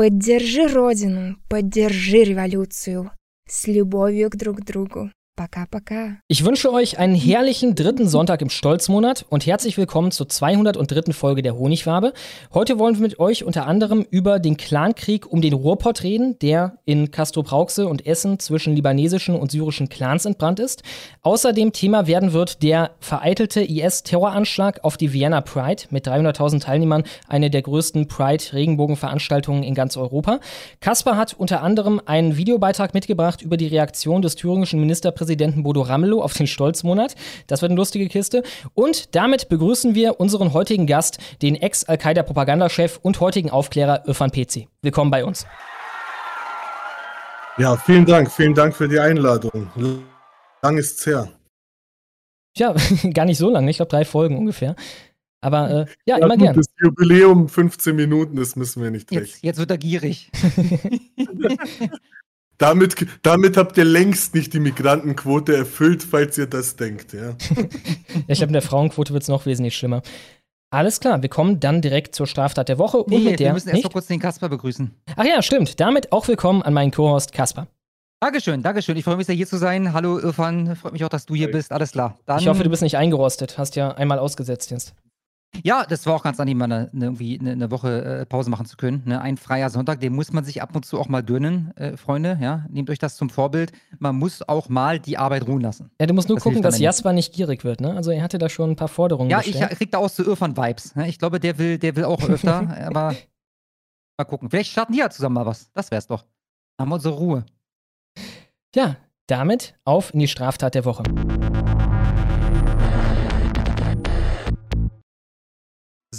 [0.00, 3.10] Поддержи Родину, поддержи революцию.
[3.46, 5.10] С любовью к друг другу.
[5.40, 6.16] Baka, baka.
[6.28, 11.14] Ich wünsche euch einen herrlichen dritten Sonntag im Stolzmonat und herzlich willkommen zur 203.
[11.14, 12.12] Folge der Honigwabe.
[12.52, 16.76] Heute wollen wir mit euch unter anderem über den Clankrieg um den Ruhrpott reden, der
[16.84, 20.82] in Castro Brauxel und Essen zwischen libanesischen und syrischen Clans entbrannt ist.
[21.22, 27.48] Außerdem Thema werden wird der vereitelte IS-Terroranschlag auf die Vienna Pride mit 300.000 Teilnehmern, eine
[27.48, 30.40] der größten Pride-Regenbogenveranstaltungen in ganz Europa.
[30.80, 35.82] Kasper hat unter anderem einen Videobeitrag mitgebracht über die Reaktion des thüringischen Ministerpräsidenten Ministerpräsidenten Bodo
[35.82, 37.14] Ramelow auf den Stolzmonat.
[37.46, 38.42] Das wird eine lustige Kiste.
[38.74, 44.68] Und damit begrüßen wir unseren heutigen Gast, den Ex-Al-Qaida-Propagandachef und heutigen Aufklärer Irfan Pezi.
[44.82, 45.46] Willkommen bei uns.
[47.58, 48.30] Ja, vielen Dank.
[48.30, 49.70] Vielen Dank für die Einladung.
[50.62, 51.28] Lang ist's her.
[52.56, 52.74] Ja,
[53.14, 53.70] gar nicht so lange.
[53.70, 54.74] Ich glaube, drei Folgen ungefähr.
[55.42, 56.56] Aber äh, ja, ja, immer gut, gern.
[56.56, 60.30] Das Jubiläum 15 Minuten, das müssen wir nicht jetzt, jetzt wird er gierig.
[62.60, 67.30] Damit, damit habt ihr längst nicht die Migrantenquote erfüllt, falls ihr das denkt, ja.
[67.30, 67.34] ja
[68.28, 70.02] ich glaube, in der Frauenquote wird es noch wesentlich schlimmer.
[70.70, 73.02] Alles klar, wir kommen dann direkt zur Straftat der Woche.
[73.06, 74.94] Nee, und mit der, wir müssen erst noch kurz den Kasper begrüßen.
[75.16, 75.80] Ach ja, stimmt.
[75.80, 77.66] Damit auch willkommen an meinen Co-Host Kasper.
[78.20, 78.94] Dankeschön, Dankeschön.
[78.98, 79.94] Ich freue mich sehr, hier zu sein.
[79.94, 81.72] Hallo Irfan, freut mich auch, dass du hier bist.
[81.72, 82.18] Alles klar.
[82.26, 83.56] Dann ich hoffe, du bist nicht eingerostet.
[83.56, 84.94] Hast ja einmal ausgesetzt jetzt.
[85.62, 88.66] Ja, das war auch ganz angenehm, mal eine, irgendwie eine, eine Woche äh, Pause machen
[88.66, 89.02] zu können.
[89.04, 89.20] Ne?
[89.20, 92.38] Ein freier Sonntag, den muss man sich ab und zu auch mal gönnen, äh, Freunde.
[92.40, 92.66] Ja?
[92.70, 93.72] Nehmt euch das zum Vorbild.
[93.98, 95.90] Man muss auch mal die Arbeit ruhen lassen.
[96.00, 97.80] Ja, du musst nur das gucken, dass Jasper nicht gierig wird.
[97.80, 97.94] Ne?
[97.94, 99.28] Also er hatte da schon ein paar Forderungen.
[99.28, 99.72] Ja, gestellt.
[99.72, 100.94] ich krieg da auch so Irrfan-Vibes.
[100.94, 101.08] Ne?
[101.08, 102.68] Ich glaube, der will, der will auch öfter.
[102.86, 103.14] aber
[104.16, 104.50] mal gucken.
[104.50, 105.70] Vielleicht starten die ja zusammen mal was.
[105.72, 106.24] Das wär's doch.
[106.76, 107.44] Dann haben wir unsere Ruhe.
[108.74, 108.96] Ja,
[109.26, 111.02] damit auf in die Straftat der Woche.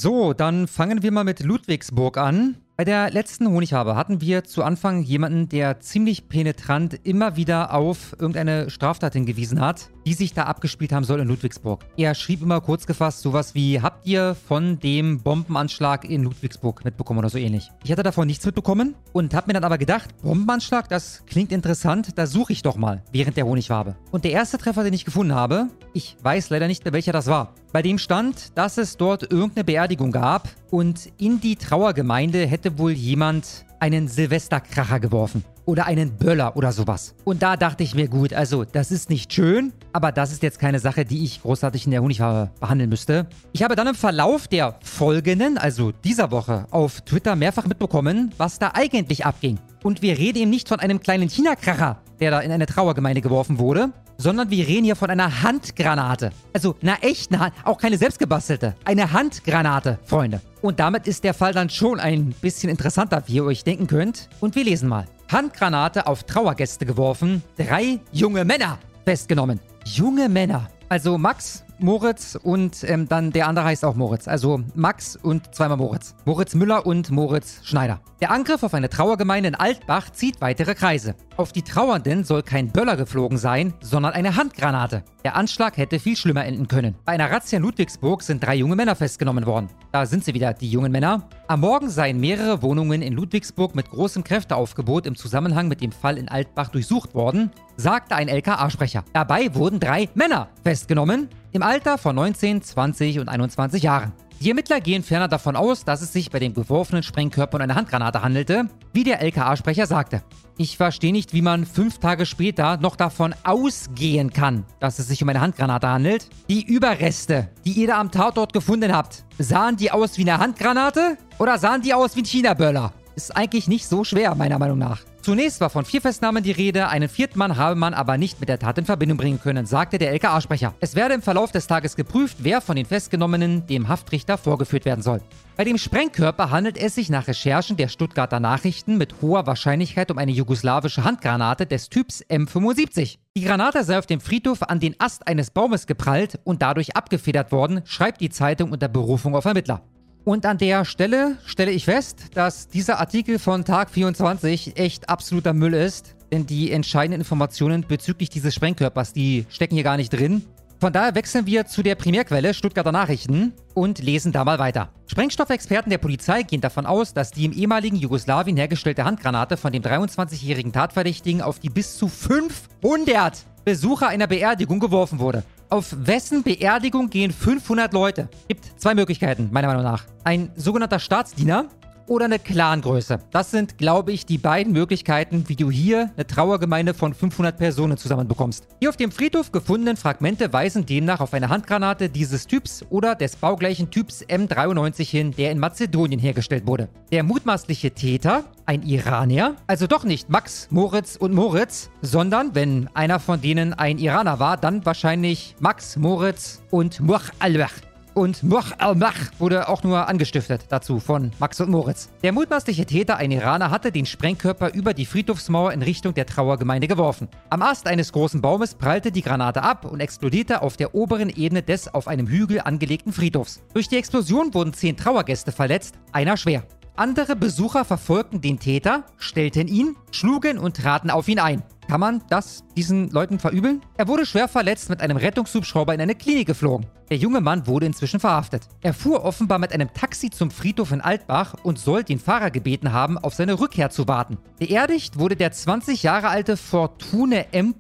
[0.03, 2.55] So, dann fangen wir mal mit Ludwigsburg an.
[2.75, 8.15] Bei der letzten Honighabe hatten wir zu Anfang jemanden, der ziemlich penetrant immer wieder auf
[8.17, 11.85] irgendeine Straftat hingewiesen hat, die sich da abgespielt haben soll in Ludwigsburg.
[11.97, 17.19] Er schrieb immer kurz gefasst sowas wie, habt ihr von dem Bombenanschlag in Ludwigsburg mitbekommen
[17.19, 17.69] oder so ähnlich.
[17.83, 22.17] Ich hatte davon nichts mitbekommen und hab mir dann aber gedacht, Bombenanschlag, das klingt interessant,
[22.17, 23.95] da suche ich doch mal während der Honigwabe.
[24.11, 27.27] Und der erste Treffer, den ich gefunden habe, ich weiß leider nicht mehr welcher das
[27.27, 27.53] war.
[27.71, 32.91] Bei dem stand, dass es dort irgendeine Beerdigung gab und in die Trauergemeinde hätte wohl
[32.91, 35.43] jemand einen Silvesterkracher geworfen.
[35.65, 37.15] Oder einen Böller oder sowas.
[37.23, 40.59] Und da dachte ich mir, gut, also das ist nicht schön, aber das ist jetzt
[40.59, 43.27] keine Sache, die ich großartig in der Honigfarbe behandeln müsste.
[43.53, 48.59] Ich habe dann im Verlauf der folgenden, also dieser Woche, auf Twitter mehrfach mitbekommen, was
[48.59, 49.59] da eigentlich abging.
[49.83, 53.57] Und wir reden eben nicht von einem kleinen China-Kracher, der da in eine Trauergemeinde geworfen
[53.57, 56.31] wurde, sondern wir reden hier von einer Handgranate.
[56.53, 58.75] Also einer echten Hand, auch keine selbstgebastelte.
[58.85, 60.41] Eine Handgranate, Freunde.
[60.61, 64.29] Und damit ist der Fall dann schon ein bisschen interessanter, wie ihr euch denken könnt.
[64.39, 65.05] Und wir lesen mal.
[65.31, 69.59] Handgranate auf Trauergäste geworfen, drei junge Männer festgenommen.
[69.85, 70.69] Junge Männer.
[70.89, 74.27] Also Max, Moritz und ähm, dann der andere heißt auch Moritz.
[74.27, 76.15] Also Max und zweimal Moritz.
[76.25, 78.01] Moritz Müller und Moritz Schneider.
[78.21, 81.15] Der Angriff auf eine Trauergemeinde in Altbach zieht weitere Kreise.
[81.37, 85.03] Auf die Trauernden soll kein Böller geflogen sein, sondern eine Handgranate.
[85.23, 86.95] Der Anschlag hätte viel schlimmer enden können.
[87.05, 89.69] Bei einer Razzia in Ludwigsburg sind drei junge Männer festgenommen worden.
[89.91, 91.27] Da sind sie wieder, die jungen Männer.
[91.47, 96.17] Am Morgen seien mehrere Wohnungen in Ludwigsburg mit großem Kräfteaufgebot im Zusammenhang mit dem Fall
[96.17, 99.03] in Altbach durchsucht worden, sagte ein LKA-Sprecher.
[99.13, 104.13] Dabei wurden drei Männer festgenommen, im Alter von 19, 20 und 21 Jahren.
[104.39, 107.75] Die Ermittler gehen ferner davon aus, dass es sich bei dem geworfenen Sprengkörper um eine
[107.75, 110.23] Handgranate handelte, wie der LKA-Sprecher sagte.
[110.57, 115.21] Ich verstehe nicht, wie man fünf Tage später noch davon ausgehen kann, dass es sich
[115.21, 116.27] um eine Handgranate handelt.
[116.49, 121.17] Die Überreste, die ihr da am Tatort gefunden habt, sahen die aus wie eine Handgranate
[121.37, 122.93] oder sahen die aus wie ein China-Böller?
[123.21, 125.01] Ist eigentlich nicht so schwer, meiner Meinung nach.
[125.21, 128.49] Zunächst war von vier Festnahmen die Rede, einen vierten Mann habe man aber nicht mit
[128.49, 130.73] der Tat in Verbindung bringen können, sagte der LKA-Sprecher.
[130.79, 135.03] Es werde im Verlauf des Tages geprüft, wer von den Festgenommenen dem Haftrichter vorgeführt werden
[135.03, 135.21] soll.
[135.55, 140.17] Bei dem Sprengkörper handelt es sich nach Recherchen der Stuttgarter Nachrichten mit hoher Wahrscheinlichkeit um
[140.17, 143.19] eine jugoslawische Handgranate des Typs M75.
[143.37, 147.51] Die Granate sei auf dem Friedhof an den Ast eines Baumes geprallt und dadurch abgefedert
[147.51, 149.83] worden, schreibt die Zeitung unter Berufung auf Ermittler.
[150.23, 155.53] Und an der Stelle stelle ich fest, dass dieser Artikel von Tag 24 echt absoluter
[155.53, 156.15] Müll ist.
[156.31, 160.45] Denn die entscheidenden Informationen bezüglich dieses Sprengkörpers, die stecken hier gar nicht drin.
[160.79, 164.89] Von daher wechseln wir zu der Primärquelle Stuttgarter Nachrichten und lesen da mal weiter.
[165.07, 169.83] Sprengstoffexperten der Polizei gehen davon aus, dass die im ehemaligen Jugoslawien hergestellte Handgranate von dem
[169.83, 175.43] 23-jährigen Tatverdächtigen auf die bis zu 500 Besucher einer Beerdigung geworfen wurde.
[175.71, 178.27] Auf wessen Beerdigung gehen 500 Leute?
[178.49, 180.03] Gibt zwei Möglichkeiten, meiner Meinung nach.
[180.25, 181.69] Ein sogenannter Staatsdiener,
[182.07, 183.19] oder eine Clangröße.
[183.31, 187.97] Das sind, glaube ich, die beiden Möglichkeiten, wie du hier eine Trauergemeinde von 500 Personen
[187.97, 188.67] zusammenbekommst.
[188.81, 193.35] Die auf dem Friedhof gefundenen Fragmente weisen demnach auf eine Handgranate dieses Typs oder des
[193.35, 196.89] baugleichen Typs M93 hin, der in Mazedonien hergestellt wurde.
[197.11, 203.19] Der mutmaßliche Täter, ein Iraner, also doch nicht Max, Moritz und Moritz, sondern wenn einer
[203.19, 207.73] von denen ein Iraner war, dann wahrscheinlich Max, Moritz und Much al-Wach.
[208.13, 212.09] Und Moch al-Mach wurde auch nur angestiftet dazu von Max und Moritz.
[212.23, 216.89] Der mutmaßliche Täter, ein Iraner, hatte den Sprengkörper über die Friedhofsmauer in Richtung der Trauergemeinde
[216.89, 217.29] geworfen.
[217.49, 221.63] Am Ast eines großen Baumes prallte die Granate ab und explodierte auf der oberen Ebene
[221.63, 223.61] des auf einem Hügel angelegten Friedhofs.
[223.73, 226.63] Durch die Explosion wurden zehn Trauergäste verletzt, einer schwer.
[226.97, 231.63] Andere Besucher verfolgten den Täter, stellten ihn, schlugen und traten auf ihn ein.
[231.91, 233.81] Kann man das diesen Leuten verübeln?
[233.97, 236.87] Er wurde schwer verletzt mit einem Rettungshubschrauber in eine Klinik geflogen.
[237.09, 238.69] Der junge Mann wurde inzwischen verhaftet.
[238.79, 242.93] Er fuhr offenbar mit einem Taxi zum Friedhof in Altbach und soll den Fahrer gebeten
[242.93, 244.37] haben, auf seine Rückkehr zu warten.
[244.57, 247.75] Beerdigt wurde der 20 Jahre alte Fortune M.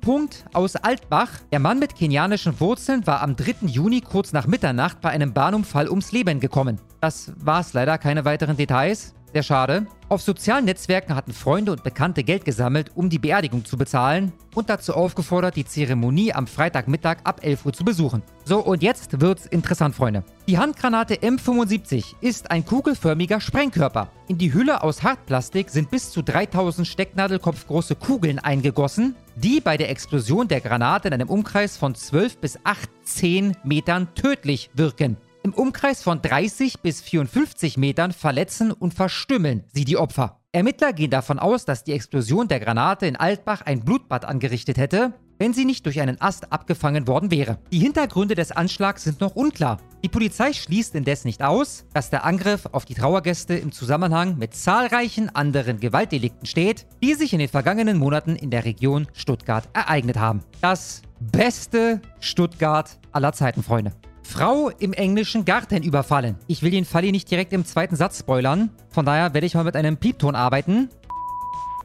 [0.51, 1.29] aus Altbach.
[1.53, 3.67] Der Mann mit kenianischen Wurzeln war am 3.
[3.67, 6.81] Juni kurz nach Mitternacht bei einem Bahnunfall ums Leben gekommen.
[6.99, 9.13] Das war's leider, keine weiteren Details.
[9.33, 9.87] Sehr schade.
[10.09, 14.69] Auf sozialen Netzwerken hatten Freunde und Bekannte Geld gesammelt, um die Beerdigung zu bezahlen und
[14.69, 18.23] dazu aufgefordert, die Zeremonie am Freitagmittag ab 11 Uhr zu besuchen.
[18.43, 20.25] So, und jetzt wird's interessant, Freunde.
[20.49, 24.09] Die Handgranate M75 ist ein kugelförmiger Sprengkörper.
[24.27, 29.89] In die Hülle aus Hartplastik sind bis zu 3000 Stecknadelkopfgroße Kugeln eingegossen, die bei der
[29.89, 35.15] Explosion der Granate in einem Umkreis von 12 bis 18 Metern tödlich wirken.
[35.43, 40.39] Im Umkreis von 30 bis 54 Metern verletzen und verstümmeln sie die Opfer.
[40.51, 45.13] Ermittler gehen davon aus, dass die Explosion der Granate in Altbach ein Blutbad angerichtet hätte,
[45.39, 47.57] wenn sie nicht durch einen Ast abgefangen worden wäre.
[47.71, 49.79] Die Hintergründe des Anschlags sind noch unklar.
[50.03, 54.53] Die Polizei schließt indes nicht aus, dass der Angriff auf die Trauergäste im Zusammenhang mit
[54.53, 60.19] zahlreichen anderen Gewaltdelikten steht, die sich in den vergangenen Monaten in der Region Stuttgart ereignet
[60.19, 60.43] haben.
[60.61, 63.93] Das beste Stuttgart aller Zeiten, Freunde.
[64.31, 66.37] Frau im englischen Garten überfallen.
[66.47, 68.69] Ich will den Fall hier nicht direkt im zweiten Satz spoilern.
[68.89, 70.89] Von daher werde ich mal mit einem Piepton arbeiten.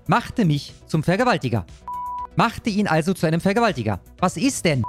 [0.07, 1.67] Machte mich zum Vergewaltiger.
[2.37, 3.99] Machte ihn also zu einem Vergewaltiger.
[4.19, 4.85] Was ist denn?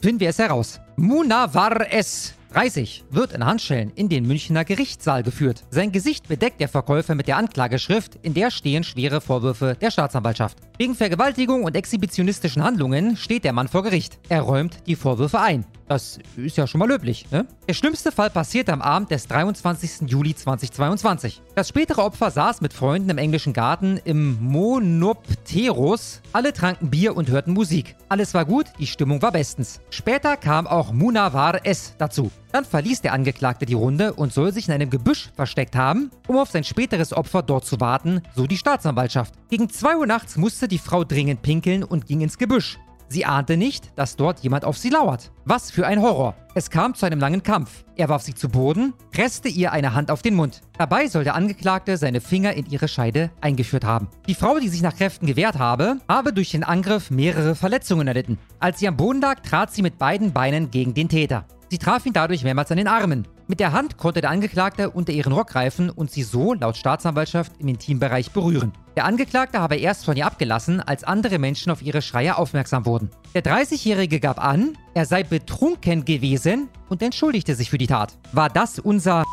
[0.00, 0.80] Finden wir es heraus.
[0.94, 2.34] Muna war es.
[2.52, 5.64] 30 wird in Handschellen in den Münchner Gerichtssaal geführt.
[5.70, 10.58] Sein Gesicht bedeckt der Verkäufer mit der Anklageschrift, in der stehen schwere Vorwürfe der Staatsanwaltschaft.
[10.82, 14.18] Wegen Vergewaltigung und exhibitionistischen Handlungen steht der Mann vor Gericht.
[14.28, 15.64] Er räumt die Vorwürfe ein.
[15.86, 17.46] Das ist ja schon mal löblich, ne?
[17.68, 20.08] Der schlimmste Fall passierte am Abend des 23.
[20.08, 21.42] Juli 2022.
[21.54, 26.22] Das spätere Opfer saß mit Freunden im englischen Garten im Monopteros.
[26.32, 27.94] Alle tranken Bier und hörten Musik.
[28.08, 29.80] Alles war gut, die Stimmung war bestens.
[29.90, 31.94] Später kam auch Munawar S.
[31.98, 32.30] dazu.
[32.52, 36.36] Dann verließ der Angeklagte die Runde und soll sich in einem Gebüsch versteckt haben, um
[36.36, 39.34] auf sein späteres Opfer dort zu warten, so die Staatsanwaltschaft.
[39.48, 42.78] Gegen 2 Uhr nachts musste die Frau dringend pinkeln und ging ins Gebüsch.
[43.08, 45.32] Sie ahnte nicht, dass dort jemand auf sie lauert.
[45.44, 46.34] Was für ein Horror.
[46.54, 47.84] Es kam zu einem langen Kampf.
[47.94, 50.62] Er warf sie zu Boden, presste ihr eine Hand auf den Mund.
[50.78, 54.08] Dabei soll der Angeklagte seine Finger in ihre Scheide eingeführt haben.
[54.28, 58.38] Die Frau, die sich nach Kräften gewehrt habe, habe durch den Angriff mehrere Verletzungen erlitten.
[58.58, 61.44] Als sie am Boden lag, trat sie mit beiden Beinen gegen den Täter.
[61.68, 63.28] Sie traf ihn dadurch mehrmals an den Armen.
[63.46, 67.52] Mit der Hand konnte der Angeklagte unter ihren Rock greifen und sie so, laut Staatsanwaltschaft,
[67.58, 68.72] im Intimbereich berühren.
[68.94, 73.10] Der Angeklagte habe erst von ihr abgelassen, als andere Menschen auf ihre Schreie aufmerksam wurden.
[73.34, 78.18] Der 30-Jährige gab an, er sei betrunken gewesen und entschuldigte sich für die Tat.
[78.32, 79.24] War das unser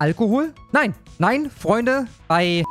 [0.00, 0.52] Alkohol?
[0.72, 2.64] Nein, nein, Freunde, bei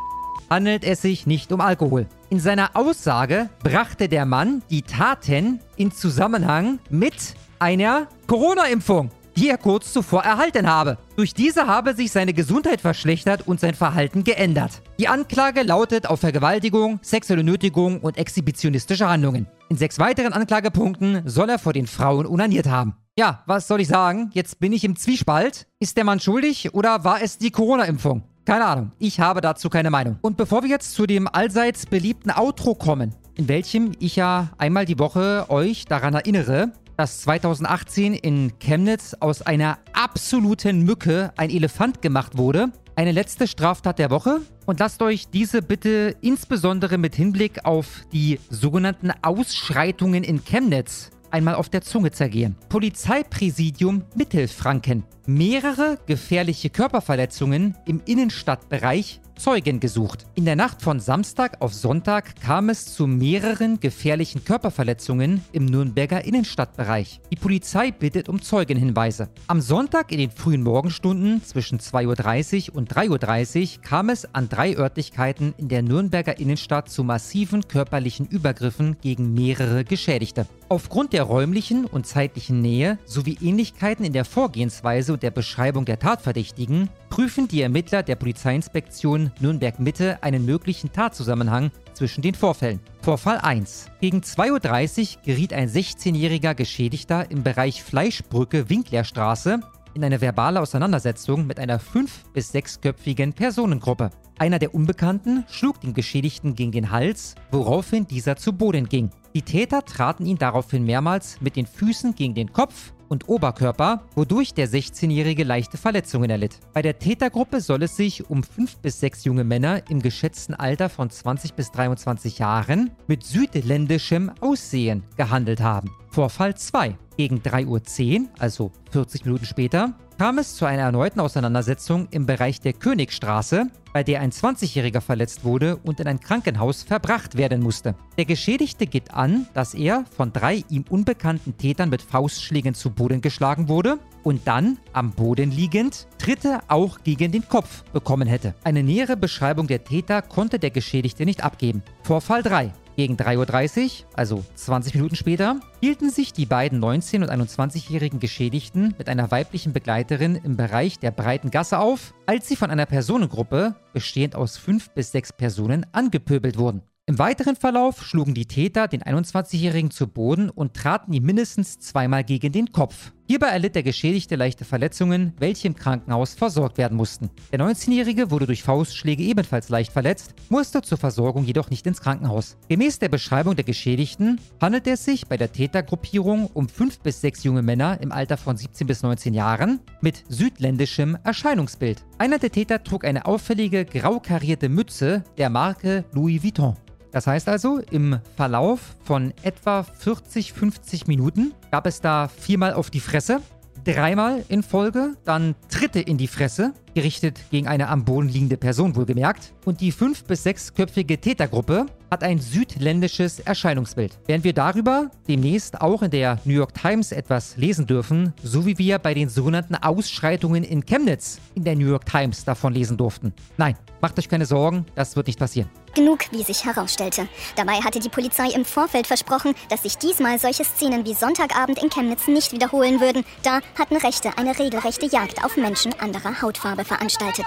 [0.49, 2.05] handelt es sich nicht um Alkohol.
[2.29, 9.57] In seiner Aussage brachte der Mann die Taten in Zusammenhang mit einer Corona-Impfung, die er
[9.57, 10.97] kurz zuvor erhalten habe.
[11.15, 14.81] Durch diese habe sich seine Gesundheit verschlechtert und sein Verhalten geändert.
[14.99, 19.47] Die Anklage lautet auf Vergewaltigung, sexuelle Nötigung und exhibitionistische Handlungen.
[19.69, 22.95] In sechs weiteren Anklagepunkten soll er vor den Frauen unaniert haben.
[23.17, 24.31] Ja, was soll ich sagen?
[24.33, 25.67] Jetzt bin ich im Zwiespalt.
[25.79, 28.23] Ist der Mann schuldig oder war es die Corona-Impfung?
[28.45, 30.17] Keine Ahnung, ich habe dazu keine Meinung.
[30.21, 34.85] Und bevor wir jetzt zu dem allseits beliebten Outro kommen, in welchem ich ja einmal
[34.85, 42.01] die Woche euch daran erinnere, dass 2018 in Chemnitz aus einer absoluten Mücke ein Elefant
[42.01, 42.71] gemacht wurde.
[42.95, 44.41] Eine letzte Straftat der Woche.
[44.65, 51.55] Und lasst euch diese bitte insbesondere mit Hinblick auf die sogenannten Ausschreitungen in Chemnitz einmal
[51.55, 52.55] auf der Zunge zergehen.
[52.69, 55.03] Polizeipräsidium Mittelfranken.
[55.25, 60.25] Mehrere gefährliche Körperverletzungen im Innenstadtbereich Zeugen gesucht.
[60.35, 66.23] In der Nacht von Samstag auf Sonntag kam es zu mehreren gefährlichen Körperverletzungen im Nürnberger
[66.23, 67.19] Innenstadtbereich.
[67.31, 69.29] Die Polizei bittet um Zeugenhinweise.
[69.47, 74.49] Am Sonntag in den frühen Morgenstunden zwischen 2.30 Uhr und 3.30 Uhr kam es an
[74.49, 80.45] drei Örtlichkeiten in der Nürnberger Innenstadt zu massiven körperlichen Übergriffen gegen mehrere Geschädigte.
[80.69, 85.99] Aufgrund der räumlichen und zeitlichen Nähe sowie Ähnlichkeiten in der Vorgehensweise und der Beschreibung der
[85.99, 92.79] Tatverdächtigen prüfen die Ermittler der Polizeiinspektion Nürnberg-Mitte einen möglichen Tatzusammenhang zwischen den Vorfällen.
[93.01, 93.87] Vorfall 1.
[94.01, 99.59] Gegen 2.30 Uhr geriet ein 16-jähriger Geschädigter im Bereich Fleischbrücke Winklerstraße
[99.93, 104.09] in eine verbale Auseinandersetzung mit einer fünf- bis sechsköpfigen Personengruppe.
[104.39, 109.11] Einer der Unbekannten schlug den Geschädigten gegen den Hals, woraufhin dieser zu Boden ging.
[109.35, 114.53] Die Täter traten ihn daraufhin mehrmals mit den Füßen gegen den Kopf und Oberkörper, wodurch
[114.53, 116.59] der 16-Jährige leichte Verletzungen erlitt.
[116.73, 120.89] Bei der Tätergruppe soll es sich um fünf bis sechs junge Männer im geschätzten Alter
[120.89, 125.89] von 20 bis 23 Jahren mit südländischem Aussehen gehandelt haben.
[126.13, 126.95] Vorfall 2.
[127.17, 132.61] Gegen 3.10 Uhr, also 40 Minuten später, kam es zu einer erneuten Auseinandersetzung im Bereich
[132.61, 137.95] der Königstraße, bei der ein 20-Jähriger verletzt wurde und in ein Krankenhaus verbracht werden musste.
[138.19, 143.21] Der Geschädigte gibt an, dass er von drei ihm unbekannten Tätern mit Faustschlägen zu Boden
[143.21, 148.53] geschlagen wurde und dann, am Boden liegend, Tritte auch gegen den Kopf bekommen hätte.
[148.63, 151.81] Eine nähere Beschreibung der Täter konnte der Geschädigte nicht abgeben.
[152.03, 152.71] Vorfall 3.
[152.95, 158.93] Gegen 3.30 Uhr, also 20 Minuten später, hielten sich die beiden 19- und 21-jährigen Geschädigten
[158.99, 163.75] mit einer weiblichen Begleiterin im Bereich der breiten Gasse auf, als sie von einer Personengruppe,
[163.93, 166.83] bestehend aus fünf bis sechs Personen, angepöbelt wurden.
[167.05, 172.23] Im weiteren Verlauf schlugen die Täter den 21-Jährigen zu Boden und traten ihm mindestens zweimal
[172.23, 173.11] gegen den Kopf.
[173.25, 177.29] Hierbei erlitt der Geschädigte leichte Verletzungen, welche im Krankenhaus versorgt werden mussten.
[177.53, 182.57] Der 19-Jährige wurde durch Faustschläge ebenfalls leicht verletzt, musste zur Versorgung jedoch nicht ins Krankenhaus.
[182.67, 187.45] Gemäß der Beschreibung der Geschädigten handelt es sich bei der Tätergruppierung um fünf bis sechs
[187.45, 192.03] junge Männer im Alter von 17 bis 19 Jahren mit südländischem Erscheinungsbild.
[192.17, 196.75] Einer der Täter trug eine auffällige grau karierte Mütze der Marke Louis Vuitton.
[197.13, 202.89] Das heißt also, im Verlauf von etwa 40, 50 Minuten gab es da viermal auf
[202.89, 203.39] die Fresse,
[203.85, 208.95] dreimal in Folge, dann Tritte in die Fresse, gerichtet gegen eine am Boden liegende Person
[208.95, 209.53] wohlgemerkt.
[209.65, 214.17] Und die fünf- bis sechsköpfige Tätergruppe hat ein südländisches Erscheinungsbild.
[214.25, 218.77] Während wir darüber demnächst auch in der New York Times etwas lesen dürfen, so wie
[218.77, 223.33] wir bei den sogenannten Ausschreitungen in Chemnitz in der New York Times davon lesen durften.
[223.57, 225.69] Nein, macht euch keine Sorgen, das wird nicht passieren.
[225.93, 227.27] Genug, wie sich herausstellte.
[227.55, 231.89] Dabei hatte die Polizei im Vorfeld versprochen, dass sich diesmal solche Szenen wie Sonntagabend in
[231.89, 233.23] Chemnitz nicht wiederholen würden.
[233.43, 237.45] Da hatten Rechte eine regelrechte Jagd auf Menschen anderer Hautfarbe veranstaltet.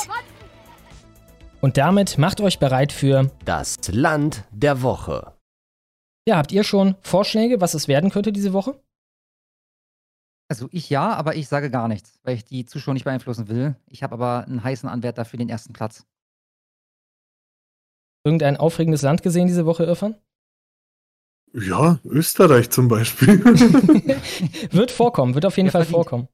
[1.61, 5.33] Und damit macht euch bereit für Das Land der Woche.
[6.29, 8.81] Ja, habt ihr schon Vorschläge, was es werden könnte diese Woche?
[10.49, 13.75] Also ich ja, aber ich sage gar nichts, weil ich die Zuschauer nicht beeinflussen will.
[13.89, 16.07] Ich habe aber einen heißen Anwärter für den ersten Platz.
[18.27, 20.17] Irgendein aufregendes Land gesehen diese Woche, Irfan?
[21.55, 23.39] Ja, Österreich zum Beispiel.
[24.73, 25.95] wird vorkommen, wird auf jeden Ja, Fall verdient.
[25.95, 26.29] vorkommen.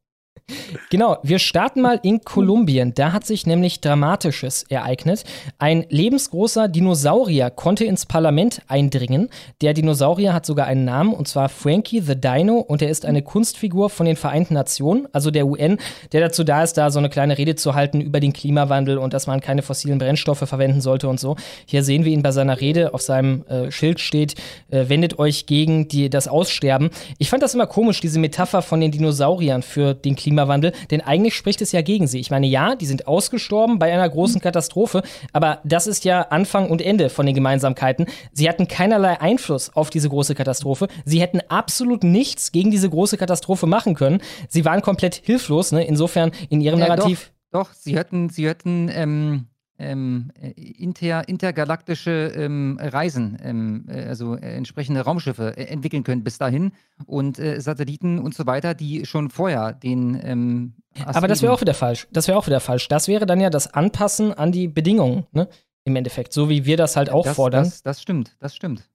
[0.90, 2.94] Genau, wir starten mal in Kolumbien.
[2.94, 5.24] Da hat sich nämlich Dramatisches ereignet.
[5.58, 9.28] Ein lebensgroßer Dinosaurier konnte ins Parlament eindringen.
[9.60, 13.22] Der Dinosaurier hat sogar einen Namen, und zwar Frankie the Dino, und er ist eine
[13.22, 15.78] Kunstfigur von den Vereinten Nationen, also der UN,
[16.12, 19.14] der dazu da ist, da so eine kleine Rede zu halten über den Klimawandel und
[19.14, 21.36] dass man keine fossilen Brennstoffe verwenden sollte und so.
[21.66, 24.34] Hier sehen wir ihn bei seiner Rede, auf seinem äh, Schild steht,
[24.70, 26.90] äh, wendet euch gegen die, das Aussterben.
[27.18, 31.34] Ich fand das immer komisch, diese Metapher von den Dinosauriern für den Klimawandel, denn eigentlich
[31.34, 32.20] spricht es ja gegen sie.
[32.20, 35.02] Ich meine, ja, die sind ausgestorben bei einer großen Katastrophe,
[35.32, 38.06] aber das ist ja Anfang und Ende von den Gemeinsamkeiten.
[38.32, 40.88] Sie hatten keinerlei Einfluss auf diese große Katastrophe.
[41.04, 44.20] Sie hätten absolut nichts gegen diese große Katastrophe machen können.
[44.48, 45.84] Sie waren komplett hilflos, ne?
[45.84, 47.32] insofern in ihrem Ja, Narrativ.
[47.50, 49.46] Doch, doch, sie hätten, sie hätten ähm,
[49.82, 56.24] ähm, äh, inter, intergalaktische ähm, Reisen, ähm, äh, also äh, entsprechende Raumschiffe äh, entwickeln können
[56.24, 56.72] bis dahin
[57.06, 60.72] und äh, Satelliten und so weiter, die schon vorher den ähm,
[61.04, 62.08] Aber das wäre auch wieder falsch.
[62.12, 62.88] Das wäre auch wieder falsch.
[62.88, 65.48] Das wäre dann ja das Anpassen an die Bedingungen, ne?
[65.84, 67.64] Im Endeffekt, so wie wir das halt auch das, fordern.
[67.64, 68.88] Das, das stimmt, das stimmt.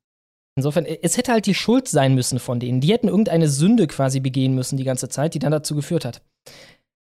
[0.58, 2.82] Insofern, es hätte halt die Schuld sein müssen von denen.
[2.82, 6.24] Die hätten irgendeine Sünde quasi begehen müssen die ganze Zeit, die dann dazu geführt hat.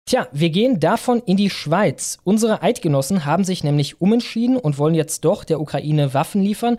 [0.04, 2.18] Tja, wir gehen davon in die Schweiz.
[2.24, 6.76] Unsere Eidgenossen haben sich nämlich umentschieden und wollen jetzt doch der Ukraine Waffen liefern.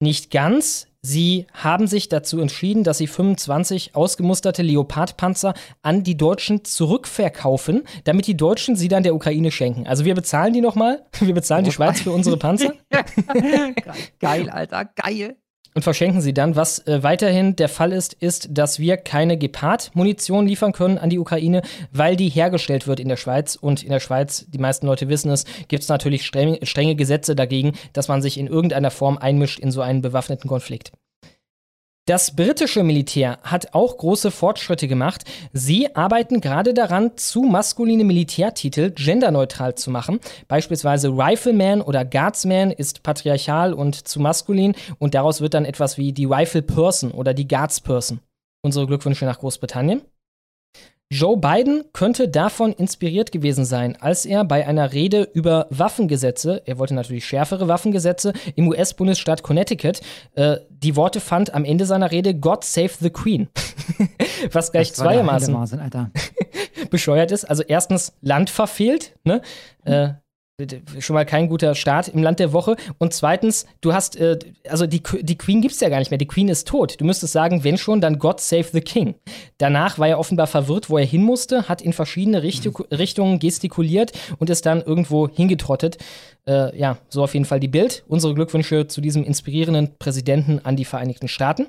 [0.00, 0.88] Nicht ganz.
[1.04, 8.26] Sie haben sich dazu entschieden, dass sie 25 ausgemusterte Leopardpanzer an die Deutschen zurückverkaufen, damit
[8.26, 9.86] die Deutschen sie dann der Ukraine schenken.
[9.86, 11.04] Also wir bezahlen die nochmal.
[11.18, 12.74] Wir bezahlen die Schweiz für unsere Panzer.
[14.20, 15.36] geil, Alter, geil
[15.74, 16.56] und verschenken sie dann.
[16.56, 21.18] Was äh, weiterhin der Fall ist, ist, dass wir keine Gepard-Munition liefern können an die
[21.18, 23.56] Ukraine, weil die hergestellt wird in der Schweiz.
[23.56, 27.34] Und in der Schweiz, die meisten Leute wissen es, gibt es natürlich streng, strenge Gesetze
[27.34, 30.92] dagegen, dass man sich in irgendeiner Form einmischt in so einen bewaffneten Konflikt.
[32.04, 35.22] Das britische Militär hat auch große Fortschritte gemacht.
[35.52, 40.18] Sie arbeiten gerade daran, zu maskuline Militärtitel genderneutral zu machen.
[40.48, 46.12] Beispielsweise Rifleman oder Guardsman ist patriarchal und zu maskulin und daraus wird dann etwas wie
[46.12, 48.18] die Rifle Person oder die Guards Person.
[48.62, 50.02] Unsere Glückwünsche nach Großbritannien.
[51.12, 56.78] Joe Biden könnte davon inspiriert gewesen sein, als er bei einer Rede über Waffengesetze, er
[56.78, 60.00] wollte natürlich schärfere Waffengesetze im US-Bundesstaat Connecticut,
[60.36, 63.50] äh, die Worte fand am Ende seiner Rede God save the Queen.
[64.52, 65.54] Was gleich zweiermaßen
[66.90, 67.44] bescheuert ist.
[67.44, 69.42] Also erstens Land verfehlt, ne?
[69.84, 70.14] Äh,
[70.98, 72.76] schon mal kein guter Start im Land der Woche.
[72.98, 76.18] Und zweitens, du hast, äh, also die, die Queen gibt es ja gar nicht mehr.
[76.18, 77.00] Die Queen ist tot.
[77.00, 79.14] Du müsstest sagen, wenn schon, dann God save the King.
[79.58, 82.84] Danach war er offenbar verwirrt, wo er hin musste, hat in verschiedene Richt mhm.
[82.92, 85.98] Richtungen gestikuliert und ist dann irgendwo hingetrottet.
[86.46, 88.04] Äh, ja, so auf jeden Fall die Bild.
[88.06, 91.66] Unsere Glückwünsche zu diesem inspirierenden Präsidenten an die Vereinigten Staaten.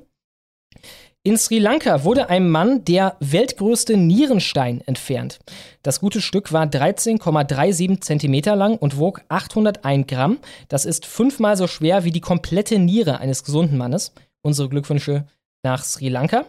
[1.25, 5.39] In Sri Lanka wurde einem Mann der weltgrößte Nierenstein entfernt.
[5.81, 10.39] Das gute Stück war 13,37 Zentimeter lang und wog 801 Gramm.
[10.67, 14.11] Das ist fünfmal so schwer wie die komplette Niere eines gesunden Mannes.
[14.41, 15.25] Unsere Glückwünsche
[15.63, 16.43] nach Sri Lanka.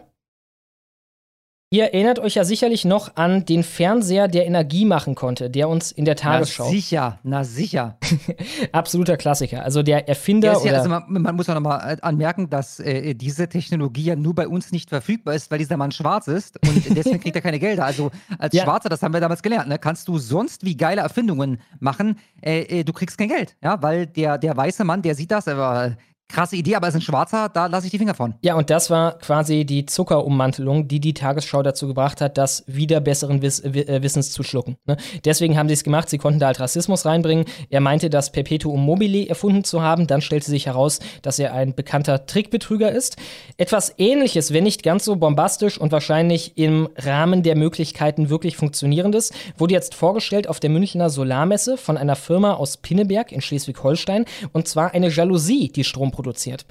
[1.75, 5.91] Ihr erinnert euch ja sicherlich noch an den Fernseher, der Energie machen konnte, der uns
[5.91, 6.63] in der Tagesschau.
[6.63, 7.97] Na sicher, na sicher.
[8.71, 9.61] Absoluter Klassiker.
[9.61, 10.57] Also der Erfinder.
[10.63, 14.33] Ja, also man, man, muss ja nochmal äh, anmerken, dass äh, diese Technologie ja nur
[14.33, 17.59] bei uns nicht verfügbar ist, weil dieser Mann schwarz ist und deswegen kriegt er keine
[17.59, 17.83] Gelder.
[17.83, 18.63] Also als ja.
[18.63, 22.61] Schwarzer, das haben wir damals gelernt, ne, kannst du sonst wie geile Erfindungen machen, äh,
[22.61, 23.57] äh du kriegst kein Geld.
[23.61, 25.97] Ja, weil der, der weiße Mann, der sieht das, aber
[26.27, 28.35] krasse Idee, aber es ist ein schwarzer, da lasse ich die Finger von.
[28.41, 32.99] Ja, und das war quasi die Zuckerummantelung, die die Tagesschau dazu gebracht hat, das wieder
[32.99, 34.77] besseren Wiss äh, Wissens zu schlucken.
[34.85, 34.97] Ne?
[35.23, 37.45] Deswegen haben sie es gemacht, sie konnten da halt Rassismus reinbringen.
[37.69, 40.07] Er meinte, das Perpetuum mobile erfunden zu haben.
[40.07, 43.17] Dann stellte sich heraus, dass er ein bekannter Trickbetrüger ist.
[43.57, 49.31] Etwas ähnliches, wenn nicht ganz so bombastisch und wahrscheinlich im Rahmen der Möglichkeiten wirklich funktionierendes,
[49.57, 54.25] wurde jetzt vorgestellt auf der Münchner Solarmesse von einer Firma aus Pinneberg in Schleswig-Holstein.
[54.53, 56.65] Und zwar eine Jalousie, die Strom produziert.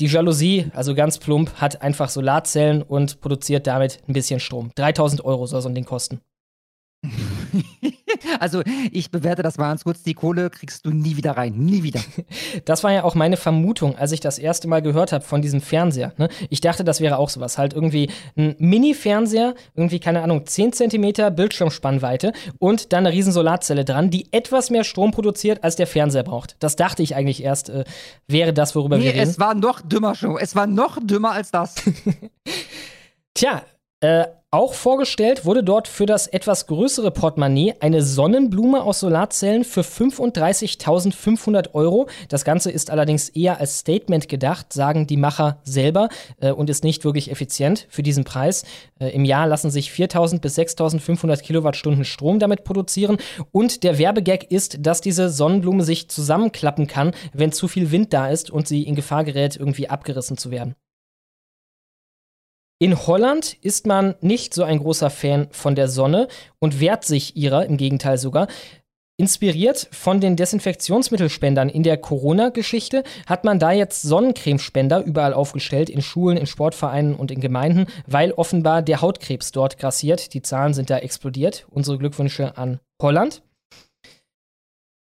[0.00, 4.70] Die Jalousie, also ganz plump, hat einfach Solarzellen und produziert damit ein bisschen Strom.
[4.74, 6.20] 3000 Euro soll so ein Ding kosten.
[8.40, 11.82] also ich bewerte das mal ganz kurz, die Kohle kriegst du nie wieder rein, nie
[11.82, 12.00] wieder.
[12.64, 15.60] Das war ja auch meine Vermutung, als ich das erste Mal gehört habe von diesem
[15.60, 16.12] Fernseher.
[16.16, 16.28] Ne?
[16.50, 21.34] Ich dachte, das wäre auch sowas, halt irgendwie ein Mini-Fernseher, irgendwie, keine Ahnung, 10 cm
[21.34, 26.24] Bildschirmspannweite und dann eine riesen Solarzelle dran, die etwas mehr Strom produziert, als der Fernseher
[26.24, 26.56] braucht.
[26.60, 27.84] Das dachte ich eigentlich erst, äh,
[28.26, 29.30] wäre das, worüber nee, wir reden.
[29.30, 31.76] es war noch dümmer schon, es war noch dümmer als das.
[33.34, 33.62] Tja,
[34.00, 39.82] äh, auch vorgestellt wurde dort für das etwas größere Portemonnaie eine Sonnenblume aus Solarzellen für
[39.82, 42.08] 35.500 Euro.
[42.30, 46.08] Das Ganze ist allerdings eher als Statement gedacht, sagen die Macher selber,
[46.40, 48.64] äh, und ist nicht wirklich effizient für diesen Preis.
[48.98, 53.18] Äh, Im Jahr lassen sich 4.000 bis 6.500 Kilowattstunden Strom damit produzieren.
[53.52, 58.30] Und der Werbegag ist, dass diese Sonnenblume sich zusammenklappen kann, wenn zu viel Wind da
[58.30, 60.74] ist und sie in Gefahr gerät, irgendwie abgerissen zu werden.
[62.80, 66.28] In Holland ist man nicht so ein großer Fan von der Sonne
[66.60, 68.46] und wehrt sich ihrer, im Gegenteil sogar.
[69.16, 76.02] Inspiriert von den Desinfektionsmittelspendern in der Corona-Geschichte hat man da jetzt Sonnencremespender überall aufgestellt, in
[76.02, 80.32] Schulen, in Sportvereinen und in Gemeinden, weil offenbar der Hautkrebs dort grassiert.
[80.34, 81.66] Die Zahlen sind da explodiert.
[81.70, 83.42] Unsere Glückwünsche an Holland.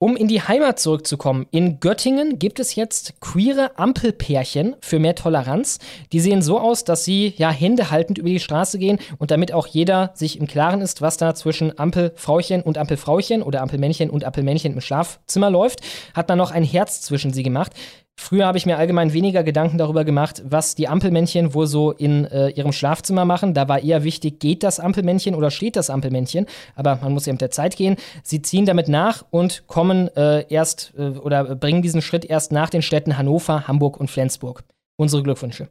[0.04, 5.78] Um in die Heimat zurückzukommen, in Göttingen gibt es jetzt queere Ampelpärchen für mehr Toleranz.
[6.12, 9.68] Die sehen so aus, dass sie ja händehaltend über die Straße gehen und damit auch
[9.68, 14.74] jeder sich im Klaren ist, was da zwischen Ampelfrauchen und Ampelfrauchen oder Ampelmännchen und Ampelmännchen
[14.74, 15.82] im Schlafzimmer läuft,
[16.16, 17.74] hat man noch ein Herz zwischen sie gemacht.
[18.20, 22.26] Früher habe ich mir allgemein weniger Gedanken darüber gemacht, was die Ampelmännchen wohl so in
[22.26, 23.54] äh, ihrem Schlafzimmer machen.
[23.54, 26.46] Da war eher wichtig, geht das Ampelmännchen oder steht das Ampelmännchen?
[26.76, 27.96] Aber man muss ja mit der Zeit gehen.
[28.24, 32.70] Sie ziehen damit nach und kommen äh, erst äh, oder bringen diesen Schritt erst nach
[32.70, 34.64] den Städten Hannover, Hamburg und Flensburg.
[34.98, 35.70] Unsere Glückwünsche.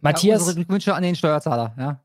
[0.00, 0.38] Matthias.
[0.38, 2.00] Ja, unsere Glückwünsche an den Steuerzahler, ja.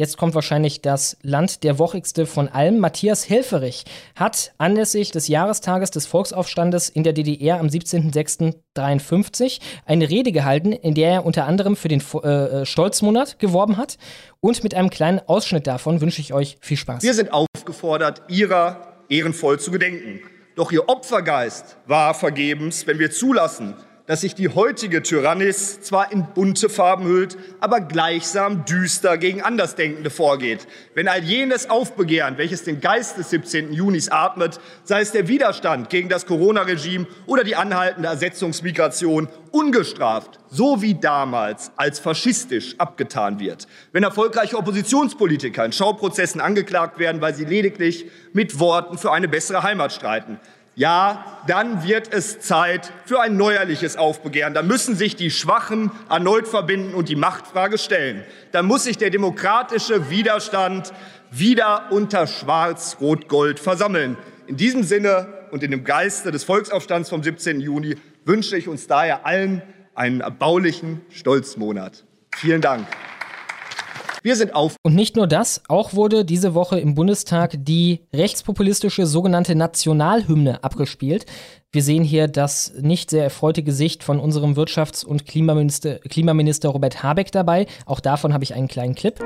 [0.00, 2.78] Jetzt kommt wahrscheinlich das Land der Wochigste von allem.
[2.78, 3.84] Matthias Helferich
[4.16, 10.94] hat anlässlich des Jahrestages des Volksaufstandes in der DDR am 17.06.53 eine Rede gehalten, in
[10.94, 13.98] der er unter anderem für den äh, Stolzmonat geworben hat.
[14.40, 17.02] Und mit einem kleinen Ausschnitt davon wünsche ich euch viel Spaß.
[17.02, 20.20] Wir sind aufgefordert, ihrer ehrenvoll zu gedenken.
[20.56, 23.76] Doch ihr Opfergeist war vergebens, wenn wir zulassen,
[24.10, 30.10] dass sich die heutige Tyrannis zwar in bunte Farben hüllt, aber gleichsam düster gegen Andersdenkende
[30.10, 30.66] vorgeht.
[30.96, 33.72] Wenn all jenes Aufbegehren, welches den Geist des 17.
[33.72, 40.82] Junis atmet, sei es der Widerstand gegen das Corona-Regime oder die anhaltende Ersetzungsmigration, ungestraft, so
[40.82, 43.68] wie damals, als faschistisch abgetan wird.
[43.92, 49.62] Wenn erfolgreiche Oppositionspolitiker in Schauprozessen angeklagt werden, weil sie lediglich mit Worten für eine bessere
[49.62, 50.40] Heimat streiten,
[50.80, 54.54] ja, dann wird es Zeit für ein neuerliches Aufbegehren.
[54.54, 58.24] Da müssen sich die Schwachen erneut verbinden und die Machtfrage stellen.
[58.52, 60.94] Da muss sich der demokratische Widerstand
[61.30, 64.16] wieder unter Schwarz-Rot-Gold versammeln.
[64.46, 67.60] In diesem Sinne und in dem Geiste des Volksaufstands vom 17.
[67.60, 69.60] Juni wünsche ich uns daher allen
[69.94, 72.06] einen erbaulichen Stolzmonat.
[72.34, 72.86] Vielen Dank.
[74.22, 74.76] Wir sind auf.
[74.82, 81.24] Und nicht nur das, auch wurde diese Woche im Bundestag die rechtspopulistische sogenannte Nationalhymne abgespielt.
[81.72, 87.02] Wir sehen hier das nicht sehr erfreute Gesicht von unserem Wirtschafts- und Klimaminister, Klimaminister Robert
[87.02, 87.66] Habeck dabei.
[87.86, 89.18] Auch davon habe ich einen kleinen Clip.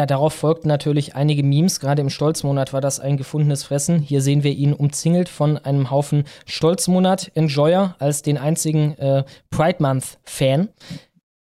[0.00, 1.78] Ja, darauf folgten natürlich einige Memes.
[1.78, 3.98] Gerade im Stolzmonat war das ein gefundenes Fressen.
[3.98, 10.70] Hier sehen wir ihn umzingelt von einem Haufen Stolzmonat-Enjoyer als den einzigen äh, Pride Month-Fan.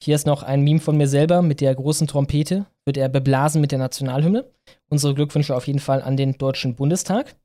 [0.01, 2.65] Hier ist noch ein Meme von mir selber mit der großen Trompete.
[2.86, 4.49] Wird er beblasen mit der Nationalhymne.
[4.88, 7.36] Unsere Glückwünsche auf jeden Fall an den Deutschen Bundestag.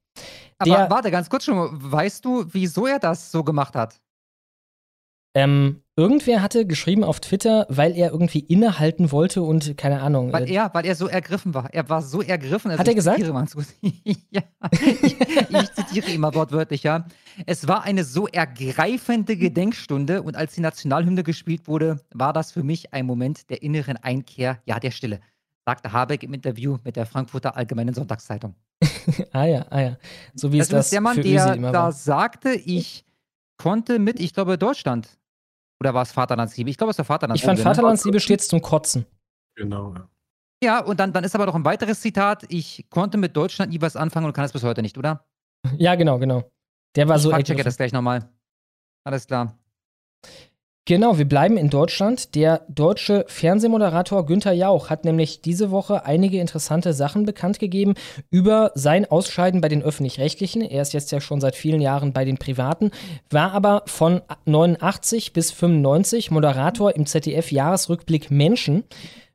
[0.59, 1.69] Aber warte, ganz kurz schon.
[1.73, 4.01] Weißt du, wieso er das so gemacht hat?
[5.35, 10.33] Ähm, irgendwer hatte geschrieben auf Twitter, weil er irgendwie innehalten wollte und keine Ahnung.
[10.33, 11.73] Weil äh, er, weil er so ergriffen war.
[11.73, 12.71] Er war so ergriffen.
[12.71, 13.21] Also hat er gesagt?
[14.31, 17.07] ja, ich zitiere immer wortwörtlich, ja.
[17.47, 22.63] Es war eine so ergreifende Gedenkstunde und als die Nationalhymne gespielt wurde, war das für
[22.63, 25.21] mich ein Moment der inneren Einkehr, ja, der Stille,
[25.65, 28.55] sagte Habeck im Interview mit der Frankfurter Allgemeinen Sonntagszeitung.
[29.33, 29.97] ah ja, ah ja.
[30.35, 33.07] So wie das es das ist der Mann, für der da sagte, ich
[33.57, 35.09] konnte mit, ich glaube, Deutschland
[35.83, 36.71] oder war es Vaterlandsliebe?
[36.71, 37.53] Ich glaube, es war Vaterlandsliebe.
[37.53, 37.75] Ich fand ne?
[37.75, 39.05] Vaterlandsliebe stets zum Kotzen.
[39.57, 40.09] Genau, ja.
[40.63, 42.45] Ja, und dann, dann ist aber noch ein weiteres Zitat.
[42.49, 45.27] Ich konnte mit Deutschland nie was anfangen und kann es bis heute nicht, oder?
[45.77, 46.49] Ja, genau, genau.
[46.95, 48.29] Der war ich so Ich checke das gleich nochmal.
[49.05, 49.59] Alles klar.
[50.85, 52.35] Genau, wir bleiben in Deutschland.
[52.35, 57.95] Der deutsche Fernsehmoderator Günther Jauch hat nämlich diese Woche einige interessante Sachen bekannt gegeben
[58.31, 60.61] über sein Ausscheiden bei den öffentlich-rechtlichen.
[60.61, 62.91] Er ist jetzt ja schon seit vielen Jahren bei den privaten,
[63.31, 68.83] war aber von 89 bis 95 Moderator im ZDF-Jahresrückblick Menschen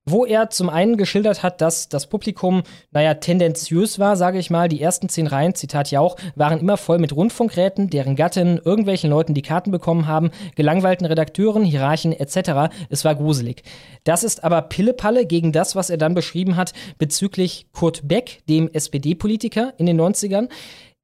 [0.09, 4.69] wo er zum einen geschildert hat, dass das Publikum, naja, tendenziös war, sage ich mal.
[4.69, 9.09] Die ersten zehn Reihen, Zitat ja auch, waren immer voll mit Rundfunkräten, deren Gattinnen irgendwelchen
[9.09, 12.73] Leuten die Karten bekommen haben, gelangweilten Redakteuren, Hierarchen etc.
[12.89, 13.63] Es war gruselig.
[14.05, 18.69] Das ist aber Pillepalle gegen das, was er dann beschrieben hat bezüglich Kurt Beck, dem
[18.71, 20.47] SPD-Politiker in den 90ern.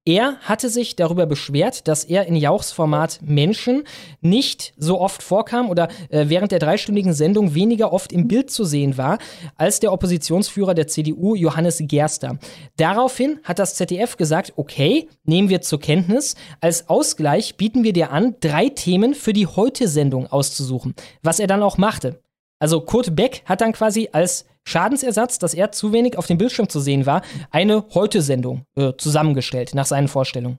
[0.06, 3.84] Er hatte sich darüber beschwert, dass er in Jauchs Format Menschen
[4.20, 8.64] nicht so oft vorkam oder äh, während der dreistündigen Sendung weniger oft im Bild zu
[8.64, 9.16] sehen war
[9.56, 12.38] als der Oppositionsführer der CDU Johannes Gerster.
[12.76, 16.34] Daraufhin hat das ZDF gesagt, okay, nehmen wir zur Kenntnis.
[16.60, 20.94] Als Ausgleich bieten wir dir an, drei Themen für die Heute-Sendung auszusuchen.
[21.22, 22.20] Was er dann auch machte.
[22.58, 26.68] Also Kurt Beck hat dann quasi als Schadensersatz, dass er zu wenig auf dem Bildschirm
[26.68, 30.58] zu sehen war, eine Heute-Sendung äh, zusammengestellt nach seinen Vorstellungen.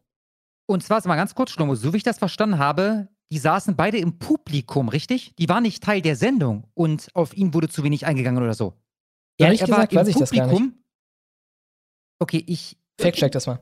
[0.67, 3.97] Und zwar, mal ganz kurz, Schlomo, so wie ich das verstanden habe, die saßen beide
[3.97, 5.33] im Publikum, richtig?
[5.37, 8.73] Die waren nicht Teil der Sendung und auf ihn wurde zu wenig eingegangen oder so.
[9.37, 10.39] Ehrlich er gesagt, weiß ich Publikum.
[10.39, 10.73] das gar nicht.
[12.19, 12.77] Okay, ich.
[12.99, 13.59] Fact-check das mal.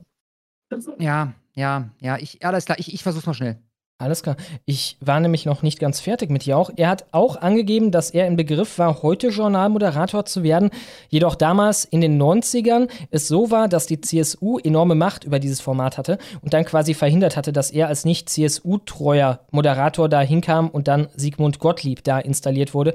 [0.98, 3.58] Ja, ja, ja, ich, alles klar, ich, ich versuch's mal schnell.
[3.96, 4.36] Alles klar.
[4.64, 6.70] Ich war nämlich noch nicht ganz fertig mit Jauch.
[6.74, 10.70] Er hat auch angegeben, dass er im Begriff war, heute Journalmoderator zu werden.
[11.10, 15.60] Jedoch damals in den 90ern es so war, dass die CSU enorme Macht über dieses
[15.60, 20.70] Format hatte und dann quasi verhindert hatte, dass er als nicht CSU-treuer Moderator da hinkam
[20.70, 22.94] und dann Sigmund Gottlieb da installiert wurde.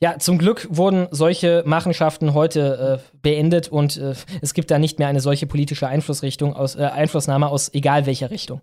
[0.00, 4.98] Ja, zum Glück wurden solche Machenschaften heute äh, beendet und äh, es gibt da nicht
[4.98, 8.62] mehr eine solche politische Einflussrichtung aus, äh, Einflussnahme aus egal welcher Richtung.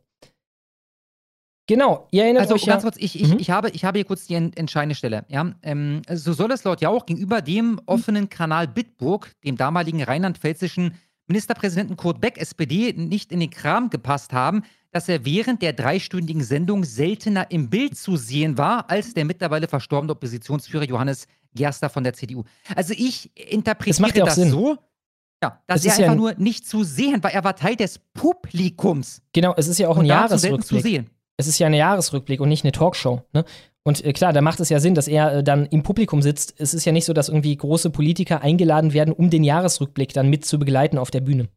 [1.68, 2.90] Genau, ihr erinnert Also euch ganz ja.
[2.90, 3.40] kurz, ich, ich, Mhm.
[3.40, 5.26] ich, habe, ich habe hier kurz die en- entscheidende Stelle.
[5.28, 5.52] Ja?
[5.64, 10.96] Ähm, so soll es laut Jauch gegenüber dem offenen Kanal Bitburg, dem damaligen rheinland-pfälzischen
[11.28, 16.42] Ministerpräsidenten Kurt Beck, SPD, nicht in den Kram gepasst haben, dass er während der dreistündigen
[16.42, 22.06] Sendung seltener im Bild zu sehen war, als der mittlerweile verstorbene Oppositionsführer Johannes Gerster von
[22.06, 22.46] der CDU.
[22.76, 24.52] Also ich Das interpretiere das Sinn.
[24.52, 24.78] so,
[25.44, 27.34] ja, dass Es er ist ja einfach ein- nur nicht zu sehen war.
[27.34, 29.22] Er war Teil des Publikums.
[29.34, 30.82] Genau, es ist ja auch ein selten zu Jahresrückblick.
[30.84, 31.10] sehen.
[31.38, 33.22] Es ist ja ein Jahresrückblick und nicht eine Talkshow.
[33.32, 33.46] Ne?
[33.84, 36.56] Und äh, klar, da macht es ja Sinn, dass er äh, dann im Publikum sitzt.
[36.58, 40.30] Es ist ja nicht so, dass irgendwie große Politiker eingeladen werden, um den Jahresrückblick dann
[40.30, 41.48] mit zu begleiten auf der Bühne.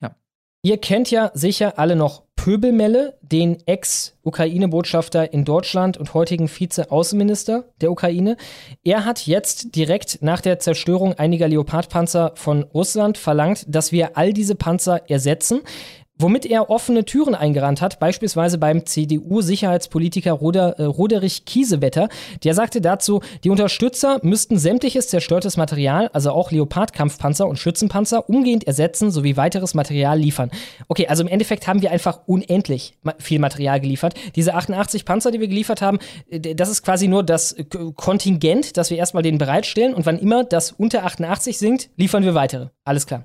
[0.00, 0.14] Ja.
[0.62, 7.90] Ihr kennt ja sicher alle noch Pöbelmelle, den Ex-Ukraine-Botschafter in Deutschland und heutigen Vize-Außenminister der
[7.90, 8.36] Ukraine.
[8.82, 14.32] Er hat jetzt direkt nach der Zerstörung einiger Leopardpanzer von Russland verlangt, dass wir all
[14.32, 15.60] diese Panzer ersetzen
[16.20, 22.08] womit er offene Türen eingerannt hat, beispielsweise beim CDU-Sicherheitspolitiker Roder, äh, Roderich Kiesewetter.
[22.44, 28.66] Der sagte dazu, die Unterstützer müssten sämtliches zerstörtes Material, also auch Leopard-Kampfpanzer und Schützenpanzer, umgehend
[28.66, 30.50] ersetzen sowie weiteres Material liefern.
[30.88, 34.14] Okay, also im Endeffekt haben wir einfach unendlich viel Material geliefert.
[34.36, 37.56] Diese 88 Panzer, die wir geliefert haben, äh, das ist quasi nur das
[37.96, 42.34] Kontingent, das wir erstmal denen bereitstellen und wann immer das unter 88 sinkt, liefern wir
[42.34, 42.68] weitere.
[42.84, 43.24] Alles klar.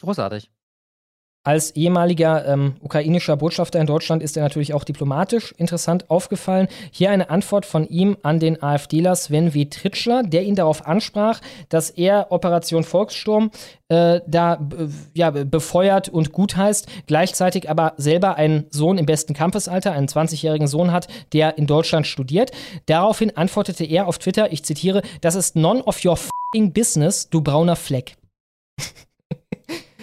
[0.00, 0.50] Großartig.
[1.44, 6.68] Als ehemaliger ähm, ukrainischer Botschafter in Deutschland ist er natürlich auch diplomatisch interessant aufgefallen.
[6.90, 9.64] Hier eine Antwort von ihm an den AfDler Sven W.
[9.64, 13.50] Tritschler, der ihn darauf ansprach, dass er Operation Volkssturm
[13.88, 19.32] äh, da b- ja, be- befeuert und gutheißt, gleichzeitig aber selber einen Sohn im besten
[19.32, 22.50] Kampfesalter, einen 20-jährigen Sohn hat, der in Deutschland studiert.
[22.84, 27.40] Daraufhin antwortete er auf Twitter, ich zitiere, das ist none of your f***ing business, du
[27.40, 28.16] brauner Fleck.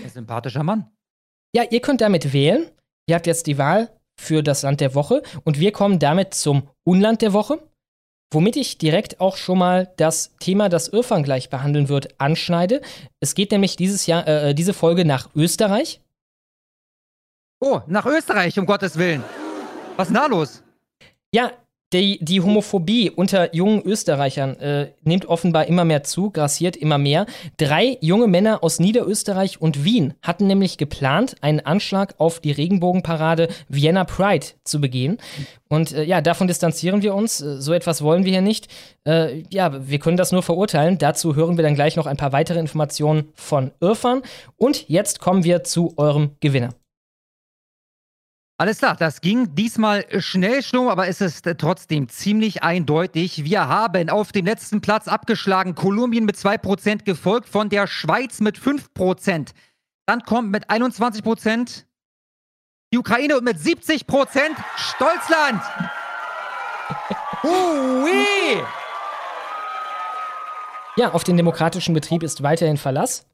[0.04, 0.88] Ein sympathischer Mann.
[1.56, 2.70] Ja, ihr könnt damit wählen.
[3.08, 3.89] Ihr habt jetzt die Wahl
[4.20, 7.65] für das Land der Woche und wir kommen damit zum Unland der Woche,
[8.34, 12.82] womit ich direkt auch schon mal das Thema, das Irfan gleich behandeln wird, anschneide.
[13.22, 16.02] Es geht nämlich dieses Jahr, äh, diese Folge nach Österreich.
[17.62, 19.24] Oh, nach Österreich, um Gottes Willen.
[19.96, 20.62] Was ist denn da los?
[21.34, 21.54] Ja,
[21.93, 27.26] die, die Homophobie unter jungen Österreichern äh, nimmt offenbar immer mehr zu, grassiert immer mehr.
[27.58, 33.50] Drei junge Männer aus Niederösterreich und Wien hatten nämlich geplant, einen Anschlag auf die Regenbogenparade
[33.69, 35.17] Vienna Pride zu begehen.
[35.69, 37.41] Und äh, ja, davon distanzieren wir uns.
[37.41, 38.67] Äh, so etwas wollen wir hier nicht.
[39.08, 40.98] Äh, ja, wir können das nur verurteilen.
[40.98, 44.21] Dazu hören wir dann gleich noch ein paar weitere Informationen von Irfan.
[44.58, 46.74] Und jetzt kommen wir zu eurem Gewinner.
[48.58, 53.44] Alles klar, das ging diesmal schnell schon, aber es ist äh, trotzdem ziemlich eindeutig.
[53.44, 58.58] Wir haben auf dem letzten Platz abgeschlagen Kolumbien mit 2%, gefolgt von der Schweiz mit
[58.58, 59.50] 5%.
[60.06, 61.84] Dann kommt mit 21%
[62.94, 64.06] die Ukraine und mit 70%
[64.78, 65.62] Stolzland.
[67.44, 68.63] Hui!
[70.96, 73.28] Ja, auf den demokratischen Betrieb ist weiterhin Verlass.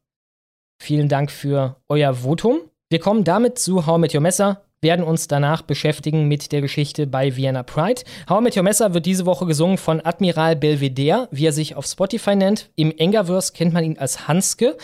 [0.82, 2.62] Vielen Dank für euer Votum.
[2.90, 7.06] Wir kommen damit zu How Met Your Messer, werden uns danach beschäftigen mit der Geschichte
[7.06, 8.02] bei Vienna Pride.
[8.28, 11.86] How Met Your Messer wird diese Woche gesungen von Admiral Belvedere, wie er sich auf
[11.86, 12.70] Spotify nennt.
[12.76, 14.78] Im Engerverse kennt man ihn als Hanske.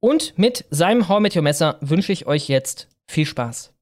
[0.00, 3.72] Und mit seinem How Met Your Messer wünsche ich euch jetzt viel Spaß.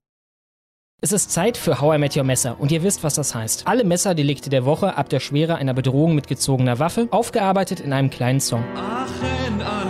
[1.01, 3.67] Es ist Zeit für How I Met Your Messer und ihr wisst, was das heißt.
[3.67, 8.09] Alle Messerdelikte der Woche ab der Schwere einer Bedrohung mit gezogener Waffe, aufgearbeitet in einem
[8.09, 8.65] kleinen Song.
[8.75, 9.84] Aachen, Allen,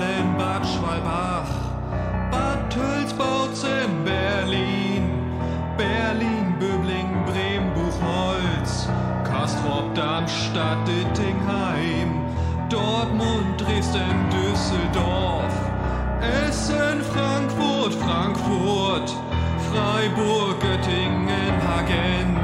[10.74, 12.10] Darmstadt, Dittingheim,
[12.68, 15.54] Dortmund, Dresden, Düsseldorf,
[16.20, 19.14] Essen, Frankfurt, Frankfurt,
[19.70, 22.38] Freiburg, Göttingen, Hagen,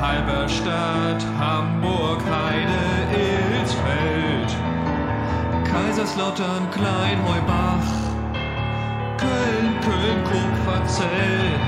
[0.00, 4.50] Halberstadt, Hamburg, Heide, Ilsfeld.
[5.64, 7.90] Kaiserslautern, Kleinheubach,
[9.18, 11.58] Köln, Köln, Kupferzell,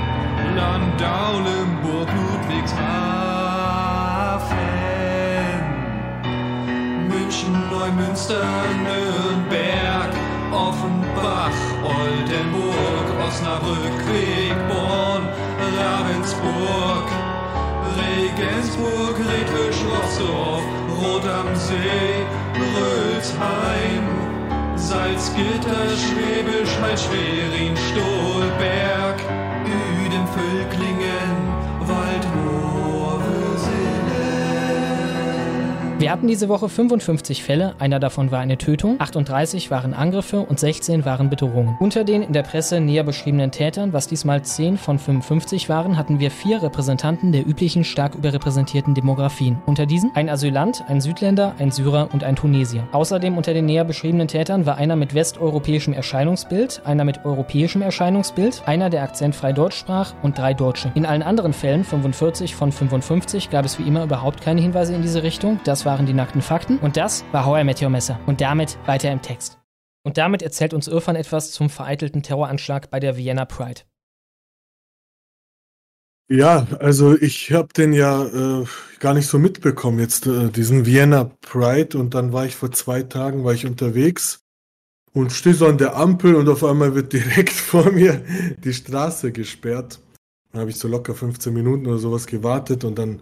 [0.55, 4.82] Landau, Limburg, Ludwigshafen,
[7.13, 8.43] München, Neumünster,
[8.85, 10.11] Nürnberg,
[10.51, 15.23] Offenbach, Oldenburg, Osnabrück, Quickborn,
[15.77, 17.07] Ravensburg,
[17.97, 20.63] Regensburg, Redwisch, Rossdorf,
[20.97, 22.25] Rot am See,
[22.73, 24.05] Rölsheim,
[24.75, 29.19] Salzgitter, Schwäbisch Hall, Schwerin, Stolberg,
[29.65, 31.62] Üden, Völklingen,
[36.03, 40.59] Wir hatten diese Woche 55 Fälle, einer davon war eine Tötung, 38 waren Angriffe und
[40.59, 41.77] 16 waren Bedrohungen.
[41.79, 46.19] Unter den in der Presse näher beschriebenen Tätern, was diesmal 10 von 55 waren, hatten
[46.19, 49.59] wir vier Repräsentanten der üblichen stark überrepräsentierten Demografien.
[49.65, 52.85] Unter diesen ein Asylant, ein Südländer, ein Syrer und ein Tunesier.
[52.91, 58.63] Außerdem unter den näher beschriebenen Tätern war einer mit westeuropäischem Erscheinungsbild, einer mit europäischem Erscheinungsbild,
[58.65, 60.91] einer, der akzentfrei Deutsch sprach und drei Deutsche.
[60.95, 65.01] In allen anderen Fällen, 45 von 55, gab es wie immer überhaupt keine Hinweise in
[65.01, 65.61] diese Richtung.
[65.63, 66.79] Das waren die nackten Fakten.
[66.79, 68.19] Und das war How I Met Your Messer.
[68.25, 69.59] Und damit weiter im Text.
[70.03, 73.81] Und damit erzählt uns Irfan etwas zum vereitelten Terroranschlag bei der Vienna Pride.
[76.31, 78.65] Ja, also ich habe den ja äh,
[78.99, 81.95] gar nicht so mitbekommen jetzt, äh, diesen Vienna Pride.
[81.95, 84.39] Und dann war ich vor zwei Tagen, war ich unterwegs
[85.13, 88.25] und stehe so an der Ampel und auf einmal wird direkt vor mir
[88.63, 89.99] die Straße gesperrt.
[90.51, 93.21] Dann habe ich so locker 15 Minuten oder sowas gewartet und dann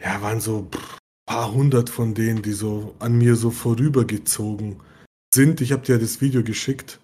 [0.00, 0.97] ja, waren so ein
[1.28, 4.80] paar hundert von denen, die so an mir so vorübergezogen
[5.32, 5.60] sind.
[5.60, 7.00] Ich habe dir das Video geschickt.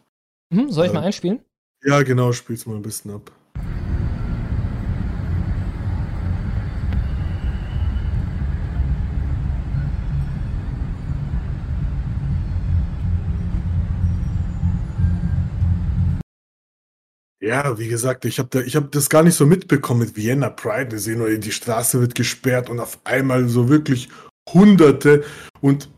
[0.51, 1.41] Mhm, soll ich Äh, mal einspielen?
[1.85, 3.31] Ja, genau, spiel's mal ein bisschen ab.
[17.45, 20.49] Ja, wie gesagt, ich habe da, ich hab das gar nicht so mitbekommen mit Vienna
[20.49, 20.93] Pride.
[20.93, 24.09] Wir sehen nur, die Straße wird gesperrt und auf einmal so wirklich
[24.49, 25.25] Hunderte.
[25.61, 25.91] Und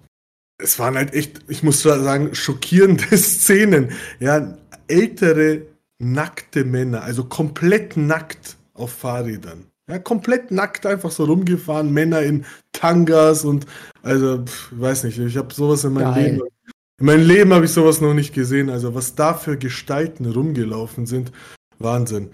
[0.59, 3.92] es waren halt echt, ich muss sagen, schockierende Szenen.
[4.18, 5.62] Ja, ältere,
[6.00, 9.66] nackte Männer, also komplett nackt auf Fahrrädern.
[9.88, 13.66] Ja, komplett nackt einfach so rumgefahren, Männer in Tangas und
[14.02, 16.24] also, pf, weiß nicht, ich habe sowas in meinem Geil.
[16.32, 16.42] Leben.
[16.98, 18.70] In meinem Leben habe ich sowas noch nicht gesehen.
[18.70, 21.30] Also, was da für Gestalten rumgelaufen sind,
[21.78, 22.30] Wahnsinn.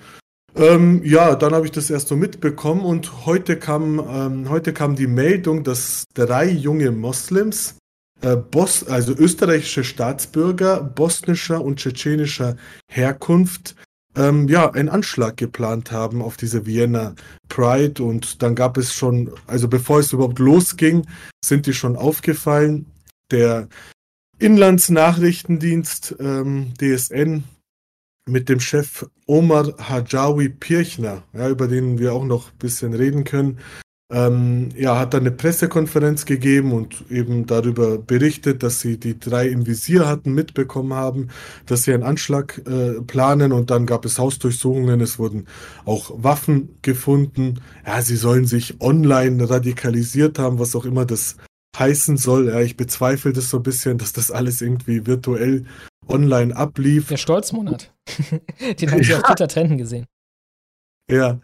[0.55, 4.95] Ähm, ja, dann habe ich das erst so mitbekommen und heute kam, ähm, heute kam
[4.95, 7.77] die Meldung, dass drei junge Moslems,
[8.21, 13.77] äh, Bos also österreichische Staatsbürger bosnischer und tschetschenischer Herkunft,
[14.15, 17.15] ähm, ja, einen Anschlag geplant haben auf diese Vienna
[17.49, 21.07] Pride und dann gab es schon, also bevor es überhaupt losging,
[21.43, 22.87] sind die schon aufgefallen.
[23.31, 23.69] Der
[24.43, 27.45] Inlandsnachrichtendienst ähm, DSN
[28.29, 33.23] mit dem Chef Omar Hajawi Pirchner, ja, über den wir auch noch ein bisschen reden
[33.23, 33.59] können,
[34.11, 39.47] ähm, ja, hat dann eine Pressekonferenz gegeben und eben darüber berichtet, dass sie die drei
[39.47, 41.29] im Visier hatten, mitbekommen haben,
[41.67, 45.47] dass sie einen Anschlag äh, planen und dann gab es Hausdurchsuchungen, es wurden
[45.85, 47.61] auch Waffen gefunden.
[47.87, 51.37] Ja, sie sollen sich online radikalisiert haben, was auch immer das
[51.79, 52.49] heißen soll.
[52.49, 55.65] Ja, ich bezweifle das so ein bisschen, dass das alles irgendwie virtuell
[56.09, 57.09] online ablief.
[57.09, 57.93] Der Stolzmonat.
[58.81, 60.07] Den haben Sie auf Twitter trenden gesehen.
[61.11, 61.41] Ja,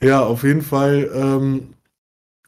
[0.00, 1.74] ja, auf jeden Fall ähm,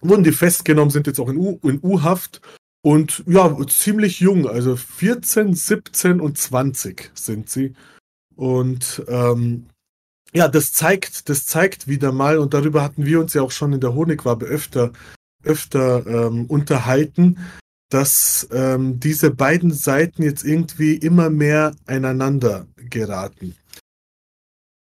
[0.01, 2.41] wurden die festgenommen, sind jetzt auch in U-Haft
[2.83, 7.75] und ja, ziemlich jung, also 14, 17 und 20 sind sie.
[8.37, 9.67] Und ähm,
[10.33, 13.73] ja, das zeigt, das zeigt wieder mal, und darüber hatten wir uns ja auch schon
[13.73, 14.93] in der Honigwabe öfter,
[15.47, 17.39] öfter ähm, unterhalten,
[17.89, 23.55] dass ähm, diese beiden Seiten jetzt irgendwie immer mehr einander geraten.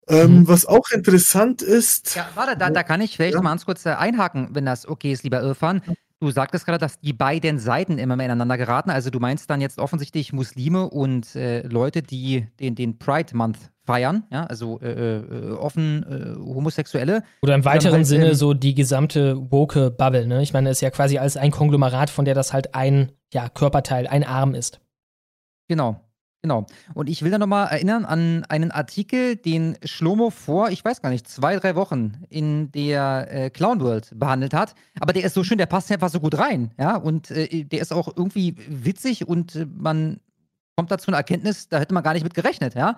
[0.09, 0.48] Ähm, Mhm.
[0.48, 3.42] Was auch interessant ist, Ja, warte, da, da kann ich vielleicht Ja.
[3.42, 5.83] mal ganz kurz äh, einhaken, wenn das okay ist, lieber Irfan.
[6.20, 8.90] Du sagtest gerade, dass die beiden Seiten immer mehr ineinander geraten.
[8.90, 13.59] Also du meinst dann jetzt offensichtlich Muslime und äh, Leute, die den, den Pride Month
[13.85, 17.23] feiern, ja, also äh, äh, offen äh, Homosexuelle.
[17.42, 20.27] Oder im weiteren halt, Sinne ähm, so die gesamte woke Bubble.
[20.27, 20.42] Ne?
[20.42, 23.49] Ich meine, es ist ja quasi als ein Konglomerat, von der das halt ein ja,
[23.49, 24.81] Körperteil, ein Arm ist.
[25.68, 26.01] Genau,
[26.40, 26.66] genau.
[26.94, 31.11] Und ich will da nochmal erinnern an einen Artikel, den Schlomo vor, ich weiß gar
[31.11, 34.75] nicht, zwei, drei Wochen in der äh, Clown World behandelt hat.
[34.99, 36.70] Aber der ist so schön, der passt einfach so gut rein.
[36.79, 40.20] Ja, und äh, der ist auch irgendwie witzig und äh, man
[40.77, 42.75] kommt dazu eine Erkenntnis, da hätte man gar nicht mit gerechnet.
[42.75, 42.97] Ja.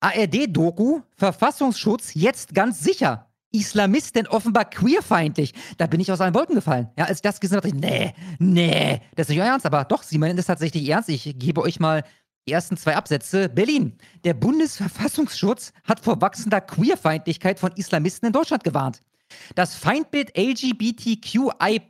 [0.00, 3.26] ARD-Doku, Verfassungsschutz, jetzt ganz sicher.
[3.52, 5.52] Islamisten offenbar queerfeindlich.
[5.76, 6.88] Da bin ich aus allen Wolken gefallen.
[6.96, 9.66] Ja, als ich das gesehen habe, dachte ich, nee, nee, das ist nicht euer Ernst.
[9.66, 11.08] Aber doch, sie meinen das tatsächlich ernst.
[11.08, 12.04] Ich gebe euch mal
[12.46, 13.48] die ersten zwei Absätze.
[13.48, 13.98] Berlin.
[14.24, 19.02] Der Bundesverfassungsschutz hat vor wachsender Queerfeindlichkeit von Islamisten in Deutschland gewarnt.
[19.54, 21.80] Das Feindbild LGBTQI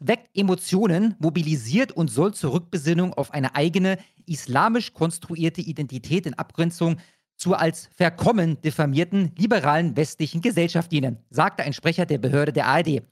[0.00, 6.96] weckt Emotionen, mobilisiert und soll zur Rückbesinnung auf eine eigene islamisch konstruierte Identität in Abgrenzung
[7.40, 13.02] zur als verkommen diffamierten liberalen westlichen Gesellschaft dienen, sagte ein Sprecher der Behörde der ARD.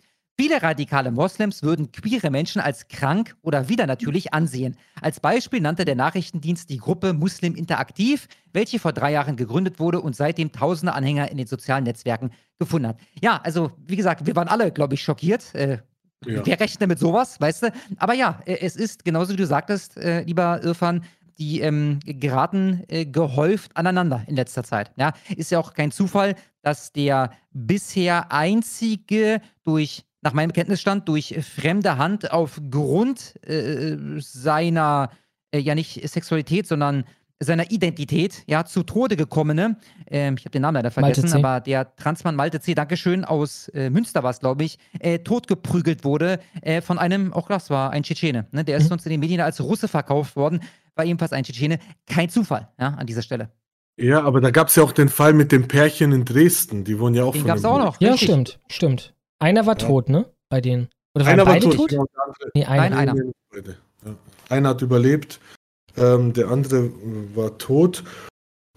[0.41, 4.77] Viele radikale Moslems würden queere Menschen als krank oder widernatürlich ansehen.
[5.01, 10.01] Als Beispiel nannte der Nachrichtendienst die Gruppe Muslim Interaktiv, welche vor drei Jahren gegründet wurde
[10.01, 13.01] und seitdem tausende Anhänger in den sozialen Netzwerken gefunden hat.
[13.21, 15.55] Ja, also wie gesagt, wir waren alle, glaube ich, schockiert.
[15.55, 15.79] Äh,
[16.27, 16.45] Ja.
[16.45, 17.73] Wer rechnet mit sowas, weißt du?
[17.97, 21.05] Aber ja, äh, es ist genauso wie du sagtest, äh, lieber Irfan,
[21.39, 24.91] die ähm, geraten äh, gehäuft aneinander in letzter Zeit.
[24.97, 31.37] Ja, ist ja auch kein Zufall, dass der bisher einzige durch nach meinem Kenntnisstand durch
[31.41, 35.11] fremde Hand aufgrund äh, seiner
[35.53, 37.05] äh, ja nicht Sexualität, sondern
[37.41, 39.77] seiner Identität, ja, zu Tode gekommene,
[40.09, 43.91] ähm, ich habe den Namen leider vergessen, aber der Transmann Malte C., Dankeschön, aus äh,
[43.91, 48.03] Münster war es, glaube ich, äh, totgeprügelt wurde äh, von einem, auch das war ein
[48.03, 48.65] Tschetschene, ne?
[48.65, 48.95] der ist Mhm.
[48.95, 50.61] uns in den Medien als Russe verkauft worden,
[50.99, 51.79] war ebenfalls ein Tschetschene.
[52.07, 53.51] Kein Zufall, ja, an dieser Stelle.
[54.01, 56.85] Ja, aber da gab es ja auch den Fall mit dem Pärchen in Dresden.
[56.85, 58.01] Die wurden ja auch Den von gab es auch noch.
[58.01, 58.29] Ja, richtig.
[58.29, 59.15] stimmt, stimmt.
[59.39, 59.87] Einer war Ja.
[59.87, 60.27] tot, ne?
[60.49, 60.89] Bei denen.
[61.15, 61.91] Oder waren Einer war beide tot.
[61.91, 61.93] tot?
[61.93, 62.91] andere- Nee, einer.
[62.97, 63.15] Nein, einer.
[64.05, 64.15] Ja.
[64.51, 65.41] Einer hat überlebt,
[65.97, 66.91] ähm, der andere äh,
[67.37, 68.05] war tot.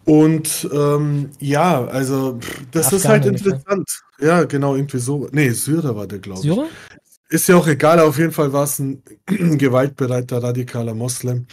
[0.06, 3.54] Und ähm, ja, also pff, das ist Afghanen halt ungefähr.
[3.54, 3.90] interessant.
[4.20, 5.28] Ja, genau, irgendwie so.
[5.32, 6.46] Nee, Syrer war der, glaube ich.
[6.46, 6.66] Syrer?
[7.30, 11.46] Ist ja auch egal, auf jeden Fall war es ein gewaltbereiter, radikaler Moslem.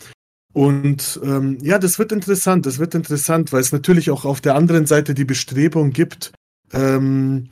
[0.58, 4.56] Und ähm, ja, das wird interessant, das wird interessant, weil es natürlich auch auf der
[4.56, 6.32] anderen Seite die Bestrebung gibt,
[6.72, 7.48] ähm,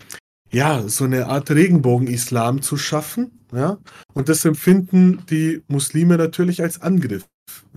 [0.50, 3.78] ja, so eine Art Regenbogen-Islam zu schaffen, ja,
[4.12, 7.28] und das empfinden die Muslime natürlich als Angriff,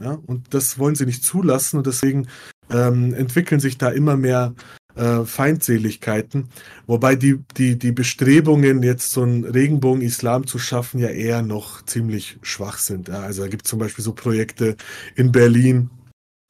[0.01, 2.27] ja, und das wollen sie nicht zulassen und deswegen
[2.71, 4.55] ähm, entwickeln sich da immer mehr
[4.99, 6.49] äh, Feindseligkeiten,
[6.85, 12.37] wobei die, die, die Bestrebungen, jetzt so einen Regenbogen-Islam zu schaffen, ja eher noch ziemlich
[12.41, 13.07] schwach sind.
[13.07, 13.21] Ja.
[13.21, 14.75] Also da gibt es zum Beispiel so Projekte
[15.15, 15.89] in Berlin,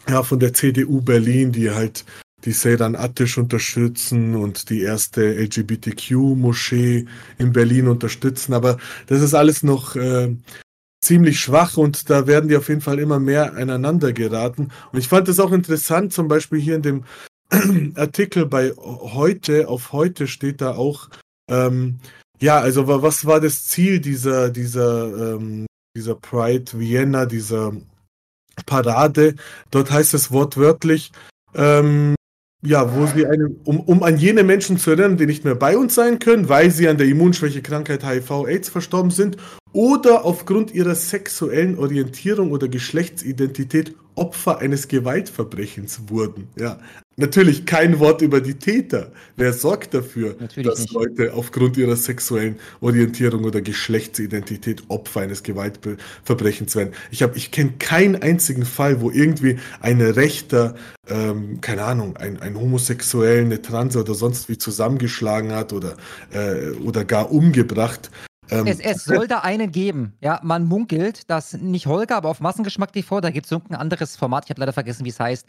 [0.08, 2.06] ja, von der CDU Berlin, die halt
[2.46, 7.06] die Seyran Attisch unterstützen und die erste LGBTQ-Moschee
[7.38, 8.54] in Berlin unterstützen.
[8.54, 8.78] Aber
[9.08, 10.36] das ist alles noch äh,
[11.02, 14.70] ziemlich schwach und da werden die auf jeden Fall immer mehr aneinander geraten.
[14.92, 17.04] Und ich fand das auch interessant, zum Beispiel hier in dem
[17.96, 21.10] Artikel bei heute, auf heute steht da auch,
[21.50, 22.00] ähm,
[22.40, 27.74] ja, also wa- was war das Ziel dieser, dieser, ähm, dieser Pride Vienna, dieser
[28.66, 29.36] Parade?
[29.72, 31.12] Dort heißt es wortwörtlich,
[31.56, 32.16] ähm,
[32.62, 35.78] ja, wo sie eine, um, um an jene Menschen zu erinnern, die nicht mehr bei
[35.78, 39.38] uns sein können, weil sie an der Immunschwächekrankheit HIV-AIDS verstorben sind
[39.72, 46.50] oder aufgrund ihrer sexuellen Orientierung oder Geschlechtsidentität Opfer eines Gewaltverbrechens wurden.
[46.58, 46.78] Ja,
[47.16, 49.12] natürlich kein Wort über die Täter.
[49.38, 50.94] Wer sorgt dafür, Natürlich dass nicht.
[50.94, 56.94] Leute aufgrund ihrer sexuellen Orientierung oder Geschlechtsidentität Opfer eines Gewaltverbrechens werden?
[57.12, 60.76] Ich habe, ich kenne keinen einzigen Fall, wo irgendwie ein Rechter,
[61.08, 65.96] ähm, keine Ahnung, ein, ein Homosexuellen, eine Transe oder sonst wie zusammengeschlagen hat oder,
[66.32, 68.12] äh, oder gar umgebracht.
[68.50, 70.14] Ähm, Es, es soll da einen geben.
[70.22, 74.16] Ja, man munkelt, dass nicht Holger, aber auf Massengeschmack TV, da gibt es irgendein anderes
[74.16, 75.46] Format, ich habe leider vergessen, wie es heißt.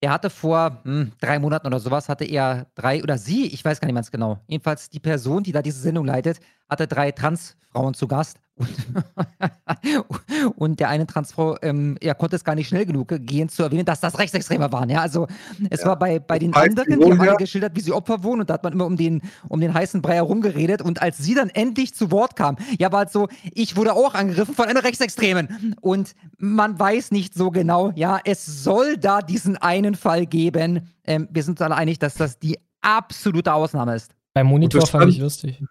[0.00, 3.80] Er hatte vor hm, drei Monaten oder sowas, hatte er drei, oder sie, ich weiß
[3.80, 4.38] gar nicht ganz genau.
[4.48, 8.38] Jedenfalls die Person, die da diese Sendung leitet, hatte drei Transfrauen zu Gast.
[8.56, 8.68] Und,
[10.56, 13.84] und der eine Transfrau, ähm, er konnte es gar nicht schnell genug gehen, zu erwähnen,
[13.84, 14.88] dass das Rechtsextreme waren.
[14.90, 15.26] Ja, also
[15.70, 15.88] es Ja.
[15.88, 18.50] war bei, bei den Weißt anderen, die haben alle geschildert, wie sie Opfer wohnen und
[18.50, 21.50] da hat man immer um den, um den heißen Brei herumgeredet und als sie dann
[21.50, 25.76] endlich zu Wort kam, ja, war halt so, ich wurde auch angegriffen von einer Rechtsextremen
[25.80, 30.88] und man weiß nicht so genau, ja, es soll da diesen einen Fall geben.
[31.06, 34.12] Ähm, wir sind uns alle einig, dass das die absolute Ausnahme ist.
[34.34, 35.62] Beim Monitor fand ich lustig.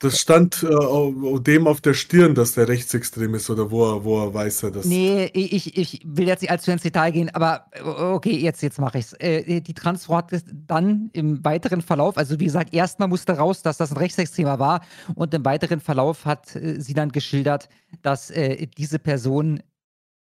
[0.00, 4.24] Das stand äh, dem auf der Stirn, dass der rechtsextrem ist oder wo er, wo
[4.24, 4.86] er weiß er das.
[4.86, 8.98] Nee, ich, ich will jetzt nicht allzu ins Detail gehen, aber okay, jetzt, jetzt mache
[8.98, 9.12] ich's.
[9.18, 13.60] Äh, die Transfrau hat es dann im weiteren Verlauf, also wie gesagt, erstmal musste raus,
[13.60, 14.80] dass das ein Rechtsextremer war
[15.16, 17.68] und im weiteren Verlauf hat äh, sie dann geschildert,
[18.00, 19.60] dass äh, diese Person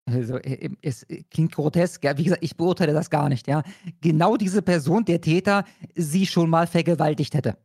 [0.08, 2.16] also, äh, es klingt grotesk, ja.
[2.16, 3.62] Wie gesagt, ich beurteile das gar nicht, ja.
[4.00, 5.64] Genau diese Person, der Täter,
[5.94, 7.58] sie schon mal vergewaltigt hätte.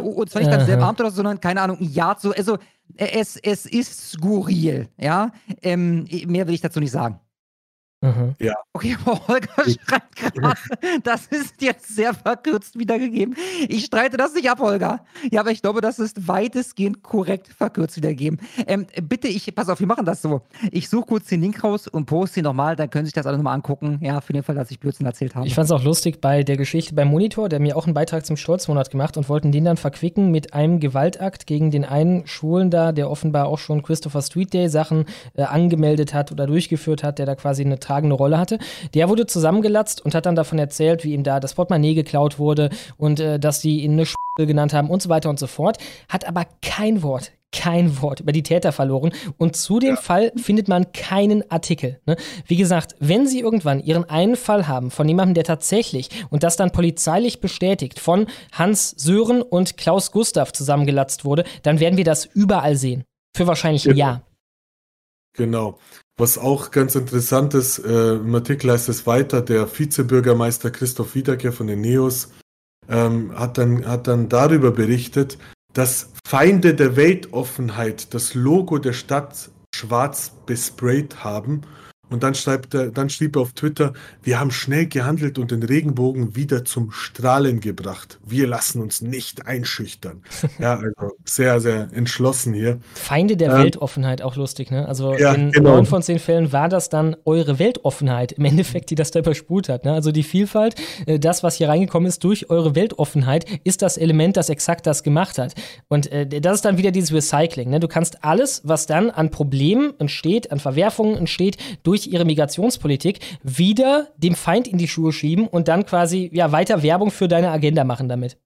[0.00, 0.64] Und zwar nicht Aha.
[0.64, 2.32] selben Abend oder so, sondern, keine Ahnung, Jahr so.
[2.32, 2.58] Also,
[2.96, 5.30] es, es ist skurril, ja.
[5.62, 7.20] Ähm, mehr will ich dazu nicht sagen.
[8.02, 8.34] Mhm.
[8.72, 10.58] Okay, Holger schreibt gerade,
[11.04, 13.36] das ist jetzt sehr verkürzt wiedergegeben.
[13.68, 15.04] Ich streite das nicht ab, Holger.
[15.30, 18.40] Ja, aber ich glaube, das ist weitestgehend korrekt verkürzt wiedergegeben.
[18.66, 20.42] Ähm, bitte, ich, pass auf, wir machen das so.
[20.72, 23.26] Ich suche kurz den Link raus und poste ihn nochmal, dann können Sie sich das
[23.26, 24.00] alle nochmal angucken.
[24.02, 25.46] Ja, für den Fall, dass ich Blödsinn erzählt habe.
[25.46, 28.26] Ich fand es auch lustig bei der Geschichte beim Monitor, der mir auch einen Beitrag
[28.26, 32.70] zum Stolzmonat gemacht und wollten den dann verquicken mit einem Gewaltakt gegen den einen Schwulen
[32.70, 37.18] da, der offenbar auch schon Christopher Street Day Sachen äh, angemeldet hat oder durchgeführt hat,
[37.18, 38.58] der da quasi eine tragende Rolle hatte.
[38.94, 42.70] Der wurde zusammengelatzt und hat dann davon erzählt, wie ihm da das Portemonnaie geklaut wurde
[42.96, 45.76] und äh, dass die ihn eine Sch genannt haben und so weiter und so fort.
[46.08, 50.00] Hat aber kein Wort, kein Wort über die Täter verloren und zu dem ja.
[50.00, 52.00] Fall findet man keinen Artikel.
[52.06, 52.16] Ne?
[52.46, 56.56] Wie gesagt, wenn Sie irgendwann Ihren einen Fall haben von jemandem, der tatsächlich und das
[56.56, 62.24] dann polizeilich bestätigt von Hans Sören und Klaus Gustav zusammengelatzt wurde, dann werden wir das
[62.24, 63.04] überall sehen.
[63.36, 64.22] Für wahrscheinlich ein Jahr.
[65.34, 65.78] Genau.
[66.18, 71.52] Was auch ganz interessant ist, äh, im Artikel heißt es weiter, der Vizebürgermeister Christoph Wiedeker
[71.52, 72.30] von den Neos
[72.88, 75.38] ähm, hat, dann, hat dann darüber berichtet,
[75.72, 81.62] dass Feinde der Weltoffenheit das Logo der Stadt schwarz besprayt haben
[82.12, 83.92] und dann, schreibt er, dann schrieb er auf Twitter,
[84.22, 88.18] wir haben schnell gehandelt und den Regenbogen wieder zum Strahlen gebracht.
[88.24, 90.22] Wir lassen uns nicht einschüchtern.
[90.58, 92.78] ja, also sehr, sehr entschlossen hier.
[92.94, 94.86] Feinde der ähm, Weltoffenheit, auch lustig, ne?
[94.86, 95.76] Also ja, in genau.
[95.76, 99.68] neun von zehn Fällen war das dann eure Weltoffenheit im Endeffekt, die das da überspult
[99.68, 99.84] hat.
[99.84, 99.92] Ne?
[99.92, 100.74] Also die Vielfalt,
[101.06, 105.02] äh, das, was hier reingekommen ist durch eure Weltoffenheit, ist das Element, das exakt das
[105.02, 105.54] gemacht hat.
[105.88, 107.70] Und äh, das ist dann wieder dieses Recycling.
[107.70, 107.80] Ne?
[107.80, 113.20] Du kannst alles, was dann an Problemen entsteht, an Verwerfungen entsteht, durch durch ihre Migrationspolitik
[113.42, 117.50] wieder dem Feind in die Schuhe schieben und dann quasi ja weiter Werbung für deine
[117.50, 118.38] Agenda machen damit.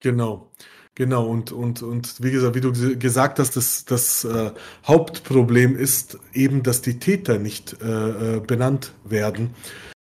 [0.00, 0.50] Genau.
[0.96, 4.52] Genau, und, und, und wie gesagt, wie du gesagt hast, das, das äh,
[4.86, 9.54] Hauptproblem ist eben, dass die Täter nicht äh, äh, benannt werden.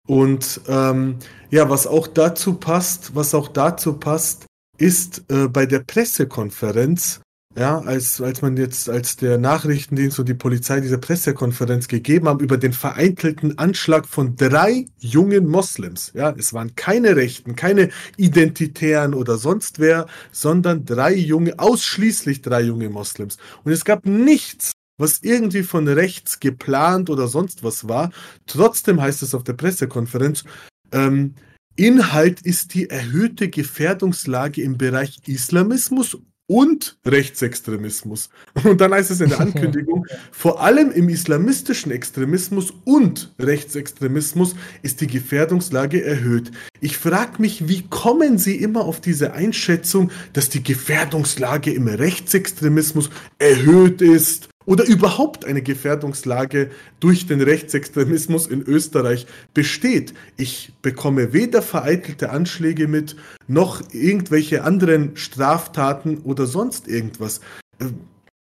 [0.09, 1.17] Und ähm,
[1.51, 4.47] ja, was auch dazu passt, was auch dazu passt,
[4.79, 7.21] ist äh, bei der Pressekonferenz
[7.61, 12.41] ja, als, als man jetzt, als der Nachrichtendienst und die Polizei diese Pressekonferenz gegeben haben
[12.41, 16.13] über den vereinzelten Anschlag von drei jungen Moslems.
[16.15, 22.63] Ja, es waren keine Rechten, keine Identitären oder sonst wer, sondern drei junge, ausschließlich drei
[22.63, 23.37] junge Moslems.
[23.63, 28.11] Und es gab nichts, was irgendwie von rechts geplant oder sonst was war.
[28.47, 30.45] Trotzdem heißt es auf der Pressekonferenz,
[30.93, 31.35] ähm,
[31.77, 36.17] Inhalt ist die erhöhte Gefährdungslage im Bereich Islamismus
[36.51, 38.29] und Rechtsextremismus.
[38.65, 45.01] Und dann heißt es in der Ankündigung, vor allem im islamistischen Extremismus und Rechtsextremismus ist
[45.01, 46.51] die Gefährdungslage erhöht.
[46.81, 53.11] Ich frage mich, wie kommen Sie immer auf diese Einschätzung, dass die Gefährdungslage im Rechtsextremismus
[53.39, 54.49] erhöht ist?
[54.71, 60.15] Oder überhaupt eine Gefährdungslage durch den Rechtsextremismus in Österreich besteht.
[60.37, 63.17] Ich bekomme weder vereitelte Anschläge mit,
[63.49, 67.41] noch irgendwelche anderen Straftaten oder sonst irgendwas.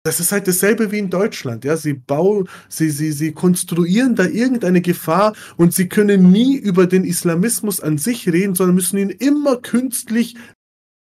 [0.05, 1.67] Das ist halt dasselbe wie in Deutschland.
[1.67, 6.87] Ja, sie bauen, sie, sie, sie konstruieren da irgendeine Gefahr und sie können nie über
[6.87, 10.37] den Islamismus an sich reden, sondern müssen ihn immer künstlich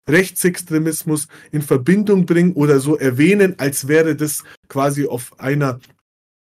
[0.09, 5.79] Rechtsextremismus in Verbindung bringen oder so erwähnen, als wäre das quasi auf einer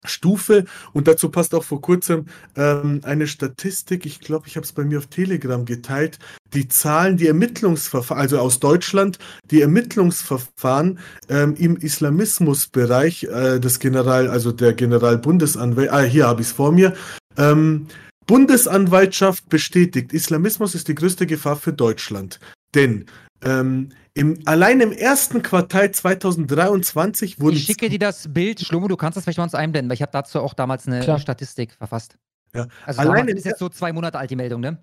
[0.05, 0.65] Stufe.
[0.93, 2.27] Und dazu passt auch vor kurzem
[2.57, 6.19] ähm, eine Statistik, ich glaube, ich habe es bei mir auf Telegram geteilt,
[6.55, 9.19] die Zahlen, die Ermittlungsverfahren, also aus Deutschland,
[9.51, 10.99] die Ermittlungsverfahren
[11.29, 16.73] ähm, im Islamismusbereich äh, des General, also der Generalbundesanwalt, ah, hier habe ich es vor
[16.73, 16.95] mir,
[17.37, 17.87] ähm,
[18.27, 22.39] Bundesanwaltschaft bestätigt, Islamismus ist die größte Gefahr für Deutschland.
[22.75, 23.07] Denn
[23.43, 27.57] ähm, im, allein im ersten Quartal 2023 wurden.
[27.57, 30.03] Ich schicke dir das Bild, Schlomo, du kannst das vielleicht mal uns einblenden, weil ich
[30.03, 31.19] habe dazu auch damals eine Klar.
[31.19, 32.17] Statistik verfasst.
[32.55, 32.67] Ja.
[32.85, 34.79] Also allein ist jetzt so zwei Monate alt die Meldung, ne?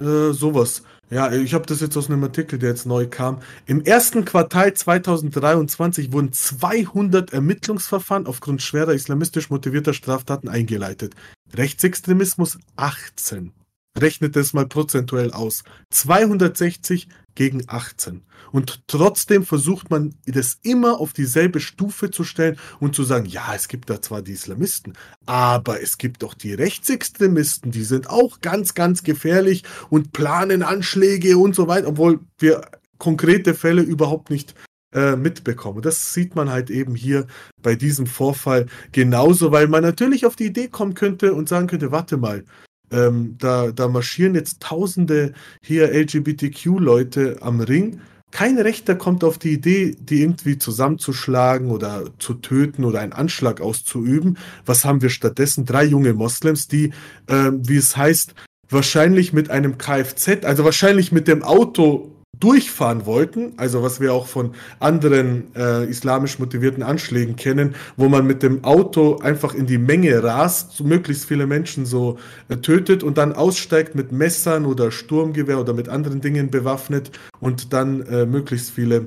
[0.00, 0.82] Äh, sowas.
[1.10, 3.40] Ja, ich habe das jetzt aus einem Artikel, der jetzt neu kam.
[3.66, 11.14] Im ersten Quartal 2023 wurden 200 Ermittlungsverfahren aufgrund schwerer islamistisch motivierter Straftaten eingeleitet.
[11.54, 13.52] Rechtsextremismus 18.
[13.98, 15.64] Rechnet es mal prozentuell aus.
[15.90, 18.22] 260 gegen 18.
[18.52, 23.54] Und trotzdem versucht man das immer auf dieselbe Stufe zu stellen und zu sagen, ja,
[23.54, 24.92] es gibt da zwar die Islamisten,
[25.24, 31.38] aber es gibt auch die Rechtsextremisten, die sind auch ganz, ganz gefährlich und planen Anschläge
[31.38, 32.62] und so weiter, obwohl wir
[32.98, 34.54] konkrete Fälle überhaupt nicht
[34.94, 35.80] äh, mitbekommen.
[35.80, 37.26] Das sieht man halt eben hier
[37.62, 41.90] bei diesem Vorfall genauso, weil man natürlich auf die Idee kommen könnte und sagen könnte,
[41.90, 42.44] warte mal,
[42.92, 45.32] ähm, da, da marschieren jetzt tausende
[45.62, 48.00] hier LGBTQ-Leute am Ring.
[48.30, 53.60] Kein Rechter kommt auf die Idee, die irgendwie zusammenzuschlagen oder zu töten oder einen Anschlag
[53.60, 54.38] auszuüben.
[54.64, 55.66] Was haben wir stattdessen?
[55.66, 56.92] Drei junge Moslems, die,
[57.26, 58.34] äh, wie es heißt,
[58.70, 64.26] wahrscheinlich mit einem Kfz, also wahrscheinlich mit dem Auto durchfahren wollten, also was wir auch
[64.26, 69.78] von anderen äh, islamisch motivierten Anschlägen kennen, wo man mit dem Auto einfach in die
[69.78, 72.18] Menge rast, so möglichst viele Menschen so
[72.48, 77.72] äh, tötet und dann aussteigt mit Messern oder Sturmgewehr oder mit anderen Dingen bewaffnet und
[77.72, 79.06] dann äh, möglichst viele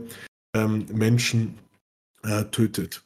[0.55, 1.55] ähm, Menschen
[2.23, 3.03] äh, tötet.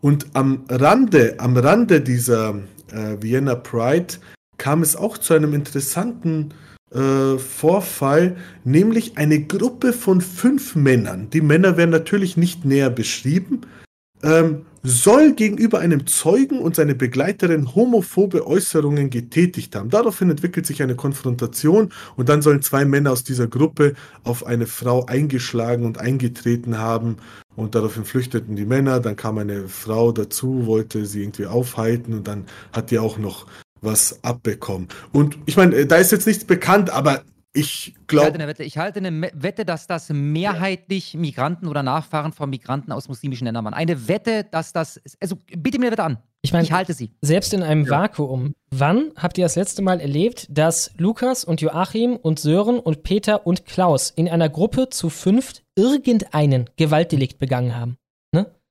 [0.00, 2.56] Und am Rande, am Rande dieser
[2.92, 4.14] äh, Vienna Pride
[4.58, 6.52] kam es auch zu einem interessanten
[6.94, 11.28] äh, Vorfall, nämlich eine Gruppe von fünf Männern.
[11.30, 13.62] Die Männer werden natürlich nicht näher beschrieben,
[14.22, 19.88] ähm, soll gegenüber einem Zeugen und seine Begleiterin homophobe Äußerungen getätigt haben.
[19.88, 24.66] Daraufhin entwickelt sich eine Konfrontation und dann sollen zwei Männer aus dieser Gruppe auf eine
[24.66, 27.16] Frau eingeschlagen und eingetreten haben
[27.56, 29.00] und daraufhin flüchteten die Männer.
[29.00, 33.46] Dann kam eine Frau dazu, wollte sie irgendwie aufhalten und dann hat die auch noch
[33.84, 34.88] was abbekommen.
[35.12, 37.22] Und ich meine, äh, da ist jetzt nichts bekannt, aber
[37.56, 41.82] ich Ich halte glaube, eine Wette, ich halte eine Wette, dass das mehrheitlich Migranten oder
[41.84, 43.74] Nachfahren von Migranten aus muslimischen Ländern waren.
[43.74, 45.00] Eine Wette, dass das.
[45.20, 46.18] Also biete mir eine Wette an.
[46.42, 47.12] Ich meine, Ich halte sie.
[47.22, 52.16] selbst in einem Vakuum, wann habt ihr das letzte Mal erlebt, dass Lukas und Joachim
[52.16, 57.96] und Sören und Peter und Klaus in einer Gruppe zu fünft irgendeinen Gewaltdelikt begangen haben?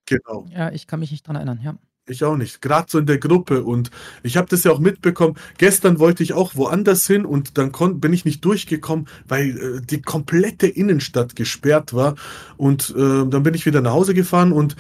[0.06, 0.46] genau.
[0.54, 1.76] Ja, ich kann mich nicht dran erinnern, ja.
[2.06, 2.62] Ich auch nicht.
[2.62, 3.64] Gerade so in der Gruppe.
[3.64, 3.90] Und
[4.24, 5.36] ich habe das ja auch mitbekommen.
[5.58, 10.02] Gestern wollte ich auch woanders hin und dann bin ich nicht durchgekommen, weil äh, die
[10.02, 12.16] komplette Innenstadt gesperrt war.
[12.58, 14.76] Und äh, dann bin ich wieder nach Hause gefahren und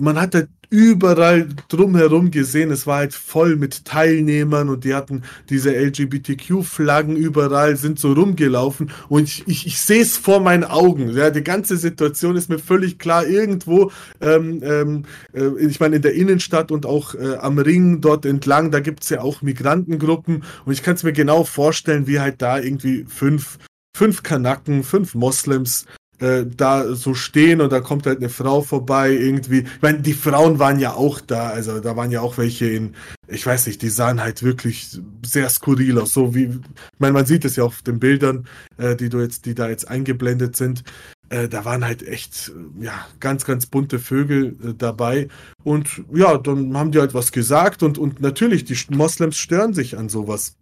[0.00, 5.22] man hat halt überall drumherum gesehen, es war halt voll mit Teilnehmern und die hatten
[5.50, 11.10] diese LGBTQ-Flaggen überall, sind so rumgelaufen und ich, ich, ich sehe es vor meinen Augen.
[11.16, 13.26] Ja, die ganze Situation ist mir völlig klar.
[13.26, 13.90] Irgendwo,
[14.20, 15.02] ähm, ähm,
[15.32, 19.08] äh, ich meine, in der Innenstadt und auch äh, am Ring dort entlang, da gibt's
[19.10, 23.58] ja auch Migrantengruppen und ich kann es mir genau vorstellen, wie halt da irgendwie fünf,
[23.96, 25.86] fünf Kanaken, fünf Moslems
[26.20, 29.60] äh, da so stehen und da kommt halt eine Frau vorbei irgendwie.
[29.60, 32.94] Ich meine, die Frauen waren ja auch da, also da waren ja auch welche in,
[33.26, 36.60] ich weiß nicht, die sahen halt wirklich sehr skurril aus, so wie, ich
[36.98, 38.46] meine, man sieht es ja auf den Bildern,
[38.78, 40.84] äh, die du jetzt, die da jetzt eingeblendet sind.
[41.30, 45.28] Äh, da waren halt echt, ja, ganz, ganz bunte Vögel äh, dabei.
[45.62, 49.96] Und ja, dann haben die halt was gesagt und, und natürlich, die Moslems stören sich
[49.96, 50.56] an sowas.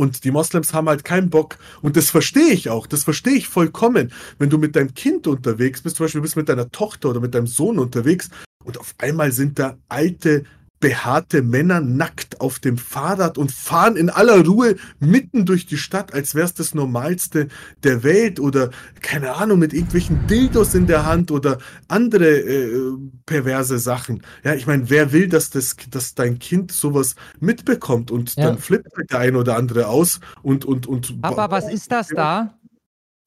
[0.00, 1.58] Und die Moslems haben halt keinen Bock.
[1.82, 2.86] Und das verstehe ich auch.
[2.86, 4.12] Das verstehe ich vollkommen.
[4.38, 7.20] Wenn du mit deinem Kind unterwegs bist, zum Beispiel du bist mit deiner Tochter oder
[7.20, 8.30] mit deinem Sohn unterwegs
[8.64, 10.44] und auf einmal sind da alte,
[10.80, 16.14] behaarte Männer nackt auf dem Fahrrad und fahren in aller Ruhe mitten durch die Stadt,
[16.14, 17.48] als wäre es das Normalste
[17.84, 18.70] der Welt oder
[19.02, 21.58] keine Ahnung, mit irgendwelchen Dildos in der Hand oder
[21.88, 22.92] andere äh,
[23.26, 24.22] perverse Sachen.
[24.42, 28.46] Ja, ich meine, wer will, dass, das, dass dein Kind sowas mitbekommt und Ja.
[28.46, 32.08] dann flippt halt der ein oder andere aus und und und Papa, was ist das
[32.08, 32.54] da?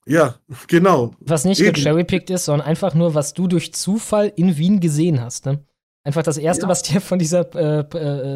[0.06, 0.36] ja,
[0.68, 1.14] genau.
[1.20, 5.46] Was nicht gecherrypickt ist, sondern einfach nur, was du durch Zufall in Wien gesehen hast.
[5.46, 5.64] Ne?
[6.06, 6.68] Einfach das Erste, Ja.
[6.68, 7.80] was dir von dieser äh,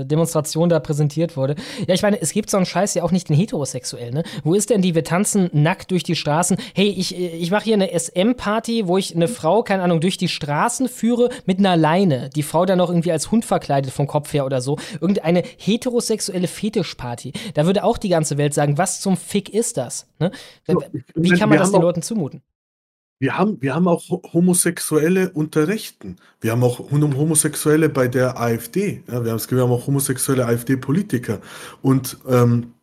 [0.02, 1.56] äh, Demonstration da präsentiert wurde.
[1.86, 4.24] Ja, ich meine, es gibt so einen Scheiß ja auch nicht in heterosexuell, ne?
[4.46, 6.56] Wo ist denn die, wir tanzen nackt durch die Straßen?
[6.74, 10.16] Hey, ich, äh, ich mache hier eine SM-Party, wo ich eine Frau, keine Ahnung, durch
[10.18, 12.30] die Straßen führe mit einer Leine.
[12.34, 14.78] Die Frau dann noch irgendwie als Hund verkleidet vom Kopf her oder so.
[15.02, 17.34] Irgendeine heterosexuelle Fetischparty.
[17.54, 20.08] Da würde auch die ganze Welt sagen, was zum Fick ist das?
[20.20, 20.32] Ne?
[21.16, 22.42] Wie kann man das den Leuten zumuten?
[23.20, 26.18] Wir haben, wir haben auch Ho- Homosexuelle unter Rechten.
[26.40, 29.04] Wir haben auch Hom- Homosexuelle bei der AfD.
[29.08, 31.42] Ja, wir, haben, wir haben auch homosexuelle AfD-Politiker.
[31.82, 32.74] Und ähm,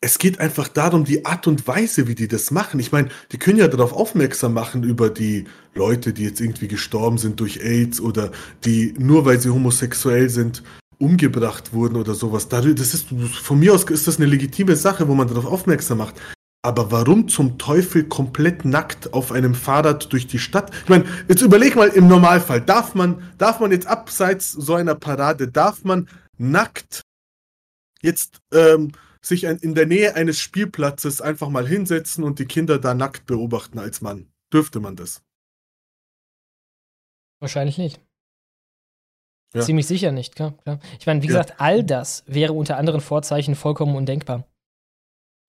[0.00, 2.78] es geht einfach darum, die Art und Weise, wie die das machen.
[2.80, 7.18] Ich meine, die können ja darauf aufmerksam machen über die Leute, die jetzt irgendwie gestorben
[7.18, 8.30] sind durch AIDS oder
[8.64, 10.62] die nur weil sie homosexuell sind
[10.98, 12.48] umgebracht wurden oder sowas.
[12.48, 13.06] Das ist
[13.42, 16.16] von mir aus ist das eine legitime Sache, wo man darauf aufmerksam macht.
[16.62, 20.74] Aber warum zum Teufel komplett nackt auf einem Fahrrad durch die Stadt?
[20.82, 24.96] Ich meine, jetzt überleg mal im Normalfall, darf man, darf man jetzt abseits so einer
[24.96, 27.02] Parade, darf man nackt
[28.02, 28.92] jetzt ähm,
[29.22, 33.26] sich ein, in der Nähe eines Spielplatzes einfach mal hinsetzen und die Kinder da nackt
[33.26, 34.28] beobachten als Mann?
[34.52, 35.22] Dürfte man das?
[37.40, 38.00] Wahrscheinlich nicht.
[39.54, 39.62] Ja.
[39.62, 40.52] Ziemlich sicher nicht, klar.
[40.64, 40.80] klar.
[40.98, 41.40] Ich meine, wie Ja.
[41.40, 44.44] gesagt, all das wäre unter anderen Vorzeichen vollkommen undenkbar.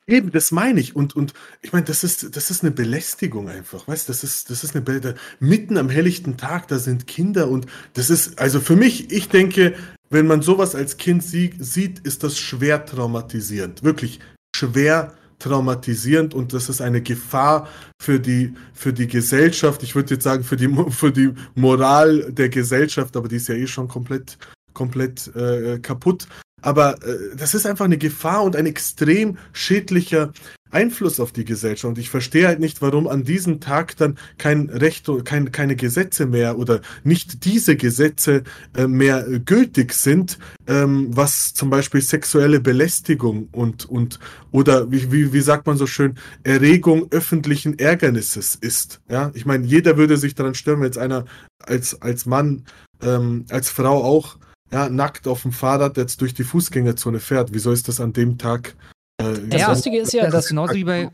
[0.09, 0.95] Eben, das meine ich.
[0.95, 3.87] Und, und ich meine, das ist, das ist eine Belästigung einfach.
[3.87, 7.47] Weißt das ist, das ist eine Be da, mitten am helllichten Tag, da sind Kinder
[7.47, 9.75] und das ist, also für mich, ich denke,
[10.09, 13.83] wenn man sowas als Kind sie, sieht, ist das schwer traumatisierend.
[13.83, 14.19] Wirklich
[14.55, 17.67] schwer traumatisierend und das ist eine Gefahr
[18.01, 19.83] für die, für die Gesellschaft.
[19.83, 23.55] Ich würde jetzt sagen, für die, für die Moral der Gesellschaft, aber die ist ja
[23.55, 24.39] eh schon komplett,
[24.73, 26.27] komplett äh, kaputt.
[26.61, 30.31] Aber äh, das ist einfach eine Gefahr und ein extrem schädlicher
[30.71, 31.85] Einfluss auf die Gesellschaft.
[31.85, 36.25] Und ich verstehe halt nicht, warum an diesem Tag dann kein Recht, kein, keine Gesetze
[36.25, 38.43] mehr oder nicht diese Gesetze
[38.75, 40.37] äh, mehr gültig sind,
[40.67, 44.19] ähm, was zum Beispiel sexuelle Belästigung und, und
[44.51, 49.01] oder wie, wie, wie sagt man so schön, Erregung öffentlichen Ärgernisses ist.
[49.09, 51.25] Ja, ich meine, jeder würde sich daran stören, wenn jetzt einer
[51.63, 52.65] als, als Mann,
[53.01, 54.37] ähm, als Frau auch
[54.71, 57.53] ja, nackt auf dem Fahrrad jetzt durch die Fußgängerzone fährt.
[57.53, 58.75] Wieso ist das an dem Tag?
[59.17, 61.09] Äh, Das Lustige ist ja, Das ist genauso wie bei.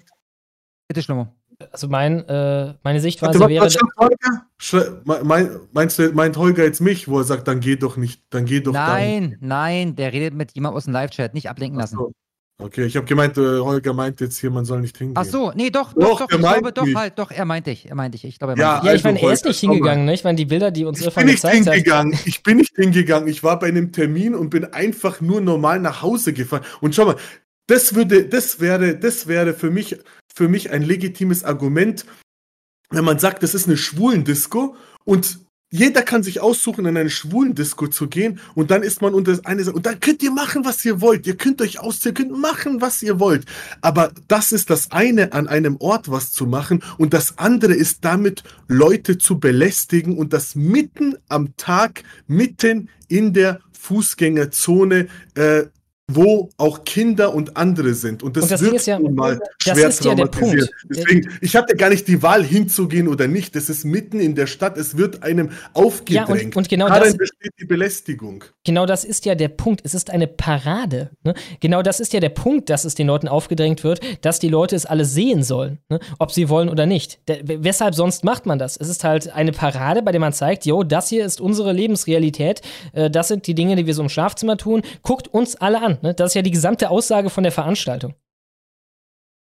[0.87, 1.33] Bitte, Schlimmer.
[1.71, 3.69] Also mein, äh, meine Sichtweise Warte, wäre.
[3.97, 5.63] Holger?
[5.71, 8.59] Meinst du, meint Holger jetzt mich, wo er sagt, dann geh doch nicht, dann geh
[8.59, 9.47] doch Nein, dann.
[9.47, 11.95] nein, der redet mit jemandem aus dem Live-Chat, nicht ablenken lassen.
[11.97, 12.11] So.
[12.57, 15.17] Okay, ich habe gemeint, äh, Holger meint jetzt hier, man soll nicht hingehen.
[15.17, 17.89] Ach so, nee, doch, doch, doch, doch ich glaube, doch, halt, doch, er meinte ich,
[17.89, 18.23] er meinte ich.
[18.23, 20.13] Ich glaube, er meinte ja, ja, ich meine, er ist nicht hingegangen, ne?
[20.13, 21.73] Ich meine, die Bilder, die uns Irfan gezeigt hat.
[21.73, 22.17] Hingegangen.
[22.25, 26.01] Ich bin nicht hingegangen, ich war bei einem Termin und bin einfach nur normal nach
[26.01, 26.63] Hause gefahren.
[26.79, 27.17] Und schau mal,
[27.67, 29.97] das würde, das wäre, das wäre für mich,
[30.33, 32.05] für mich ein legitimes Argument,
[32.89, 35.44] wenn man sagt, das ist eine Schwulendisco und
[35.75, 39.37] jeder kann sich aussuchen, in eine schwulen Disco zu gehen und dann ist man unter
[39.43, 41.27] eine und dann könnt ihr machen, was ihr wollt.
[41.27, 43.45] Ihr könnt euch ausziehen, ihr könnt machen, was ihr wollt.
[43.81, 48.05] Aber das ist das eine, an einem Ort was zu machen und das andere ist
[48.05, 55.63] damit Leute zu belästigen und das mitten am Tag, mitten in der Fußgängerzone äh,
[56.07, 58.21] wo auch Kinder und andere sind.
[58.21, 60.69] Und das, und das wird ja, mal schwer ist ja der Punkt.
[60.87, 63.55] Deswegen, ich hatte gar nicht die Wahl hinzugehen oder nicht.
[63.55, 64.77] Das ist mitten in der Stadt.
[64.77, 66.29] Es wird einem aufgedrängt.
[66.29, 68.43] Ja, und, und genau Darin das, besteht die Belästigung.
[68.63, 69.81] Genau das ist ja der Punkt.
[69.83, 71.09] Es ist eine Parade.
[71.23, 71.33] Ne?
[71.59, 74.75] Genau das ist ja der Punkt, dass es den Leuten aufgedrängt wird, dass die Leute
[74.75, 75.99] es alle sehen sollen, ne?
[76.19, 77.19] ob sie wollen oder nicht.
[77.27, 78.77] Der, weshalb sonst macht man das?
[78.77, 82.61] Es ist halt eine Parade, bei der man zeigt, jo, das hier ist unsere Lebensrealität.
[82.93, 84.83] Äh, das sind die Dinge, die wir so im Schlafzimmer tun.
[85.01, 85.94] Guckt uns alle an.
[86.01, 86.13] Ne?
[86.13, 88.13] Das ist ja die gesamte Aussage von der Veranstaltung.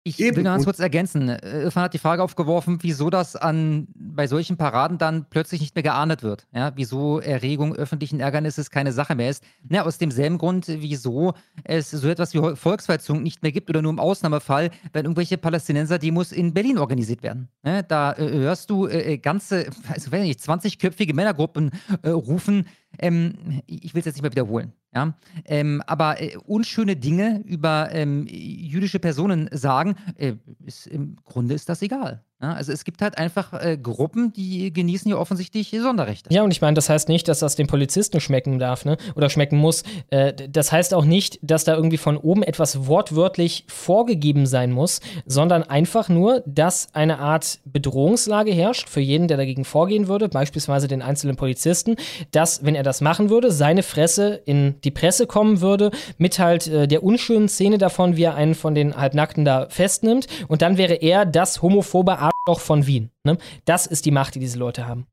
[0.02, 0.38] Ich Eben.
[0.38, 1.28] will ganz kurz ergänzen.
[1.28, 5.82] Irfan hat die Frage aufgeworfen, wieso das an, bei solchen Paraden dann plötzlich nicht mehr
[5.82, 6.46] geahndet wird.
[6.54, 9.44] Ja, wieso Erregung öffentlichen Ärgernisses keine Sache mehr ist.
[9.68, 11.34] Ja, aus demselben Grund, wieso
[11.64, 16.32] es so etwas wie Volksverhetzung nicht mehr gibt oder nur im Ausnahmefall, wenn irgendwelche Palästinenser-Demos
[16.32, 17.50] in Berlin organisiert werden.
[17.62, 22.66] Ja, da äh, hörst du äh, ganze, also wenn nicht, 20-köpfige Männergruppen äh, rufen,
[23.00, 27.88] ähm, ich will es jetzt nicht mehr wiederholen, ja, ähm, aber äh, unschöne Dinge über
[27.92, 30.34] ähm, jüdische Personen sagen, äh,
[30.64, 32.24] ist, im Grunde ist das egal.
[32.42, 36.32] Ja, also es gibt halt einfach äh, Gruppen, die genießen hier offensichtlich Sonderrechte.
[36.32, 38.96] Ja, und ich meine, das heißt nicht, dass das den Polizisten schmecken darf, ne?
[39.14, 39.82] Oder schmecken muss.
[40.08, 45.00] Äh, das heißt auch nicht, dass da irgendwie von oben etwas wortwörtlich vorgegeben sein muss,
[45.26, 50.88] sondern einfach nur, dass eine Art Bedrohungslage herrscht für jeden, der dagegen vorgehen würde, beispielsweise
[50.88, 51.96] den einzelnen Polizisten,
[52.30, 56.68] dass, wenn er das machen würde, seine Fresse in die Presse kommen würde, mit halt
[56.68, 60.26] äh, der unschönen Szene davon, wie er einen von den Halbnackten da festnimmt.
[60.48, 63.10] Und dann wäre er das homophobe Arschloch von Wien.
[63.24, 63.38] Ne?
[63.64, 65.06] Das ist die Macht, die diese Leute haben.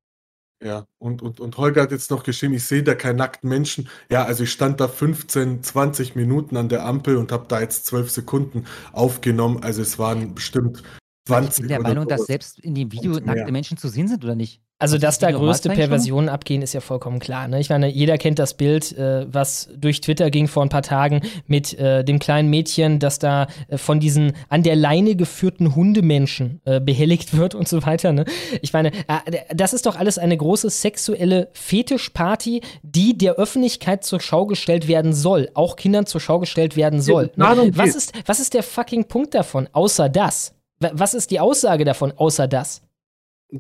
[0.64, 3.90] Ja, und, und, und Holger hat jetzt noch geschrieben, ich sehe da keinen nackten Menschen.
[4.10, 7.86] Ja, also ich stand da 15, 20 Minuten an der Ampel und habe da jetzt
[7.86, 9.62] 12 Sekunden aufgenommen.
[9.62, 10.82] Also es waren bestimmt
[11.28, 14.24] 20 Ich bin der Meinung, dass selbst in dem Video nackte Menschen zu sehen sind,
[14.24, 14.60] oder nicht?
[14.80, 17.48] Also, dass da größte Perversionen abgehen, ist ja vollkommen klar.
[17.48, 17.60] Ne?
[17.60, 21.22] Ich meine, jeder kennt das Bild, äh, was durch Twitter ging vor ein paar Tagen
[21.48, 26.62] mit äh, dem kleinen Mädchen, das da äh, von diesen an der Leine geführten Hundemenschen
[26.66, 28.14] äh, behelligt wird und so weiter.
[28.14, 28.26] Ne?
[28.62, 34.20] Ich meine, äh, das ist doch alles eine große sexuelle Fetischparty, die der Öffentlichkeit zur
[34.20, 37.32] Schau gestellt werden soll, auch Kindern zur Schau gestellt werden soll.
[37.36, 37.72] Ja, ne?
[37.76, 40.54] was, ist, was ist der fucking Punkt davon, außer das?
[40.80, 42.84] Was ist die Aussage davon, außer das?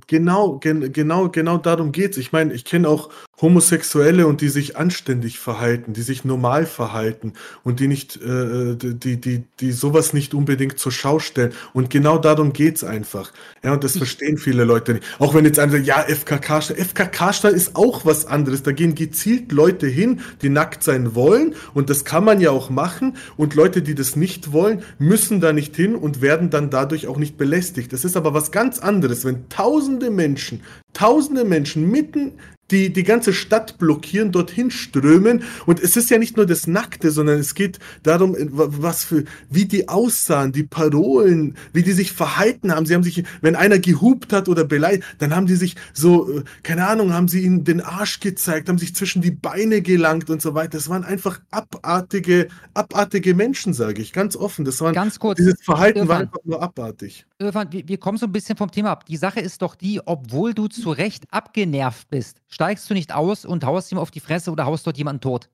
[0.07, 2.17] Genau, gen genau, genau darum geht's.
[2.17, 3.09] Ich meine, ich kenne auch
[3.39, 7.33] Homosexuelle und die sich anständig verhalten, die sich normal verhalten
[7.63, 11.53] und die nicht, äh, die, die, die sowas nicht unbedingt zur Schau stellen.
[11.71, 13.31] Und genau darum geht's einfach.
[13.63, 15.05] Ja, und das ich verstehen viele Leute nicht.
[15.19, 18.63] Auch wenn jetzt einer sagt, ja, FKK-Stall, FKK-Stall ist auch was anderes.
[18.63, 21.55] Da gehen gezielt Leute hin, die nackt sein wollen.
[21.73, 23.15] Und das kann man ja auch machen.
[23.37, 27.17] Und Leute, die das nicht wollen, müssen da nicht hin und werden dann dadurch auch
[27.17, 27.93] nicht belästigt.
[27.93, 29.47] Das ist aber was ganz anderes, wenn
[29.77, 30.61] tausende Menschen,
[30.93, 32.31] tausende Menschen mitten
[32.71, 35.43] die die ganze Stadt blockieren, dorthin strömen.
[35.65, 39.65] Und es ist ja nicht nur das Nackte, sondern es geht darum, was für, wie
[39.65, 42.85] die aussahen, die Parolen, wie die sich verhalten haben.
[42.85, 46.43] Sie haben sich, wenn einer gehupt hat oder beleidigt, dann haben die sich so, äh,
[46.63, 50.41] keine Ahnung, haben sie ihnen den Arsch gezeigt, haben sich zwischen die Beine gelangt und
[50.41, 50.77] so weiter.
[50.77, 54.65] Das waren einfach abartige, abartige Menschen, sage ich, ganz offen.
[54.65, 57.25] Das waren, ganz kurz, dieses Verhalten Irfan, war einfach nur abartig.
[57.39, 59.05] Irfan, wir, wir kommen so ein bisschen vom Thema ab.
[59.05, 63.45] Die Sache ist doch die, obwohl du zu Recht abgenervt bist, steigst du nicht aus
[63.45, 65.47] und haust ihm auf die Fresse oder haust dort jemanden tot.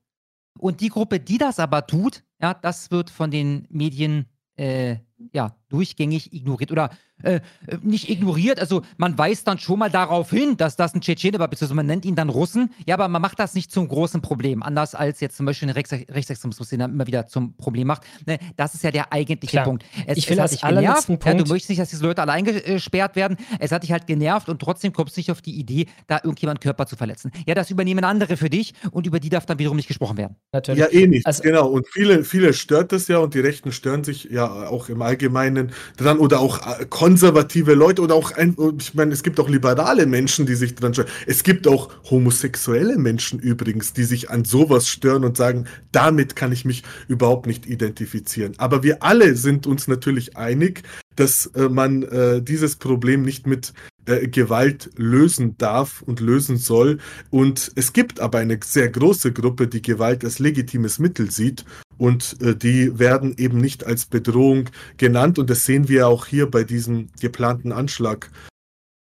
[0.58, 4.24] Und die Gruppe, die das aber tut, ja, das wird von den Medien
[4.56, 4.96] äh,
[5.34, 6.88] ja, durchgängig ignoriert oder
[7.24, 7.40] äh,
[7.82, 8.60] nicht ignoriert.
[8.60, 11.86] Also man weist dann schon mal darauf hin, dass das ein Tschetschener war, beziehungsweise man
[11.86, 12.72] nennt ihn dann Russen.
[12.86, 14.62] Ja, aber man macht das nicht zum großen Problem.
[14.62, 18.02] Anders als jetzt zum Beispiel ein Rechts Rechtsextremismus, den er immer wieder zum Problem macht.
[18.26, 19.64] Ne, das ist ja der eigentliche Klar.
[19.64, 19.84] Punkt.
[20.06, 21.06] Es, ich will es hat dich genervt.
[21.06, 21.24] Punkt.
[21.24, 23.36] Ja, du möchtest nicht, dass diese Leute alle eingesperrt werden.
[23.58, 26.60] Es hat dich halt genervt und trotzdem kommst du nicht auf die Idee, da irgendjemand
[26.60, 27.30] Körper zu verletzen.
[27.46, 30.36] Ja, das übernehmen andere für dich und über die darf dann wiederum nicht gesprochen werden.
[30.52, 30.80] Natürlich.
[30.80, 31.26] Ja, eh nicht.
[31.26, 31.68] Also, genau.
[31.68, 35.72] Und viele, viele stört das ja und die Rechten stören sich ja auch im Allgemeinen
[35.96, 36.84] dran oder auch äh,
[37.14, 40.94] konservative Leute oder auch ein, ich meine, es gibt auch liberale Menschen, die sich dran
[40.94, 41.08] stören.
[41.28, 46.50] Es gibt auch homosexuelle Menschen übrigens, die sich an sowas stören und sagen, damit kann
[46.50, 48.54] ich mich überhaupt nicht identifizieren.
[48.56, 50.82] Aber wir alle sind uns natürlich einig,
[51.14, 53.72] dass äh, man äh, dieses Problem nicht mit
[54.06, 56.98] äh, Gewalt lösen darf und lösen soll.
[57.30, 61.64] Und es gibt aber eine sehr große Gruppe, die Gewalt als legitimes Mittel sieht.
[61.98, 65.38] Und äh, die werden eben nicht als Bedrohung genannt.
[65.38, 68.30] Und das sehen wir auch hier bei diesem geplanten Anschlag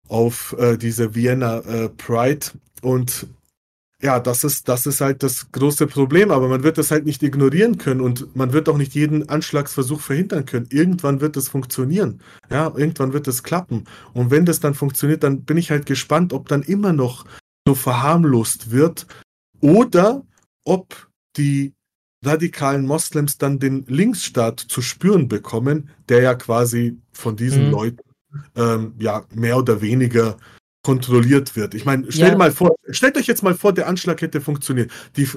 [0.08, 2.46] auf äh, diese Vienna äh, Pride.
[2.82, 3.28] Und
[4.02, 7.22] ja, das ist, das ist halt das große Problem, aber man wird das halt nicht
[7.22, 10.68] ignorieren können und man wird auch nicht jeden Anschlagsversuch verhindern können.
[10.70, 12.22] Irgendwann wird es funktionieren.
[12.50, 13.84] Ja, irgendwann wird es klappen.
[14.14, 17.26] Und wenn das dann funktioniert, dann bin ich halt gespannt, ob dann immer noch
[17.66, 19.06] so verharmlost wird
[19.60, 20.24] oder
[20.64, 21.74] ob die
[22.24, 27.70] radikalen Moslems dann den Linksstaat zu spüren bekommen, der ja quasi von diesen mhm.
[27.70, 28.10] Leuten
[28.56, 30.36] ähm, ja mehr oder weniger
[30.82, 31.74] kontrolliert wird.
[31.74, 32.38] Ich meine, stellt ja.
[32.38, 34.90] mal vor, stellt euch jetzt mal vor, der Anschlag hätte funktioniert.
[35.16, 35.28] Die,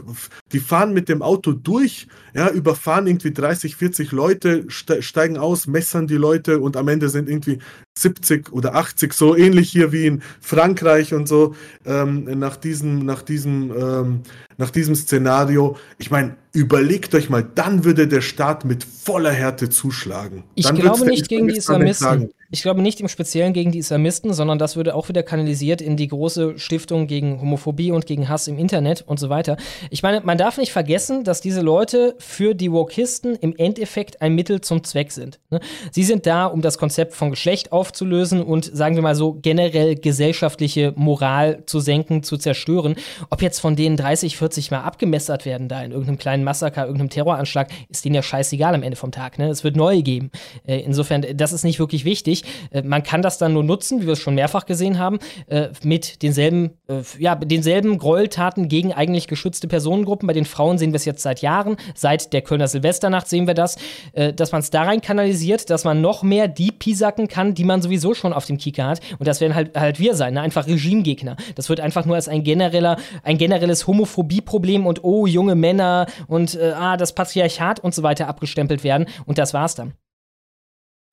[0.54, 6.08] die fahren mit dem Auto durch, ja, überfahren irgendwie 30, 40 Leute, steigen aus, messern
[6.08, 7.60] die Leute und am Ende sind irgendwie
[7.98, 11.56] 70 oder 80, so ähnlich hier wie in Frankreich und so,
[11.86, 14.22] ähm, nach diesem, nach diesem, ähm,
[14.58, 15.78] nach diesem Szenario.
[15.98, 20.44] Ich meine, überlegt euch mal, dann würde der Staat mit voller Härte zuschlagen.
[20.56, 22.32] Ich dann glaube nicht gegen die Islamisten.
[22.54, 25.98] Ich glaube nicht im Speziellen gegen die Islamisten, sondern das würde auch wieder kanalisiert in
[25.98, 29.58] die große Stiftung gegen Homophobie und gegen Hass im Internet und so weiter.
[29.90, 34.36] Ich meine, man darf nicht vergessen, dass diese Leute für die Wokisten im Endeffekt ein
[34.36, 35.40] Mittel zum Zweck sind.
[35.50, 35.62] Ne?
[35.90, 39.96] Sie sind da, um das Konzept von Geschlecht aufzulösen und, sagen wir mal so, generell
[39.96, 42.98] gesellschaftliche Moral zu senken, zu zerstören.
[43.32, 47.10] Ob jetzt von denen 30, 40 Mal abgemessert werden da in irgendeinem kleinen Massaker, irgendeinem
[47.10, 49.40] Terroranschlag, ist denen ja scheißegal am Ende vom Tag.
[49.40, 49.48] Ne?
[49.48, 50.32] Es wird neue geben.
[50.68, 52.44] Äh, insofern, das ist nicht wirklich wichtig.
[52.72, 55.70] Äh, man kann das dann nur nutzen, wie wir es schon mehrfach gesehen haben, äh,
[55.82, 60.28] mit denselben, äh, ja, denselben Gräueltaten gegen eigentlich geschützte Personengruppen.
[60.28, 61.78] Bei den Frauen sehen wir es jetzt seit Jahren.
[61.96, 63.78] Seit der Kölner Silvesternacht sehen wir das,
[64.12, 67.64] äh, dass man es da rein kanalisiert, dass man noch mehr die pisacken kann, die
[67.64, 69.00] man sowieso schon auf dem Kieker hat.
[69.20, 70.42] Und das werden halt, halt wir sein, ne?
[70.42, 71.38] einfach Regimegegner.
[71.56, 73.88] Das wird einfach nur als ein genereller, ein generelles
[74.34, 79.08] Homophobieproblem und oh, junge Männer und äh, ah, das Patriarchat und so weiter abgestempelt werden.
[79.26, 79.94] Und das war's dann.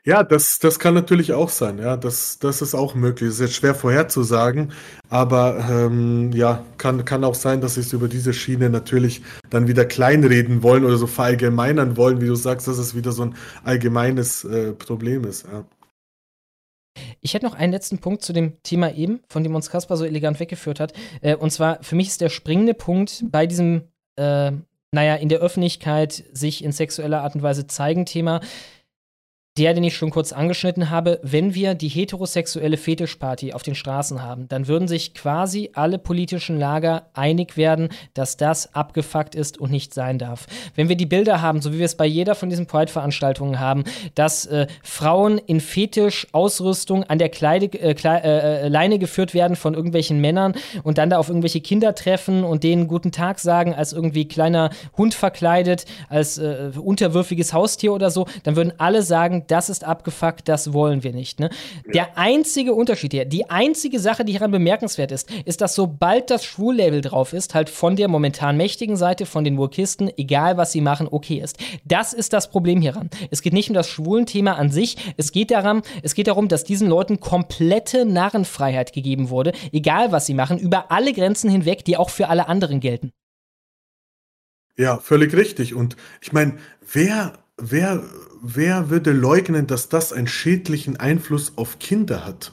[0.03, 1.79] Ja, das, das kann natürlich auch sein.
[1.79, 3.29] Ja, das, das ist auch möglich.
[3.29, 4.73] Das ist jetzt schwer vorherzusagen,
[5.11, 9.69] aber ähm, ja, kann, kann auch sein, dass sie es über diese Schiene natürlich dann
[9.69, 13.35] wieder kleinreden wollen oder so verallgemeinern wollen, wie du sagst, dass es wieder so ein
[13.63, 15.45] allgemeines äh, Problem ist.
[15.53, 15.65] Ja.
[17.21, 20.05] Ich hätte noch einen letzten Punkt zu dem Thema eben, von dem uns Kaspar so
[20.05, 20.93] elegant weggeführt hat.
[21.21, 23.83] Äh, und zwar, für mich ist der springende Punkt bei diesem,
[24.17, 24.53] äh,
[24.93, 28.41] naja, in der Öffentlichkeit sich in sexueller Art und Weise zeigen Thema
[29.61, 34.23] der, den ich schon kurz angeschnitten habe, wenn wir die heterosexuelle Fetischparty auf den Straßen
[34.23, 39.71] haben, dann würden sich quasi alle politischen Lager einig werden, dass das abgefuckt ist und
[39.71, 40.47] nicht sein darf.
[40.77, 43.85] Wenn wir die Bilder haben, so wie wir es bei jeder von diesen Pride-Veranstaltungen haben,
[44.15, 49.57] dass äh, Frauen in Fetisch-Ausrüstung an der Kleide, äh, Kle äh, äh, Leine geführt werden
[49.57, 50.55] von irgendwelchen Männern
[50.85, 54.71] und dann da auf irgendwelche Kinder treffen und denen guten Tag sagen, als irgendwie kleiner
[54.97, 60.49] Hund verkleidet, als äh, unterwürfiges Haustier oder so, dann würden alle sagen, das ist abgefuckt,
[60.49, 61.41] das wollen wir nicht.
[61.41, 61.51] Ne?
[61.87, 61.93] Ja.
[61.93, 66.45] Der einzige Unterschied hier, die einzige Sache, die hieran bemerkenswert ist, ist, dass sobald das
[66.45, 70.81] Schwul-Label drauf ist, halt von der momentan mächtigen Seite, von den Wokisten, egal was sie
[70.81, 71.59] machen, okay ist.
[71.85, 73.11] Das ist das Problem hieran.
[73.31, 76.49] Es geht nicht um das schwulen Thema an sich, es geht daran, es geht darum,
[76.49, 81.85] dass diesen Leuten komplette Narrenfreiheit gegeben wurde, egal was sie machen, über alle Grenzen hinweg,
[81.85, 83.13] die auch für alle anderen gelten.
[84.77, 85.75] Ja, völlig richtig.
[85.75, 86.57] Und ich meine,
[86.93, 88.03] wer, wer
[88.43, 92.53] wer würde leugnen, dass das einen schädlichen Einfluss auf Kinder hat?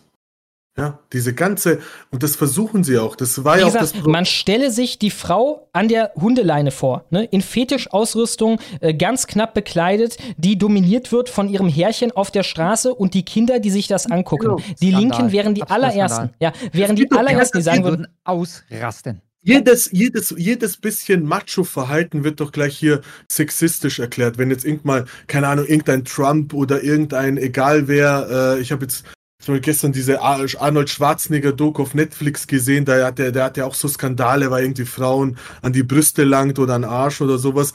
[0.77, 1.79] Ja, diese ganze,
[2.11, 3.15] und das versuchen sie auch.
[3.15, 6.69] Das war Wie ja auch gesagt, das Man stelle sich die Frau an der Hundeleine
[6.69, 7.25] vor, ne?
[7.25, 12.93] in Fetischausrüstung, äh, ganz knapp bekleidet, die dominiert wird von ihrem Herrchen auf der Straße
[12.93, 14.63] und die Kinder, die sich das angucken.
[14.79, 16.29] Die Linken wären die allerersten.
[16.39, 22.51] Ja, wären die allerersten, die sagen würden, ausrasten jedes, jedes, jedes bisschen Macho-Verhalten wird doch
[22.51, 22.99] gleich hier
[23.31, 24.37] sexistisch erklärt.
[24.37, 29.05] Wenn jetzt irgendwann, keine Ahnung, irgendein Trump oder irgendein, egal wer, äh, ich habe jetzt
[29.39, 33.65] ich habe gestern diese Arnold Schwarzenegger-Doku auf Netflix gesehen, da hat der, der hat ja
[33.65, 37.73] auch so Skandale, weil irgendwie Frauen an die Brüste langt oder an Arsch oder sowas.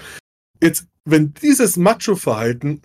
[0.60, 2.82] Jetzt, wenn dieses Macho-Verhalten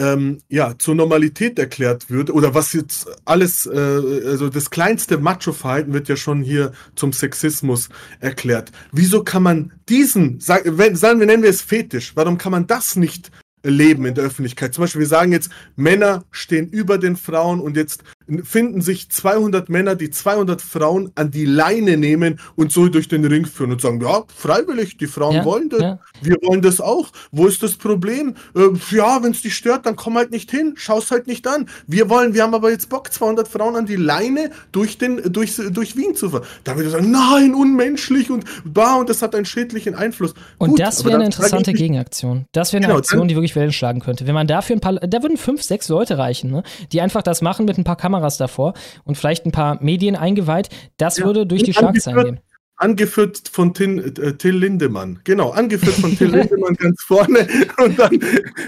[0.00, 5.92] ähm, ja, zur Normalität erklärt wird, oder was jetzt alles, äh, also das kleinste Macho-Verhalten
[5.92, 8.72] wird ja schon hier zum Sexismus erklärt.
[8.92, 13.30] Wieso kann man diesen, sagen, wir, nennen wir es Fetisch, warum kann man das nicht
[13.62, 14.72] leben in der Öffentlichkeit.
[14.72, 18.02] Zum Beispiel, wir sagen jetzt, Männer stehen über den Frauen und jetzt
[18.44, 23.24] finden sich 200 Männer, die 200 Frauen an die Leine nehmen und so durch den
[23.24, 25.98] Ring führen und sagen, ja, freiwillig, die Frauen Ja, wollen das, ja.
[26.22, 27.08] wir wollen das auch.
[27.32, 28.34] Wo ist das Problem?
[28.54, 31.66] Äh, ja, wenn es dich stört, dann komm halt nicht hin, schau's halt nicht an.
[31.86, 35.56] Wir wollen, wir haben aber jetzt Bock, 200 Frauen an die Leine durch den, durch,
[35.56, 36.44] durch Wien zu fahren.
[36.64, 40.34] Da würde ich sagen, nein, unmenschlich und bah, und das hat einen schädlichen Einfluss.
[40.58, 42.46] Und Gut, das wäre eine interessante Gegenaktion.
[42.52, 44.26] Das wäre eine Genau, Aktion, die wirklich Wellen schlagen könnte.
[44.26, 46.62] Wenn man dafür ein paar, da würden fünf, sechs Leute reichen, ne?
[46.92, 50.68] die einfach das machen mit ein paar Kameras davor und vielleicht ein paar Medien eingeweiht.
[50.96, 51.26] Das Ja.
[51.26, 52.44] würde durch die Schlagzeilen angeführt- gehen.
[52.76, 55.20] Angeführt von Tin, äh, Till Lindemann.
[55.24, 57.46] Genau, angeführt von Till Lindemann ganz vorne.
[57.84, 58.18] Und dann,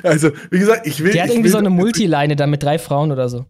[0.02, 1.12] also, wie gesagt, ich will.
[1.12, 3.46] Der hat irgendwie will so eine Multileine da mit drei Frauen oder so.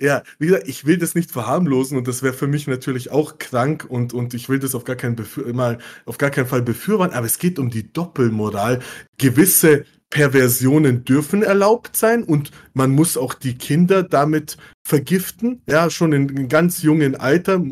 [0.00, 3.38] Ja, wie gesagt, ich will das nicht verharmlosen und das wäre für mich natürlich auch
[3.38, 6.62] krank und, und ich will das auf gar, keinen Befür mal, auf gar keinen Fall
[6.62, 8.78] befürworten, aber es geht um die Doppelmoral.
[9.18, 14.56] Gewisse Perversionen dürfen erlaubt sein und man muss auch die Kinder damit
[14.86, 17.62] vergiften, ja, schon in, in ganz jungen Alter.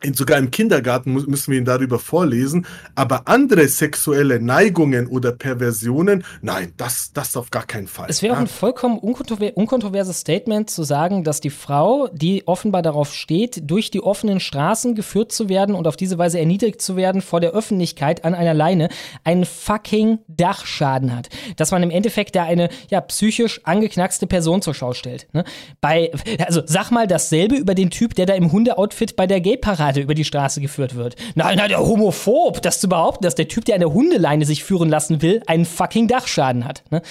[0.00, 6.22] In, sogar im Kindergarten müssen wir ihn darüber vorlesen, aber andere sexuelle Neigungen oder Perversionen,
[6.40, 8.06] nein, das, das auf gar keinen Fall.
[8.08, 12.82] Es wäre auch ein vollkommen unkontrover unkontroverses Statement zu sagen, dass die Frau, die offenbar
[12.82, 16.94] darauf steht, durch die offenen Straßen geführt zu werden und auf diese Weise erniedrigt zu
[16.94, 18.90] werden vor der Öffentlichkeit an einer Leine,
[19.24, 21.28] einen fucking Dachschaden hat.
[21.56, 25.26] Dass man im Endeffekt da eine ja, psychisch angeknackste Person zur Schau stellt.
[25.32, 25.42] Ne?
[25.80, 26.12] Bei,
[26.46, 30.14] also sag mal dasselbe über den Typ, der da im Hundeoutfit bei der Gay-Parade über
[30.14, 31.16] die Straße geführt wird.
[31.34, 34.64] Nein, nein, der homophob, das zu behaupten, dass der Typ, der an der Hundeleine sich
[34.64, 36.84] führen lassen will, einen fucking Dachschaden hat.
[36.90, 37.02] Ne?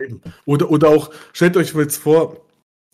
[0.00, 0.20] Eben.
[0.46, 2.36] Oder, oder auch, stellt euch jetzt vor,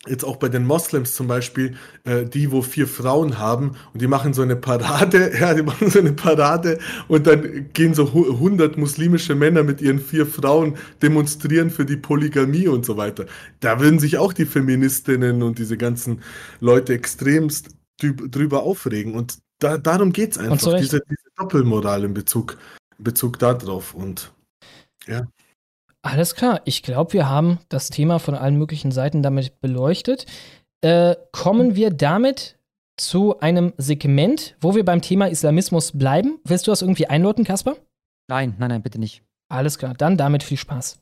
[0.07, 4.07] jetzt auch bei den Moslems zum Beispiel, äh, die, wo vier Frauen haben und die
[4.07, 8.31] machen so eine Parade, ja, die machen so eine Parade und dann gehen so hu-
[8.33, 13.25] 100 muslimische Männer mit ihren vier Frauen demonstrieren für die Polygamie und so weiter.
[13.59, 16.21] Da würden sich auch die Feministinnen und diese ganzen
[16.59, 22.57] Leute extremst drüber aufregen und da, darum geht es einfach, diese, diese Doppelmoral in Bezug,
[22.97, 24.31] in Bezug darauf und
[26.01, 30.25] Alles klar, ich glaube, wir haben das Thema von allen möglichen Seiten damit beleuchtet.
[30.81, 32.59] Äh, kommen wir damit
[32.97, 36.39] zu einem Segment, wo wir beim Thema Islamismus bleiben.
[36.43, 37.75] Willst du das irgendwie einläuten, Kasper?
[38.27, 39.23] Nein, nein, nein, bitte nicht.
[39.49, 40.99] Alles klar, dann damit viel Spaß.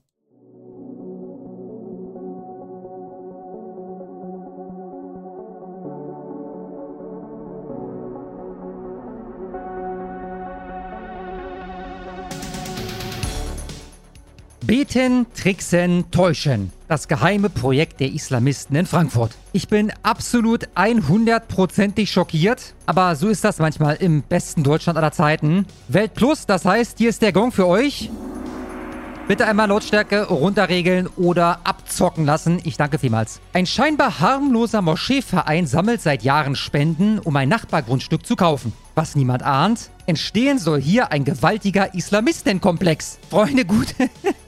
[14.73, 16.71] Beten, Tricksen, Täuschen.
[16.87, 19.37] Das geheime Projekt der Islamisten in Frankfurt.
[19.51, 25.67] Ich bin absolut 100%ig schockiert, aber so ist das manchmal im besten Deutschland aller Zeiten.
[25.89, 28.09] Welt Plus, das heißt, hier ist der Gong für euch.
[29.27, 32.59] Bitte einmal Lautstärke runterregeln oder abzocken lassen.
[32.63, 33.41] Ich danke vielmals.
[33.53, 38.73] Ein scheinbar harmloser Moscheeverein sammelt seit Jahren Spenden, um ein Nachbargrundstück zu kaufen.
[38.95, 43.17] Was niemand ahnt, entstehen soll hier ein gewaltiger Islamistenkomplex.
[43.27, 43.95] Freunde, gute,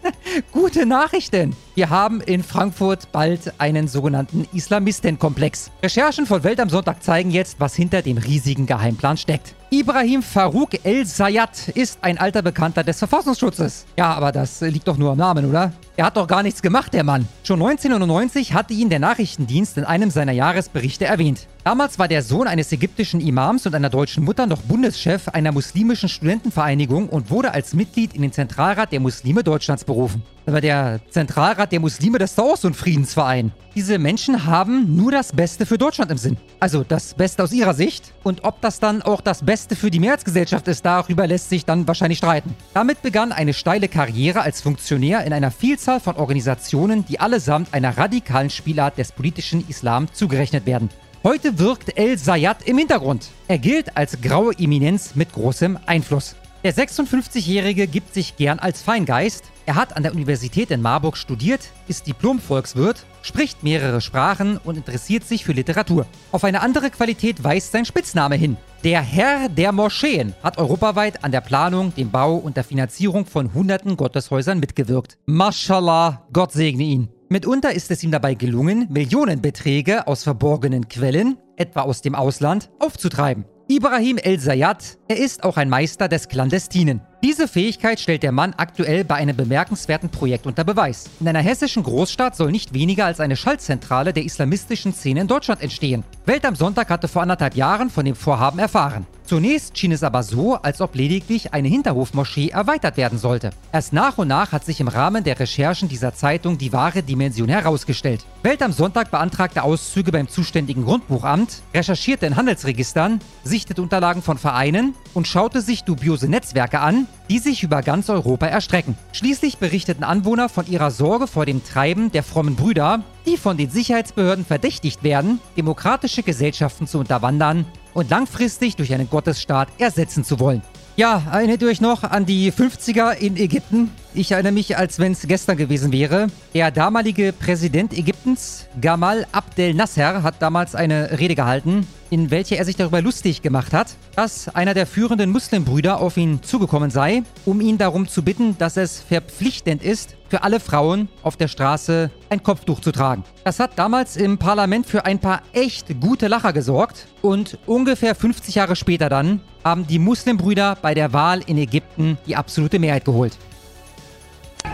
[0.51, 1.55] gute Nachrichten.
[1.73, 5.71] Wir haben in Frankfurt bald einen sogenannten Islamistenkomplex.
[5.81, 9.55] Recherchen von Welt am Sonntag zeigen jetzt, was hinter dem riesigen Geheimplan steckt.
[9.71, 13.87] Ibrahim Farouk El-Sayat ist ein alter Bekannter des Verfassungsschutzes.
[13.97, 15.73] Ja, aber das liegt doch nur am Namen, oder?
[15.97, 17.25] Er hat doch gar nichts gemacht, der Mann.
[17.43, 21.47] Schon 1999 hatte ihn der Nachrichtendienst in einem seiner Jahresberichte erwähnt.
[21.63, 26.09] Damals war der Sohn eines ägyptischen Imams und einer deutschen Mutter noch Bundeschef einer muslimischen
[26.09, 30.21] Studentenvereinigung und wurde als Mitglied in den Zentralrat der Muslime Deutschlands berufen.
[30.47, 33.51] Aber der Zentralrat der Muslime, das ist doch auch so ein Friedensverein.
[33.73, 36.37] Diese Menschen haben nur das Beste für Deutschland im Sinn.
[36.59, 38.13] Also das Beste aus ihrer Sicht.
[38.23, 41.87] Und ob das dann auch das Beste für die Mehrheitsgesellschaft ist, darüber lässt sich dann
[41.87, 42.55] wahrscheinlich streiten.
[42.73, 47.97] Damit begann eine steile Karriere als Funktionär in einer Vielzahl von Organisationen, die allesamt einer
[47.97, 50.89] radikalen Spielart des politischen Islam zugerechnet werden.
[51.23, 53.29] Heute wirkt El Sayat im Hintergrund.
[53.47, 56.35] Er gilt als graue Eminenz mit großem Einfluss.
[56.65, 59.43] Der 56-Jährige gibt sich gern als Feingeist.
[59.67, 65.25] Er hat an der Universität in Marburg studiert, ist Diplom-Volkswirt, spricht mehrere Sprachen und interessiert
[65.25, 66.07] sich für Literatur.
[66.31, 68.57] Auf eine andere Qualität weist sein Spitzname hin.
[68.83, 73.53] Der Herr der Moscheen hat europaweit an der Planung, dem Bau und der Finanzierung von
[73.53, 75.19] hunderten Gotteshäusern mitgewirkt.
[75.27, 77.09] Mashallah, Gott segne ihn.
[77.29, 83.45] Mitunter ist es ihm dabei gelungen, Millionenbeträge aus verborgenen Quellen, etwa aus dem Ausland, aufzutreiben.
[83.67, 86.99] Ibrahim El-Sayat Er ist auch ein Meister des Clandestinen.
[87.21, 91.09] Diese Fähigkeit stellt der Mann aktuell bei einem bemerkenswerten Projekt unter Beweis.
[91.19, 95.61] In einer hessischen Großstadt soll nicht weniger als eine Schaltzentrale der islamistischen Szene in Deutschland
[95.61, 96.03] entstehen.
[96.25, 99.05] Welt am Sonntag hatte vor anderthalb Jahren von dem Vorhaben erfahren.
[99.25, 103.49] Zunächst schien es aber so, als ob lediglich eine Hinterhofmoschee erweitert werden sollte.
[103.71, 107.49] Erst nach und nach hat sich im Rahmen der Recherchen dieser Zeitung die wahre Dimension
[107.49, 108.23] herausgestellt.
[108.43, 114.93] Welt am Sonntag beantragte Auszüge beim zuständigen Grundbuchamt, recherchierte in Handelsregistern, sichtete Unterlagen von Vereinen
[115.13, 118.97] und schaute sich dubiose Netzwerke an, die sich über ganz Europa erstrecken.
[119.13, 123.69] Schließlich berichteten Anwohner von ihrer Sorge vor dem Treiben der frommen Brüder, die von den
[123.69, 130.61] Sicherheitsbehörden verdächtigt werden, demokratische Gesellschaften zu unterwandern und langfristig durch einen Gottesstaat ersetzen zu wollen.
[130.97, 133.91] Ja, erinnert ihr euch noch an die 50er in Ägypten?
[134.13, 136.27] Ich erinnere mich, als wenn es gestern gewesen wäre.
[136.53, 142.63] Der damalige Präsident Ägyptens, Gamal Abdel Nasser, hat damals eine Rede gehalten, in welcher er
[142.63, 147.59] sich darüber lustig gemacht hat, dass einer der führenden Muslimbrüder auf ihn zugekommen sei, um
[147.59, 152.41] ihn darum zu bitten, dass es verpflichtend ist, für alle Frauen auf der Straße ein
[152.41, 153.25] Kopftuch zu tragen.
[153.43, 158.55] Das hat damals im Parlament für ein paar echt gute Lacher gesorgt und ungefähr 50
[158.55, 163.33] Jahre später dann haben die Muslimbrüder bei der Wahl in Ägypten die absolute Mehrheit geholt.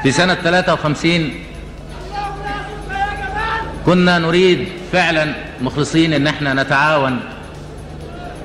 [0.04, 1.32] في سنة 53
[3.86, 7.20] كنا نريد فعلا مخلصين إن إحنا نتعاون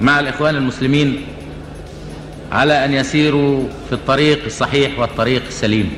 [0.01, 1.27] مع الإخوان المسلمين
[2.53, 5.93] على أن يسيروا في الطريق الصحيح والطريق السليم.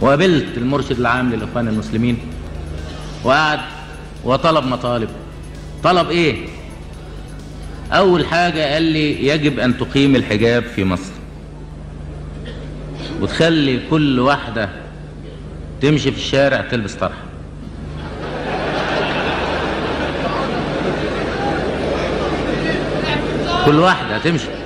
[0.00, 2.18] وقابلت المرشد العام للإخوان المسلمين.
[3.24, 3.60] وقعد
[4.24, 5.08] وطلب مطالب.
[5.84, 6.51] طلب إيه؟
[7.92, 11.12] أول حاجة قال لي يجب أن تقيم الحجاب في مصر.
[13.20, 14.68] وتخلي كل واحدة
[15.80, 17.22] تمشي في الشارع تلبس طرحة.
[23.66, 24.61] كل واحدة تمشي.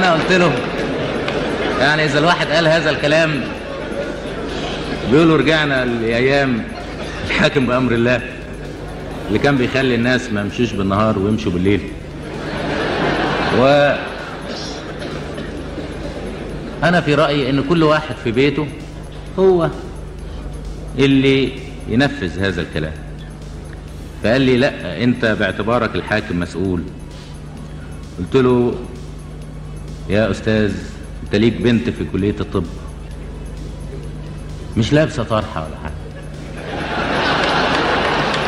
[0.00, 0.52] وأنا قلت له
[1.80, 3.40] يعني إذا الواحد قال هذا الكلام
[5.10, 6.62] بيقولوا رجعنا لايام
[7.26, 8.20] الحاكم بأمر الله
[9.28, 11.80] اللي كان بيخلي الناس ما يمشوش بالنهار ويمشوا بالليل.
[13.58, 13.94] و
[16.82, 18.66] أنا في رأيي إن كل واحد في بيته
[19.38, 19.70] هو
[20.98, 21.52] اللي
[21.88, 22.94] ينفذ هذا الكلام.
[24.22, 26.82] فقال لي لا أنت باعتبارك الحاكم مسؤول.
[28.18, 28.74] قلت له
[30.10, 30.72] يا أستاذ
[31.24, 32.64] أنت ليك بنت في كلية الطب.
[34.76, 35.94] مش لابسة طرحة ولا حاجة.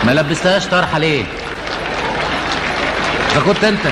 [0.04, 1.24] ما لبستهاش طرحة ليه؟
[3.34, 3.86] ده كنت أنت.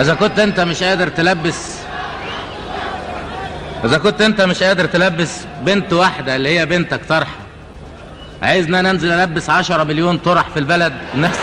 [0.00, 1.81] إذا كنت أنت مش قادر تلبس
[3.85, 7.37] اذا كنت انت مش قادر تلبس بنت واحده اللي هي بنتك طرحه
[8.41, 11.35] عايزنا ننزل البس عشرة مليون طرح في البلد الناس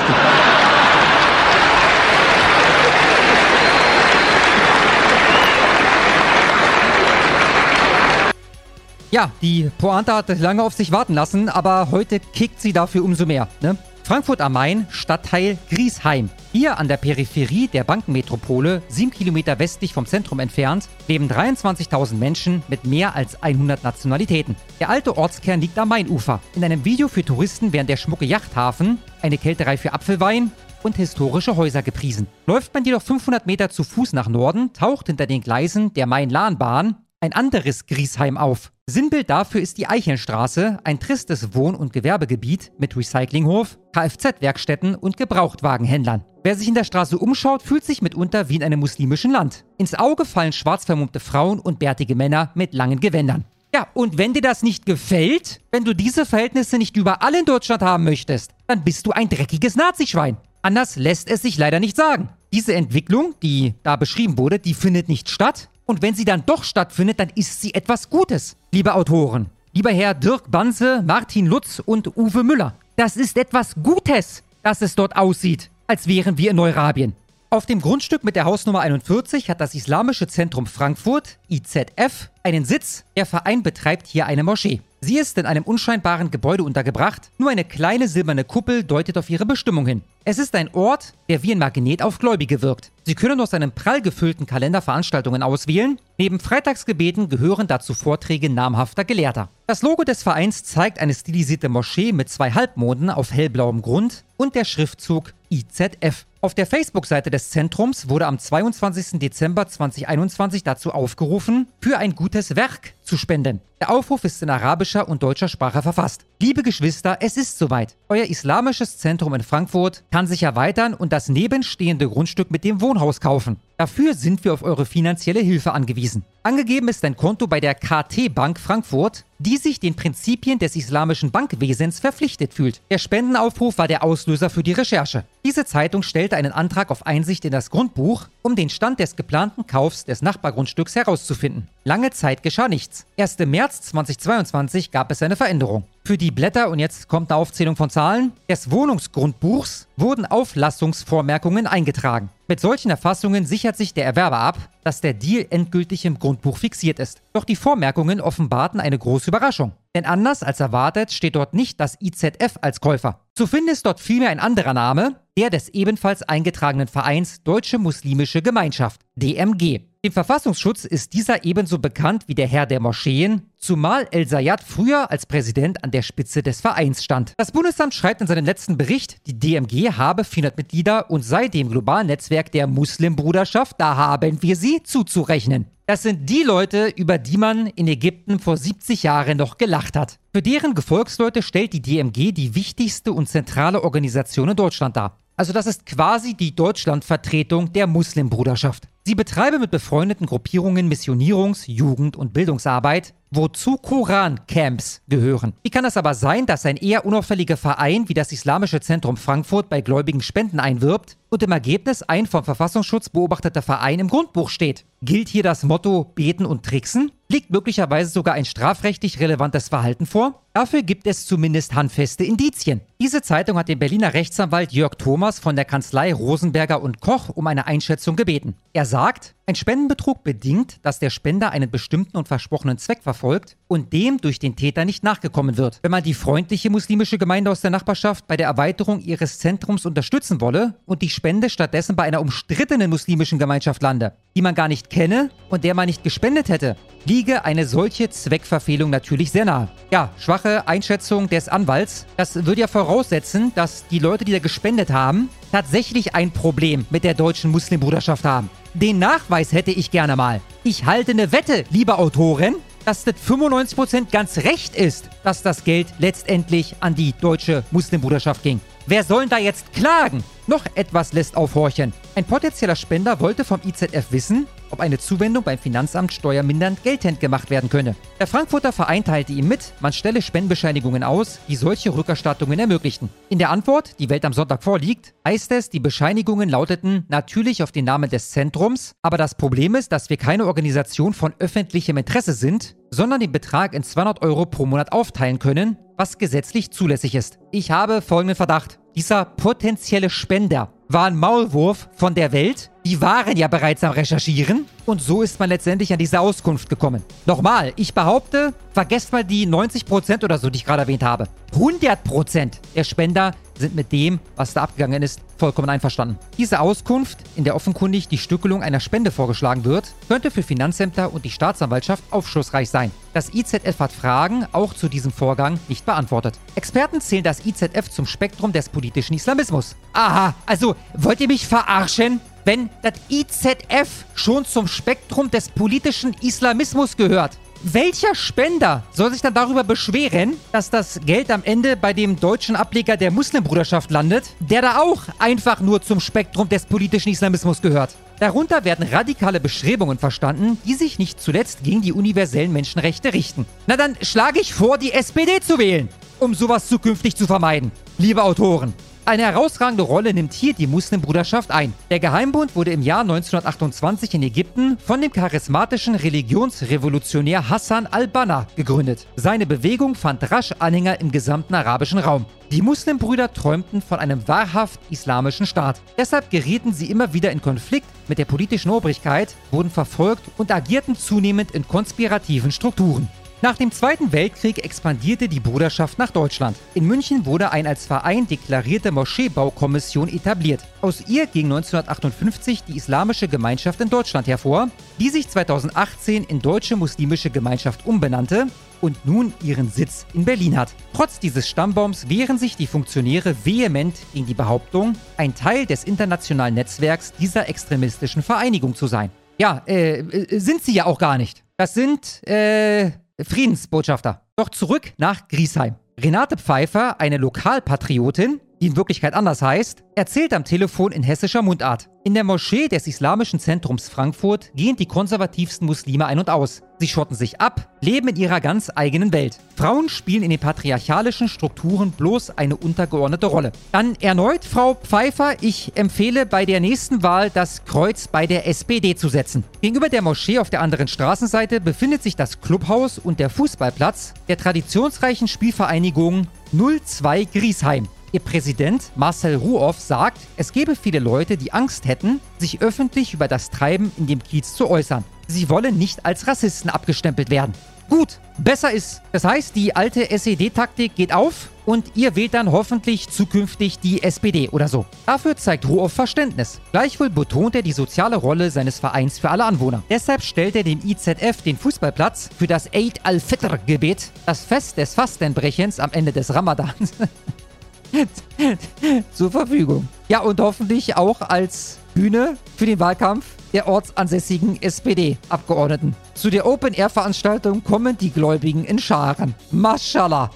[9.14, 13.26] Ja, die Pointe hat lange auf sich warten lassen, aber heute kickt sie dafür umso
[13.26, 13.46] mehr.
[13.60, 13.76] Ne?
[14.09, 16.31] Frankfurt am Main, Stadtteil Griesheim.
[16.51, 22.63] Hier an der Peripherie der Bankenmetropole, sieben Kilometer westlich vom Zentrum entfernt, leben 23.000 Menschen
[22.69, 24.55] mit mehr als 100 Nationalitäten.
[24.79, 26.39] Der alte Ortskern liegt am Mainufer.
[26.55, 30.49] In einem Video für Touristen werden der schmucke Yachthafen, eine Kälterei für Apfelwein
[30.81, 32.25] und historische Häuser gepriesen.
[32.47, 36.95] Läuft man jedoch 500 Meter zu Fuß nach Norden, taucht hinter den Gleisen der Main-Lahn-Bahn
[37.21, 38.71] ein anderes Griesheim auf.
[38.87, 46.23] Sinnbild dafür ist die Eichelstraße, ein tristes Wohn- und Gewerbegebiet mit Recyclinghof, Kfz-Werkstätten und Gebrauchtwagenhändlern.
[46.43, 49.65] Wer sich in der Straße umschaut, fühlt sich mitunter wie in einem muslimischen Land.
[49.77, 53.43] Ins Auge fallen schwarz vermummte Frauen und bärtige Männer mit langen Gewändern.
[53.73, 57.83] Ja, und wenn dir das nicht gefällt, wenn du diese Verhältnisse nicht überall in Deutschland
[57.83, 60.37] haben möchtest, dann bist du ein dreckiges Nazischwein.
[60.61, 62.29] Anders lässt es sich leider nicht sagen.
[62.51, 65.69] Diese Entwicklung, die da beschrieben wurde, die findet nicht statt.
[65.89, 69.47] Und wenn sie dann doch stattfindet, dann ist sie etwas Gutes, liebe Autoren.
[69.73, 72.75] Lieber Herr Dirk Banse, Martin Lutz und Uwe Müller.
[72.95, 77.15] Das ist etwas Gutes, dass es dort aussieht, als wären wir in Neurabien.
[77.49, 83.03] Auf dem Grundstück mit der Hausnummer 41 hat das Islamische Zentrum Frankfurt, IZF, einen Sitz.
[83.15, 84.81] Der Verein betreibt hier eine Moschee.
[85.01, 87.31] Sie ist in einem unscheinbaren Gebäude untergebracht.
[87.37, 90.01] Nur eine kleine silberne Kuppel deutet auf ihre Bestimmung hin.
[90.25, 92.91] Es ist ein Ort, der wie ein Magnet auf Gläubige wirkt.
[93.05, 95.97] Sie können aus einem prall gefüllten Kalender Veranstaltungen auswählen.
[96.17, 99.49] Neben Freitagsgebeten gehören dazu Vorträge namhafter Gelehrter.
[99.67, 104.53] Das Logo des Vereins zeigt eine stilisierte Moschee mit zwei Halbmonden auf hellblauem Grund und
[104.53, 106.25] der Schriftzug IZF.
[106.41, 109.19] Auf der Facebook-Seite des Zentrums wurde am 22.
[109.19, 113.59] Dezember 2021 dazu aufgerufen, für ein gutes Werk zu spenden.
[113.81, 116.25] Der Aufruf ist in arabischer und deutscher Sprache verfasst.
[116.41, 117.95] Liebe Geschwister, es ist soweit.
[118.07, 123.19] Euer islamisches Zentrum in Frankfurt kann sich erweitern und das nebenstehende Grundstück mit dem Wohnhaus
[123.19, 123.57] kaufen.
[123.77, 126.25] Dafür sind wir auf eure finanzielle Hilfe angewiesen.
[126.43, 131.31] Angegeben ist ein Konto bei der KT Bank Frankfurt, die sich den Prinzipien des islamischen
[131.31, 132.81] Bankwesens verpflichtet fühlt.
[132.91, 135.23] Der Spendenaufruf war der Auslöser für die Recherche.
[135.45, 139.65] Diese Zeitung stellte einen Antrag auf Einsicht in das Grundbuch, um den Stand des geplanten
[139.65, 141.69] Kaufs des Nachbargrundstücks herauszufinden.
[141.85, 143.05] Lange Zeit geschah nichts.
[143.15, 145.85] Erst im März 2022 gab es eine Veränderung.
[146.03, 152.29] Für die Blätter, und jetzt kommt eine Aufzählung von Zahlen, des Wohnungsgrundbuchs wurden Auflassungsvormerkungen eingetragen.
[152.47, 156.99] Mit solchen Erfassungen sichert sich der Erwerber ab, dass der Deal endgültig im Grundbuch fixiert
[156.99, 157.21] ist.
[157.31, 159.71] Doch die Vormerkungen offenbarten eine große Überraschung.
[159.95, 163.19] Denn anders als erwartet steht dort nicht das IZF als Käufer.
[163.35, 168.41] Zu finden ist dort vielmehr ein anderer Name, der des ebenfalls eingetragenen Vereins Deutsche Muslimische
[168.41, 169.88] Gemeinschaft, DMG.
[170.05, 175.11] Dem Verfassungsschutz ist dieser ebenso bekannt wie der Herr der Moscheen, zumal El Sayad früher
[175.11, 177.33] als Präsident an der Spitze des Vereins stand.
[177.35, 181.69] Das Bundesamt schreibt in seinem letzten Bericht, die DMG habe 400 Mitglieder und sei dem
[181.69, 185.65] globalen Netzwerk der Muslimbruderschaft, da haben wir sie zuzurechnen.
[185.85, 190.17] Das sind die Leute, über die man in Ägypten vor 70 Jahren noch gelacht hat.
[190.33, 195.19] Für deren Gefolgsleute stellt die DMG die wichtigste und zentrale Organisation in Deutschland dar.
[195.35, 198.87] Also das ist quasi die Deutschlandvertretung der Muslimbruderschaft.
[199.09, 205.53] Sie betreibe mit befreundeten Gruppierungen Missionierungs-, Jugend- und Bildungsarbeit, wozu Koran-Camps gehören.
[205.63, 209.67] Wie kann es aber sein, dass ein eher unauffälliger Verein wie das Islamische Zentrum Frankfurt
[209.67, 214.85] bei gläubigen Spenden einwirbt und im Ergebnis ein vom Verfassungsschutz beobachteter Verein im Grundbuch steht?
[215.01, 217.11] Gilt hier das Motto Beten und Tricksen?
[217.31, 220.41] Liegt möglicherweise sogar ein strafrechtlich relevantes Verhalten vor?
[220.53, 222.81] Dafür gibt es zumindest handfeste Indizien.
[222.99, 227.45] Diese Zeitung hat den Berliner Rechtsanwalt Jörg Thomas von der Kanzlei Rosenberger und Koch um
[227.47, 228.55] eine Einschätzung gebeten.
[228.73, 233.93] Er sagt, ein Spendenbetrug bedingt, dass der Spender einen bestimmten und versprochenen Zweck verfolgt und
[233.93, 235.79] dem durch den Täter nicht nachgekommen wird.
[235.81, 240.41] Wenn man die freundliche muslimische Gemeinde aus der Nachbarschaft bei der Erweiterung ihres Zentrums unterstützen
[240.41, 244.89] wolle und die Spende stattdessen bei einer umstrittenen muslimischen Gemeinschaft lande, die man gar nicht
[244.89, 249.67] kenne und der man nicht gespendet hätte, liege eine solche Zweckverfehlung natürlich sehr nahe.
[249.91, 252.05] Ja, schwache Einschätzung des Anwalts.
[252.15, 257.03] Das würde ja voraussetzen, dass die Leute, die da gespendet haben, tatsächlich ein Problem mit
[257.03, 258.49] der deutschen Muslimbruderschaft haben.
[258.73, 260.39] Den Nachweis hätte ich gerne mal.
[260.63, 262.55] Ich halte eine Wette, liebe Autorin,
[262.85, 268.61] dass das 95% ganz recht ist, dass das Geld letztendlich an die deutsche Muslimbruderschaft ging.
[268.87, 270.23] Wer soll denn da jetzt klagen?
[270.49, 271.93] Noch etwas lässt aufhorchen.
[272.15, 277.51] Ein potenzieller Spender wollte vom IZF wissen, ob eine Zuwendung beim Finanzamt steuermindernd geltend gemacht
[277.51, 277.95] werden könne.
[278.19, 283.09] Der Frankfurter Verein teilte ihm mit, man stelle Spendenbescheinigungen aus, die solche Rückerstattungen ermöglichten.
[283.29, 287.71] In der Antwort, die Welt am Sonntag vorliegt, heißt es, die Bescheinigungen lauteten natürlich auf
[287.71, 292.33] den Namen des Zentrums, aber das Problem ist, dass wir keine Organisation von öffentlichem Interesse
[292.33, 297.39] sind, sondern den Betrag in 200 Euro pro Monat aufteilen können, was gesetzlich zulässig ist.
[297.51, 298.79] Ich habe folgenden Verdacht.
[298.95, 302.71] Dieser potenzielle Spender war ein Maulwurf von der Welt.
[302.85, 304.65] Die waren ja bereits am Recherchieren.
[304.85, 307.03] Und so ist man letztendlich an diese Auskunft gekommen.
[307.25, 311.27] Nochmal, ich behaupte, vergesst mal die 90% oder so, die ich gerade erwähnt habe.
[311.53, 316.17] 100% der Spender sind mit dem, was da abgegangen ist, vollkommen einverstanden.
[316.37, 321.25] Diese Auskunft, in der offenkundig die Stückelung einer Spende vorgeschlagen wird, könnte für Finanzämter und
[321.25, 322.91] die Staatsanwaltschaft aufschlussreich sein.
[323.13, 326.39] Das IZF hat Fragen auch zu diesem Vorgang nicht beantwortet.
[326.55, 329.75] Experten zählen das IZF zum Spektrum des politischen Islamismus.
[329.93, 332.21] Aha, also wollt ihr mich verarschen?
[332.45, 339.33] Wenn das IZF schon zum Spektrum des politischen Islamismus gehört, welcher Spender soll sich dann
[339.33, 344.61] darüber beschweren, dass das Geld am Ende bei dem deutschen Ableger der Muslimbruderschaft landet, der
[344.61, 347.95] da auch einfach nur zum Spektrum des politischen Islamismus gehört?
[348.19, 353.45] Darunter werden radikale Bestrebungen verstanden, die sich nicht zuletzt gegen die universellen Menschenrechte richten.
[353.67, 357.71] Na dann schlage ich vor, die SPD zu wählen, um sowas zukünftig zu vermeiden.
[357.97, 358.73] Liebe Autoren,
[359.09, 361.73] Eine herausragende Rolle nimmt hier die Muslimbruderschaft ein.
[361.89, 369.07] Der Geheimbund wurde im Jahr 1928 in Ägypten von dem charismatischen Religionsrevolutionär Hassan al-Banna gegründet.
[369.15, 372.27] Seine Bewegung fand rasch Anhänger im gesamten arabischen Raum.
[372.51, 375.81] Die Muslimbrüder träumten von einem wahrhaft islamischen Staat.
[375.97, 380.95] Deshalb gerieten sie immer wieder in Konflikt mit der politischen Obrigkeit, wurden verfolgt und agierten
[380.95, 383.07] zunehmend in konspirativen Strukturen.
[383.41, 386.57] Nach dem Zweiten Weltkrieg expandierte die Bruderschaft nach Deutschland.
[386.73, 390.59] In München wurde eine als Verein deklarierte Moscheebaukommission etabliert.
[390.81, 394.67] Aus ihr ging 1958 die Islamische Gemeinschaft in Deutschland hervor,
[394.99, 398.47] die sich 2018 in Deutsche Muslimische Gemeinschaft umbenannte
[398.81, 400.73] und nun ihren Sitz in Berlin hat.
[400.93, 406.55] Trotz dieses Stammbaums wehren sich die Funktionäre vehement gegen die Behauptung, ein Teil des internationalen
[406.55, 409.11] Netzwerks dieser extremistischen Vereinigung zu sein.
[409.39, 411.45] Ja, äh, äh sind sie ja auch gar nicht.
[411.55, 412.91] Das sind, äh,
[413.23, 414.21] Friedensbotschafter.
[414.35, 415.75] Doch zurück nach Griesheim.
[415.99, 421.89] Renate Pfeiffer, eine Lokalpatriotin, die in Wirklichkeit anders heißt, erzählt am Telefon in hessischer Mundart.
[422.05, 426.61] In der Moschee des Islamischen Zentrums Frankfurt gehen die konservativsten Muslime ein und aus.
[426.79, 429.37] Sie schotten sich ab, leben in ihrer ganz eigenen Welt.
[429.55, 433.51] Frauen spielen in den patriarchalischen Strukturen bloß eine untergeordnete Rolle.
[433.73, 438.95] Dann erneut, Frau Pfeiffer, ich empfehle bei der nächsten Wahl das Kreuz bei der SPD
[438.95, 439.43] zu setzen.
[439.61, 444.37] Gegenüber der Moschee auf der anderen Straßenseite befindet sich das Clubhaus und der Fußballplatz der
[444.37, 447.87] traditionsreichen Spielvereinigung 02 Griesheim.
[448.11, 453.27] Ihr Präsident Marcel Ruoff sagt, es gebe viele Leute, die Angst hätten, sich öffentlich über
[453.27, 455.03] das Treiben in dem Kiez zu äußern.
[455.27, 457.53] Sie wollen nicht als Rassisten abgestempelt werden.
[457.87, 459.01] Gut, besser ist.
[459.11, 464.49] Das heißt, die alte SED-Taktik geht auf und ihr wählt dann hoffentlich zukünftig die SPD
[464.49, 464.85] oder so.
[465.07, 466.61] Dafür zeigt Ruoff Verständnis.
[466.71, 469.83] Gleichwohl betont er die soziale Rolle seines Vereins für alle Anwohner.
[469.89, 475.79] Deshalb stellt er dem IZF den Fußballplatz für das Eid al-Fitr-Gebet, das Fest des Fastenbrechens
[475.79, 476.93] am Ende des Ramadans,
[479.13, 479.87] zur Verfügung.
[480.07, 485.95] Ja, und hoffentlich auch als Bühne für den Wahlkampf der ortsansässigen SPD-Abgeordneten.
[486.13, 489.35] Zu der Open-Air-Veranstaltung kommen die Gläubigen in Scharen.
[489.51, 490.29] Mashallah.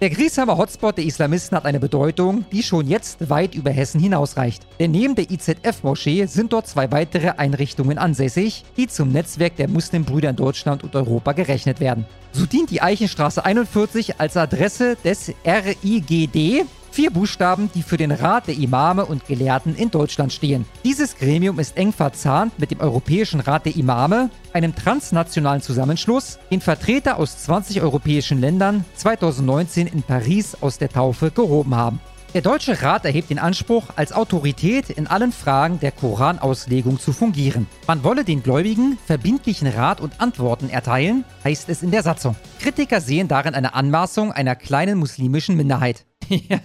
[0.00, 4.66] Der Griesheimer Hotspot der Islamisten hat eine Bedeutung, die schon jetzt weit über Hessen hinausreicht.
[4.78, 10.30] Denn neben der IZF-Moschee sind dort zwei weitere Einrichtungen ansässig, die zum Netzwerk der Muslimbrüder
[10.30, 12.06] in Deutschland und Europa gerechnet werden.
[12.32, 18.48] So dient die Eichenstraße 41 als Adresse des RIGD, Vier Buchstaben, die für den Rat
[18.48, 20.64] der Imame und Gelehrten in Deutschland stehen.
[20.84, 26.60] Dieses Gremium ist eng verzahnt mit dem Europäischen Rat der Imame, einem transnationalen Zusammenschluss, den
[26.60, 32.00] Vertreter aus 20 europäischen Ländern 2019 in Paris aus der Taufe gehoben haben.
[32.32, 37.66] Der Deutsche Rat erhebt den Anspruch, als Autorität in allen Fragen der Koranauslegung zu fungieren.
[37.88, 42.36] Man wolle den Gläubigen verbindlichen Rat und Antworten erteilen, heißt es in der Satzung.
[42.60, 46.06] Kritiker sehen darin eine Anmaßung einer kleinen muslimischen Minderheit.
[46.28, 46.60] ja,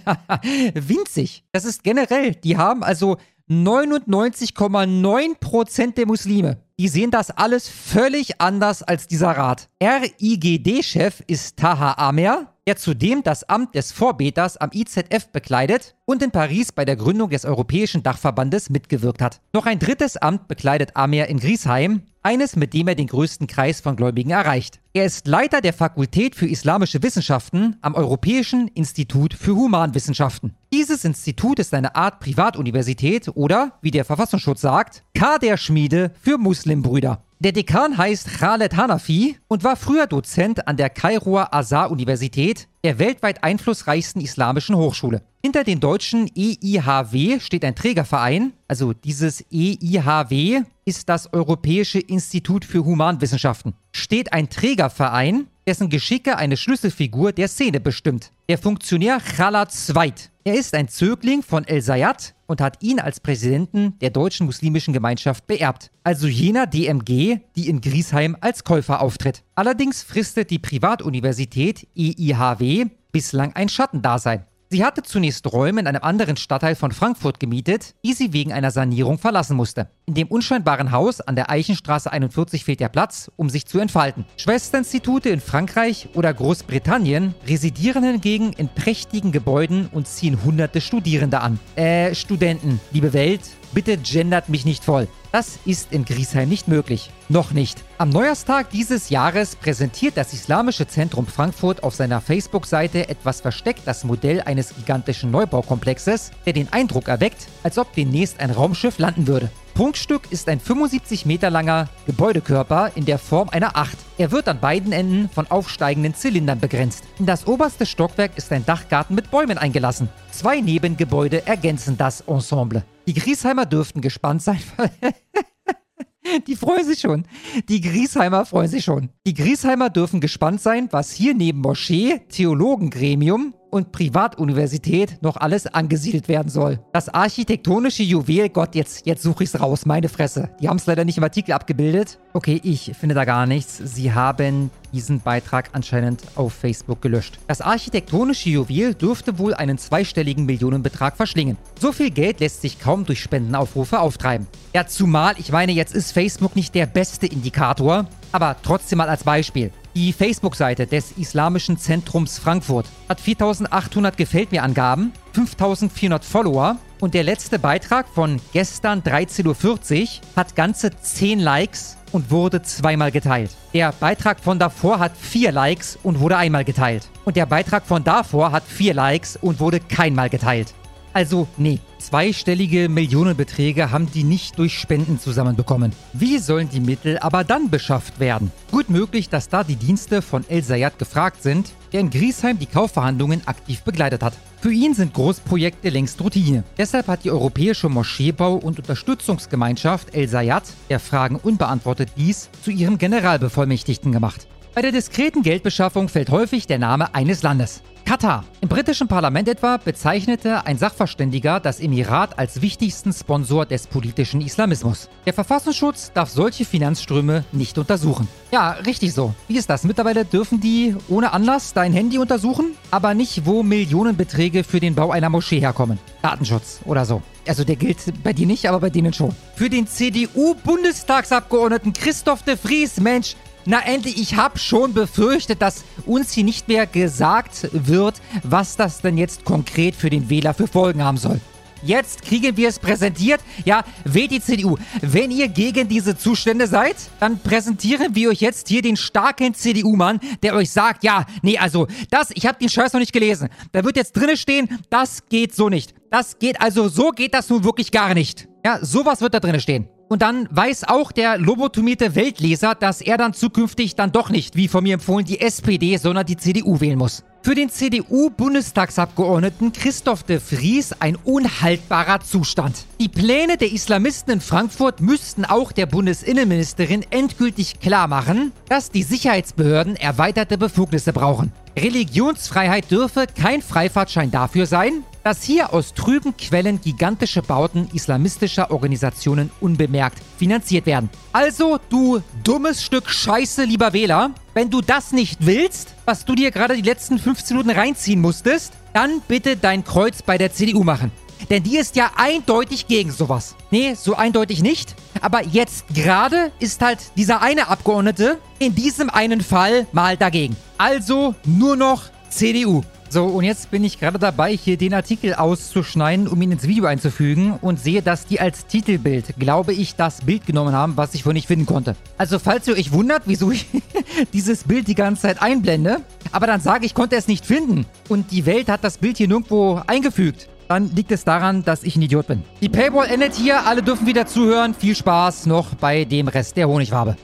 [0.74, 1.42] winzig.
[1.50, 2.36] Das ist generell.
[2.36, 3.16] Die haben also
[3.50, 6.58] 99,9% der Muslime.
[6.78, 9.68] Die sehen das alles völlig anders als dieser Rat.
[9.82, 16.32] RIGD-Chef ist Taha Amer, der zudem das Amt des Vorbeters am IZF bekleidet und in
[16.32, 19.40] Paris bei der Gründung des Europäischen Dachverbandes mitgewirkt hat.
[19.52, 23.80] Noch ein drittes Amt bekleidet Amer in Griesheim, eines, mit dem er den größten Kreis
[23.80, 24.80] von Gläubigen erreicht.
[24.92, 30.56] Er ist Leiter der Fakultät für Islamische Wissenschaften am Europäischen Institut für Humanwissenschaften.
[30.72, 37.22] Dieses Institut ist eine Art Privatuniversität oder, wie der Verfassungsschutz sagt, Kaderschmiede für Muslimbrüder.
[37.38, 43.44] Der Dekan heißt Khaled Hanafi und war früher Dozent an der Kairoer Azhar-Universität, der weltweit
[43.44, 45.20] einflussreichsten islamischen Hochschule.
[45.42, 52.82] Hinter den deutschen EIHW steht ein Trägerverein, also dieses EIHW ist das Europäische Institut für
[52.86, 53.74] Humanwissenschaften.
[53.92, 58.30] Steht ein Trägerverein, dessen Geschicke eine Schlüsselfigur der Szene bestimmt.
[58.48, 60.30] Der Funktionär Khalad Zweit.
[60.44, 64.92] Er ist ein Zögling von El Sayat und hat ihn als Präsidenten der Deutschen Muslimischen
[64.92, 65.90] Gemeinschaft beerbt.
[66.04, 69.42] Also jener DMG, die in Griesheim als Käufer auftritt.
[69.54, 74.44] Allerdings fristet die Privatuniversität EIHW bislang ein Schattendasein.
[74.68, 78.72] Sie hatte zunächst Räume in einem anderen Stadtteil von Frankfurt gemietet, die sie wegen einer
[78.72, 79.90] Sanierung verlassen musste.
[80.06, 84.24] In dem unscheinbaren Haus an der Eichenstraße 41 fehlt der Platz, um sich zu entfalten.
[84.36, 91.60] Schwesterinstitute in Frankreich oder Großbritannien residieren hingegen in prächtigen Gebäuden und ziehen hunderte Studierende an.
[91.76, 93.42] Äh, Studenten, liebe Welt,
[93.76, 95.06] bitte gendert mich nicht voll.
[95.32, 97.10] Das ist in Griesheim nicht möglich.
[97.28, 97.84] Noch nicht.
[97.98, 104.02] Am Neujahrstag dieses Jahres präsentiert das Islamische Zentrum Frankfurt auf seiner Facebook-Seite etwas versteckt das
[104.02, 109.50] Modell eines gigantischen Neubaukomplexes, der den Eindruck erweckt, als ob demnächst ein Raumschiff landen würde.
[109.74, 113.98] Prunkstück ist ein 75 Meter langer Gebäudekörper in der Form einer Acht.
[114.16, 117.04] Er wird an beiden Enden von aufsteigenden Zylindern begrenzt.
[117.18, 120.08] In das oberste Stockwerk ist ein Dachgarten mit Bäumen eingelassen.
[120.30, 122.82] Zwei Nebengebäude ergänzen das Ensemble.
[123.06, 124.60] Die Griesheimer dürften gespannt sein.
[126.48, 127.24] Die freuen sich schon.
[127.68, 129.10] Die Griesheimer freuen sich schon.
[129.26, 136.28] Die Griesheimer dürfen gespannt sein, was hier neben Moschee, Theologengremium und Privatuniversität noch alles angesiedelt
[136.28, 136.80] werden soll.
[136.92, 140.50] Das architektonische Juwel, Gott, jetzt, jetzt suche es raus, meine Fresse.
[140.60, 142.18] Die haben es leider nicht im Artikel abgebildet.
[142.32, 143.76] Okay, ich finde da gar nichts.
[143.78, 147.38] Sie haben diesen Beitrag anscheinend auf Facebook gelöscht.
[147.46, 151.58] Das architektonische Juwel dürfte wohl einen zweistelligen Millionenbetrag verschlingen.
[151.78, 154.46] So viel Geld lässt sich kaum durch Spendenaufrufe auftreiben.
[154.74, 159.24] Ja, zumal, ich meine, jetzt ist Facebook nicht der beste Indikator, aber trotzdem mal als
[159.24, 159.70] Beispiel.
[159.96, 167.24] Die Facebook-Seite des Islamischen Zentrums Frankfurt hat 4800 Gefällt mir Angaben, 5400 Follower und der
[167.24, 173.52] letzte Beitrag von gestern 13.40 Uhr hat ganze 10 Likes und wurde zweimal geteilt.
[173.72, 177.08] Der Beitrag von davor hat 4 Likes und wurde einmal geteilt.
[177.24, 180.74] Und der Beitrag von davor hat 4 Likes und wurde keinmal geteilt.
[181.16, 185.92] Also, nee, zweistellige Millionenbeträge haben die nicht durch Spenden zusammenbekommen.
[186.12, 188.52] Wie sollen die Mittel aber dann beschafft werden?
[188.70, 192.66] Gut möglich, dass da die Dienste von El Sayat gefragt sind, der in Griesheim die
[192.66, 194.34] Kaufverhandlungen aktiv begleitet hat.
[194.60, 196.64] Für ihn sind Großprojekte längst Routine.
[196.76, 202.98] Deshalb hat die Europäische Moscheebau- und Unterstützungsgemeinschaft El Sayat, der Fragen unbeantwortet ließ, zu ihrem
[202.98, 204.46] Generalbevollmächtigten gemacht.
[204.76, 207.80] Bei der diskreten Geldbeschaffung fällt häufig der Name eines Landes.
[208.04, 208.44] Katar.
[208.60, 215.08] Im britischen Parlament etwa bezeichnete ein Sachverständiger das Emirat als wichtigsten Sponsor des politischen Islamismus.
[215.24, 218.28] Der Verfassungsschutz darf solche Finanzströme nicht untersuchen.
[218.52, 219.32] Ja, richtig so.
[219.48, 219.84] Wie ist das?
[219.84, 225.10] Mittlerweile dürfen die ohne Anlass dein Handy untersuchen, aber nicht, wo Millionenbeträge für den Bau
[225.10, 225.98] einer Moschee herkommen.
[226.20, 227.22] Datenschutz oder so.
[227.48, 229.34] Also der gilt bei dir nicht, aber bei denen schon.
[229.54, 233.36] Für den CDU-Bundestagsabgeordneten Christoph de Vries, Mensch,
[233.66, 239.00] na endlich, ich habe schon befürchtet, dass uns hier nicht mehr gesagt wird, was das
[239.00, 241.40] denn jetzt konkret für den Wähler für Folgen haben soll.
[241.82, 243.40] Jetzt kriegen wir es präsentiert.
[243.64, 244.76] Ja, wählt die CDU.
[245.02, 250.20] Wenn ihr gegen diese Zustände seid, dann präsentieren wir euch jetzt hier den starken CDU-Mann,
[250.42, 253.48] der euch sagt, ja, nee, also das, ich habe den Scheiß noch nicht gelesen.
[253.72, 255.94] Da wird jetzt drinne stehen, das geht so nicht.
[256.10, 258.48] Das geht also, so geht das nun wirklich gar nicht.
[258.64, 259.88] Ja, sowas wird da drinne stehen.
[260.08, 264.68] Und dann weiß auch der lobotomierte Weltleser, dass er dann zukünftig dann doch nicht, wie
[264.68, 267.24] von mir empfohlen, die SPD, sondern die CDU wählen muss.
[267.42, 272.86] Für den CDU-Bundestagsabgeordneten Christoph de Vries ein unhaltbarer Zustand.
[273.00, 279.04] Die Pläne der Islamisten in Frankfurt müssten auch der Bundesinnenministerin endgültig klar machen, dass die
[279.04, 281.52] Sicherheitsbehörden erweiterte Befugnisse brauchen.
[281.78, 289.50] Religionsfreiheit dürfe kein Freifahrtschein dafür sein, dass hier aus trüben Quellen gigantische Bauten islamistischer Organisationen
[289.60, 291.10] unbemerkt finanziert werden.
[291.32, 296.52] Also, du dummes Stück Scheiße, lieber Wähler, wenn du das nicht willst, was du dir
[296.52, 301.10] gerade die letzten 15 Minuten reinziehen musstest, dann bitte dein Kreuz bei der CDU machen.
[301.50, 303.56] Denn die ist ja eindeutig gegen sowas.
[303.72, 304.94] Nee, so eindeutig nicht.
[305.22, 310.54] Aber jetzt gerade ist halt dieser eine Abgeordnete in diesem einen Fall mal dagegen.
[310.78, 312.84] Also nur noch CDU.
[313.08, 316.86] So, und jetzt bin ich gerade dabei, hier den Artikel auszuschneiden, um ihn ins Video
[316.86, 321.22] einzufügen und sehe, dass die als Titelbild, glaube ich, das Bild genommen haben, was ich
[321.22, 321.94] vorhin nicht finden konnte.
[322.18, 323.66] Also, falls ihr euch wundert, wieso ich
[324.32, 326.00] dieses Bild die ganze Zeit einblende,
[326.32, 329.28] aber dann sage ich, konnte es nicht finden und die Welt hat das Bild hier
[329.28, 330.48] nirgendwo eingefügt.
[330.68, 332.42] Dann liegt es daran, dass ich ein Idiot bin.
[332.60, 334.74] Die Paywall endet hier, alle dürfen wieder zuhören.
[334.74, 337.16] Viel Spaß noch bei dem Rest der Honigwabe.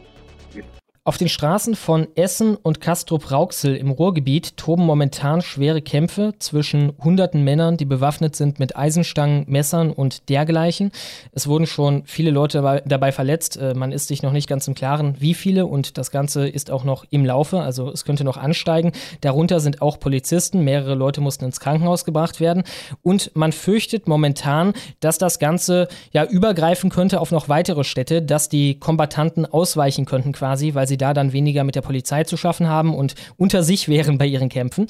[1.04, 7.42] Auf den Straßen von Essen und Castrop-Rauxel im Ruhrgebiet toben momentan schwere Kämpfe zwischen hunderten
[7.42, 10.92] Männern, die bewaffnet sind mit Eisenstangen, Messern und dergleichen.
[11.32, 13.56] Es wurden schon viele Leute dabei, verletzt.
[13.56, 16.70] Äh, man ist sich noch nicht ganz im Klaren, wie viele und das Ganze ist
[16.70, 18.92] auch noch im Laufe, also es könnte noch ansteigen.
[19.22, 20.62] Darunter sind auch Polizisten.
[20.62, 22.62] Mehrere Leute mussten ins Krankenhaus gebracht werden
[23.02, 28.48] und man fürchtet momentan, dass das Ganze ja übergreifen könnte auf noch weitere Städte, dass
[28.48, 32.68] die Kombattanten ausweichen könnten quasi, weil sie da dann weniger mit der Polizei zu schaffen
[32.68, 34.86] haben und unter sich wären bei ihren Kämpfen.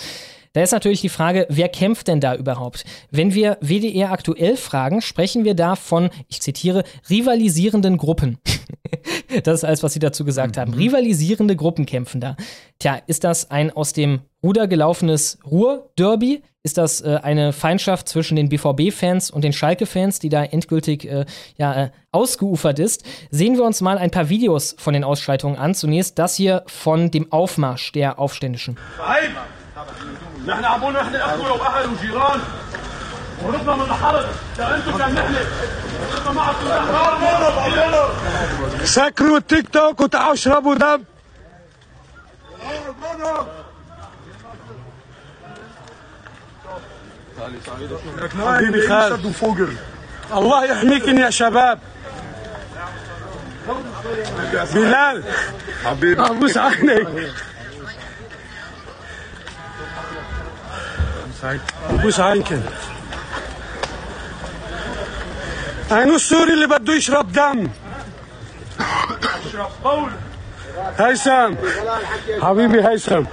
[0.52, 2.84] Da ist natürlich die Frage, wer kämpft denn da überhaupt?
[3.10, 8.38] Wenn wir WDR aktuell fragen, sprechen wir da von, ich zitiere, rivalisierenden Gruppen.
[9.44, 10.60] das ist alles, was sie dazu gesagt mhm.
[10.60, 10.74] haben.
[10.74, 12.36] Rivalisierende Gruppen kämpfen da.
[12.78, 16.42] Tja, ist das ein aus dem Ruder gelaufenes Ruhr-Derby?
[16.64, 21.24] Ist das äh, eine Feindschaft zwischen den BVB-Fans und den Schalke-Fans, die da endgültig äh,
[21.56, 23.04] ja, äh, ausgeufert ist?
[23.30, 25.74] Sehen wir uns mal ein paar Videos von den Ausschreitungen an.
[25.74, 28.78] Zunächst das hier von dem Aufmarsch der Aufständischen.
[28.96, 29.46] Verheimat.
[37.92, 38.08] لو
[38.84, 41.04] سكروا التيك توك وتعالوا اشربوا دم.
[48.40, 49.76] حبيبي خالد.
[50.32, 51.78] الله يحميكن يا شباب.
[54.74, 55.24] بلال.
[55.84, 56.22] حبيبي.
[56.22, 57.06] ابوس عنك
[61.43, 62.61] عينك ابوس عينكن
[65.91, 67.69] عينو السوري اللي بده يشرب دم
[70.97, 71.55] هيثم
[72.41, 73.23] حبيبي هيثم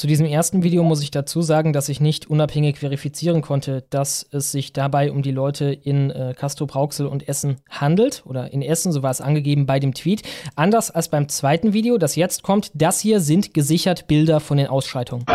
[0.00, 4.26] Zu diesem ersten Video muss ich dazu sagen, dass ich nicht unabhängig verifizieren konnte, dass
[4.32, 8.62] es sich dabei um die Leute in äh, Castro Brauxel und Essen handelt oder in
[8.62, 10.22] Essen, so war es angegeben bei dem Tweet.
[10.56, 14.68] Anders als beim zweiten Video, das jetzt kommt, das hier sind gesichert Bilder von den
[14.68, 15.26] Ausschreitungen.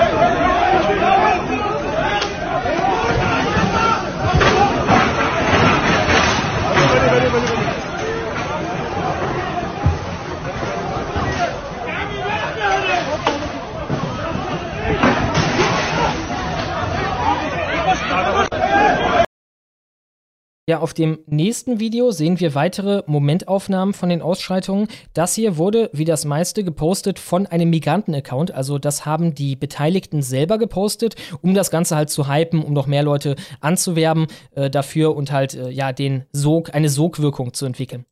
[20.69, 24.89] Ja, auf dem nächsten Video sehen wir weitere Momentaufnahmen von den Ausschreitungen.
[25.15, 28.53] Das hier wurde, wie das meiste, gepostet von einem Migranten-Account.
[28.53, 32.87] Also das haben die Beteiligten selber gepostet, um das Ganze halt zu hypen, um noch
[32.87, 38.05] mehr Leute anzuwerben äh, dafür und halt äh, ja den Sog, eine Sogwirkung zu entwickeln.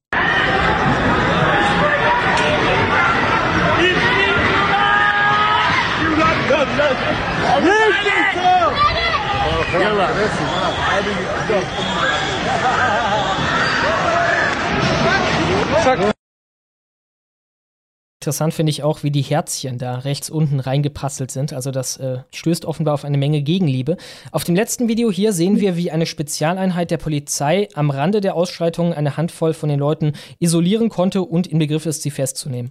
[18.20, 21.55] Interessant finde ich auch, wie die Herzchen da rechts unten reingeprasselt sind.
[21.55, 23.97] Also das äh, stößt offenbar auf eine Menge Gegenliebe.
[24.32, 28.35] Auf dem letzten Video hier sehen wir, wie eine Spezialeinheit der Polizei am Rande der
[28.35, 32.70] Ausschreitungen eine Handvoll von den Leuten isolieren konnte und in Begriff ist, sie festzunehmen.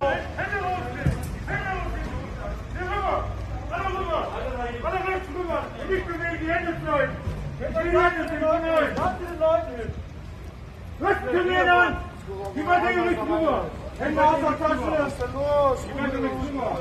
[14.00, 14.92] Hände aus der Tasche!
[14.92, 15.80] Was ist denn los?
[15.86, 16.80] Die Hände mit Zimmer!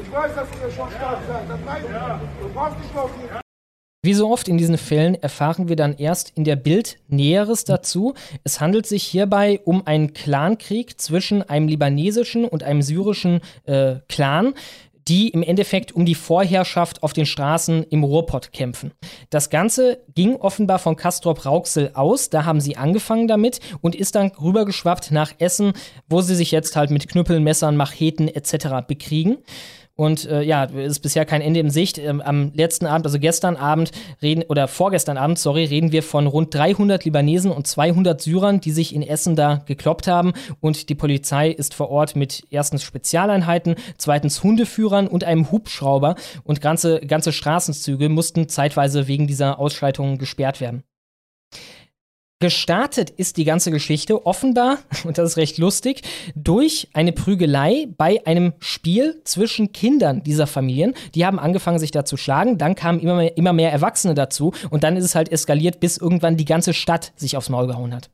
[0.00, 1.48] Ich weiß, dass ihr schon stark seid.
[1.48, 2.42] Das weiß ich.
[2.42, 3.20] Du brauchst nicht laufen.
[4.02, 8.14] Wie so oft in diesen Fällen erfahren wir dann erst in der Bild Näheres dazu.
[8.44, 14.54] Es handelt sich hierbei um einen Clankrieg zwischen einem libanesischen und einem syrischen äh, Clan
[15.08, 18.92] die im Endeffekt um die Vorherrschaft auf den Straßen im Ruhrpott kämpfen.
[19.30, 24.14] Das Ganze ging offenbar von Castrop Rauxel aus, da haben sie angefangen damit und ist
[24.14, 25.72] dann rübergeschwappt nach Essen,
[26.08, 28.86] wo sie sich jetzt halt mit Knüppeln, Messern, Macheten etc.
[28.86, 29.38] bekriegen.
[29.96, 31.96] Und äh, ja, ist bisher kein Ende in Sicht.
[31.96, 36.26] Ähm, am letzten Abend, also gestern Abend, reden, oder vorgestern Abend, sorry, reden wir von
[36.26, 40.34] rund 300 Libanesen und 200 Syrern, die sich in Essen da gekloppt haben.
[40.60, 46.16] Und die Polizei ist vor Ort mit erstens Spezialeinheiten, zweitens Hundeführern und einem Hubschrauber.
[46.44, 50.84] Und ganze, ganze Straßenzüge mussten zeitweise wegen dieser Ausschreitungen gesperrt werden.
[52.38, 56.02] Gestartet ist die ganze Geschichte offenbar, und das ist recht lustig,
[56.34, 60.92] durch eine Prügelei bei einem Spiel zwischen Kindern dieser Familien.
[61.14, 64.52] Die haben angefangen, sich da zu schlagen, dann kamen immer mehr, immer mehr Erwachsene dazu
[64.68, 67.94] und dann ist es halt eskaliert, bis irgendwann die ganze Stadt sich aufs Maul gehauen
[67.94, 68.10] hat.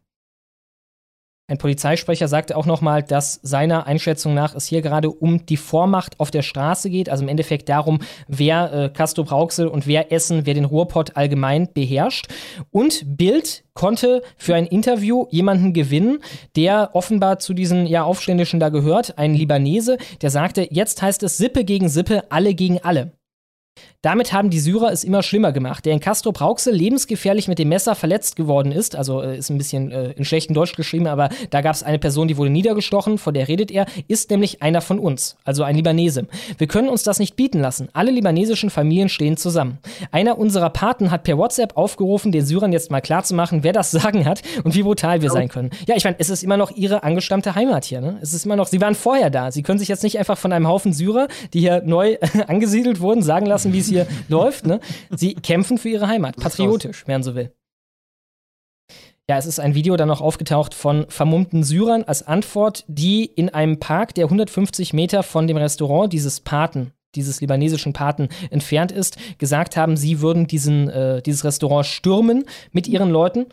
[1.48, 6.19] Ein Polizeisprecher sagte auch nochmal, dass seiner Einschätzung nach es hier gerade um die Vormacht
[6.20, 7.98] auf der Straße geht, also im Endeffekt darum,
[8.28, 12.28] wer äh, Castro Brauxel und wer Essen, wer den Ruhrpott allgemein beherrscht.
[12.70, 16.20] Und Bild konnte für ein Interview jemanden gewinnen,
[16.55, 21.39] der offenbar zu diesen ja, Aufständischen da gehört, ein Libanese, der sagte, jetzt heißt es
[21.39, 23.12] Sippe gegen Sippe, alle gegen alle.
[24.03, 25.85] Damit haben die Syrer es immer schlimmer gemacht.
[25.85, 29.59] Der in Castro Brauxel lebensgefährlich mit dem Messer verletzt geworden ist, also äh, ist ein
[29.59, 33.16] bisschen äh, in schlechtem Deutsch geschrieben, aber da gab es eine Person, die wurde niedergestochen,
[33.16, 36.27] von der redet er, ist nämlich einer von uns, also ein Libanese.
[36.59, 37.91] Wir können uns das nicht bieten lassen.
[37.93, 39.79] Alle libanesischen Familien stehen zusammen.
[40.11, 44.27] Einer unserer Paten hat per WhatsApp aufgerufen, den Syrern jetzt mal klarzumachen, wer das Sagen
[44.27, 45.70] hat und wie brutal wir sein können.
[45.87, 48.01] Ja, ich meine, es ist immer noch ihre angestammte Heimat hier.
[48.01, 48.19] Ne?
[48.20, 49.53] Es ist immer noch, sie waren vorher da.
[49.53, 52.16] Sie können sich jetzt nicht einfach von einem Haufen Syrer, die hier neu
[52.49, 54.66] angesiedelt wurden, sagen lassen, wie es hier läuft.
[54.66, 54.81] Ne?
[55.10, 57.52] Sie kämpfen für ihre Heimat, patriotisch, wenn man so will.
[59.28, 63.48] Ja, es ist ein Video dann noch aufgetaucht von vermummten Syrern als Antwort, die in
[63.48, 69.16] einem Park, der 150 Meter von dem Restaurant dieses Paten, dieses libanesischen Paten entfernt ist,
[69.39, 73.47] gesagt haben, sie würden diesen, äh, dieses Restaurant stürmen mit ihren Leuten.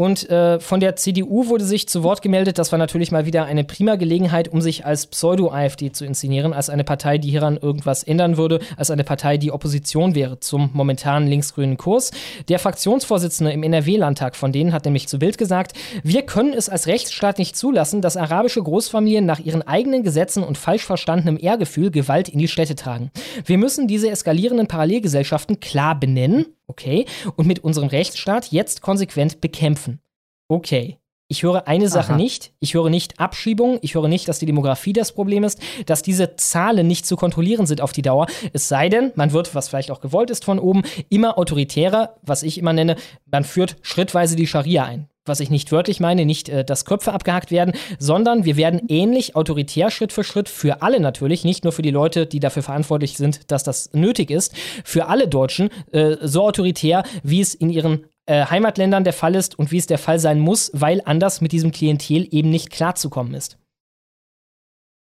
[0.00, 3.46] Und äh, von der CDU wurde sich zu Wort gemeldet, das war natürlich mal wieder
[3.46, 8.04] eine prima Gelegenheit, um sich als Pseudo-AfD zu inszenieren, als eine Partei, die hieran irgendwas
[8.04, 12.12] ändern würde, als eine Partei, die Opposition wäre zum momentanen linksgrünen Kurs.
[12.48, 15.72] Der Fraktionsvorsitzende im NRW-Landtag von denen hat nämlich zu Bild gesagt,
[16.04, 20.58] wir können es als Rechtsstaat nicht zulassen, dass arabische Großfamilien nach ihren eigenen Gesetzen und
[20.58, 23.10] falsch verstandenem Ehrgefühl Gewalt in die Städte tragen.
[23.44, 27.06] Wir müssen diese eskalierenden Parallelgesellschaften klar benennen Okay.
[27.34, 30.00] Und mit unserem Rechtsstaat jetzt konsequent bekämpfen.
[30.46, 30.98] Okay.
[31.30, 32.16] Ich höre eine Sache Aha.
[32.16, 32.52] nicht.
[32.58, 33.78] Ich höre nicht Abschiebung.
[33.82, 37.66] Ich höre nicht, dass die Demografie das Problem ist, dass diese Zahlen nicht zu kontrollieren
[37.66, 38.28] sind auf die Dauer.
[38.54, 42.42] Es sei denn, man wird, was vielleicht auch gewollt ist von oben, immer autoritärer, was
[42.42, 42.96] ich immer nenne,
[43.26, 47.12] man führt schrittweise die Scharia ein was ich nicht wörtlich meine, nicht, äh, dass Köpfe
[47.12, 51.72] abgehackt werden, sondern wir werden ähnlich autoritär Schritt für Schritt für alle natürlich, nicht nur
[51.72, 56.16] für die Leute, die dafür verantwortlich sind, dass das nötig ist, für alle Deutschen äh,
[56.22, 59.98] so autoritär, wie es in ihren äh, Heimatländern der Fall ist und wie es der
[59.98, 63.58] Fall sein muss, weil anders mit diesem Klientel eben nicht klarzukommen ist.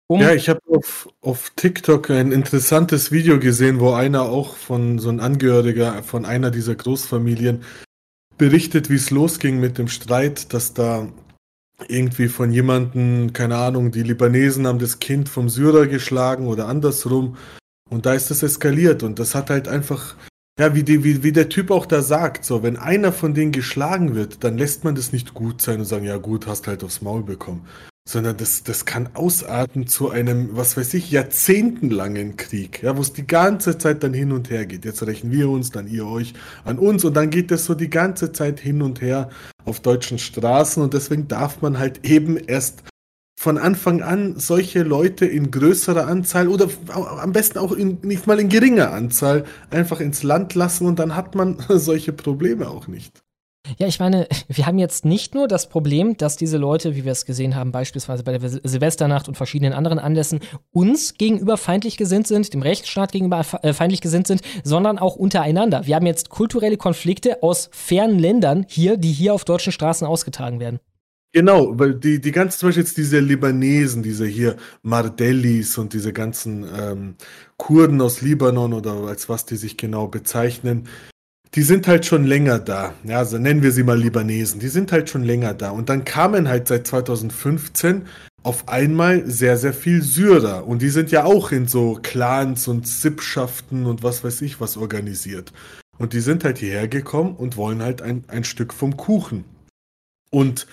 [0.07, 4.99] Um ja, ich habe auf, auf TikTok ein interessantes Video gesehen, wo einer auch von
[4.99, 7.62] so ein Angehöriger von einer dieser Großfamilien
[8.39, 11.09] berichtet, wie es losging mit dem Streit, dass da
[11.89, 17.36] irgendwie von jemandem, keine Ahnung, die Libanesen haben das Kind vom Syrer geschlagen oder andersrum.
[17.90, 20.16] Und da ist das eskaliert und das hat halt einfach,
[20.59, 23.52] ja, wie, die, wie, wie der Typ auch da sagt, so, wenn einer von denen
[23.52, 26.82] geschlagen wird, dann lässt man das nicht gut sein und sagen, ja gut, hast halt
[26.85, 27.66] aufs Maul bekommen
[28.07, 33.15] sondern das, das kann ausarten zu einem, was weiß ich, jahrzehntelangen Krieg, ja, wo es
[33.15, 34.85] die ganze Zeit dann hin und her geht.
[34.85, 37.89] Jetzt rechnen wir uns, dann ihr euch an uns und dann geht es so die
[37.89, 39.31] ganze Zeit hin und her
[39.65, 42.83] auf deutschen Straßen und deswegen darf man halt eben erst
[43.41, 48.39] von Anfang an solche Leute in größerer Anzahl oder am besten auch in, nicht mal
[48.39, 53.24] in geringer Anzahl einfach ins Land lassen und dann hat man solche Probleme auch nicht.
[53.78, 57.12] Ja, ich meine, wir haben jetzt nicht nur das Problem, dass diese Leute, wie wir
[57.12, 60.41] es gesehen haben, beispielsweise bei der Silvesternacht und verschiedenen anderen Anlässen,
[60.73, 65.86] uns gegenüber feindlich gesinnt sind, dem Rechtsstaat gegenüber äh, feindlich gesinnt sind, sondern auch untereinander.
[65.86, 70.61] Wir haben jetzt kulturelle Konflikte aus fernen Ländern hier, die hier auf deutschen Straßen ausgetragen
[70.61, 70.81] werden.
[71.32, 76.12] Genau, weil die, die ganzen, zum Beispiel jetzt diese Libanesen, diese hier Mardellis und diese
[76.12, 77.16] ganzen ähm,
[77.57, 80.86] Kurden aus Libanon oder als was die sich genau bezeichnen,
[81.55, 82.95] die sind halt schon länger da.
[83.05, 84.59] Ja, also nennen wir sie mal Libanesen.
[84.59, 85.71] Die sind halt schon länger da.
[85.71, 88.07] Und dann kamen halt seit 2015
[88.43, 90.67] auf einmal sehr, sehr viel Syrer.
[90.67, 94.77] Und die sind ja auch in so Clans und Sippschaften und was weiß ich was
[94.77, 95.53] organisiert.
[95.97, 99.45] Und die sind halt hierher gekommen und wollen halt ein, ein Stück vom Kuchen.
[100.31, 100.67] Und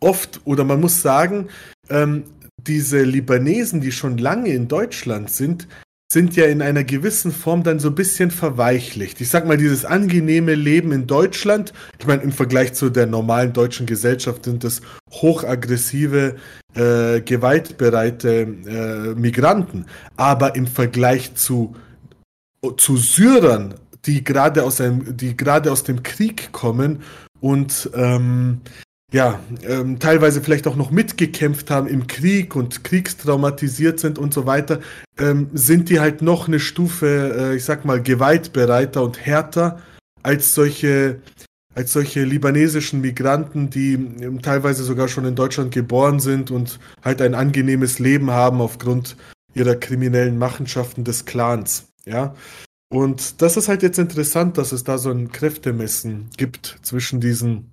[0.00, 1.48] oft, oder man muss sagen,
[1.90, 2.22] ähm,
[2.56, 5.66] diese Libanesen, die schon lange in Deutschland sind,
[6.10, 9.20] sind ja in einer gewissen Form dann so ein bisschen verweichlicht.
[9.20, 13.52] Ich sag mal, dieses angenehme Leben in Deutschland, ich meine, im Vergleich zu der normalen
[13.52, 14.80] deutschen Gesellschaft sind das
[15.10, 16.36] hochaggressive,
[16.74, 19.84] äh, gewaltbereite äh, Migranten.
[20.16, 21.76] Aber im Vergleich zu,
[22.78, 23.74] zu Syrern,
[24.06, 27.02] die gerade aus einem, die gerade aus dem Krieg kommen
[27.40, 28.62] und ähm,
[29.12, 34.44] ja, ähm, teilweise vielleicht auch noch mitgekämpft haben im Krieg und kriegstraumatisiert sind und so
[34.44, 34.80] weiter,
[35.18, 39.80] ähm, sind die halt noch eine Stufe, äh, ich sag mal, gewaltbereiter und härter
[40.22, 41.20] als solche,
[41.74, 47.22] als solche libanesischen Migranten, die ähm, teilweise sogar schon in Deutschland geboren sind und halt
[47.22, 49.16] ein angenehmes Leben haben aufgrund
[49.54, 51.86] ihrer kriminellen Machenschaften des Clans.
[52.04, 52.34] Ja.
[52.90, 57.72] Und das ist halt jetzt interessant, dass es da so ein Kräftemessen gibt zwischen diesen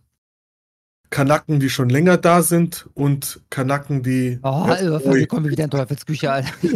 [1.16, 4.38] Kanaken, die schon länger da sind und Kanaken, die.
[4.44, 6.52] Oh, wir kommen wieder in Teufelsküche, Alter.
[6.62, 6.68] die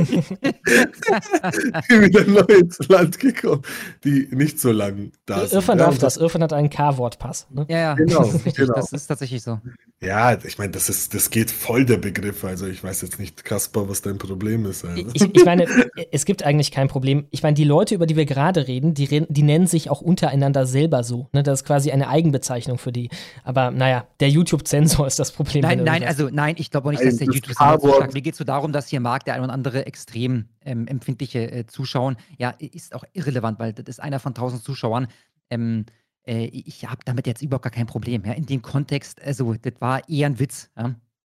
[1.99, 3.64] wieder neu ins Land gekommen,
[4.06, 5.52] die nicht so lange da sind.
[5.52, 6.16] Irfan darf das.
[6.16, 7.48] Irfan hat einen K-Wortpass.
[7.49, 7.66] Ne?
[7.68, 7.95] Ja, ja.
[7.95, 8.76] Genau, das ist, richtig, genau.
[8.76, 9.60] das ist tatsächlich so.
[10.02, 12.45] Ja, ich meine, das ist, das geht voll der Begriff.
[12.45, 14.86] Also ich weiß jetzt nicht, Kaspar, was dein Problem ist.
[14.86, 15.03] Also.
[15.11, 15.68] Ich, ich, meine,
[16.14, 17.28] es gibt eigentlich kein Problem.
[17.32, 20.66] Ich meine, die Leute, über die wir gerade reden, die, die nennen sich auch untereinander
[20.66, 21.28] selber so.
[21.34, 21.44] Ne?
[21.44, 23.10] Das ist quasi eine Eigenbezeichnung für die.
[23.44, 25.61] Aber naja, der YouTube-Zensor ist das Problem.
[25.61, 28.34] Nein, nein, also nein, ich glaube auch nicht, dass der YouTube-Zensor so stark Mir geht
[28.34, 32.18] es so darum, dass hier mag der ein oder andere extrem ähm, empfindliche äh, Zuschauen.
[32.38, 35.07] Ja, ist auch irrelevant, weil das ist einer von tausend Zuschauern.
[35.49, 35.85] Ähm,
[36.26, 38.23] äh, ich habe damit jetzt überhaupt gar kein Problem.
[38.26, 38.34] Ja?
[38.34, 40.69] In dem Kontext, also das war eher ein Witz.
[40.77, 40.95] Ja,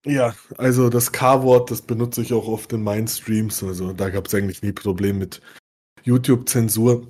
[0.06, 3.64] ja also das K-Wort, das benutze ich auch oft in meinen Streams.
[3.64, 5.42] Also da gab es eigentlich nie Problem mit
[6.04, 7.08] YouTube-Zensur.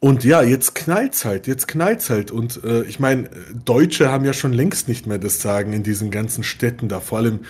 [0.00, 2.30] Und ja, jetzt knallt's halt, jetzt knallt's halt.
[2.30, 3.30] Und äh, ich meine,
[3.64, 7.18] Deutsche haben ja schon längst nicht mehr das Sagen in diesen ganzen Städten da, vor
[7.18, 7.40] allem,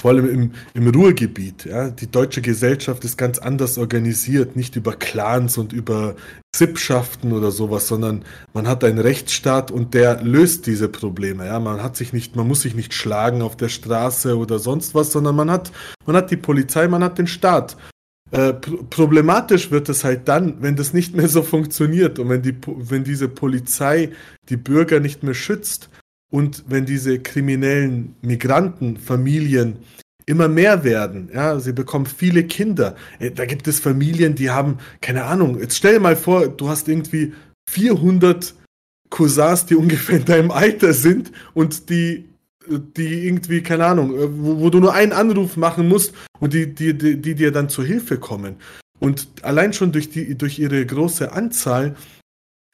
[0.00, 1.64] vor allem im, im Ruhrgebiet.
[1.64, 1.90] Ja?
[1.90, 6.16] Die deutsche Gesellschaft ist ganz anders organisiert, nicht über Clans und über
[6.54, 11.46] Sippschaften oder sowas, sondern man hat einen Rechtsstaat und der löst diese Probleme.
[11.46, 11.60] Ja?
[11.60, 15.12] Man hat sich nicht, man muss sich nicht schlagen auf der Straße oder sonst was,
[15.12, 15.70] sondern man hat,
[16.04, 17.76] man hat die Polizei, man hat den Staat.
[18.32, 22.56] Äh, problematisch wird es halt dann, wenn das nicht mehr so funktioniert und wenn, die,
[22.66, 24.08] wenn diese Polizei
[24.48, 25.90] die Bürger nicht mehr schützt
[26.32, 29.76] und wenn diese kriminellen Migrantenfamilien
[30.24, 31.28] immer mehr werden.
[31.34, 32.96] Ja, sie bekommen viele Kinder.
[33.18, 36.70] Äh, da gibt es Familien, die haben, keine Ahnung, jetzt stell dir mal vor, du
[36.70, 37.34] hast irgendwie
[37.68, 38.54] 400
[39.10, 42.31] Cousins, die ungefähr in deinem Alter sind und die
[42.68, 46.74] die irgendwie, keine Ahnung, äh, wo, wo, du nur einen Anruf machen musst und die,
[46.74, 48.56] die, die, die dir dann zur Hilfe kommen.
[48.98, 51.96] Und allein schon durch, die, durch ihre große Anzahl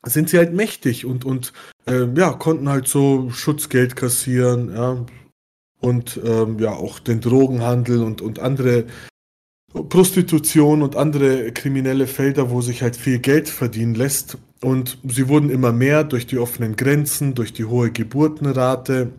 [0.07, 1.53] sind sie halt mächtig und, und
[1.87, 5.07] äh, ja, konnten halt so Schutzgeld kassieren, ja,
[5.81, 8.87] und ähm, ja, auch den Drogenhandel und, und andere
[9.73, 14.39] Prostitution und andere kriminelle Felder, wo sich halt viel Geld verdienen lässt.
[14.61, 19.13] Und sie wurden immer mehr durch die offenen Grenzen, durch die hohe Geburtenrate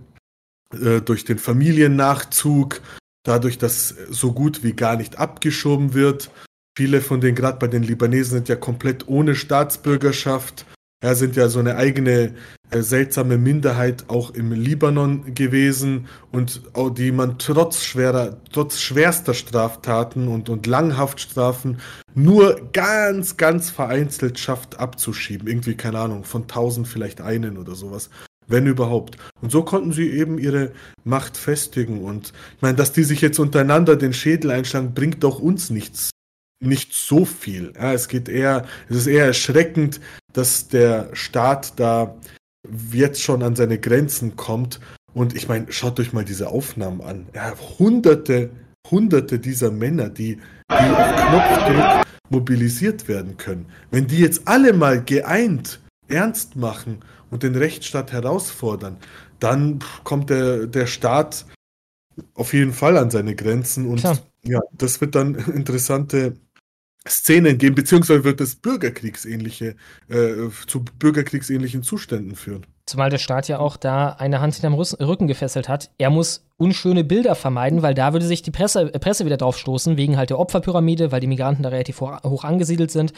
[0.73, 2.81] äh, durch den Familiennachzug,
[3.23, 6.29] dadurch, dass so gut wie gar nicht abgeschoben wird.
[6.77, 10.65] Viele von denen, gerade bei den Libanesen, sind ja komplett ohne Staatsbürgerschaft.
[11.03, 12.35] Ja, sind ja so eine eigene
[12.71, 19.33] äh, seltsame Minderheit auch im Libanon gewesen und auch die man trotz schwerer, trotz schwerster
[19.33, 21.79] Straftaten und, und Langhaftstrafen
[22.15, 25.47] nur ganz, ganz vereinzelt schafft abzuschieben.
[25.47, 28.09] Irgendwie, keine Ahnung, von tausend vielleicht einen oder sowas
[28.49, 29.17] wenn überhaupt.
[29.41, 30.71] Und so konnten sie eben ihre
[31.03, 32.01] Macht festigen.
[32.03, 36.09] Und ich meine, dass die sich jetzt untereinander den Schädel einschlagen, bringt doch uns nichts,
[36.59, 37.73] nicht so viel.
[37.75, 40.01] Ja, es geht eher, es ist eher erschreckend,
[40.33, 42.15] dass der Staat da
[42.91, 44.79] jetzt schon an seine Grenzen kommt.
[45.13, 47.27] Und ich meine, schaut euch mal diese Aufnahmen an.
[47.33, 48.49] Ja, hunderte,
[48.89, 50.39] hunderte dieser Männer, die,
[50.71, 53.65] die auf Knopfdruck mobilisiert werden können.
[53.91, 56.99] Wenn die jetzt alle mal geeint ernst machen
[57.29, 58.97] und den Rechtsstaat herausfordern,
[59.39, 61.45] dann kommt der, der Staat
[62.33, 64.17] auf jeden Fall an seine Grenzen und Klar.
[64.43, 66.33] ja, das wird dann interessante
[67.07, 69.75] Szenen geben, beziehungsweise wird es Bürgerkriegsähnliche,
[70.09, 70.33] äh,
[70.67, 72.65] zu bürgerkriegsähnlichen Zuständen führen.
[72.85, 75.91] Zumal der Staat ja auch da eine Hand hinterm Rücken gefesselt hat.
[75.97, 79.95] Er muss unschöne Bilder vermeiden, weil da würde sich die Presse, Presse wieder drauf stoßen,
[79.95, 83.13] wegen halt der Opferpyramide, weil die Migranten da relativ hoch angesiedelt sind.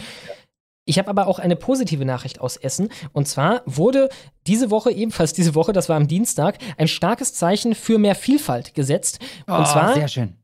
[0.91, 2.89] Ich habe aber auch eine positive Nachricht aus Essen.
[3.13, 4.09] Und zwar wurde
[4.45, 8.73] diese Woche, ebenfalls diese Woche, das war am Dienstag, ein starkes Zeichen für mehr Vielfalt
[8.73, 9.19] gesetzt.
[9.47, 9.95] Und oh, zwar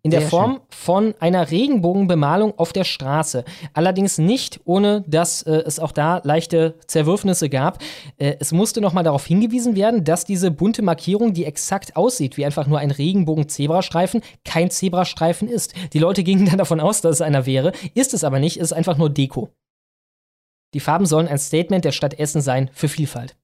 [0.04, 0.62] in der Form schön.
[0.70, 3.44] von einer Regenbogenbemalung auf der Straße.
[3.74, 7.80] Allerdings nicht, ohne dass äh, es auch da leichte Zerwürfnisse gab.
[8.18, 12.46] Äh, es musste nochmal darauf hingewiesen werden, dass diese bunte Markierung, die exakt aussieht wie
[12.46, 15.74] einfach nur ein Regenbogen-Zebrastreifen, kein Zebrastreifen ist.
[15.92, 17.74] Die Leute gingen dann davon aus, dass es einer wäre.
[17.96, 19.50] Ist es aber nicht, ist einfach nur Deko.
[20.78, 23.36] Die Farben sollen ein Statement der Stadt Essen sein für Vielfalt.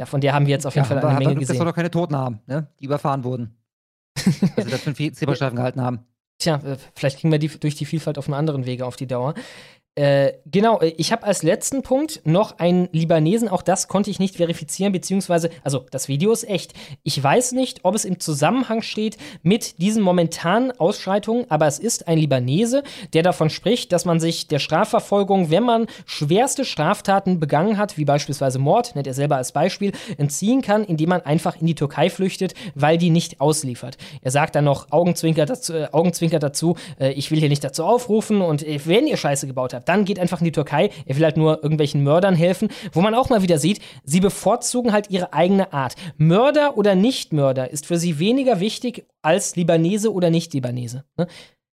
[0.00, 1.48] Ja, von der haben wir jetzt auf jeden ja, Fall eine Menge gesehen.
[1.48, 2.72] Dass wir noch keine Toten haben, ne?
[2.80, 3.58] die überfahren wurden.
[4.56, 6.06] also das für einen Zebrastreifen gehalten haben.
[6.38, 9.06] Tja, äh, vielleicht kriegen wir die durch die Vielfalt auf einem anderen Wege auf die
[9.06, 9.34] Dauer.
[9.98, 14.20] Äh, genau, äh, ich habe als letzten Punkt noch einen Libanesen, auch das konnte ich
[14.20, 16.72] nicht verifizieren, beziehungsweise, also das Video ist echt.
[17.02, 22.06] Ich weiß nicht, ob es im Zusammenhang steht mit diesen momentanen Ausschreitungen, aber es ist
[22.06, 27.76] ein Libanese, der davon spricht, dass man sich der Strafverfolgung, wenn man schwerste Straftaten begangen
[27.76, 31.66] hat, wie beispielsweise Mord, nennt er selber als Beispiel, entziehen kann, indem man einfach in
[31.66, 33.98] die Türkei flüchtet, weil die nicht ausliefert.
[34.22, 37.82] Er sagt dann noch Augenzwinker dazu, äh, Augenzwinker dazu äh, ich will hier nicht dazu
[37.82, 40.90] aufrufen und äh, wenn ihr Scheiße gebaut habt, dann geht einfach in die Türkei.
[41.06, 44.92] Er will halt nur irgendwelchen Mördern helfen, wo man auch mal wieder sieht, sie bevorzugen
[44.92, 45.94] halt ihre eigene Art.
[46.16, 51.04] Mörder oder Nichtmörder ist für sie weniger wichtig als Libanese oder Nicht-Libanese.
[51.16, 51.26] Ne?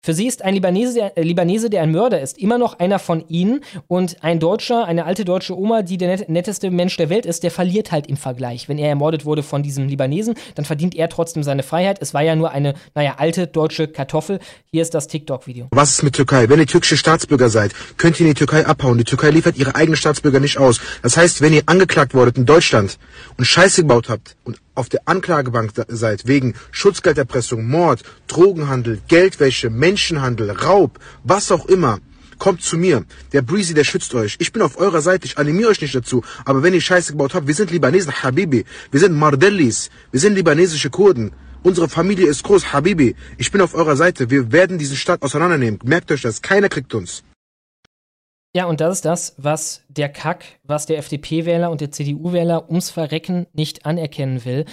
[0.03, 2.99] Für sie ist ein Libanese der, äh, Libanese, der ein Mörder ist, immer noch einer
[2.99, 3.63] von ihnen.
[3.87, 7.43] Und ein Deutscher, eine alte deutsche Oma, die der net netteste Mensch der Welt ist,
[7.43, 8.67] der verliert halt im Vergleich.
[8.67, 11.99] Wenn er ermordet wurde von diesem Libanesen, dann verdient er trotzdem seine Freiheit.
[12.01, 14.39] Es war ja nur eine, naja, alte deutsche Kartoffel.
[14.73, 15.69] Hier ist das TikTok-Video.
[15.73, 16.49] Was ist mit Türkei?
[16.49, 18.97] Wenn ihr türkische Staatsbürger seid, könnt ihr in die Türkei abhauen.
[18.97, 20.81] Die Türkei liefert ihre eigenen Staatsbürger nicht aus.
[21.03, 22.99] Das heißt, wenn ihr angeklagt wurdet in Deutschland
[23.37, 30.51] und Scheiße gebaut habt und auf der Anklagebank seid wegen Schutzgelderpressung, Mord, Drogenhandel, Geldwäsche, Menschenhandel,
[30.51, 32.01] Raub, was auch immer,
[32.39, 33.05] kommt zu mir.
[33.35, 34.37] Der Breezy, der schützt euch.
[34.39, 36.25] Ich bin auf eurer Seite, ich animiere euch nicht dazu.
[36.47, 38.65] Aber wenn ihr Scheiße gebaut habt, wir sind Libanesen, Habibi.
[38.91, 39.91] Wir sind Mardellis.
[40.11, 41.33] Wir sind libanesische Kurden.
[41.63, 43.15] Unsere Familie ist groß, Habibi.
[43.37, 44.31] Ich bin auf eurer Seite.
[44.31, 45.79] Wir werden diesen Staat auseinandernehmen.
[45.85, 46.41] Merkt euch das.
[46.41, 47.23] Keiner kriegt uns.
[48.55, 52.91] Ja, und das ist das, was der Kack, was der FDP-Wähler und der CDU-Wähler ums
[52.91, 54.65] Verrecken nicht anerkennen will.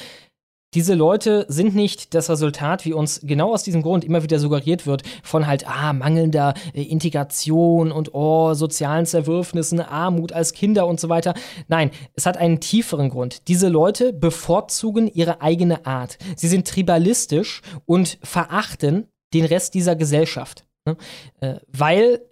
[0.73, 4.85] Diese Leute sind nicht das Resultat, wie uns genau aus diesem Grund immer wieder suggeriert
[4.85, 10.99] wird, von halt, ah, mangelnder äh, Integration und oh, sozialen Zerwürfnissen, Armut als Kinder und
[10.99, 11.35] so weiter.
[11.67, 13.47] Nein, es hat einen tieferen Grund.
[13.47, 16.17] Diese Leute bevorzugen ihre eigene Art.
[16.35, 20.65] Sie sind tribalistisch und verachten den Rest dieser Gesellschaft.
[20.85, 20.97] Ne?
[21.39, 22.26] Äh, weil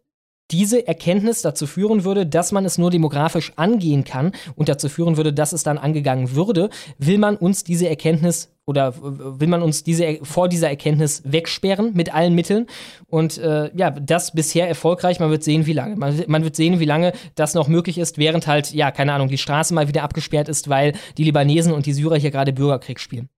[0.52, 5.18] diese Erkenntnis dazu führen würde, dass man es nur demografisch angehen kann und dazu führen
[5.18, 9.84] würde, dass es dann angegangen würde, will man uns diese Erkenntnis oder will man uns
[9.84, 12.66] diese vor dieser Erkenntnis wegsperren mit allen Mitteln
[13.08, 15.20] und äh, ja, das bisher erfolgreich.
[15.20, 15.96] Man wird sehen, wie lange.
[15.96, 19.28] Man, man, wird sehen, wie lange das noch möglich ist, während halt ja keine Ahnung
[19.28, 23.00] die Straße mal wieder abgesperrt ist, weil die Libanesen und die Syrer hier gerade Bürgerkrieg
[23.00, 23.30] spielen.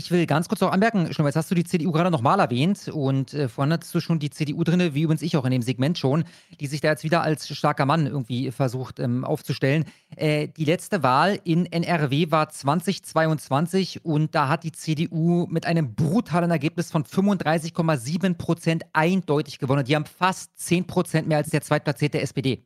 [0.00, 2.86] Ich will ganz kurz noch anmerken, schon jetzt hast du die CDU gerade nochmal erwähnt
[2.86, 5.60] und äh, vorhin hattest du schon die CDU drin, wie übrigens ich auch in dem
[5.60, 6.22] Segment schon,
[6.60, 9.86] die sich da jetzt wieder als starker Mann irgendwie versucht ähm, aufzustellen.
[10.14, 15.96] Äh, die letzte Wahl in NRW war 2022 und da hat die CDU mit einem
[15.96, 19.84] brutalen Ergebnis von 35,7 Prozent eindeutig gewonnen.
[19.84, 22.62] Die haben fast 10 Prozent mehr als der zweitplatzierte SPD.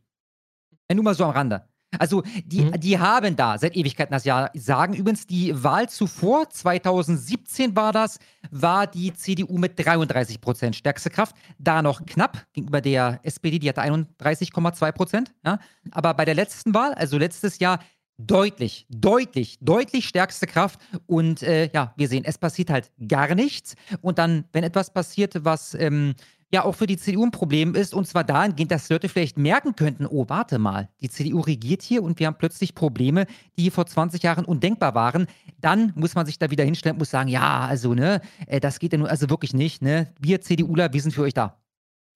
[0.93, 1.65] Nur mal so am Rande.
[1.99, 2.81] Also die, mhm.
[2.81, 4.95] die haben da seit Ewigkeiten das Jahr sagen.
[4.95, 8.19] Übrigens, die Wahl zuvor, 2017 war das,
[8.51, 11.37] war die CDU mit 33 Prozent stärkste Kraft.
[11.59, 15.35] Da noch knapp gegenüber der SPD, die hatte 31,2 Prozent.
[15.45, 15.59] Ja?
[15.91, 17.81] Aber bei der letzten Wahl, also letztes Jahr,
[18.19, 20.81] deutlich, deutlich, deutlich stärkste Kraft.
[21.07, 23.75] Und äh, ja, wir sehen, es passiert halt gar nichts.
[24.01, 26.15] Und dann, wenn etwas passiert, was ähm,
[26.53, 27.95] ja auch für die CDU ein Problem ist.
[27.95, 32.03] Und zwar dahingehend, dass Leute vielleicht merken könnten, oh, warte mal, die CDU regiert hier
[32.03, 33.27] und wir haben plötzlich Probleme,
[33.59, 35.27] die vor 20 Jahren undenkbar waren.
[35.61, 38.79] Dann muss man sich da wieder hinstellen und muss sagen, ja, also, ne, äh, das
[38.79, 40.13] geht ja nur, also wirklich nicht, ne?
[40.21, 41.59] Wir CDUler, wir sind für euch da.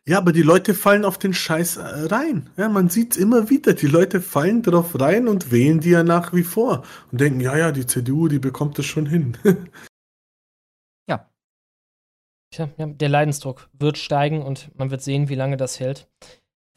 [0.09, 2.49] Ja, aber die Leute fallen auf den Scheiß äh, rein.
[2.57, 3.73] Ja, man sieht es immer wieder.
[3.73, 7.57] Die Leute fallen drauf rein und wählen die ja nach wie vor und denken, ja,
[7.57, 9.37] ja, die CDU, die bekommt es schon hin.
[12.57, 16.09] Tja, ja, der Leidensdruck wird steigen und man wird sehen, wie lange das hält.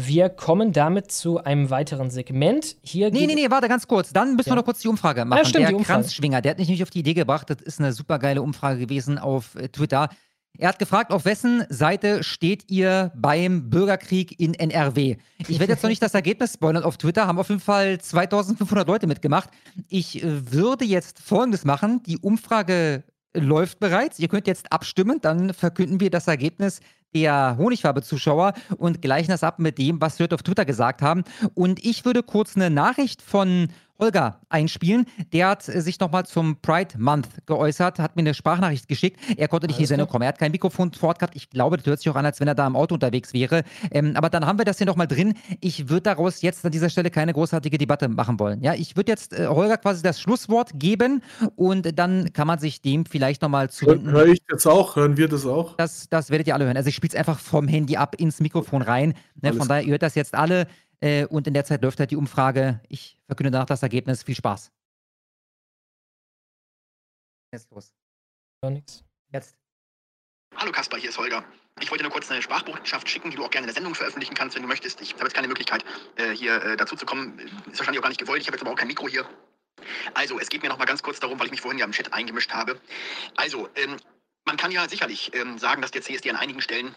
[0.02, 2.76] Wir kommen damit zu einem weiteren Segment.
[2.84, 4.12] Hier nee, nee, nee, warte ganz kurz.
[4.12, 4.56] Dann müssen ja.
[4.56, 5.40] wir noch kurz die Umfrage machen.
[5.40, 7.50] Ja, stimmt, der Kranzschwinger, der hat mich nicht auf die Idee gebracht.
[7.50, 10.10] Das ist eine super geile Umfrage gewesen auf äh, Twitter.
[10.58, 15.16] Er hat gefragt, auf wessen Seite steht ihr beim Bürgerkrieg in NRW?
[15.48, 18.86] Ich werde jetzt noch nicht das Ergebnis spoilern auf Twitter, haben auf jeden Fall 2500
[18.86, 19.50] Leute mitgemacht.
[19.88, 24.20] Ich äh, würde jetzt Folgendes machen: Die Umfrage läuft bereits.
[24.20, 26.80] Ihr könnt jetzt abstimmen, dann verkünden wir das Ergebnis
[27.14, 31.24] der Honigfarbe-Zuschauer und gleichen das ab mit dem, was wir auf Twitter gesagt haben.
[31.54, 33.70] Und ich würde kurz eine Nachricht von
[34.00, 35.06] Holger einspielen.
[35.34, 39.20] Der hat äh, sich nochmal zum Pride Month geäußert, hat mir eine Sprachnachricht geschickt.
[39.36, 40.24] Er konnte nicht in die Sendung kommen.
[40.24, 41.36] Er hat kein Mikrofon vor Ort gehabt.
[41.36, 43.64] Ich glaube, das hört sich auch an, als wenn er da im Auto unterwegs wäre.
[43.92, 45.34] Ähm, aber dann haben wir das hier nochmal drin.
[45.60, 48.64] Ich würde daraus jetzt an dieser Stelle keine großartige Debatte machen wollen.
[48.64, 51.22] Ja, ich würde jetzt äh, Holger quasi das Schlusswort geben
[51.56, 54.12] und dann kann man sich dem vielleicht nochmal zuwenden.
[54.12, 54.96] Höre ich jetzt auch?
[54.96, 55.76] Hören wir das auch?
[55.76, 56.78] Das, das werdet ihr alle hören.
[56.78, 59.16] Also ich spiele es einfach vom Handy ab ins Mikrofon rein.
[59.42, 60.68] Ne, von daher, ihr hört das jetzt alle.
[61.02, 62.82] Äh, und in der Zeit läuft halt die Umfrage.
[62.90, 64.24] Ich verkünde danach das Ergebnis.
[64.24, 64.72] Viel Spaß.
[67.52, 67.94] Jetzt los.
[68.62, 69.04] Gar nichts.
[69.32, 69.56] Jetzt.
[70.56, 71.44] Hallo Kasper, hier ist Holger.
[71.82, 74.34] Ich wollte nur kurz eine Sprachbotschaft schicken, die du auch gerne in der Sendung veröffentlichen
[74.34, 75.00] kannst, wenn du möchtest.
[75.00, 75.86] Ich habe jetzt keine Möglichkeit,
[76.18, 77.40] äh, hier äh, dazu zu kommen.
[77.40, 78.42] Ist wahrscheinlich auch gar nicht gewollt.
[78.42, 79.26] Ich habe jetzt aber auch kein Mikro hier.
[80.14, 81.94] Also, es geht mir noch mal ganz kurz darum, weil ich mich vorhin ja im
[81.94, 82.80] Chat eingemischt habe.
[83.38, 83.96] Also, ähm,
[84.46, 86.96] man kann ja sicherlich ähm, sagen, dass der CSD an einigen Stellen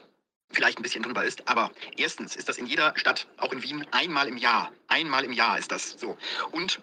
[0.50, 1.48] vielleicht ein bisschen drüber ist.
[1.48, 4.70] Aber erstens ist das in jeder Stadt, auch in Wien, einmal im Jahr.
[4.88, 6.16] Einmal im Jahr ist das so.
[6.50, 6.80] Und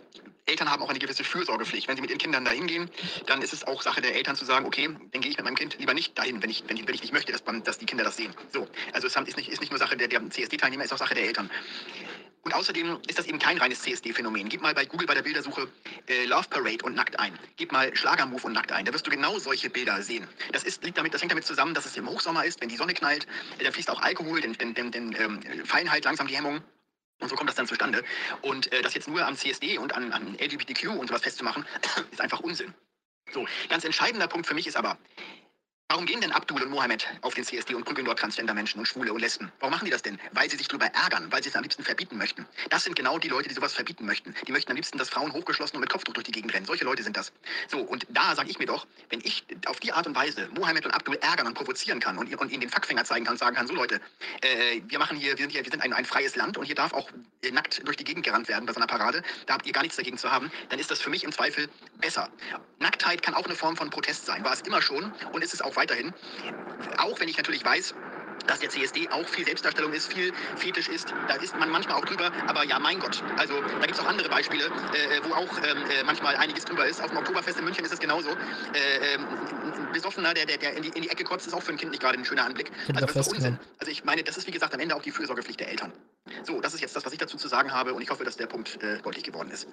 [0.49, 1.88] Eltern haben auch eine gewisse Fürsorgepflicht.
[1.88, 2.90] Wenn sie mit ihren Kindern dahin gehen,
[3.27, 5.56] dann ist es auch Sache der Eltern zu sagen, okay, dann gehe ich mit meinem
[5.56, 7.77] Kind lieber nicht dahin, wenn ich, wenn ich, wenn ich nicht möchte, dass, man, dass
[7.77, 8.34] die Kinder das sehen.
[8.52, 11.06] So, also es ist nicht, ist nicht nur Sache der, der CSD-Teilnehmer, es ist auch
[11.06, 11.49] Sache der Eltern.
[12.43, 14.49] Und außerdem ist das eben kein reines CSD-Phänomen.
[14.49, 15.67] Gib mal bei Google bei der Bildersuche
[16.07, 17.37] äh, Love Parade und nackt ein.
[17.57, 18.85] Gib mal Schlagermove und nackt ein.
[18.85, 20.27] Da wirst du genau solche Bilder sehen.
[20.53, 22.77] Das, ist, liegt damit, das hängt damit zusammen, dass es im Hochsommer ist, wenn die
[22.77, 23.27] Sonne knallt,
[23.59, 26.63] äh, dann fließt auch Alkohol, dann, dann, dann, dann ähm, fallen halt langsam die Hemmungen.
[27.19, 28.03] Und so kommt das dann zustande.
[28.41, 31.65] Und äh, das jetzt nur am CSD und an, an LGBTQ und sowas festzumachen,
[32.11, 32.73] ist einfach Unsinn.
[33.31, 34.97] So, ganz entscheidender Punkt für mich ist aber,
[35.91, 39.11] Warum gehen denn Abdul und Mohammed auf den CSD und prügeln dort Transgender-Menschen und Schwule
[39.11, 39.51] und Lesben?
[39.59, 40.19] Warum machen die das denn?
[40.33, 42.45] Weil sie sich darüber ärgern, weil sie es am liebsten verbieten möchten.
[42.69, 44.35] Das sind genau die Leute, die sowas verbieten möchten.
[44.45, 46.67] Die möchten am liebsten, dass Frauen hochgeschlossen und mit Kopftuch durch die Gegend rennen.
[46.67, 47.33] Solche Leute sind das.
[47.69, 50.85] So, und da sage ich mir doch, wenn ich auf die Art und Weise Mohammed
[50.85, 53.55] und Abdul ärgern und provozieren kann und, und ihnen den Fackfinger zeigen kann und sagen
[53.55, 53.99] kann, so Leute,
[54.41, 56.75] äh, wir machen hier, wir sind hier, wir sind ein, ein freies Land und hier
[56.75, 57.09] darf auch
[57.41, 59.81] äh, nackt durch die Gegend gerannt werden bei so einer Parade, da habt ihr gar
[59.81, 61.67] nichts dagegen zu haben, dann ist das für mich im Zweifel
[61.97, 62.29] besser.
[62.77, 65.63] Nacktheit kann auch eine Form von Protest sein, war es immer schon und ist es
[65.63, 66.14] auch weiterhin.
[66.97, 67.95] Auch wenn ich natürlich weiß,
[68.47, 71.14] dass der CSD auch viel Selbstdarstellung ist, viel Fetisch ist.
[71.27, 73.23] Da ist man manchmal auch drüber, aber ja, mein Gott.
[73.38, 76.85] Also da gibt es auch andere Beispiele, äh, wo auch ähm, äh, manchmal einiges drüber
[76.85, 77.01] ist.
[77.01, 78.30] Auf dem Oktoberfest in München ist es genauso.
[78.30, 79.26] Äh, ähm,
[79.88, 81.77] ein Besoffener, der, der, der in, die, in die Ecke kotzt, ist auch für ein
[81.77, 82.72] Kind nicht gerade ein schöner Anblick.
[82.93, 83.60] Also was für Unsinn.
[83.77, 85.93] Also ich meine, das ist wie gesagt am Ende auch die Fürsorgepflicht der Eltern.
[86.43, 88.38] So, das ist jetzt das, was ich dazu zu sagen habe und ich hoffe, dass
[88.38, 89.68] der Punkt äh, deutlich geworden ist.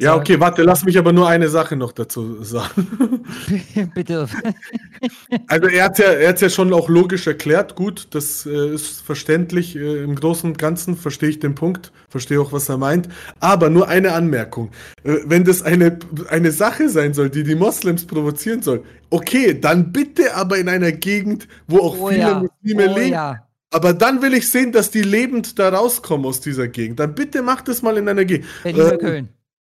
[0.00, 2.86] Ja, okay, warte, lass mich aber nur eine Sache noch dazu sagen.
[3.94, 4.28] Bitte.
[5.48, 9.00] Also er hat ja, er hat's ja schon auch logisch erklärt, gut, das äh, ist
[9.02, 9.76] verständlich.
[9.76, 13.08] Äh, Im Großen und Ganzen verstehe ich den Punkt, verstehe auch, was er meint.
[13.40, 14.70] Aber nur eine Anmerkung.
[15.04, 15.98] Äh, wenn das eine,
[16.28, 20.92] eine Sache sein soll, die die Moslems provozieren soll, okay, dann bitte aber in einer
[20.92, 22.40] Gegend, wo auch Oh viele ja.
[22.62, 23.12] Muslime Oh leben.
[23.12, 23.44] ja.
[23.70, 27.00] Aber dann will ich sehen, dass die lebend da rauskommen aus dieser Gegend.
[27.00, 28.46] Dann bitte macht es mal in einer Gegend.
[28.62, 29.28] Berlin Äh, Köln.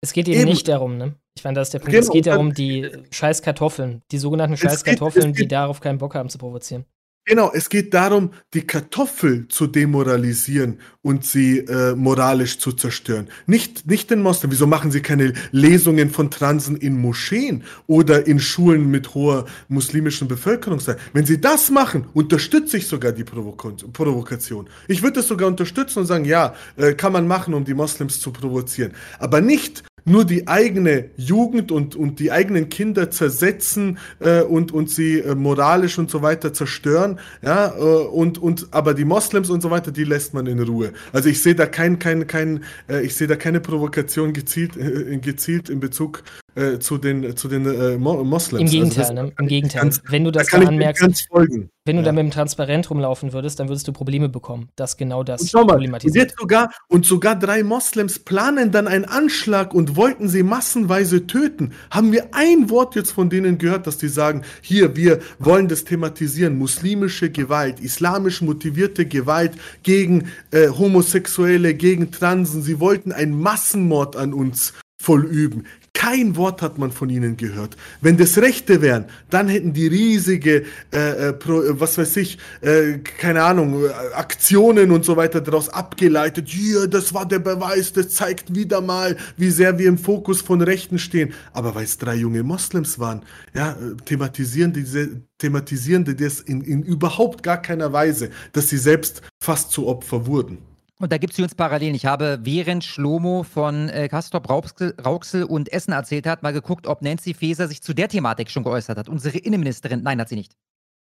[0.05, 0.51] Es geht eben, Eben.
[0.51, 1.15] nicht darum, ne?
[1.37, 1.93] Ich meine, das ist der Punkt.
[1.93, 5.49] Genau, es geht darum, die scheiß Kartoffeln, die sogenannten Es scheiß geht- Kartoffeln, es die
[5.49, 6.85] darauf keinen Bock haben zu provozieren.
[7.24, 13.29] Genau, es geht darum, die Kartoffel zu demoralisieren und sie äh, moralisch zu zerstören.
[13.47, 14.51] Nicht, nicht den Moslem.
[14.51, 20.27] Wieso machen sie keine Lesungen von Transen in Moscheen oder in Schulen mit hoher muslimischen
[20.27, 20.97] Bevölkerungszahl?
[21.12, 24.69] Wenn sie das machen, unterstütze ich sogar die Provoko Provokation.
[24.89, 28.19] Ich würde es sogar unterstützen und sagen, ja, äh, kann man machen, um die Moslems
[28.19, 28.95] zu provozieren.
[29.20, 34.91] Aber nicht nur die eigene Jugend und, und die eigenen Kinder zersetzen äh, und, und
[34.91, 39.61] sie äh, moralisch und so weiter zerstören, ja, äh, und, und aber die Moslems und
[39.61, 40.93] so weiter, die lässt man in Ruhe.
[41.12, 45.19] Also ich sehe da kein, kein, kein, äh, ich sehe da keine Provokation gezielt, äh,
[45.19, 46.23] gezielt in Bezug
[46.55, 48.61] äh, zu den, zu den äh, Mo Moslems.
[48.73, 49.33] Im Also Gegenteil, das- ne?
[49.39, 49.83] Im Gegenteil.
[49.83, 51.70] ganz- wenn du das da anmerkst, folgen.
[51.85, 52.07] wenn du Ja.
[52.07, 55.51] da mit dem Transparent rumlaufen würdest, dann würdest du Probleme bekommen, dass genau das Und
[55.51, 56.35] schau mal, und problematisiert.
[56.39, 61.73] sogar, und sogar drei Moslems planen dann einen Anschlag und wollten sie massenweise töten.
[61.91, 65.85] Haben wir ein Wort jetzt von denen gehört, dass die sagen, hier, wir wollen das
[65.85, 69.53] thematisieren, muslimische Gewalt, islamisch motivierte Gewalt
[69.83, 72.62] gegen äh, Homosexuelle, gegen Transen.
[72.62, 74.73] Sie wollten einen Massenmord an uns
[75.03, 75.66] vollüben.
[75.95, 77.77] Kein Wort hat man von ihnen gehört.
[78.01, 82.39] Wenn das Rechte wären, dann hätten die riesige, äh, äh, pro, äh, was weiß ich,
[82.61, 86.49] äh, keine Ahnung, äh, Aktionen und so weiter daraus abgeleitet.
[86.49, 90.62] Hier, das war der Beweis, das zeigt wieder mal, wie sehr wir im Fokus von
[90.62, 91.35] Rechten stehen.
[91.53, 93.23] Aber weil es drei junge Moslems waren,
[93.55, 99.23] ja, thematisieren diese, thematisieren die das in, in überhaupt gar keiner Weise, dass sie selbst
[99.41, 100.72] fast zu Opfer wurden.
[101.03, 101.97] Und da gibt es übrigens Parallelen.
[101.97, 107.03] Ich habe, während Schlomo von äh, Castrop Rauxel, und Essen erzählt hat, mal geguckt, ob
[107.03, 109.09] Nancy Faeser sich zu der Thematik schon geäußert hat.
[109.09, 110.03] Unsere Innenministerin.
[110.05, 110.55] Nein, hat sie nicht.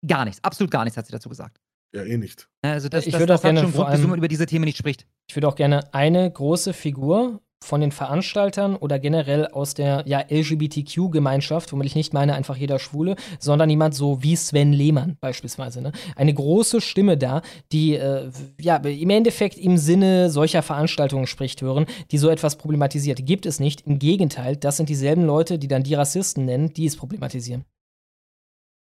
[0.07, 0.43] Gar nichts.
[0.45, 1.59] Absolut gar nichts hat sie dazu gesagt.
[1.93, 2.49] Ja, eh nicht.
[2.63, 4.47] Also das, Ich das, würde das auch gerne hat schon Grund, allem- man über diese
[4.47, 5.05] Themen nicht spricht.
[5.29, 10.21] Ich würde auch gerne eine große Figur von den Veranstaltern oder generell aus der ja,
[10.31, 15.83] LGBTQ-Gemeinschaft, womit ich nicht meine einfach jeder Schwule, sondern jemand so wie Sven Lehmann beispielsweise.
[15.83, 15.93] Ne?
[16.17, 18.31] Eine große Stimme da, die äh,
[18.61, 23.27] ja im Endeffekt im Sinne solcher Veranstaltungen spricht, hören, die so etwas problematisiert.
[23.27, 23.87] Gibt es nicht.
[23.87, 27.65] Im Gegenteil, das sind dieselben Leute, die dann die Rassisten nennen, die es problematisieren.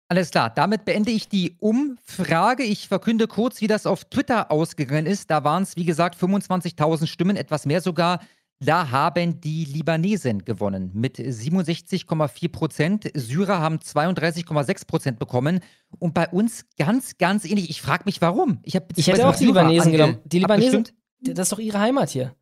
[0.10, 2.64] Alles klar, damit beende ich die Umfrage.
[2.64, 5.30] Ich verkünde kurz, wie das auf Twitter ausgegangen ist.
[5.30, 8.22] Da waren es, wie gesagt, 25.000 Stimmen, etwas mehr sogar.
[8.60, 13.12] Da haben die Libanesen gewonnen mit 67,4 Prozent.
[13.14, 15.60] Syrer haben 32,6 Prozent bekommen.
[16.00, 17.70] Und bei uns ganz, ganz ähnlich.
[17.70, 18.60] Ich frage mich, warum.
[18.64, 20.18] Ich, Ich hätte auch die Libanesen genommen.
[20.26, 21.38] Die Libanesen, abgestimmt.
[21.38, 22.36] das ist doch ihre Heimat hier.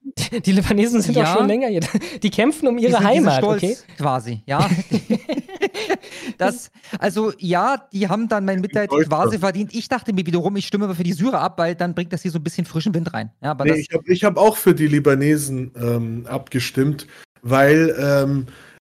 [0.46, 1.36] Die Libanesen sind doch Ja.
[1.36, 1.82] schon länger hier.
[2.24, 3.78] Die kämpfen um ihre die sind Heimat, stolz, okay?
[3.98, 4.70] Quasi, ja.
[6.38, 9.74] das, also ja, die haben dann mein Mitleid quasi verdient.
[9.74, 12.22] Ich dachte mir wiederum, ich stimme aber für die Syrer ab, weil dann bringt das
[12.22, 13.32] hier so ein bisschen frischen Wind rein.
[13.42, 17.08] Ja, aber Nee, ich habe hab auch für die Libanesen ähm, abgestimmt,
[17.42, 18.48] weil ähm,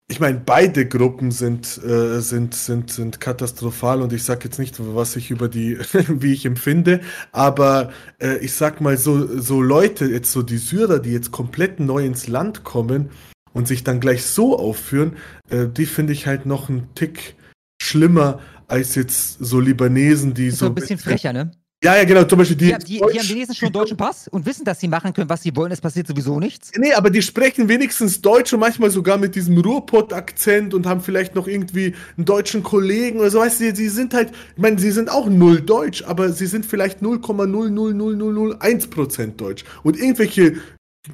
[0.09, 4.75] ich meine, beide Gruppen sind, äh, sind, sind, sind katastrophal und ich sage jetzt nicht,
[4.79, 5.77] was ich über die,
[6.07, 7.01] wie ich empfinde,
[7.33, 11.81] aber äh, ich sag mal so, so Leute, jetzt so die Syrer, die jetzt komplett
[11.81, 13.09] neu ins Land kommen
[13.53, 15.13] und sich dann gleich so aufführen,
[15.49, 17.35] äh, die finde ich halt noch einen Tick
[17.81, 21.51] schlimmer als jetzt so Libanesen, die so so ein bisschen frecher, ne?
[21.83, 22.73] Ja, ja, genau, zum Beispiel die.
[22.73, 25.29] Die, die, die haben wenigstens schon einen deutschen Pass und wissen, dass sie machen können,
[25.29, 25.71] was sie wollen.
[25.71, 26.71] Es passiert sowieso nichts.
[26.75, 31.35] Nee, aber die sprechen wenigstens Deutsch und manchmal sogar mit diesem Ruhrpott-Akzent und haben vielleicht
[31.35, 33.41] noch irgendwie einen deutschen Kollegen oder so.
[33.41, 36.65] Weißt du, sie sind halt, ich meine, sie sind auch null Deutsch, aber sie sind
[36.65, 39.63] vielleicht 0,00001% Deutsch.
[39.83, 40.55] Und irgendwelche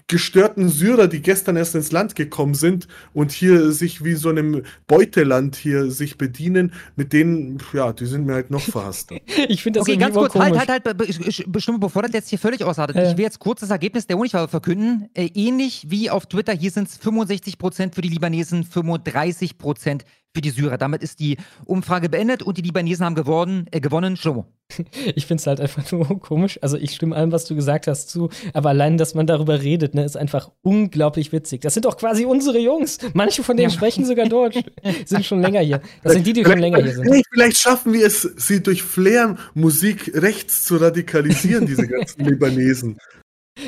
[0.08, 4.64] gestörten Syrer, die gestern erst ins Land gekommen sind und hier sich wie so einem
[4.88, 9.12] Beuteland hier sich bedienen, mit denen, ja, die sind mir halt noch verhasst.
[9.48, 10.68] Ich finde das Okay, ganz kurz, halt, komisch.
[10.68, 12.96] halt, halt, be- bestimmt, bevor das jetzt hier völlig ausartet.
[12.96, 13.10] Ja.
[13.12, 15.10] Ich will jetzt kurz das Ergebnis der Honigwabe verkünden.
[15.14, 20.02] Äh, ähnlich wie auf Twitter, hier sind es 65% für die Libanesen, 35%
[20.34, 20.78] für die Syrer.
[20.78, 23.68] Damit ist die Umfrage beendet und die Libanesen haben gewonnen.
[23.72, 24.18] Äh, gewonnen.
[24.18, 24.46] Schlomo.
[25.16, 26.58] Ich finde es halt einfach nur komisch.
[26.62, 28.30] Also ich stimme allem, was du gesagt hast, zu.
[28.54, 31.62] Aber allein, dass man darüber redet, ne, ist einfach unglaublich witzig.
[31.62, 32.98] Das sind doch quasi unsere Jungs.
[33.14, 33.76] Manche von denen ja.
[33.76, 34.58] sprechen sogar Deutsch.
[35.06, 35.82] sind schon länger hier.
[36.02, 37.26] Das sind die, die schon länger hier sind.
[37.32, 42.98] Vielleicht schaffen wir es, sie durch Flair-Musik rechts zu radikalisieren, diese ganzen Libanesen.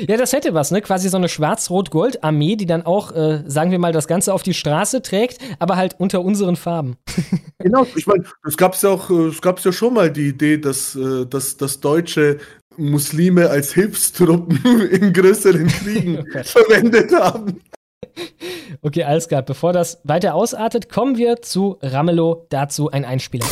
[0.08, 0.82] Ja, das hätte was, ne?
[0.82, 4.54] Quasi so eine Schwarz-Rot-Gold-Armee, die dann auch, äh, sagen wir mal, das Ganze auf die
[4.54, 6.96] Straße trägt, aber halt unter unseren Farben.
[7.58, 10.96] genau, ich meine, es gab ja auch, es gab ja schon mal die Idee, dass,
[10.96, 12.38] äh, dass, dass deutsche
[12.76, 14.60] Muslime als Hilfstruppen
[14.90, 17.60] in größeren Kriegen oh verwendet haben.
[18.82, 19.42] Okay, alles klar.
[19.42, 22.46] Bevor das weiter ausartet, kommen wir zu Ramelow.
[22.50, 23.46] Dazu ein Einspieler.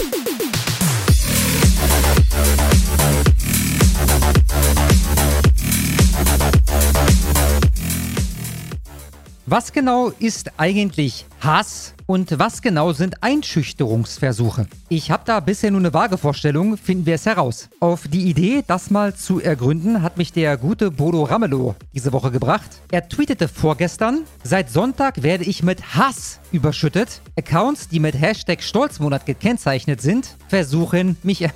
[9.47, 14.67] Was genau ist eigentlich Hass und was genau sind Einschüchterungsversuche?
[14.89, 17.69] Ich habe da bisher nur eine vage Vorstellung, finden wir es heraus.
[17.79, 22.31] Auf die Idee, das mal zu ergründen, hat mich der gute Bodo Ramelow diese Woche
[22.31, 22.71] gebracht.
[22.91, 27.21] Er tweetete vorgestern, seit Sonntag werde ich mit Hass überschüttet.
[27.37, 31.47] Accounts, die mit Hashtag Stolzmonat gekennzeichnet sind, versuchen mich,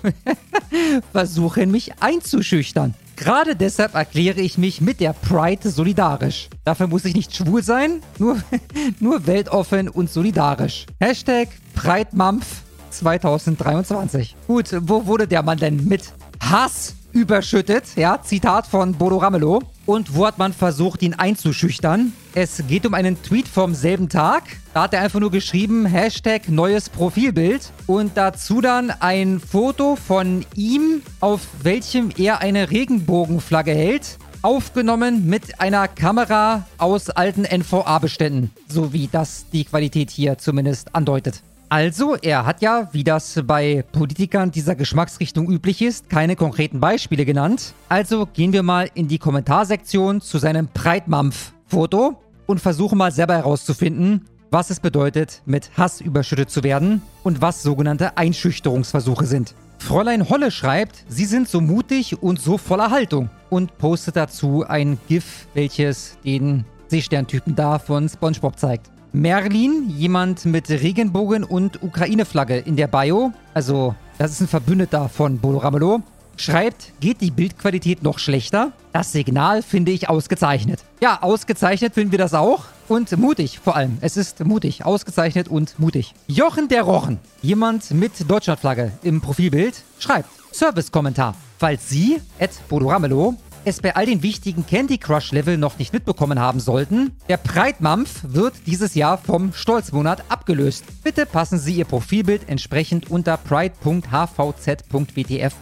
[1.12, 2.94] versuchen mich einzuschüchtern.
[3.18, 6.48] Gerade deshalb erkläre ich mich mit der Pride solidarisch.
[6.64, 8.36] Dafür muss ich nicht schwul sein, nur,
[9.00, 10.86] nur weltoffen und solidarisch.
[11.00, 12.46] Hashtag Pride Month
[12.90, 14.36] 2023.
[14.46, 17.84] Gut, wo wurde der Mann denn mit Hass überschüttet?
[17.96, 19.62] Ja, Zitat von Bodo Ramelow.
[19.86, 22.12] Und wo hat man versucht, ihn einzuschüchtern?
[22.34, 24.42] Es geht um einen Tweet vom selben Tag.
[24.74, 27.72] Da hat er einfach nur geschrieben, Hashtag neues Profilbild.
[27.86, 34.18] Und dazu dann ein Foto von ihm, auf welchem er eine Regenbogenflagge hält.
[34.42, 38.50] Aufgenommen mit einer Kamera aus alten NVA-Beständen.
[38.68, 41.42] So wie das die Qualität hier zumindest andeutet.
[41.70, 47.26] Also, er hat ja, wie das bei Politikern dieser Geschmacksrichtung üblich ist, keine konkreten Beispiele
[47.26, 47.74] genannt.
[47.90, 52.16] Also gehen wir mal in die Kommentarsektion zu seinem Breitmampf-Foto
[52.46, 57.62] und versuchen mal selber herauszufinden, was es bedeutet, mit Hass überschüttet zu werden und was
[57.62, 59.54] sogenannte Einschüchterungsversuche sind.
[59.78, 64.98] Fräulein Holle schreibt, sie sind so mutig und so voller Haltung und postet dazu ein
[65.06, 68.90] GIF, welches den Seesterntypen da von SpongeBob zeigt.
[69.12, 75.38] Merlin, jemand mit Regenbogen und Ukraine-Flagge in der Bio, also das ist ein Verbündeter von
[75.38, 76.02] Bodo Ramelow,
[76.36, 78.72] schreibt, geht die Bildqualität noch schlechter?
[78.92, 80.84] Das Signal finde ich ausgezeichnet.
[81.00, 82.66] Ja, ausgezeichnet finden wir das auch.
[82.88, 83.98] Und mutig vor allem.
[84.00, 84.84] Es ist mutig.
[84.84, 86.14] Ausgezeichnet und mutig.
[86.26, 91.34] Jochen der Rochen, jemand mit Deutschlandflagge im Profilbild, schreibt, Service-Kommentar.
[91.58, 95.92] Falls Sie, Ed Bodo Ramelow, es bei all den wichtigen Candy Crush Level noch nicht
[95.92, 100.84] mitbekommen haben sollten, der Pride-Mampf wird dieses Jahr vom Stolzmonat abgelöst.
[101.02, 104.04] Bitte passen Sie Ihr Profilbild entsprechend unter pride.hvz.wtf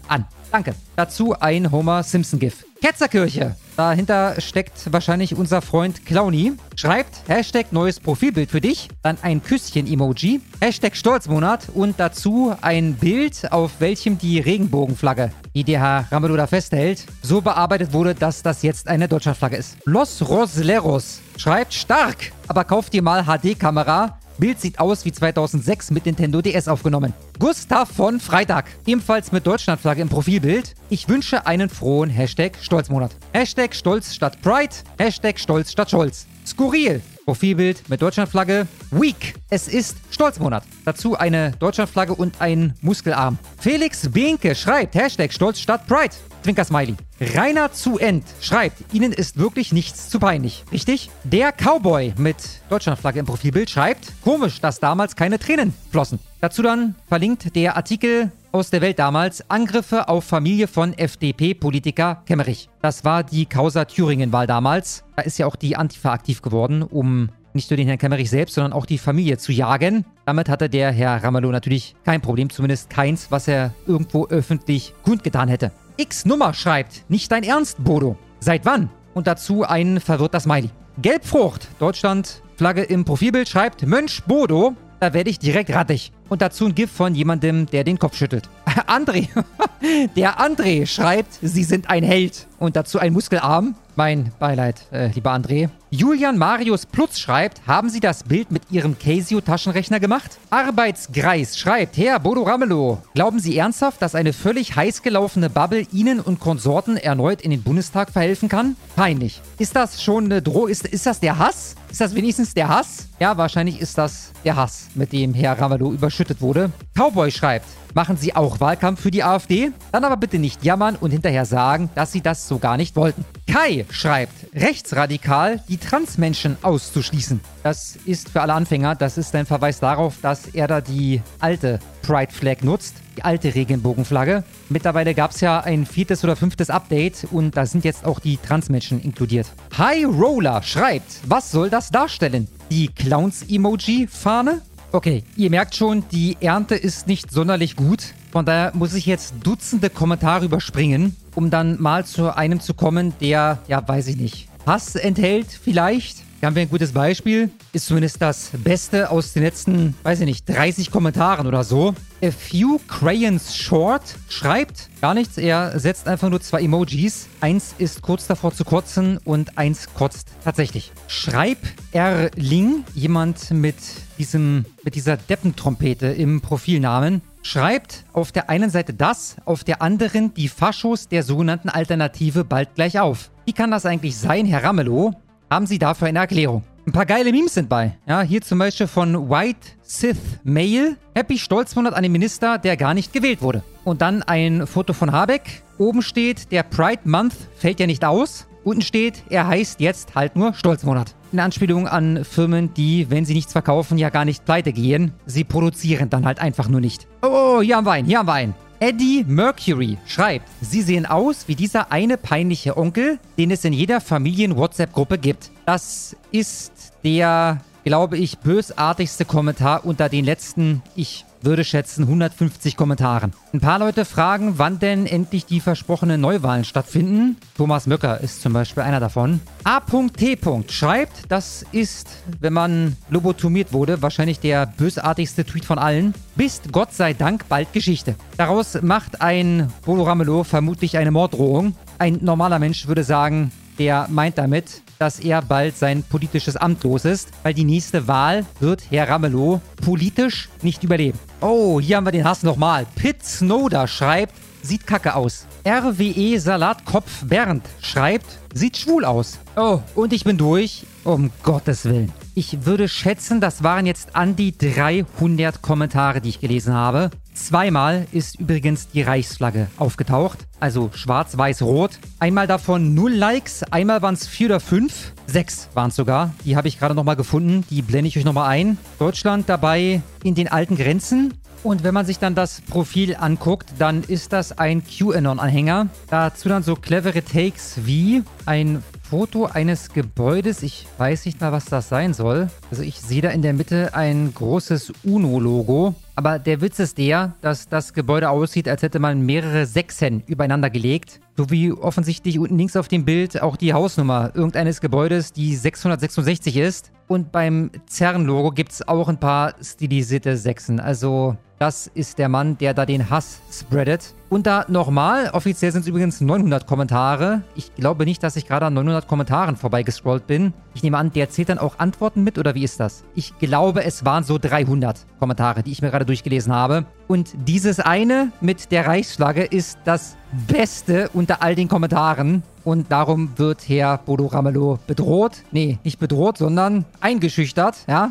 [0.08, 0.26] an.
[0.52, 0.74] Danke.
[0.96, 2.65] Dazu ein Homer Simpson-GIF.
[2.82, 3.56] Ketzerkirche.
[3.76, 6.52] Dahinter steckt wahrscheinlich unser Freund Clowny.
[6.76, 13.52] Schreibt Hashtag neues Profilbild für dich, dann ein Küsschen-Emoji, Hashtag Stolzmonat und dazu ein Bild,
[13.52, 18.62] auf welchem die Regenbogenflagge, die der Herr Ramelow da festhält, so bearbeitet wurde, dass das
[18.62, 19.76] jetzt eine Deutschlandflagge ist.
[19.84, 26.06] Los Rosleros schreibt stark, aber kauft dir mal HD-Kamera, Bild sieht aus wie 2006 mit
[26.06, 27.12] Nintendo DS aufgenommen.
[27.38, 30.74] Gustav von Freitag, ebenfalls mit Deutschlandflagge im Profilbild.
[30.90, 33.16] Ich wünsche einen frohen Hashtag Stolzmonat.
[33.32, 36.26] Hashtag Stolz statt Pride, Hashtag Stolz statt Scholz.
[36.46, 38.68] Skurril, Profilbild mit Deutschlandflagge.
[38.90, 40.62] Weak, es ist Stolzmonat.
[40.84, 43.38] Dazu eine Deutschlandflagge und ein Muskelarm.
[43.58, 46.14] Felix Behnke schreibt Hashtag Stolz statt Pride.
[46.46, 46.94] Zwinker-Smiley.
[47.34, 50.64] Rainer zu End schreibt, Ihnen ist wirklich nichts zu peinlich.
[50.70, 51.10] Richtig?
[51.24, 52.36] Der Cowboy mit
[52.70, 56.20] Deutschlandflagge im Profilbild schreibt, komisch, dass damals keine Tränen flossen.
[56.40, 62.68] Dazu dann verlinkt der Artikel aus der Welt damals Angriffe auf Familie von FDP-Politiker Kemmerich.
[62.80, 65.02] Das war die Causa Thüringen-Wahl damals.
[65.16, 68.54] Da ist ja auch die Antifa aktiv geworden, um nicht nur den Herrn Kemmerich selbst,
[68.54, 70.04] sondern auch die Familie zu jagen.
[70.26, 75.48] Damit hatte der Herr Ramelow natürlich kein Problem, zumindest keins, was er irgendwo öffentlich kundgetan
[75.48, 75.72] hätte.
[75.98, 78.16] X-Nummer schreibt, nicht dein Ernst, Bodo.
[78.38, 78.90] Seit wann?
[79.14, 80.70] Und dazu ein verwirrter Smiley.
[81.00, 86.12] Gelbfrucht, Deutschland, Flagge im Profilbild schreibt, Mönch Bodo, da werde ich direkt rattig.
[86.28, 88.48] Und dazu ein GIF von jemandem, der den Kopf schüttelt.
[88.86, 89.28] André,
[90.16, 92.46] der André schreibt, sie sind ein Held.
[92.58, 93.74] Und dazu ein Muskelarm.
[93.94, 95.70] Mein Beileid, äh, lieber André.
[95.98, 100.36] Julian Marius Plutz schreibt, haben Sie das Bild mit Ihrem Casio-Taschenrechner gemacht?
[100.50, 106.20] Arbeitsgreis schreibt, Herr Bodo Ramelow, glauben Sie ernsthaft, dass eine völlig heiß gelaufene Bubble Ihnen
[106.20, 108.76] und Konsorten erneut in den Bundestag verhelfen kann?
[108.94, 109.40] Peinlich.
[109.58, 110.66] Ist das schon eine Droh...
[110.66, 111.76] Ist, ist das der Hass?
[111.90, 113.08] Ist das wenigstens der Hass?
[113.18, 116.72] Ja, wahrscheinlich ist das der Hass, mit dem Herr Ramelow überschüttet wurde.
[116.94, 117.64] Cowboy schreibt,
[117.96, 119.72] Machen Sie auch Wahlkampf für die AfD?
[119.90, 123.24] Dann aber bitte nicht jammern und hinterher sagen, dass Sie das so gar nicht wollten.
[123.50, 127.40] Kai schreibt, rechtsradikal die Transmenschen auszuschließen.
[127.62, 131.78] Das ist für alle Anfänger, das ist ein Verweis darauf, dass er da die alte
[132.02, 134.42] Pride Flag nutzt, die alte Regenbogenflagge.
[134.68, 138.36] Mittlerweile gab es ja ein viertes oder fünftes Update und da sind jetzt auch die
[138.36, 139.46] Transmenschen inkludiert.
[139.78, 142.48] High Roller schreibt, was soll das darstellen?
[142.70, 144.62] Die Clowns-Emoji-Fahne?
[144.90, 148.14] Okay, ihr merkt schon, die Ernte ist nicht sonderlich gut.
[148.32, 153.12] Von daher muss ich jetzt Dutzende Kommentare überspringen, um dann mal zu einem zu kommen,
[153.20, 156.24] der, ja, weiß ich nicht, Hass enthält vielleicht.
[156.40, 157.50] Hier haben wir ein gutes Beispiel.
[157.72, 161.94] Ist zumindest das Beste aus den letzten, weiß ich nicht, 30 Kommentaren oder so.
[162.20, 165.38] A Few Crayons Short schreibt gar nichts.
[165.38, 167.28] Er setzt einfach nur zwei Emojis.
[167.40, 170.90] Eins ist kurz davor zu kotzen und eins kotzt tatsächlich.
[171.06, 171.58] Schreib
[171.92, 173.76] Erling, jemand mit
[174.18, 180.34] diesem, mit dieser Deppentrompete im Profilnamen, schreibt auf der einen Seite das, auf der anderen
[180.34, 183.30] die Faschos der sogenannten Alternative bald gleich auf.
[183.44, 185.12] Wie kann das eigentlich sein, Herr Ramelow?
[185.50, 186.64] Haben Sie dafür eine Erklärung?
[186.86, 187.96] Ein paar geile Memes sind bei.
[188.06, 190.96] Ja, hier zum Beispiel von White Sith Mail.
[191.14, 193.62] Happy Stolzmonat an den Minister, der gar nicht gewählt wurde.
[193.84, 195.62] Und dann ein Foto von Habeck.
[195.78, 198.46] Oben steht, der Pride Month fällt ja nicht aus.
[198.66, 201.14] Unten steht, er heißt jetzt halt nur Stolzmonat.
[201.30, 205.12] In Anspielung an Firmen, die, wenn sie nichts verkaufen, ja gar nicht pleite gehen.
[205.24, 207.06] Sie produzieren dann halt einfach nur nicht.
[207.22, 208.54] Oh, oh, hier haben wir einen, hier haben wir einen.
[208.80, 214.00] Eddie Mercury schreibt, Sie sehen aus wie dieser eine peinliche Onkel, den es in jeder
[214.00, 215.52] Familien-WhatsApp-Gruppe gibt.
[215.64, 216.72] Das ist
[217.04, 223.32] der, glaube ich, bösartigste Kommentar unter den letzten, ich würde schätzen, 150 Kommentaren.
[223.54, 227.36] Ein paar Leute fragen, wann denn endlich die versprochenen Neuwahlen stattfinden.
[227.56, 229.40] Thomas Möcker ist zum Beispiel einer davon.
[229.64, 230.38] A.T.
[230.68, 232.08] schreibt, das ist,
[232.40, 236.14] wenn man lobotomiert wurde, wahrscheinlich der bösartigste Tweet von allen.
[236.34, 238.16] Bist Gott sei Dank bald Geschichte.
[238.36, 241.74] Daraus macht ein Bodo Ramelow vermutlich eine Morddrohung.
[241.98, 247.04] Ein normaler Mensch würde sagen, der meint damit, dass er bald sein politisches Amt los
[247.04, 251.18] ist, weil die nächste Wahl wird Herr Ramelow politisch nicht überleben.
[251.40, 252.86] Oh, hier haben wir den Hass nochmal.
[252.96, 255.46] Pitt Snowder schreibt, sieht kacke aus.
[255.66, 259.38] RWE Salatkopf Bernd schreibt, sieht schwul aus.
[259.56, 260.84] Oh, und ich bin durch.
[261.04, 262.12] Um Gottes Willen.
[262.34, 267.10] Ich würde schätzen, das waren jetzt an die 300 Kommentare, die ich gelesen habe.
[267.36, 270.38] Zweimal ist übrigens die Reichsflagge aufgetaucht.
[270.58, 271.98] Also schwarz, weiß, rot.
[272.18, 275.12] Einmal davon 0 Likes, einmal waren es 4 oder 5.
[275.26, 276.32] 6 waren es sogar.
[276.44, 277.64] Die habe ich gerade nochmal gefunden.
[277.68, 278.78] Die blende ich euch nochmal ein.
[278.98, 281.34] Deutschland dabei in den alten Grenzen.
[281.62, 285.88] Und wenn man sich dann das Profil anguckt, dann ist das ein QAnon-Anhänger.
[286.08, 290.64] Dazu dann so clevere Takes wie ein Foto eines Gebäudes.
[290.64, 292.48] Ich weiß nicht mal, was das sein soll.
[292.70, 295.94] Also ich sehe da in der Mitte ein großes UNO-Logo.
[296.16, 300.70] Aber der Witz ist der, dass das Gebäude aussieht, als hätte man mehrere Sechsen übereinander
[300.70, 301.20] gelegt.
[301.36, 306.56] So wie offensichtlich unten links auf dem Bild auch die Hausnummer irgendeines Gebäudes, die 666
[306.56, 306.90] ist.
[307.06, 310.80] Und beim CERN-Logo gibt es auch ein paar stilisierte Sechsen.
[310.80, 314.14] Also das ist der Mann, der da den Hass spreadet.
[314.28, 317.42] Und da nochmal, offiziell sind es übrigens 900 Kommentare.
[317.54, 320.52] Ich glaube nicht, dass ich gerade an 900 Kommentaren vorbeigescrollt bin.
[320.74, 323.04] Ich nehme an, der zählt dann auch Antworten mit oder wie ist das?
[323.14, 326.84] Ich glaube, es waren so 300 Kommentare, die ich mir gerade durchgelesen habe.
[327.06, 330.16] Und dieses eine mit der Reichsflagge ist das
[330.48, 332.42] Beste unter all den Kommentaren.
[332.64, 335.44] Und darum wird Herr Bodo Ramelow bedroht.
[335.52, 337.76] Nee, nicht bedroht, sondern eingeschüchtert.
[337.86, 338.10] Ja,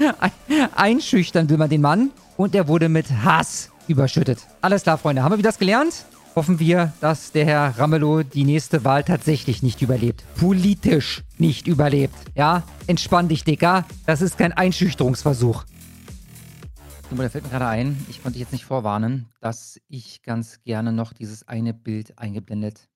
[0.76, 2.10] einschüchtern will man den Mann
[2.40, 4.38] und er wurde mit Hass überschüttet.
[4.62, 5.22] Alles klar, Freunde.
[5.22, 6.06] Haben wir wieder das gelernt?
[6.34, 10.24] Hoffen wir, dass der Herr Ramelow die nächste Wahl tatsächlich nicht überlebt.
[10.36, 12.14] Politisch nicht überlebt.
[12.34, 13.84] Ja, entspann dich, Dicker.
[14.06, 15.64] Das ist kein Einschüchterungsversuch.
[17.10, 21.12] Da fällt mir gerade ein, ich konnte jetzt nicht vorwarnen, dass ich ganz gerne noch
[21.12, 22.88] dieses eine Bild eingeblendet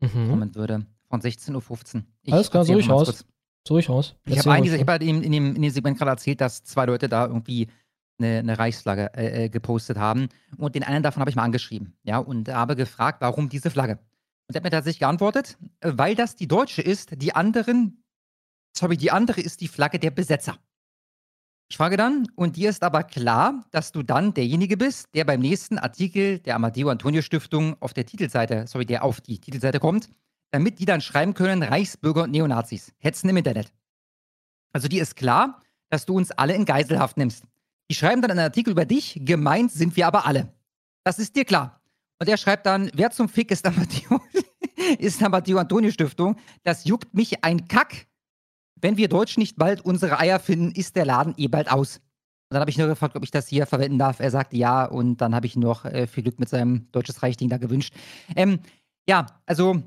[0.00, 0.30] Mhm.
[0.30, 0.86] kommen würde.
[1.10, 1.54] Von 16.15
[1.96, 2.02] Uhr.
[2.22, 3.06] Ich Alles klar, so ich aus.
[3.06, 3.24] kurz.
[3.68, 4.14] So ich aus.
[4.24, 7.26] Ich habe halt in, in, dem, in dem Segment gerade erzählt, dass zwei Leute da
[7.26, 7.68] irgendwie
[8.18, 10.28] eine, eine Reichsflagge äh, äh, gepostet haben.
[10.56, 11.96] Und den einen davon habe ich mal angeschrieben.
[12.02, 13.98] Ja, und habe gefragt, warum diese Flagge?
[14.46, 18.04] Und er hat mir tatsächlich geantwortet, weil das die deutsche ist, die anderen,
[18.76, 20.58] sorry, die andere ist die Flagge der Besetzer.
[21.70, 25.40] Ich frage dann, und dir ist aber klar, dass du dann derjenige bist, der beim
[25.40, 30.08] nächsten Artikel der Amadeo Antonio Stiftung auf der Titelseite, sorry, der auf die Titelseite kommt,
[30.50, 32.92] damit die dann schreiben können, Reichsbürger und Neonazis.
[32.98, 33.72] Hetzen im Internet.
[34.72, 37.44] Also dir ist klar, dass du uns alle in Geiselhaft nimmst.
[37.90, 40.52] Die schreiben dann einen Artikel über dich, gemeint sind wir aber alle.
[41.04, 41.80] Das ist dir klar.
[42.18, 44.20] Und er schreibt dann, wer zum Fick ist Amadeo,
[44.98, 46.36] ist Amadeo Antonio Stiftung?
[46.62, 48.06] Das juckt mich ein Kack.
[48.80, 51.96] Wenn wir Deutschen nicht bald unsere Eier finden, ist der Laden eh bald aus.
[51.96, 54.20] Und dann habe ich nur gefragt, ob ich das hier verwenden darf.
[54.20, 57.48] Er sagte ja und dann habe ich noch äh, viel Glück mit seinem Deutsches Reich-Ding
[57.48, 57.94] da gewünscht.
[58.36, 58.60] Ähm,
[59.08, 59.82] ja, also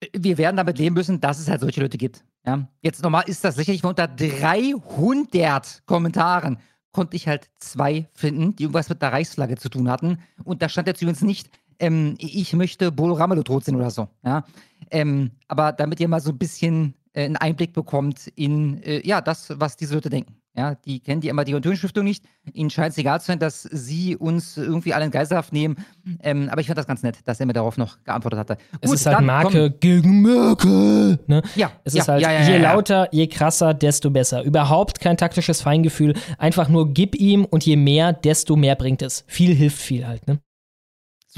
[0.00, 2.24] äh, wir werden damit leben müssen, dass es halt solche Leute gibt.
[2.48, 2.66] Ja?
[2.80, 6.58] Jetzt nochmal ist das sicherlich unter 300 Kommentaren
[6.92, 10.18] konnte ich halt zwei finden, die irgendwas mit der Reichsflagge zu tun hatten.
[10.44, 14.08] Und da stand jetzt übrigens nicht, ähm, ich möchte Bolo Ramelow tot sehen oder so.
[14.24, 14.44] Ja?
[14.90, 19.20] Ähm, aber damit ihr mal so ein bisschen äh, einen Einblick bekommt in äh, ja,
[19.20, 20.40] das, was diese Leute denken.
[20.58, 22.24] Ja, die kennen die immer die Stiftung nicht.
[22.52, 25.76] Ihnen scheint es egal zu sein, dass sie uns irgendwie alle in Geiselhaft nehmen.
[26.20, 28.56] Ähm, aber ich fand das ganz nett, dass er mir darauf noch geantwortet hatte.
[28.80, 29.78] Es ist halt Marke komm.
[29.78, 31.20] gegen Merkel.
[31.28, 31.42] Ne?
[31.54, 31.70] Ja.
[31.84, 34.42] Es ja, ist halt, ja, ja, je lauter, je krasser, desto besser.
[34.42, 36.14] Überhaupt kein taktisches Feingefühl.
[36.38, 39.22] Einfach nur gib ihm und je mehr, desto mehr bringt es.
[39.28, 40.40] Viel hilft viel halt, ne?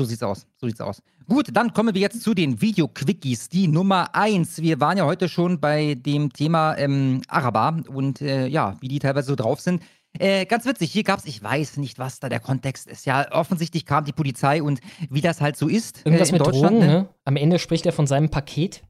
[0.01, 0.47] So sieht's aus.
[0.57, 1.03] So sieht's aus.
[1.29, 3.51] Gut, dann kommen wir jetzt zu den Video-Quickies.
[3.51, 4.63] Die Nummer eins.
[4.63, 8.99] Wir waren ja heute schon bei dem Thema ähm, Araber und äh, ja, wie die
[8.99, 9.83] teilweise so drauf sind.
[10.19, 13.05] Äh, ganz witzig, hier gab es, ich weiß nicht, was da der Kontext ist.
[13.05, 15.99] Ja, offensichtlich kam die Polizei und wie das halt so ist.
[16.07, 16.77] Irgendwas äh, in mit Deutschland.
[16.77, 17.01] Drogen, ne?
[17.03, 17.09] ne?
[17.27, 18.83] Am Ende spricht er von seinem Paket.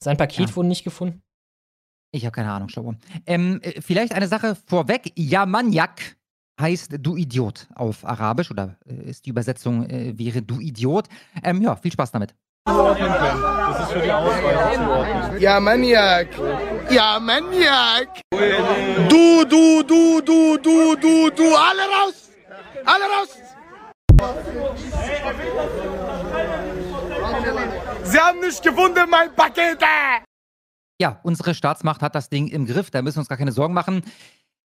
[0.00, 0.54] Sein Paket Ja.
[0.56, 1.22] wurde nicht gefunden.
[2.12, 2.96] Ich habe keine Ahnung, schau mal.
[3.26, 5.12] Ähm, äh, vielleicht eine Sache vorweg.
[5.16, 6.16] Yamaniak
[6.60, 11.08] heißt du Idiot auf Arabisch oder äh, ist die Übersetzung äh, wäre du Idiot.
[11.42, 12.34] Ähm, ja, viel Spaß damit.
[12.66, 16.28] Das ist für die Auswahl Ja, Maniak.
[16.90, 18.20] Ja, Maniak.
[19.08, 21.44] Du, du, du, du, du, du, du.
[21.56, 22.30] Alle raus.
[22.84, 23.28] Alle raus.
[28.04, 29.78] Sie haben nicht gefunden, mein Paket.
[31.00, 33.72] Ja, unsere Staatsmacht hat das Ding im Griff, da müssen wir uns gar keine Sorgen
[33.72, 34.02] machen.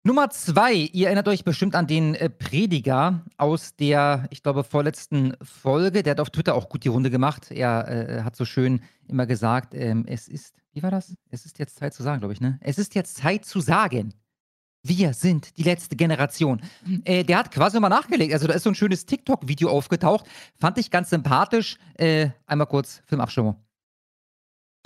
[0.08, 5.36] Nummer zwei, ihr erinnert euch bestimmt an den äh, Prediger aus der, ich glaube, vorletzten
[5.42, 6.04] Folge.
[6.04, 7.50] Der hat auf Twitter auch gut die Runde gemacht.
[7.50, 11.16] Er äh, hat so schön immer gesagt, ähm, es ist, wie war das?
[11.32, 12.60] Es ist jetzt Zeit zu sagen, glaube ich, ne?
[12.62, 14.14] Es ist jetzt Zeit zu sagen.
[14.84, 16.62] Wir sind die letzte Generation.
[17.06, 18.32] Äh, der hat quasi mal nachgelegt.
[18.32, 20.28] Also da ist so ein schönes TikTok-Video aufgetaucht.
[20.60, 21.78] Fand ich ganz sympathisch.
[21.96, 23.56] Äh, einmal kurz Filmabstimmung.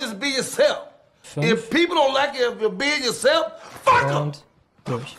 [0.00, 0.78] Just be yourself.
[1.36, 3.52] If people don't like you, if you're being yourself,
[3.84, 4.49] fuck them.
[4.84, 5.16] Durch.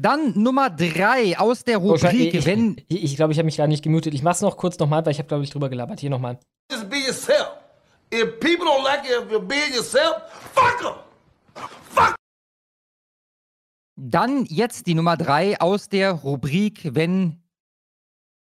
[0.00, 2.76] Dann Nummer drei aus der Oh, Rubrik, ich wenn.
[2.76, 4.14] glaube, ich, ich, glaub, ich habe mich gar nicht gemutet.
[4.14, 6.00] Ich mach's noch kurz nochmal, weil ich habe, glaube ich, drüber gelabert.
[6.00, 6.38] Hier nochmal.
[6.70, 7.48] Just be yourself.
[8.12, 10.22] If people don't like you, if you're being yourself,
[10.54, 10.94] fuck them.
[13.96, 17.40] Dann jetzt die Nummer drei aus der Rubrik, wenn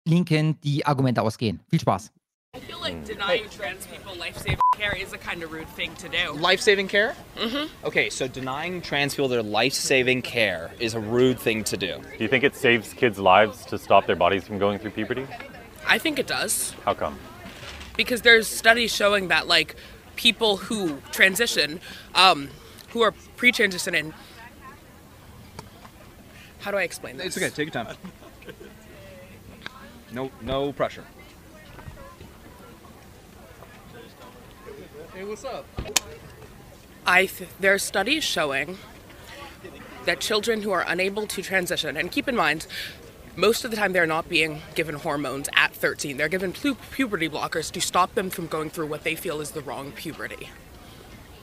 [0.06, 1.60] Linken die Argumente ausgehen.
[1.68, 2.12] Viel Spaß.
[2.56, 6.08] I feel like denying trans people life-saving care is a kind of rude thing to
[6.08, 6.32] do.
[6.32, 7.16] Life saving care?
[7.36, 7.86] Mm-hmm.
[7.86, 12.00] Okay, so denying trans people their life saving care is a rude thing to do.
[12.16, 15.26] Do you think it saves kids' lives to stop their bodies from going through puberty?
[15.86, 17.18] I think it does How come?
[17.96, 19.74] because there's studies showing that like
[20.14, 21.80] people who transition,
[22.14, 22.48] um,
[22.90, 24.12] who are pre-transitioning.
[26.60, 27.26] How do I explain this?
[27.26, 27.96] It's okay, take your time.
[30.10, 31.04] No, no pressure.
[35.18, 35.66] Hey, what's up?
[37.04, 38.78] I th- there's studies showing
[40.04, 42.68] that children who are unable to transition, and keep in mind,
[43.34, 46.18] most of the time they're not being given hormones at 13.
[46.18, 49.50] They're given pu- puberty blockers to stop them from going through what they feel is
[49.50, 50.50] the wrong puberty.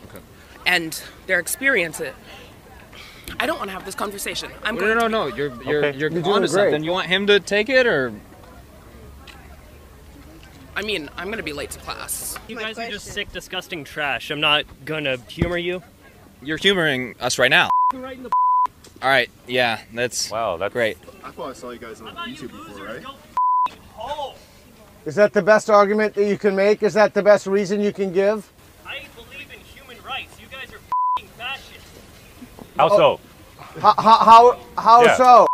[0.08, 0.24] Okay.
[0.66, 2.16] And their experience it.
[3.42, 4.52] I don't want to have this conversation.
[4.64, 5.36] I'm no, going no, to no, no.
[5.36, 5.98] You're you're Okay.
[5.98, 6.82] you're, You're on to something.
[6.82, 8.14] You want him to take it or?
[10.76, 12.38] I mean, I'm going to be late to class.
[12.48, 14.30] You guys are just sick, disgusting trash.
[14.30, 15.82] I'm not gonna humor you.
[16.42, 17.70] You're humoring us right now.
[17.94, 18.30] Right in the
[19.02, 19.30] All right.
[19.48, 20.58] Yeah, that's wow.
[20.58, 20.98] That's great.
[21.24, 23.04] I thought I saw you guys on YouTube before, right?
[25.06, 26.84] Is that the best argument that you can make?
[26.84, 28.52] Is that the best reason you can give?
[28.86, 30.36] I believe in human rights.
[30.40, 31.90] You guys are f***ing fascists.
[32.78, 33.20] How so?
[33.80, 35.16] How how how, how Yeah.
[35.16, 35.48] so?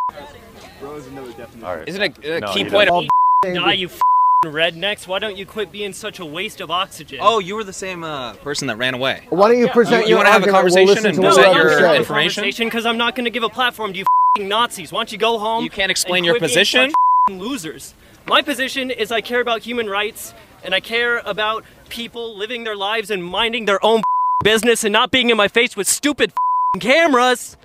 [0.80, 1.64] Bro is another definition.
[1.64, 1.88] All right.
[1.88, 3.10] Isn't it a No, key point doesn't.
[3.44, 3.54] of?
[3.56, 4.02] Die, you f***ing
[4.50, 5.06] rednecks.
[5.06, 7.20] Why don't you quit being such a waste of oxygen?
[7.22, 9.22] Oh, you were the same uh, person that ran away.
[9.30, 10.76] Why don't you present You, your want to have a argument?
[10.76, 11.98] We'll conversation and to present you have to your say.
[11.98, 12.68] information?
[12.68, 14.04] Because I'm not gonna give a platform to you
[14.36, 14.92] f***ing Nazis.
[14.92, 15.64] Why don't you go home?
[15.64, 16.92] You can't explain and your quit being position?
[17.28, 17.94] such losers.
[18.26, 22.76] My position is I care about human rights and I care about people living their
[22.76, 26.32] lives and minding their own f***ing business and not being in my face with stupid
[26.32, 27.58] f***ing cameras.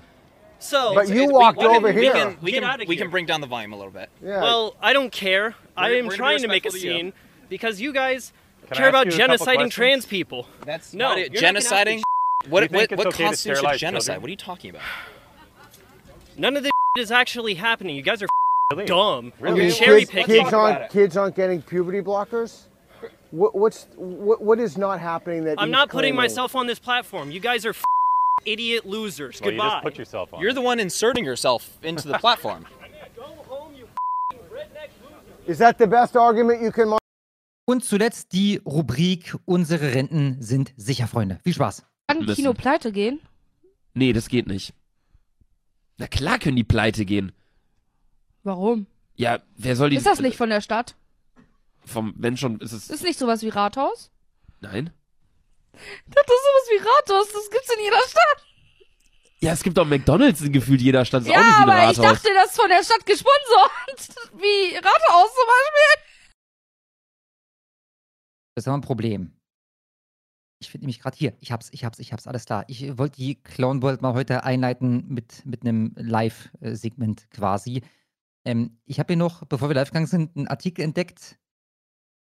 [0.59, 2.11] So, But you walked we over we here.
[2.13, 4.09] Can, we can, we can bring down the volume a little bit.
[4.23, 4.41] Yeah.
[4.41, 5.55] Well, I don't care.
[5.77, 6.97] I am we're gonna be trying to make a respectful you.
[6.99, 7.13] scene
[7.49, 8.33] because you guys
[8.71, 9.73] I care I about you a couple genociding questions?
[9.73, 10.47] trans people.
[10.65, 11.31] That's no, not it.
[11.33, 12.01] you're not gonna have Genociding?
[12.49, 14.05] What, you what, think it's what okay to constitutes a sterilize genocide?
[14.05, 14.21] children?
[14.21, 14.81] What are you talking about?
[16.37, 17.95] None of this is actually happening.
[17.95, 18.27] You guys are
[18.85, 19.33] dumb.
[19.41, 20.35] You You're cherry kids, picking.
[20.43, 22.63] kids aren't kids aren't getting puberty blockers.
[23.31, 26.31] What, what's what, what is not happening that I'm he's not putting claiming?
[26.31, 27.31] myself on this platform.
[27.31, 27.73] You guys are
[28.45, 29.41] idiot losers.
[29.41, 29.73] Well, you Goodbye.
[29.75, 30.41] just put yourself on.
[30.41, 32.65] You're the one inserting yourself into the platform.
[35.47, 36.97] Is that the best argument you can?
[37.65, 41.39] Und zuletzt die Rubrik Unsere Renten sind sicher, Freunde.
[41.43, 41.85] Viel Spaß.
[42.07, 43.21] Kann ein Kino pleite gehen?
[43.93, 44.73] Nee, das geht nicht.
[45.97, 47.31] Na klar können die pleite gehen.
[48.43, 48.87] Warum?
[49.15, 49.95] Ja, wer soll die.
[49.95, 50.95] Ist das nicht von der Stadt?
[51.85, 52.89] Vom, wenn schon, ist es.
[52.89, 54.11] Ist nicht sowas wie Rathaus?
[54.59, 54.91] Nein?
[55.73, 58.46] Das ist sowas wie Rathaus, das gibt's in jeder Stadt.
[59.39, 61.23] Ja, es gibt auch McDonalds in gefühlt jeder Stadt.
[61.23, 64.31] Ist auch ja, nicht wie ein aber ich dachte, das ist von der Stadt gesponsert.
[64.33, 66.03] Wie Rathaus zum Beispiel.
[68.55, 69.33] Das ist aber ein Problem.
[70.59, 72.65] Ich finde nämlich gerade hier, ich hab's, ich hab's, ich hab's, alles klar.
[72.67, 77.83] Ich wollte die Clown World mal heute einleiten mit, mit einem Live-Segment quasi.
[78.43, 81.37] Ähm, ich habe hier noch, bevor wir live gegangen sind, einen Artikel entdeckt.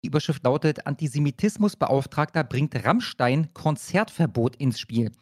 [0.03, 5.13] Die Überschrift lautet: Antisemitismusbeauftragter bringt Rammstein Konzertverbot ins Spiel.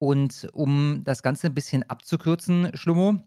[0.00, 3.20] Und um das Ganze ein bisschen abzukürzen, Schlummo,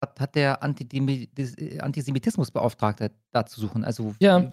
[0.00, 1.28] was hat der Antidemi-
[1.58, 3.84] äh, Antisemitismusbeauftragte da zu suchen?
[3.84, 4.50] Also, Ja.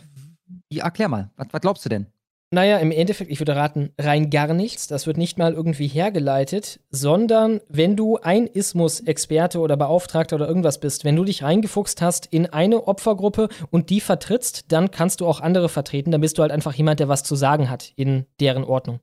[0.70, 2.08] wie, erklär mal, was, was glaubst du denn?
[2.54, 4.88] Naja, im Endeffekt, ich würde raten, rein gar nichts.
[4.88, 10.82] Das wird nicht mal irgendwie hergeleitet, sondern wenn du ein Ismus-Experte oder Beauftragter oder irgendwas
[10.82, 15.28] bist, wenn du dich reingefuchst hast in eine Opfergruppe und die vertrittst, dann kannst du
[15.28, 16.12] auch andere vertreten.
[16.12, 19.00] Dann bist du halt einfach jemand, der was zu sagen hat in deren Ordnung.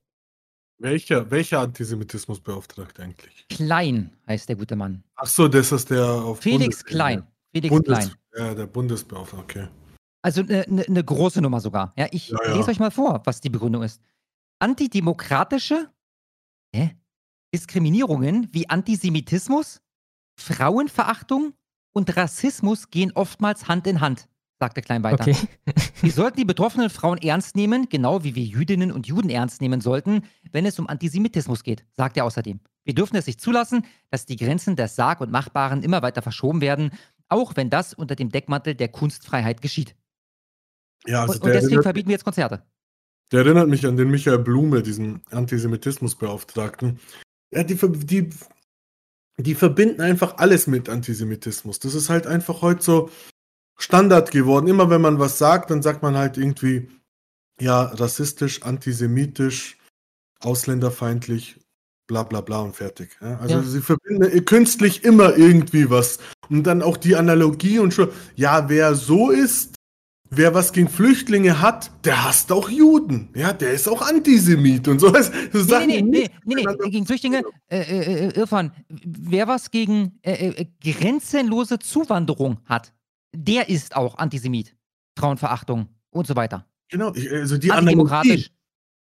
[0.80, 3.46] Welcher, welcher Antisemitismusbeauftragte eigentlich?
[3.48, 5.02] Klein heißt der gute Mann.
[5.16, 6.94] Ach so, das ist der auf Felix Bundesebene.
[6.94, 7.26] Klein.
[7.52, 8.14] Felix Bundes Klein.
[8.36, 9.68] Ja, der Bundesbeauftragte, okay.
[10.22, 11.92] Also eine ne, ne große Nummer sogar.
[11.96, 12.55] Ja, ich Ja, ja.
[12.56, 14.00] lese euch mal vor, was die Begründung ist.
[14.60, 15.90] Antidemokratische
[16.74, 16.96] hä?
[17.55, 19.80] Diskriminierungen wie Antisemitismus,
[20.38, 21.55] Frauenverachtung
[21.92, 24.28] und Rassismus gehen oftmals Hand in Hand,
[24.59, 25.22] sagte Klein weiter.
[25.22, 25.36] Okay.
[26.02, 29.80] Wir sollten die betroffenen Frauen ernst nehmen, genau wie wir Jüdinnen und Juden ernst nehmen
[29.80, 30.22] sollten,
[30.52, 32.60] wenn es um Antisemitismus geht, sagt er außerdem.
[32.85, 36.60] Wir dürfen es nicht zulassen, dass die Grenzen des Sarg- und Machbaren immer weiter verschoben
[36.60, 36.93] werden,
[37.28, 39.97] auch wenn das unter dem Deckmantel der Kunstfreiheit geschieht.
[41.06, 42.62] Ja, also und, und deswegen verbieten wir jetzt Konzerte.
[43.32, 46.98] Der erinnert mich an den Michael Blume, diesen Antisemitismusbeauftragten.
[47.52, 48.30] Ja, die, die,
[49.36, 51.78] die verbinden einfach alles mit Antisemitismus.
[51.78, 53.10] Das ist halt einfach heute so
[53.80, 54.66] Standard geworden.
[54.66, 56.88] Immer wenn man was sagt, dann sagt man halt irgendwie,
[57.60, 59.78] ja, rassistisch, antisemitisch,
[60.40, 61.56] ausländerfeindlich,
[62.06, 63.10] bla bla bla und fertig.
[63.20, 63.62] Ja, also Ja.
[63.62, 66.18] sie verbinden künstlich immer irgendwie was.
[66.48, 69.74] Und dann auch die Analogie und schon, ja, wer so ist,
[70.30, 73.30] wer was gegen Flüchtlinge hat, der hasst auch Juden.
[73.34, 75.09] Ja, der ist auch Antisemit und so.
[75.09, 79.48] So Nee, Sachen, nee, nee, nee, nee, nee, gegen Flüchtlinge, äh, äh, äh, Irfan, wer
[79.48, 82.92] was gegen äh, äh, grenzenlose Zuwanderung hat,
[83.34, 84.74] der ist auch Antisemit.
[85.18, 86.66] Frauenverachtung und so weiter.
[86.90, 88.30] Genau, also die Antidemokratisch.
[88.30, 88.50] Analogie,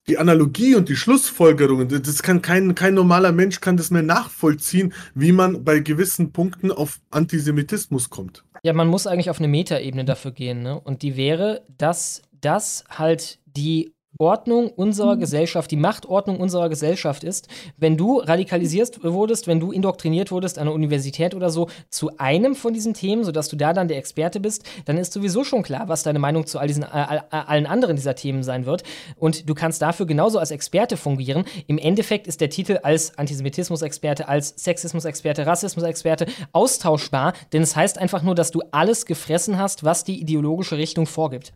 [0.08, 4.04] die Analogie und die Schlussfolgerungen, das- das kann kein, kein normaler Mensch kann das mehr
[4.04, 8.44] nachvollziehen, wie man bei gewissen Punkten auf Antisemitismus kommt.
[8.64, 10.80] Ja, man muss eigentlich auf eine Metaebene dafür gehen, ne?
[10.80, 17.48] Und die wäre, dass das halt die Ordnung unserer Gesellschaft, die Machtordnung unserer Gesellschaft ist.
[17.78, 22.56] Wenn du radikalisiert wurdest, wenn du indoktriniert wurdest an der Universität oder so zu einem
[22.56, 25.90] von diesen Themen, sodass du da dann der Experte bist, dann ist sowieso schon klar,
[25.90, 28.84] was deine Meinung zu all diesen, all- allen anderen dieser Themen sein wird.
[29.18, 31.44] Und du kannst dafür genauso als Experte fungieren.
[31.68, 38.24] Im Endeffekt ist der Titel als Antisemitismus-Experte, als Sexismus-Experte, Rassismus-Experte austauschbar, denn es heißt einfach
[38.24, 41.54] nur, dass du alles gefressen hast, was die ideologische Richtung vorgibt.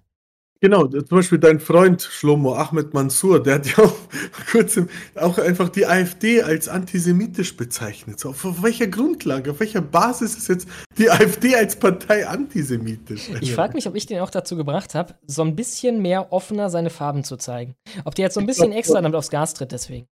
[0.61, 3.95] Genau, zum Beispiel dein Freund Shlomo Ahmed Mansour, der hat ja auch
[4.52, 8.19] kurz im, auch einfach die AfD als antisemitisch bezeichnet.
[8.19, 10.68] So, auf, welcher Grundlage, auf welcher Basis ist jetzt
[10.98, 13.30] die AfD als Partei antisemitisch?
[13.40, 16.69] Ich frage mich, ob ich den auch dazu gebracht habe, so ein bisschen mehr offener
[16.69, 17.76] seine Farben zu zeigen.
[18.03, 20.07] Ob der jetzt so ein bisschen glaub, extra damit aufs Gas tritt, deswegen.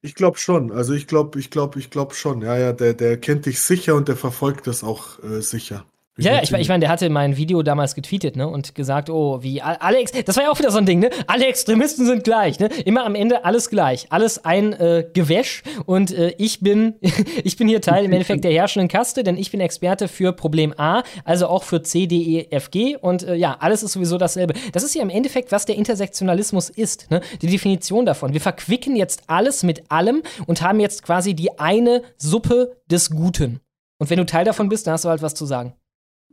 [0.00, 0.72] Ich glaube schon.
[0.72, 2.40] Also ich glaube, ich glaube, ich glaube schon.
[2.40, 5.84] Ja, ja, der, der kennt dich sicher und der verfolgt das auch äh, sicher.
[6.18, 9.60] Ja, ich, ich meine, der hatte mein Video damals getweetet, ne, und gesagt, oh, wie
[9.60, 12.24] a- alle, Ex das war ja auch wieder so ein Ding, ne, alle Extremisten sind
[12.24, 16.94] gleich, ne, immer am Ende alles gleich, alles ein äh, Gewäsch und äh, ich bin,
[17.44, 20.72] ich bin hier Teil im Endeffekt der herrschenden Kaste, denn ich bin Experte für Problem
[20.78, 24.16] A, also auch für C, D, E, F, G und äh, ja, alles ist sowieso
[24.16, 24.54] dasselbe.
[24.72, 28.32] Das ist ja im Endeffekt, was der Intersektionalismus ist, ne, die Definition davon.
[28.32, 33.60] Wir verquicken jetzt alles mit allem und haben jetzt quasi die eine Suppe des Guten.
[33.98, 35.74] Und wenn du Teil davon bist, dann hast du halt was zu sagen.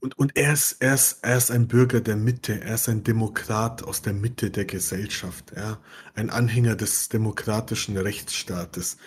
[0.04, 3.06] Und, und er, ist, er, ist, er ist ein Bürger der Mitte, er ist ein
[3.06, 5.78] Demokrat aus der Mitte der Gesellschaft, ja?
[6.14, 8.98] ein Anhänger des demokratischen Rechtsstaates.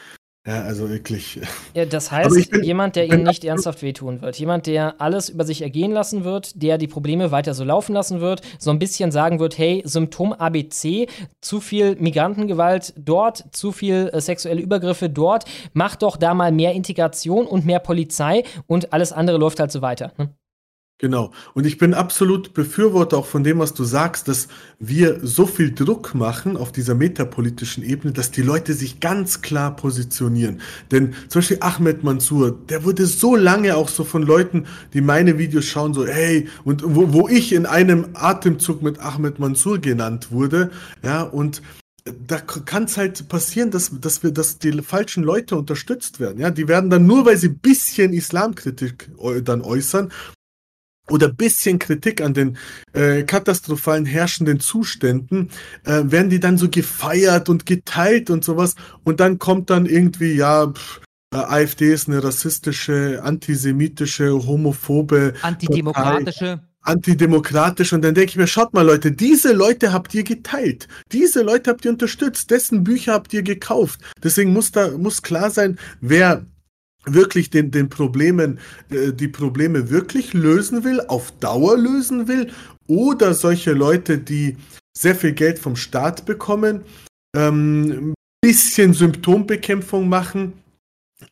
[0.47, 1.39] Ja, also wirklich.
[1.75, 4.39] Ja, das heißt, bin- jemand, der ihnen nicht ernsthaft wehtun wird.
[4.39, 8.21] Jemand, der alles über sich ergehen lassen wird, der die Probleme weiter so laufen lassen
[8.23, 11.09] wird, so ein bisschen sagen wird, hey, Symptom ABC,
[11.43, 15.45] zu viel Migrantengewalt dort, zu viel äh, sexuelle Übergriffe dort,
[15.75, 19.83] mach doch da mal mehr Integration und mehr Polizei und alles andere läuft halt so
[19.83, 20.13] weiter.
[20.17, 20.31] Ne?
[20.99, 21.31] Genau.
[21.53, 24.49] Und ich bin absolut Befürworter auch von dem, was du sagst, dass
[24.79, 29.77] wir so viel Druck machen auf dieser metapolitischen Ebene, dass die Leute sich ganz klar
[29.77, 30.63] positionieren.
[30.91, 34.65] Denn zum Beispiel Ahmed Mansour, der wurde so lange auch so von Leuten,
[34.95, 39.39] die meine Videos schauen, so, hey, und wo, wo ich in einem Atemzug mit Ahmed
[39.39, 40.71] Mansour genannt wurde,
[41.03, 41.61] ja, und
[42.27, 46.41] da kann es halt passieren, dass, dass wir, dass die falschen Leute unterstützt werden.
[46.41, 50.11] Ja, die werden dann nur, weil sie bisschen Islamkritik äu- dann äußern,
[51.11, 52.59] oder bisschen Kritik an den
[52.93, 55.51] äh, katastrophalen herrschenden Zuständen,
[55.85, 58.75] äh, werden die dann so gefeiert und geteilt und sowas.
[59.05, 61.01] Und dann kommt dann irgendwie, ja, pff,
[61.33, 66.59] äh, AfD ist eine rassistische, antisemitische, homophobe, Antidemokratische.
[66.59, 67.93] Partei, antidemokratisch.
[67.93, 70.89] Und dann denke ich mir, schaut mal, Leute, diese Leute habt ihr geteilt.
[71.13, 72.51] Diese Leute habt ihr unterstützt.
[72.51, 74.01] Dessen Bücher habt ihr gekauft.
[74.23, 76.47] Deswegen muss da, muss klar sein, wer
[77.07, 78.59] wirklich den, den Problemen,
[78.91, 82.51] äh, die Probleme wirklich lösen will, auf Dauer lösen will,
[82.89, 84.57] oder solche Leute, die
[84.97, 86.83] sehr viel Geld vom Staat bekommen,
[87.35, 90.55] ähm, ein bisschen Symptombekämpfung machen,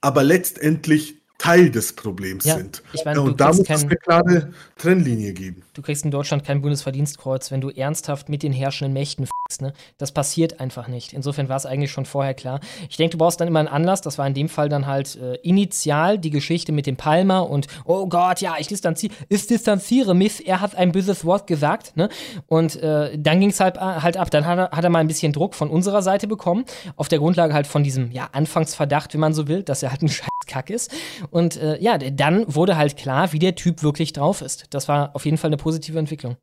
[0.01, 2.83] aber letztendlich Teil des Problems Ja, sind.
[2.93, 5.64] ich meine, und da muss es eine klare Trennlinie geben.
[5.75, 9.73] Du kriegst in Deutschland kein Bundesverdienstkreuz, wenn du ernsthaft mit den herrschenden Mächten f***st, ne?
[9.99, 11.13] Das passiert einfach nicht.
[11.13, 12.61] Insofern war es eigentlich schon vorher klar.
[12.89, 14.01] Ich denke, du brauchst dann immer einen Anlass.
[14.01, 17.67] Das war in dem Fall dann halt äh, initial die Geschichte mit dem Palmer und
[17.87, 20.47] oh Gott, ja, ich distanziere, ich distanziere mich.
[20.47, 22.09] Er hat ein böses Wort gesagt, ne?
[22.47, 24.31] Und äh, dann ging es halt, halt ab.
[24.31, 26.65] Dann hat er, hat er mal ein bisschen Druck von unserer Seite bekommen,
[26.95, 30.03] auf der Grundlage halt von diesem, ja, Anfangsverdacht, wenn man so will, dass er halt
[30.03, 30.95] ein scheiß Kack ist.
[31.31, 34.67] Und äh, ja, dann wurde halt klar, wie der Typ wirklich drauf ist.
[34.71, 36.37] Das war auf jeden Fall eine positive Entwicklung.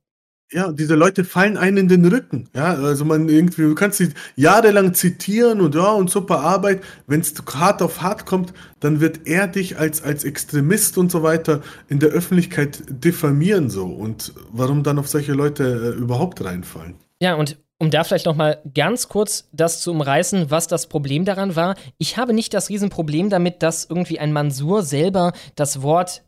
[0.52, 2.50] Ja, diese Leute fallen einen in den Rücken.
[2.54, 6.82] Ja, also man irgendwie, du kannst sie jahrelang zitieren und ja, und super Arbeit.
[7.08, 11.24] Wenn es hart auf hart kommt, dann wird er dich als, als Extremist und so
[11.24, 13.86] weiter in der Öffentlichkeit diffamieren so.
[13.86, 16.96] Und warum dann auf solche Leute äh, überhaupt reinfallen?
[17.22, 21.24] Ja, und um da vielleicht noch mal ganz kurz das zu umreißen, was das Problem
[21.24, 21.76] daran war.
[21.98, 26.24] Ich habe nicht das Riesenproblem damit, dass irgendwie ein Mansur selber das Wort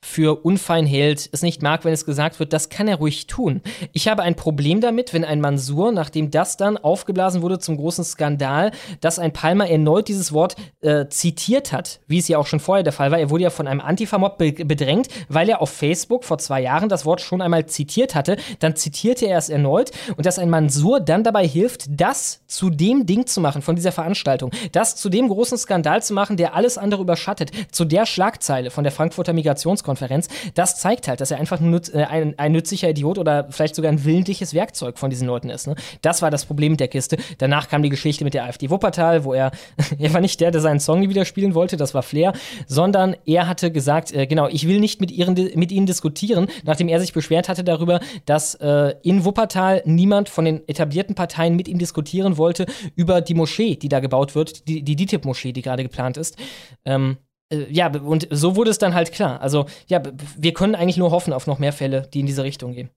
[0.00, 3.60] Für unfein hält, es nicht mag, wenn es gesagt wird, das kann er ruhig tun.
[3.92, 8.04] Ich habe ein Problem damit, wenn ein Mansur, nachdem das dann aufgeblasen wurde zum großen
[8.04, 8.70] Skandal,
[9.00, 12.84] dass ein Palmer erneut dieses Wort äh, zitiert hat, wie es ja auch schon vorher
[12.84, 13.18] der Fall war.
[13.18, 16.88] Er wurde ja von einem Antifa-Mob be bedrängt, weil er auf Facebook vor zwei Jahren
[16.88, 18.36] das Wort schon einmal zitiert hatte.
[18.60, 23.06] Dann zitierte er es erneut und dass ein Mansur dann dabei hilft, das zu dem
[23.06, 26.78] Ding zu machen von dieser Veranstaltung, das zu dem großen Skandal zu machen, der alles
[26.78, 31.60] andere überschattet, zu der Schlagzeile von der Frankfurter Migrationskonferenz, das zeigt halt, dass er einfach
[31.60, 35.48] nütz, äh, ein, ein nützlicher Idiot oder vielleicht sogar ein willentliches Werkzeug von diesen Leuten
[35.50, 35.66] ist.
[35.66, 35.74] Ne?
[36.02, 37.16] Das war das Problem mit der Kiste.
[37.38, 39.50] Danach kam die Geschichte mit der AfD Wuppertal, wo er,
[39.98, 42.32] er war nicht der, der seinen Song wieder spielen wollte, das war Flair,
[42.66, 46.88] sondern er hatte gesagt, äh, genau, ich will nicht mit, ihren, mit ihnen diskutieren, nachdem
[46.88, 51.68] er sich beschwert hatte darüber, dass äh, in Wuppertal niemand von den etablierten Parteien mit
[51.68, 55.82] ihm diskutieren wollte über die Moschee, die da gebaut wird, die, die DITIB-Moschee, die gerade
[55.82, 56.36] geplant ist.
[56.84, 57.16] Ähm,
[57.50, 59.40] äh, ja, und so wurde es dann halt klar.
[59.40, 60.02] Also, ja,
[60.36, 62.90] wir können eigentlich nur hoffen auf noch mehr Fälle, die in diese Richtung gehen.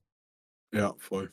[0.74, 1.32] Ja, voll.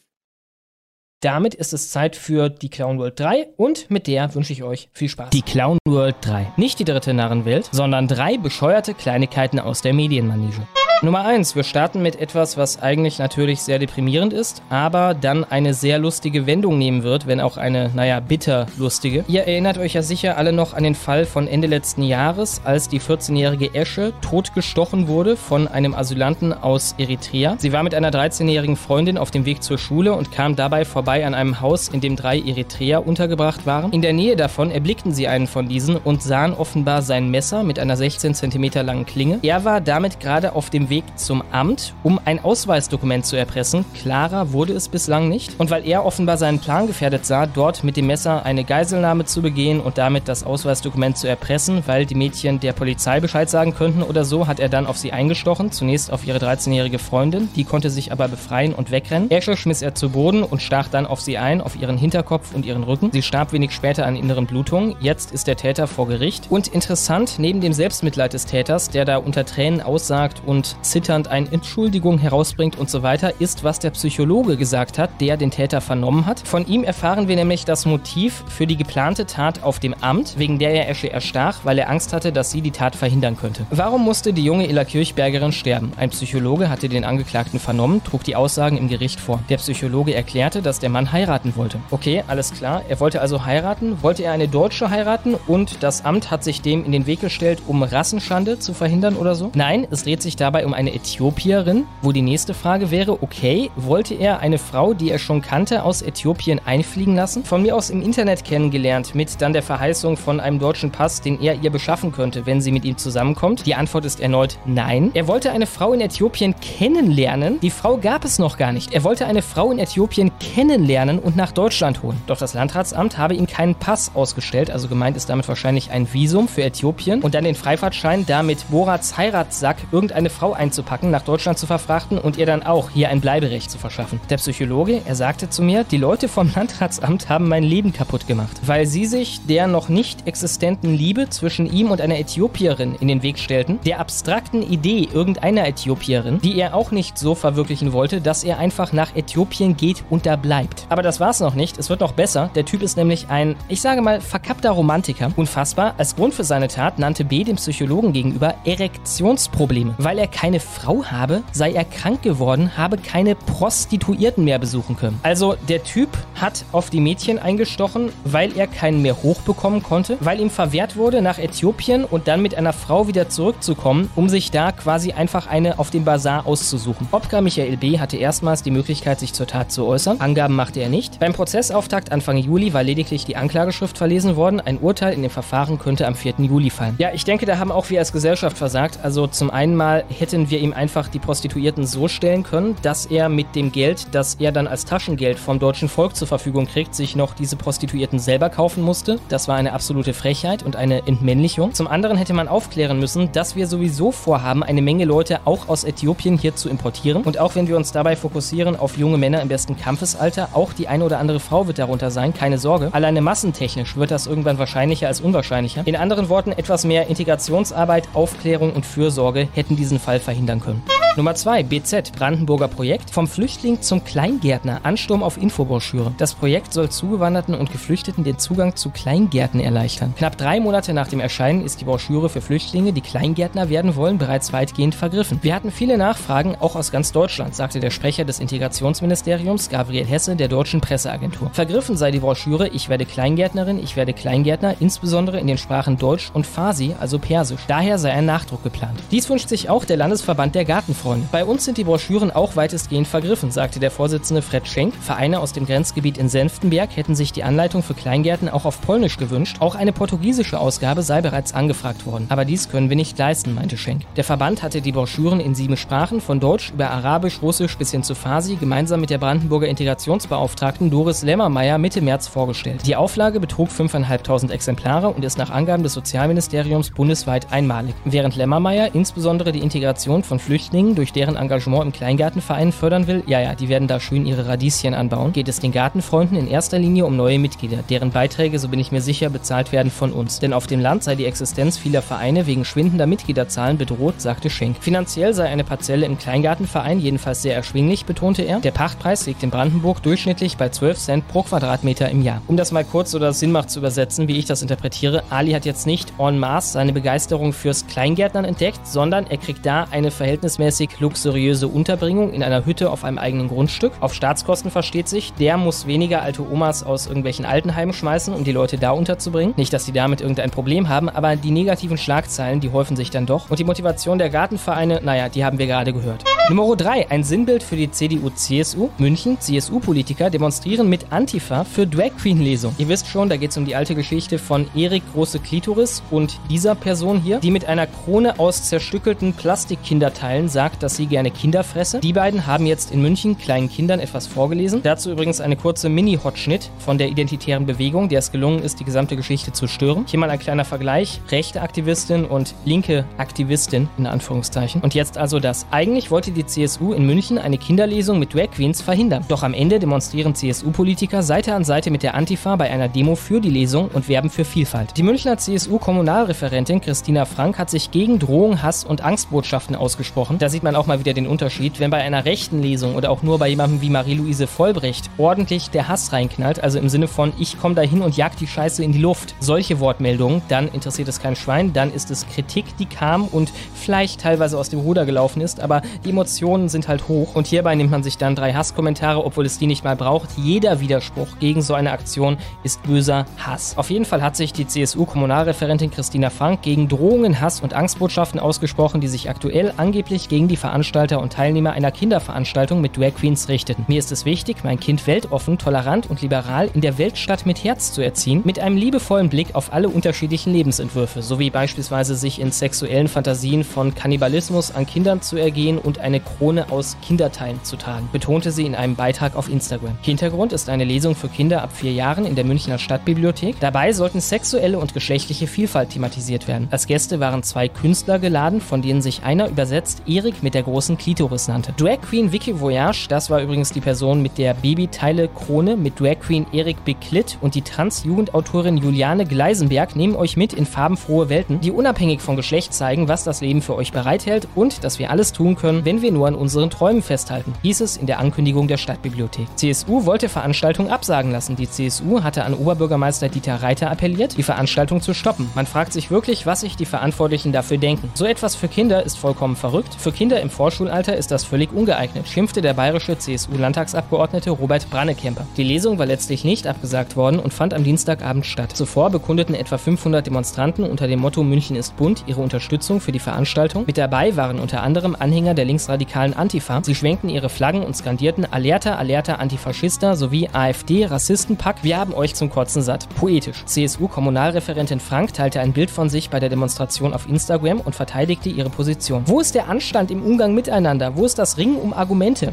[1.23, 4.91] Damit ist es Zeit für die Clown World 3 und mit der wünsche ich euch
[4.93, 5.31] viel Spaß.
[5.31, 6.53] Die Clown World 3.
[6.57, 10.69] Nicht die dritte Narrenwelt, sondern drei bescheuerte Kleinigkeiten aus der Medienmanege.
[11.03, 11.55] Nummer 1.
[11.55, 16.47] Wir starten mit etwas, was eigentlich natürlich sehr deprimierend ist, aber dann eine sehr lustige
[16.47, 19.23] Wendung nehmen wird, wenn auch eine, naja, bitter lustige.
[19.29, 22.89] Ihr erinnert euch ja sicher alle noch an den Fall von Ende letzten Jahres, als
[22.89, 27.57] die 14-jährige Esche totgestochen wurde von einem Asylanten aus Eritrea.
[27.59, 31.27] Sie war mit einer 13-jährigen Freundin auf dem Weg zur Schule und kam dabei vorbei
[31.27, 33.93] an einem Haus, in dem drei Eritreer untergebracht waren.
[33.93, 37.79] In der Nähe davon erblickten sie einen von diesen und sahen offenbar sein Messer mit
[37.79, 39.41] einer 16 cm langen Klinge.
[39.43, 43.85] Er war damit gerade auf dem Weg zum Amt, um ein Ausweisdokument zu erpressen.
[43.95, 45.59] Klarer wurde es bislang nicht.
[45.59, 49.43] Und weil er offenbar seinen Plan gefährdet sah, dort mit dem Messer eine Geiselnahme zu
[49.43, 54.03] begehen und damit das Ausweisdokument zu erpressen, weil die Mädchen der Polizei Bescheid sagen könnten
[54.03, 55.73] oder so, hat er dann auf sie eingestochen.
[55.73, 59.31] Zunächst auf ihre 13-jährige Freundin, die konnte sich aber befreien und wegrennen.
[59.31, 62.67] Esche schmiss er zu Boden und stach dann auf sie ein, auf ihren Hinterkopf und
[62.67, 63.11] ihren Rücken.
[63.13, 64.97] Sie starb wenig später an inneren Blutungen.
[65.01, 66.47] Jetzt ist der Täter vor Gericht.
[66.51, 71.51] Und interessant, neben dem Selbstmitleid des Täters, der da unter Tränen aussagt und zitternd ein
[71.51, 76.27] Entschuldigung herausbringt und so weiter, ist, was der Psychologe gesagt hat, der den Täter vernommen
[76.27, 76.41] hat.
[76.47, 80.59] Von ihm erfahren wir nämlich das Motiv für die geplante Tat auf dem Amt, wegen
[80.59, 83.67] der er Esche erstach, weil er Angst hatte, dass sie die Tat verhindern könnte.
[83.71, 85.93] Warum musste die junge Ella Kirchbergerin sterben?
[85.97, 89.41] Ein Psychologe hatte den Angeklagten vernommen, trug die Aussagen im Gericht vor.
[89.49, 91.79] Der Psychologe erklärte, dass der Mann heiraten wollte.
[91.91, 92.83] Okay, alles klar.
[92.89, 94.03] Er wollte also heiraten.
[94.03, 97.63] Wollte er eine Deutsche heiraten und das Amt hat sich dem in den Weg gestellt,
[97.67, 99.51] um Rassenschande zu verhindern oder so?
[99.55, 104.15] Nein, es dreht sich dabei um eine Äthiopierin, wo die nächste Frage wäre, okay, wollte
[104.15, 107.45] er eine Frau, die er schon kannte, aus Äthiopien einfliegen lassen?
[107.45, 111.41] Von mir aus im Internet kennengelernt, mit dann der Verheißung von einem deutschen Pass, den
[111.41, 113.65] er ihr beschaffen könnte, wenn sie mit ihm zusammenkommt.
[113.65, 115.13] Die Antwort ist erneut nein.
[115.15, 117.61] Er wollte eine Frau in Äthiopien kennenlernen.
[117.61, 118.93] Die Frau gab es noch gar nicht.
[118.93, 122.21] Er wollte eine Frau in Äthiopien kennenlernen und nach Deutschland holen.
[122.27, 126.49] Doch das Landratsamt habe ihm keinen Pass ausgestellt, also gemeint ist damit wahrscheinlich ein Visum
[126.49, 131.59] für Äthiopien und dann den Freifahrtschein, da mit Borats Heiratssack irgendeine Frau einzupacken, nach Deutschland
[131.59, 134.21] zu verfrachten und ihr dann auch hier ein Bleiberecht zu verschaffen.
[134.31, 138.57] Der Psychologe, er sagte zu mir, die Leute vom Landratsamt haben mein Leben kaputt gemacht,
[138.65, 143.23] weil sie sich der noch nicht existenten Liebe zwischen ihm und einer Äthiopierin in den
[143.23, 148.45] Weg stellten, der abstrakten Idee irgendeiner Äthiopierin, die er auch nicht so verwirklichen wollte, dass
[148.45, 150.87] er einfach nach Äthiopien geht und da bleibt.
[150.89, 152.51] Aber das war's noch nicht, es wird noch besser.
[152.55, 155.33] Der Typ ist nämlich ein, ich sage mal, verkappter Romantiker.
[155.37, 159.95] Unfassbar, als Grund für seine Tat nannte B dem Psychologen gegenüber Erektionsprobleme.
[159.99, 165.19] Weil er keine Frau habe, sei er krank geworden, habe keine Prostituierten mehr besuchen können.
[165.25, 170.39] Also der Typ hat auf die Mädchen eingestochen, weil er keinen mehr hochbekommen konnte, weil
[170.39, 174.71] ihm verwehrt wurde, nach Äthiopien und dann mit einer Frau wieder zurückzukommen, um sich da
[174.71, 177.09] quasi einfach eine auf dem Bazar auszusuchen.
[177.11, 177.99] Obka Michael B.
[177.99, 180.21] hatte erstmals die Möglichkeit, sich zur Tat zu äußern.
[180.21, 181.19] Angaben machte er nicht.
[181.19, 184.61] Beim Prozessauftakt Anfang Juli war lediglich die Anklageschrift verlesen worden.
[184.61, 186.35] Ein Urteil in dem Verfahren könnte am 4.
[186.39, 186.95] Juli fallen.
[186.99, 189.01] Ja, ich denke, da haben auch wir als Gesellschaft versagt.
[189.03, 190.05] Also zum einen mal
[190.37, 194.35] hätten wir ihm einfach die Prostituierten so stellen können, dass er mit dem Geld, das
[194.35, 198.51] er dann als Taschengeld vom deutschen Volk zur Verfügung kriegt, sich noch diese Prostituierten selber
[198.51, 199.19] kaufen musste.
[199.31, 201.73] Das war eine absolute Frechheit und eine Entmännlichung.
[201.73, 205.85] Zum anderen hätte man aufklären müssen, dass wir sowieso vorhaben, eine Menge Leute auch aus
[205.85, 207.23] Äthiopien hier zu importieren.
[207.23, 210.87] Und auch wenn wir uns dabei fokussieren auf junge Männer im besten Kampfesalter, auch die
[210.87, 212.91] eine oder andere Frau wird darunter sein, keine Sorge.
[212.93, 215.87] Alleine massentechnisch wird das irgendwann wahrscheinlicher als unwahrscheinlicher.
[215.87, 220.83] In anderen Worten, etwas mehr Integrationsarbeit, Aufklärung und Fürsorge hätten diesen Fall verhindern können.
[221.17, 223.11] Nummer 2, BZ, Brandenburger Projekt.
[223.11, 226.13] Vom Flüchtling zum Kleingärtner, Ansturm auf Infobroschüre.
[226.19, 230.13] Das Projekt soll Zugewanderten und Geflüchteten den Zugang zu Kleingärten erleichtern.
[230.19, 234.19] Knapp drei Monate nach dem Erscheinen ist die Broschüre für Flüchtlinge, die Kleingärtner werden wollen,
[234.19, 235.39] bereits weitgehend vergriffen.
[235.41, 240.37] Wir hatten viele Nachfragen, auch aus ganz Deutschland, sagte der Sprecher des Integrationsministeriums, Gabriel Hesse,
[240.37, 241.49] der deutschen Presseagentur.
[241.55, 246.31] Vergriffen sei die Broschüre Ich werde Kleingärtnerin, ich werde Kleingärtner, insbesondere in den Sprachen Deutsch
[246.35, 247.63] und Farsi, also Persisch.
[247.69, 248.99] Daher sei ein Nachdruck geplant.
[249.11, 251.29] Dies wünscht sich auch der Landesverband der Gartenfreunde.
[251.31, 254.95] Bei uns sind die Broschüren auch weitestgehend vergriffen, sagte der Vorsitzende Fred Schenk.
[254.95, 259.19] Vereine aus dem Grenzgebiet in Senftenberg hätten sich die Anleitung für Kleingärten auch auf Polnisch
[259.19, 259.59] gewünscht.
[259.61, 262.25] Auch eine portugiesische Ausgabe sei bereits angefragt worden.
[262.31, 264.05] Aber dies können wir nicht leisten, meinte Schenk.
[264.17, 268.03] Der Verband hatte die Broschüren in sieben Sprachen, von Deutsch über Arabisch, Russisch bis hin
[268.03, 272.87] zu Farsi, gemeinsam mit der Brandenburger Integrationsbeauftragten Doris Lemmermeier Mitte März vorgestellt.
[272.87, 277.95] Die Auflage betrug 5.500 Exemplare und ist nach Angaben des Sozialministeriums bundesweit einmalig.
[278.07, 283.41] Während Lemmermeier insbesondere die Integration von Flüchtlingen durch deren Engagement im Kleingartenverein fördern will, ja,
[283.41, 287.07] ja, die werden da schön ihre Radieschen anbauen, geht es den Gartenfreunden in erster Linie
[287.07, 290.39] um neue Mitglieder, deren Beiträge, so bin ich mir sicher, bezahlt werden von uns.
[290.39, 294.77] Denn auf dem Land sei die Existenz vieler Vereine wegen schwindender Mitgliederzahlen bedroht, sagte Schenk.
[294.81, 298.61] Finanziell sei eine Parzelle im Kleingartenverein jedenfalls sehr erschwinglich, betonte er.
[298.61, 302.43] Der Pachtpreis liegt in Brandenburg durchschnittlich bei 12 Cent pro Quadratmeter im Jahr.
[302.47, 305.87] Um das mal kurz oder sinnhaft zu übersetzen, wie ich das interpretiere, Ali hat jetzt
[305.87, 311.69] nicht en masse seine Begeisterung fürs Kleingärtnern entdeckt, sondern er kriegt da eine verhältnismäßig luxuriöse
[311.69, 313.93] Unterbringung in einer Hütte auf einem eigenen Grundstück.
[314.01, 318.53] Auf Staatskosten versteht sich, der muss weniger alte Omas aus irgendwelchen Altenheimen schmeißen, um die
[318.53, 319.55] Leute da unterzubringen.
[319.57, 323.27] Nicht, dass sie damit irgendein Problem haben, aber die negativen Schlagzeilen, die häufen sich dann
[323.27, 323.51] doch.
[323.51, 326.25] Und die Motivation der Gartenvereine, naja, die haben wir gerade gehört.
[326.49, 328.91] Nummer 3, ein Sinnbild für die CDU-CSU.
[328.99, 332.73] München, CSU-Politiker demonstrieren mit Antifa für Drag Queen-Lesung.
[332.79, 336.39] Ihr wisst schon, da geht es um die alte Geschichte von Erik Große Klitoris und
[336.49, 339.37] dieser Person hier, die mit einer Krone aus zerstückelten
[339.77, 342.01] Plastikkinderteilen sagt, dass sie gerne Kinder fresse.
[342.01, 344.83] Die beiden haben jetzt in München kleinen Kindern etwas vorgelesen.
[344.83, 349.17] Dazu übrigens eine kurze Mini-Hotschnitt von der identitären Bewegung, der es gelungen ist, die gesamte
[349.17, 350.05] Geschichte zu stören.
[350.07, 351.21] Hier mal ein kleiner Vergleich.
[351.31, 354.81] Rechte Aktivistin und linke Aktivistin in Anführungszeichen.
[354.81, 355.67] Und jetzt also das.
[355.71, 359.25] Eigentlich wollte die CSU in München eine Kinderlesung mit Drag Queens verhindern.
[359.29, 363.41] Doch am Ende demonstrieren CSU-Politiker Seite an Seite mit der Antifa bei einer Demo für
[363.41, 364.97] die Lesung und werben für Vielfalt.
[364.97, 370.57] Die Münchner CSU-Kommunalreferentin Christina Frank hat sich gegen Drohung, Hass und Angstbotschaften ausgesprochen, da sie
[370.57, 371.81] sieht man auch mal wieder den Unterschied.
[371.81, 375.87] Wenn bei einer rechten Lesung oder auch nur bei jemandem wie Marie-Louise Vollbrecht ordentlich der
[375.87, 378.93] Hass reinknallt, also im Sinne von ich komme da hin und jag die Scheiße in
[378.93, 383.27] die Luft, solche Wortmeldungen, dann interessiert es kein Schwein, dann ist es Kritik, die kam
[383.27, 387.47] und vielleicht teilweise aus dem Ruder gelaufen ist, aber die Emotionen sind halt hoch und
[387.47, 390.31] hierbei nimmt man sich dann drei Hasskommentare, obwohl es die nicht mal braucht.
[390.39, 393.77] Jeder Widerspruch gegen so eine Aktion ist böser Hass.
[393.77, 399.03] Auf jeden Fall hat sich die CSU-Kommunalreferentin Christina Frank gegen Drohungen, Hass und Angstbotschaften ausgesprochen,
[399.03, 403.85] die sich aktuell angeblich gegen die Veranstalter und Teilnehmer einer Kinderveranstaltung mit Drag Queens richteten.
[403.89, 407.93] Mir ist es wichtig, mein Kind weltoffen, tolerant und liberal in der Weltstadt mit Herz
[407.93, 413.09] zu erziehen, mit einem liebevollen Blick auf alle unterschiedlichen Lebensentwürfe, sowie beispielsweise sich in sexuellen
[413.09, 418.53] Fantasien von Kannibalismus an Kindern zu ergehen und eine Krone aus Kinderteilen zu tragen, betonte
[418.53, 419.97] sie in einem Beitrag auf Instagram.
[420.03, 423.59] Hintergrund ist eine Lesung für Kinder ab vier Jahren in der Münchner Stadtbibliothek.
[423.61, 426.69] Dabei sollten sexuelle und geschlechtliche Vielfalt thematisiert werden.
[426.71, 430.99] Als Gäste waren zwei Künstler geladen, von denen sich einer übersetzt Erik mit der großen
[430.99, 431.73] Klitoris nannte.
[431.77, 436.47] Drag Queen Vicky Voyage, das war übrigens die Person mit der Babyteile-Krone mit Drag Queen
[436.53, 442.21] Erik Beklitt und die Trans-Jugendautorin Juliane Gleisenberg nehmen euch mit in farbenfrohe Welten, die unabhängig
[442.21, 445.85] von Geschlecht zeigen, was das Leben für euch bereithält und dass wir alles tun können,
[445.85, 449.47] wenn wir nur an unseren Träumen festhalten, hieß es in der Ankündigung der Stadtbibliothek.
[449.57, 451.57] CSU wollte Veranstaltung absagen lassen.
[451.57, 455.51] Die CSU hatte an Oberbürgermeister Dieter Reiter appelliert, die Veranstaltung zu stoppen.
[455.55, 458.11] Man fragt sich wirklich, was sich die Verantwortlichen dafür denken.
[458.15, 459.95] So etwas für Kinder ist vollkommen verrückt.
[459.99, 465.47] Für Kinder im Vorschulalter ist das völlig ungeeignet, schimpfte der bayerische CSU-Landtagsabgeordnete Robert Brannekemper.
[465.57, 468.73] Die Lesung war letztlich nicht abgesagt worden und fand am Dienstagabend statt.
[468.75, 473.19] Zuvor bekundeten etwa 500 Demonstranten unter dem Motto München ist bunt ihre Unterstützung für die
[473.19, 473.85] Veranstaltung.
[473.87, 476.83] Mit dabei waren unter anderem Anhänger der linksradikalen Antifa.
[476.83, 481.85] Sie schwenkten ihre Flaggen und skandierten Alerta, Alerta, Antifaschista sowie AfD, Rassistenpack.
[481.85, 483.07] Wir haben euch zum Kotzen satt.
[483.17, 483.65] Poetisch.
[483.67, 488.71] CSU-Kommunalreferentin Frank teilte ein Bild von sich bei der Demonstration auf Instagram und verteidigte ihre
[488.71, 489.25] Position.
[489.29, 491.17] Wo ist der Anstand im Umgang miteinander?
[491.17, 492.53] Wo ist das Ringen um Argumente?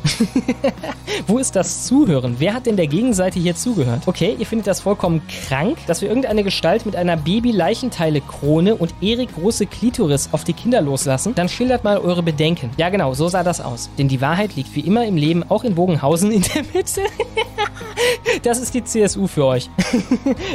[1.27, 2.37] Wo ist das Zuhören?
[2.39, 4.01] Wer hat denn der Gegenseite hier zugehört?
[4.07, 9.35] Okay, ihr findet das vollkommen krank, dass wir irgendeine Gestalt mit einer Baby-Leichenteile-Krone und Erik
[9.35, 11.35] große Klitoris auf die Kinder loslassen?
[11.35, 12.71] Dann schildert mal eure Bedenken.
[12.77, 13.91] Ja genau, so sah das aus.
[13.99, 17.01] Denn die Wahrheit liegt wie immer im Leben, auch in Bogenhausen in der Mitte.
[18.43, 19.69] Das ist die CSU für euch.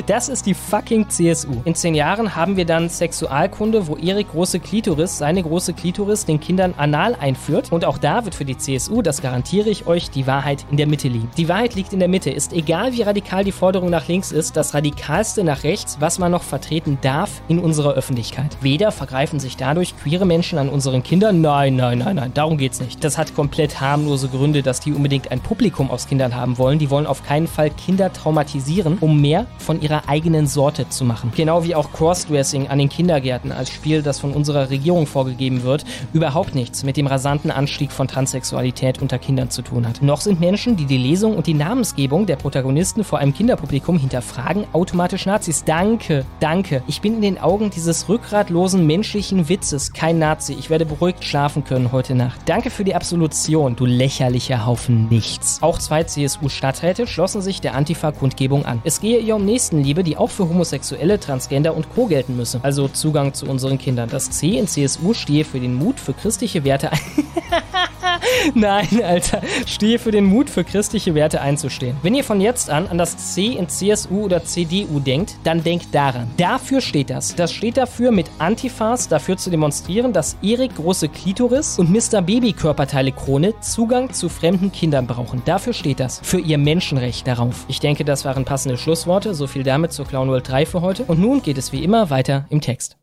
[0.06, 1.60] Das ist die fucking CSU.
[1.64, 6.40] In zehn Jahren haben wir dann Sexualkunde, wo Erik große Klitoris, seine große Klitoris, den
[6.40, 7.72] Kindern anal einführt.
[7.72, 10.86] Und auch da wird für die CSU, das garantiere ich euch, die Wahrheit in der
[10.86, 11.30] Mitte liegen.
[11.36, 12.30] Die Wahrheit liegt in der Mitte.
[12.30, 16.32] Ist egal, wie radikal die Forderung nach links ist, das radikalste nach rechts, was man
[16.32, 18.56] noch vertreten darf in unserer Öffentlichkeit.
[18.60, 21.40] Weder vergreifen sich dadurch queere Menschen an unseren Kindern.
[21.40, 23.02] Nein, nein, nein, nein, darum geht's nicht.
[23.04, 26.78] Das hat komplett harmlose Gründe, dass die unbedingt ein Publikum aus Kindern haben wollen.
[26.78, 31.32] Die wollen auf keinen Fall Kinder traumatisieren, um mehr von ihrer eigenen Sorte zu machen.
[31.34, 35.84] Genau wie auch Crossdressing an den Kindergärten als Spiel, das von unserer Regierung vorgegeben wird,
[36.12, 40.02] überhaupt nichts mit dem rasanten Anstieg von Transsexualität unter Kindern zu tun hat.
[40.02, 44.64] Noch sind Menschen, die die Lesung und die Namensgebung der Protagonisten vor einem Kinderpublikum hinterfragen,
[44.72, 45.64] automatisch Nazis.
[45.64, 46.82] Danke, danke.
[46.86, 50.54] Ich bin in den Augen dieses rückgratlosen menschlichen Witzes kein Nazi.
[50.58, 52.40] Ich werde beruhigt schlafen können heute Nacht.
[52.46, 55.58] Danke für die Absolution, du lächerlicher Haufen Nichts.
[55.62, 58.80] Auch zwei CSU-Stadträte schlossen sich der Antifa-Kundgebung an.
[58.84, 62.06] Es gehe ihr um Nächstenliebe, die auch für Homosexuelle, Transgender und Co.
[62.06, 62.60] gelten müsse.
[62.62, 64.08] Also Zugang zu unseren Kindern.
[64.08, 66.98] Das C in CSU stehe für den Mut für christliche Werte ein.
[68.54, 69.40] Nein, Alter.
[69.66, 71.96] Stehe für den Mut, für christliche Werte einzustehen.
[72.02, 75.88] Wenn ihr von jetzt an an das C in CSU oder CDU denkt, dann denkt
[75.92, 76.30] daran.
[76.36, 77.34] Dafür steht das.
[77.34, 82.22] Das steht dafür, mit Antifas dafür zu demonstrieren, dass Erik große Klitoris und Mr.
[82.22, 85.42] Baby Körperteile Krone Zugang zu fremden Kindern brauchen.
[85.44, 86.20] Dafür steht das.
[86.22, 87.66] Für ihr Menschenrecht darauf.
[87.68, 89.34] Ich denke, das waren passende Schlussworte.
[89.34, 91.04] So viel damit zur Clown World 3 für heute.
[91.04, 92.96] Und nun geht es wie immer weiter im Text.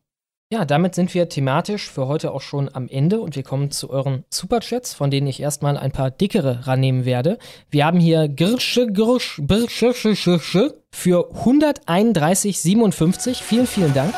[0.52, 3.92] Ja, damit sind wir thematisch für heute auch schon am Ende und wir kommen zu
[3.92, 7.38] euren Superchats, von denen ich erstmal ein paar dickere rannehmen werde.
[7.70, 13.36] Wir haben hier Girsche, Girsch, Birsche, Sche, für 131,57.
[13.36, 14.16] Vielen, vielen Dank.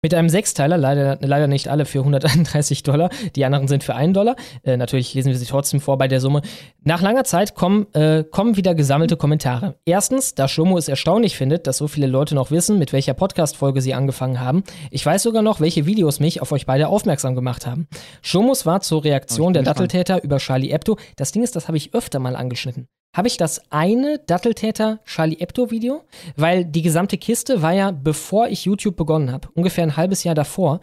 [0.00, 4.14] Mit einem Sechsteiler, leider, leider nicht alle für 131 Dollar, die anderen sind für einen
[4.14, 4.36] Dollar.
[4.62, 6.42] Äh, natürlich lesen wir sie trotzdem vor bei der Summe.
[6.84, 9.74] Nach langer Zeit kommen, äh, kommen wieder gesammelte Kommentare.
[9.84, 13.80] Erstens, da Schlomo es erstaunlich findet, dass so viele Leute noch wissen, mit welcher Podcast-Folge
[13.80, 14.62] sie angefangen haben.
[14.92, 17.88] Ich weiß sogar noch, welche Videos mich auf euch beide aufmerksam gemacht haben.
[18.22, 20.96] Schomos war zur Reaktion der Datteltäter über Charlie Hebdo.
[21.16, 25.36] Das Ding ist, das habe ich öfter mal angeschnitten habe ich das eine Datteltäter Charlie
[25.38, 26.04] Hebdo Video,
[26.36, 30.34] weil die gesamte Kiste war ja bevor ich YouTube begonnen habe, ungefähr ein halbes Jahr
[30.34, 30.80] davor.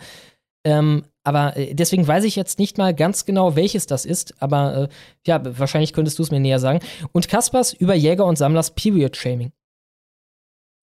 [0.65, 4.75] Ähm, aber äh, deswegen weiß ich jetzt nicht mal ganz genau, welches das ist, aber
[4.75, 4.87] äh,
[5.27, 6.79] ja, wahrscheinlich könntest du es mir näher sagen.
[7.11, 9.51] Und Kaspers über Jäger und Sammlers Period Shaming.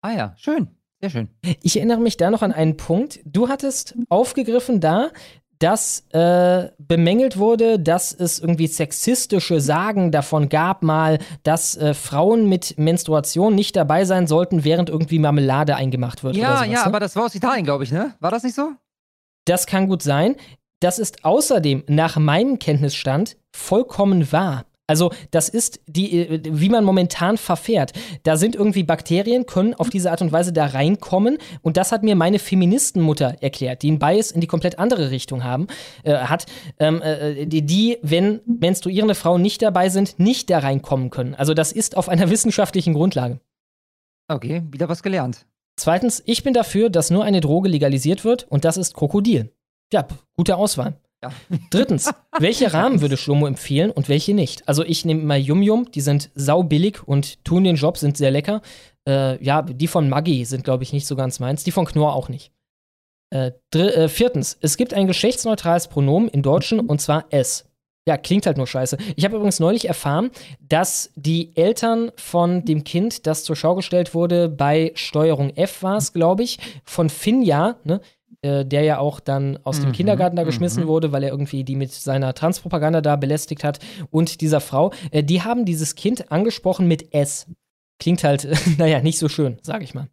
[0.03, 0.69] Ah ja, schön.
[1.01, 1.29] Sehr schön.
[1.63, 3.21] Ich erinnere mich da noch an einen Punkt.
[3.25, 5.11] Du hattest aufgegriffen da,
[5.61, 12.49] dass äh, bemängelt wurde, dass es irgendwie sexistische Sagen davon gab, mal, dass äh, Frauen
[12.49, 16.35] mit Menstruation nicht dabei sein sollten, während irgendwie Marmelade eingemacht wird.
[16.35, 16.87] Ja, oder sowas, ja, ne?
[16.87, 18.15] aber das war aus Italien, glaube ich, ne?
[18.21, 18.73] War das nicht so?
[19.45, 20.37] Das kann gut sein.
[20.81, 24.65] Das ist außerdem nach meinem Kenntnisstand vollkommen wahr.
[24.91, 27.93] Also, das ist die, äh, wie man momentan verfährt.
[28.25, 31.39] Da sind irgendwie Bakterien, können auf diese Art und Weise da reinkommen.
[31.63, 35.45] Und das hat mir meine Feministenmutter erklärt, die einen Bias in die komplett andere Richtung
[35.45, 35.69] haben,
[36.03, 36.47] äh, hat,
[36.81, 41.37] ähm, äh, die, die, wenn menstruierende Frauen nicht dabei sind, nicht da reinkommen können.
[41.37, 43.39] Also, das ist auf einer wissenschaftlichen Grundlage.
[44.27, 45.47] Okay, wieder was gelernt.
[45.77, 49.53] Zweitens, ich bin dafür, dass nur eine Droge legalisiert wird und das ist Krokodil.
[49.93, 50.99] Ja, gute Auswahl.
[51.23, 51.33] Ja.
[51.71, 54.67] Drittens, welche Rahmen würde Schlomo empfehlen und welche nicht?
[54.69, 58.31] Also ich nehme immer Yum Yum, die sind saubillig und tun den Job, sind sehr
[58.31, 58.63] lecker.
[59.07, 61.65] Äh, ja, die von Maggi sind, glaube ich, nicht so ganz meins.
[61.65, 62.53] Die von Knorr auch nicht.
[63.33, 67.67] Äh, äh, viertens, es gibt ein geschlechtsneutrales Pronomen im Deutschen und zwar es.
[68.09, 68.97] Ja, klingt halt nur scheiße.
[69.15, 74.15] Ich habe übrigens neulich erfahren, dass die Eltern von dem Kind, das zur Schau gestellt
[74.15, 78.01] wurde, bei Steuerung F war es, glaube ich, von Finja, ne,
[78.43, 80.89] äh, der ja auch dann aus dem Mhm, Kindergarten da geschmissen mhm.
[80.89, 83.81] wurde, weil er irgendwie die mit seiner Transpropaganda da belästigt hat.
[84.11, 87.47] Und dieser Frau, äh, die haben dieses Kind angesprochen mit S.
[87.99, 90.09] Klingt halt, naja, nicht so schön, sag ich mal.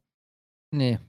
[0.71, 0.99] Nee.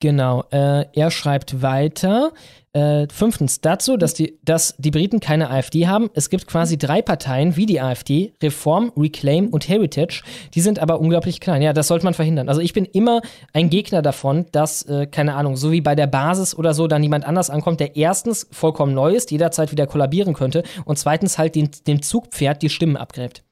[0.00, 2.32] Genau, äh, er schreibt weiter.
[2.74, 6.10] Äh, fünftens, dazu, dass die, dass die Briten keine AfD haben.
[6.12, 10.22] Es gibt quasi drei Parteien wie die AfD, Reform, Reclaim und Heritage.
[10.52, 11.62] Die sind aber unglaublich klein.
[11.62, 12.50] Ja, das sollte man verhindern.
[12.50, 13.22] Also ich bin immer
[13.54, 17.02] ein Gegner davon, dass, äh, keine Ahnung, so wie bei der Basis oder so, dann
[17.02, 21.54] jemand anders ankommt, der erstens vollkommen neu ist, jederzeit wieder kollabieren könnte und zweitens halt
[21.54, 23.42] den, dem Zugpferd die Stimmen abgräbt.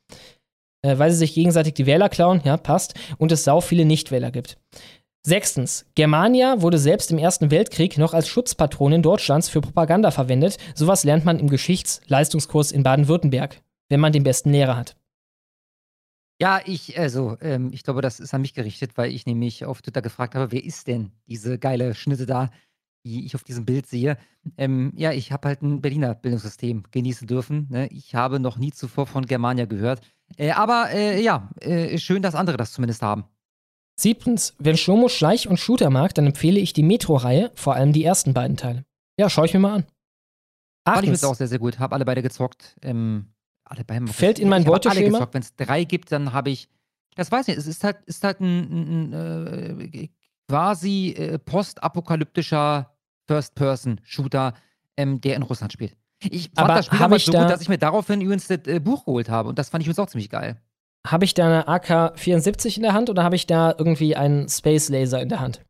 [0.85, 4.31] Äh, weil sie sich gegenseitig die Wähler klauen, ja, passt, und es sau viele Nichtwähler
[4.31, 4.59] gibt.
[5.27, 10.59] Sechstens, Germania wurde selbst im Ersten Weltkrieg noch als Schutzpatronin Deutschlands für Propaganda verwendet.
[10.75, 14.99] Sowas lernt man im Geschichtsleistungskurs in Baden-Württemberg, wenn man den besten Lehrer hat.
[16.39, 19.81] Ja, ich, also, ähm, ich glaube, das ist an mich gerichtet, weil ich nämlich auf
[19.81, 22.51] Twitter gefragt habe, wer ist denn diese geile Schnitte da,
[23.07, 24.19] die ich auf diesem Bild sehe?
[24.59, 27.69] Ähm, ja, ich habe halt ein Berliner Bildungssystem genießen dürfen.
[27.71, 27.89] Ne?
[27.89, 30.03] Ich habe noch nie zuvor von Germania gehört.
[30.37, 33.25] Äh, aber äh, ja, äh, schön, dass andere das zumindest haben.
[33.97, 38.05] Siebtens, wenn Schlomo Schleich und Shooter mag, dann empfehle ich die Metro-Reihe, vor allem die
[38.05, 38.85] ersten beiden Teile.
[39.19, 39.85] Ja, schaue ich mir mal an.
[40.87, 41.79] Fand ich Achtens, auch sehr, sehr gut.
[41.79, 42.77] Habe alle beide gezockt.
[42.83, 43.33] Ähm,
[43.65, 44.07] alle beide.
[44.09, 45.29] Fällt in mein hab Beuteschema?
[45.33, 46.69] Wenn es drei gibt, dann habe ich.
[47.15, 47.59] Das weiß ich nicht.
[47.59, 50.09] Es ist halt, ist halt ein, ein, ein äh,
[50.49, 52.91] quasi äh, postapokalyptischer
[53.29, 54.55] First-Person-Shooter,
[54.97, 55.97] ähm, der in Russland spielt.
[56.31, 58.49] Ich fand Aber das Spiel hab ich so da- gut, dass ich mir daraufhin übrigens
[58.49, 59.49] das äh, Buch geholt habe.
[59.49, 60.61] Und das fand ich übrigens auch ziemlich geil.
[61.07, 64.89] Habe ich da eine AK-74 in der Hand oder habe ich da irgendwie einen Space
[64.89, 65.63] Laser in der Hand?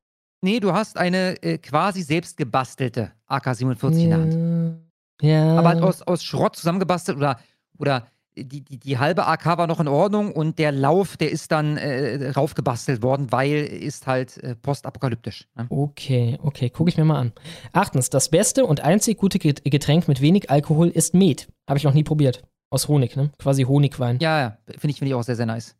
[0.42, 4.78] Nee, du hast eine äh, quasi selbst gebastelte AK-47 in der Hand.
[5.22, 5.56] Ja.
[5.58, 7.38] Aber halt aus, aus Schrott zusammengebastelt oder,
[7.78, 8.06] oder
[8.36, 11.76] die, die, die halbe AK war noch in Ordnung und der Lauf, der ist dann
[11.76, 15.46] äh, raufgebastelt worden, weil ist halt äh, postapokalyptisch.
[15.56, 15.66] Ne?
[15.70, 17.32] Okay, okay, gucke ich mir mal an.
[17.72, 21.46] Achtens, das beste und einzig gute Get- Getränk mit wenig Alkohol ist Met.
[21.68, 22.42] Habe ich noch nie probiert.
[22.70, 23.30] Aus Honig, ne?
[23.38, 24.18] Quasi Honigwein.
[24.20, 25.76] Ja, ja, finde ich, finde ich auch sehr, sehr nice.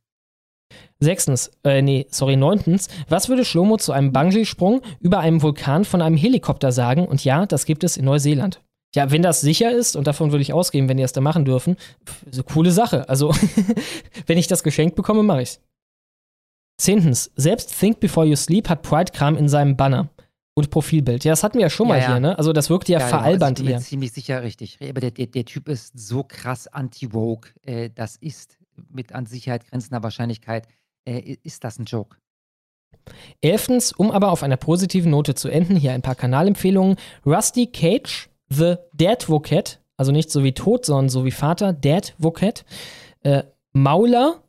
[1.01, 6.03] Sechstens, äh, nee, sorry, neuntens, was würde Schlomo zu einem Bungee-Sprung über einem Vulkan von
[6.03, 7.07] einem Helikopter sagen?
[7.07, 8.61] Und ja, das gibt es in Neuseeland.
[8.95, 11.45] Ja, wenn das sicher ist, und davon würde ich ausgehen, wenn die das da machen
[11.45, 11.77] dürfen,
[12.31, 13.09] so coole Sache.
[13.09, 13.35] Also,
[14.27, 15.61] wenn ich das geschenkt bekomme, mache ich's.
[16.81, 20.11] Zehntens, selbst Think Before You Sleep hat Pride-Kram in seinem Banner
[20.55, 21.25] und Profilbild.
[21.25, 22.11] Ja, das hatten wir ja schon mal Ja, ja.
[22.13, 22.39] hier, ne?
[22.39, 24.79] Also, das wirkt ja, genau, veralbernd also ich bin mir ziemlich sicher richtig.
[24.81, 27.51] Aber der, der, der Typ ist so krass anti-woke.
[27.63, 28.59] Äh, das ist
[28.91, 30.69] mit an Sicherheit grenzender Wahrscheinlichkeit,
[31.09, 32.17] äh, ist das ein Joke.
[33.41, 36.97] Elftens, um aber auf einer positiven Note zu enden, hier ein paar Kanalempfehlungen.
[37.27, 42.15] Rusty Cage, The Dead Vocat, also nicht so wie Tod, sondern so wie Vater, Dead
[42.19, 42.65] Vocat.
[43.23, 43.43] Äh,
[43.73, 44.43] Mauler,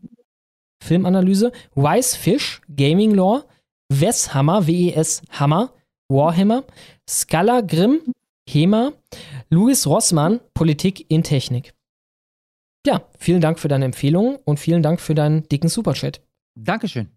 [0.84, 1.52] Filmanalyse.
[1.74, 3.46] Wise Fish, Gaming Lore.
[3.90, 5.72] Wes Hammer, W-E-S Hammer,
[6.10, 6.64] Warhammer.
[7.10, 8.00] Scala Grimm,
[8.50, 8.94] HEMA.
[9.50, 11.74] Louis Rossmann, Politik in Technik.
[12.86, 16.22] Ja, vielen Dank für deine Empfehlungen und vielen Dank für deinen dicken Superchat.
[16.56, 17.10] Dankeschön.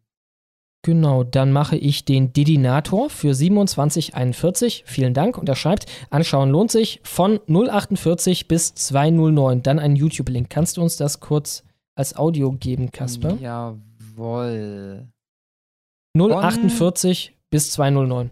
[0.83, 4.85] Genau, dann mache ich den Didinator für 2741.
[4.87, 5.37] Vielen Dank.
[5.37, 9.63] Und er schreibt, anschauen lohnt sich von 048 bis 209.
[9.63, 10.49] Dann ein YouTube-Link.
[10.49, 13.37] Kannst du uns das kurz als Audio geben, Kasper?
[13.41, 15.09] Jawohl.
[16.17, 18.31] 048 bis 209.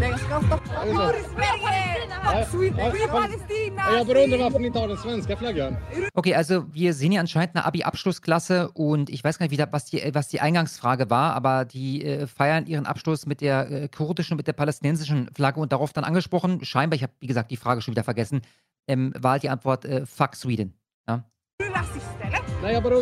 [3.78, 5.78] Bara undrar varför ni inte har den svenska flaggan.
[6.14, 9.72] Okay, also wir sehen hier anscheinend eine Abi-Abschlussklasse und ich weiß gar nicht, wie da,
[9.72, 13.88] was, die, was die Eingangsfrage war, aber die äh, feiern ihren Abschluss mit der äh,
[13.88, 16.66] kurdischen, mit der palästinensischen Flagge und darauf dann angesprochen.
[16.66, 18.42] Scheinbar, ich habe, wie gesagt, die Frage schon wieder vergessen,
[18.90, 20.74] ähm, war halt die Antwort äh, Fuck Sweden.
[21.08, 21.24] Ja?
[22.62, 22.96] Nej, jag bara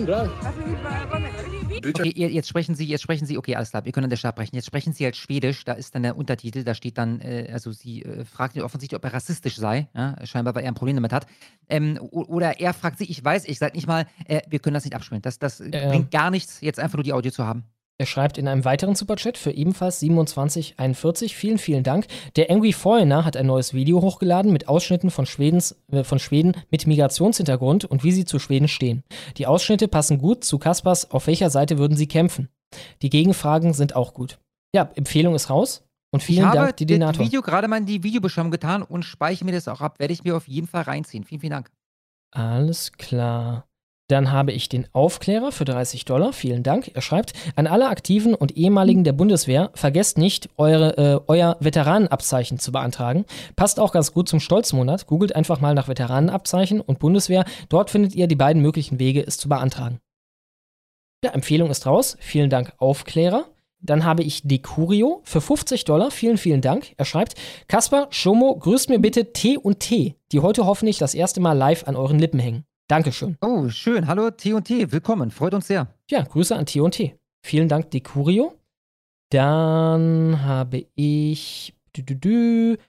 [1.85, 2.05] undrar.
[2.05, 4.29] Okay, jetzt sprechen Sie, jetzt sprechen Sie, okay, alles klar, wir können an der Stelle
[4.29, 4.55] abbrechen.
[4.55, 7.71] Jetzt sprechen Sie halt Schwedisch, da ist dann der Untertitel, da steht dann, äh, also
[7.71, 10.95] sie äh, fragt ihn offensichtlich, ob er rassistisch sei, ja, scheinbar, weil er ein Problem
[10.95, 11.25] damit hat.
[11.69, 14.85] Ähm, oder er fragt sich, ich weiß, ich sag nicht mal, äh, wir können das
[14.85, 15.21] nicht abspielen.
[15.21, 17.63] Das, das bringt gar nichts, jetzt einfach nur die Audio zu haben.
[17.99, 21.35] Er schreibt in einem weiteren Superchat für ebenfalls 2741.
[21.35, 22.07] Vielen, vielen Dank.
[22.37, 26.53] Der Angry Foreigner hat ein neues Video hochgeladen mit Ausschnitten von, Schwedens, äh, von Schweden
[26.71, 29.03] mit Migrationshintergrund und wie sie zu Schweden stehen.
[29.35, 32.47] Die Ausschnitte passen gut zu Kaspers, auf welcher Seite würden sie kämpfen.
[33.01, 34.39] Die Gegenfragen sind auch gut.
[34.73, 35.83] Ja, Empfehlung ist raus.
[36.11, 37.25] Und vielen ich habe Dank, die das Denator.
[37.25, 39.99] Video gerade mal in die Videobeschreibung getan und speichere mir das auch ab.
[39.99, 41.25] Werde ich mir auf jeden Fall reinziehen.
[41.25, 41.69] Vielen, vielen Dank.
[42.31, 43.68] Alles klar.
[44.09, 46.33] Dann habe ich den Aufklärer für 30 Dollar.
[46.33, 46.91] Vielen Dank.
[46.95, 52.57] Er schreibt, an alle Aktiven und ehemaligen der Bundeswehr, vergesst nicht, eure, äh, euer Veteranenabzeichen
[52.57, 53.25] zu beantragen.
[53.55, 55.05] Passt auch ganz gut zum Stolzmonat.
[55.05, 57.45] Googelt einfach mal nach Veteranenabzeichen und Bundeswehr.
[57.69, 59.99] Dort findet ihr die beiden möglichen Wege, es zu beantragen.
[61.23, 62.17] Ja, Empfehlung ist raus.
[62.19, 63.45] Vielen Dank, Aufklärer.
[63.79, 66.09] Dann habe ich Decurio für 50 Dollar.
[66.09, 66.93] Vielen, vielen Dank.
[66.97, 67.35] Er schreibt,
[67.67, 71.87] Kaspar, Schomo, grüßt mir bitte T und T, die heute hoffentlich das erste Mal live
[71.87, 72.65] an euren Lippen hängen.
[72.89, 73.37] Dankeschön.
[73.41, 74.07] Oh, schön.
[74.07, 75.29] Hallo T&T, willkommen.
[75.29, 75.93] Freut uns sehr.
[76.09, 77.15] Ja, Grüße an T und T.
[77.45, 78.55] Vielen Dank, Decurio.
[79.29, 81.75] Dann habe ich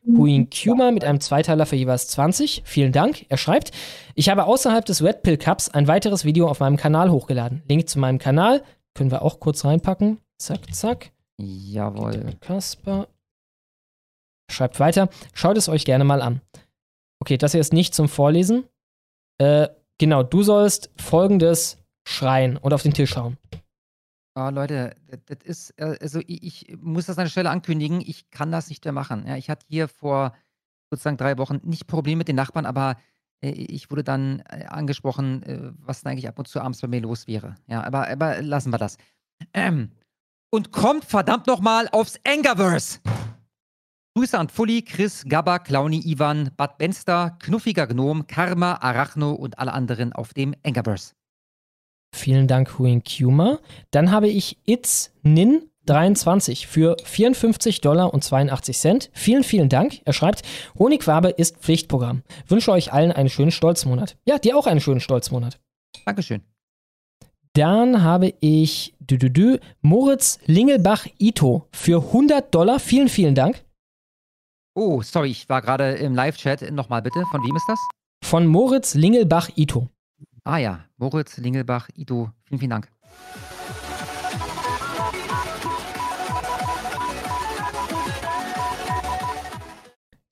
[0.06, 2.62] Huin Kuma mit einem Zweiteiler für jeweils 20.
[2.64, 3.26] Vielen Dank.
[3.28, 3.72] Er schreibt,
[4.14, 7.62] ich habe außerhalb des Red Pill Cups ein weiteres Video auf meinem Kanal hochgeladen.
[7.68, 8.64] Link zu meinem Kanal
[8.94, 10.18] können wir auch kurz reinpacken.
[10.38, 11.12] Zack, zack.
[11.36, 12.36] Jawohl.
[12.40, 13.06] Kasper.
[14.50, 15.10] Schreibt weiter.
[15.34, 16.40] Schaut es euch gerne mal an.
[17.18, 18.64] Okay, das hier ist nicht zum Vorlesen.
[19.36, 19.68] Äh,
[20.00, 23.36] genau, du sollst folgendes schreien und auf den Tisch schauen.
[24.34, 24.96] Oh, Leute,
[25.26, 28.68] das, ist, äh, also ich, ich muss das an der Stelle ankündigen, ich kann das
[28.68, 29.26] nicht mehr machen.
[29.26, 30.34] Ja, ich hatte hier vor
[30.90, 32.96] sozusagen drei Wochen nicht Probleme mit den Nachbarn, aber
[33.44, 37.00] äh, ich wurde dann äh, angesprochen, was denn eigentlich ab und zu abends bei mir
[37.00, 37.56] los wäre.
[37.66, 38.96] Ja, aber, aber lassen wir das.
[39.52, 39.90] Ähm,
[40.50, 43.00] und kommt verdammt nochmal aufs Angerverse!
[44.20, 49.72] Grüße an Fully, Chris, Gabba, Clowny, Ivan, Bad Benster, Knuffiger Gnom, Karma, Arachno und alle
[49.72, 51.14] anderen auf dem Angerverse.
[52.14, 53.60] Vielen Dank, Huin Kuma.
[53.92, 59.10] Dann habe ich It's Nin 23 für 54 Dollar und 82 Cent.
[59.14, 60.02] Vielen, vielen Dank.
[60.04, 60.42] Er schreibt,
[60.78, 62.22] Honigwabe ist Pflichtprogramm.
[62.46, 64.18] Wünsche euch allen einen schönen Stolzmonat.
[64.26, 65.58] Ja, dir auch einen schönen Stolzmonat.
[66.04, 66.42] Dankeschön.
[67.54, 72.80] Dann habe ich dü, dü, dü, Moritz Lingelbach Ito für 100 Dollar.
[72.80, 73.64] Vielen, vielen Dank.
[74.74, 76.70] Oh, sorry, ich war gerade im Live-Chat.
[76.70, 77.80] Nochmal bitte, von wem ist das?
[78.24, 79.88] Von Moritz Lingelbach Ito.
[80.44, 82.88] Ah ja, Moritz Lingelbach, Ido, vielen, vielen Dank.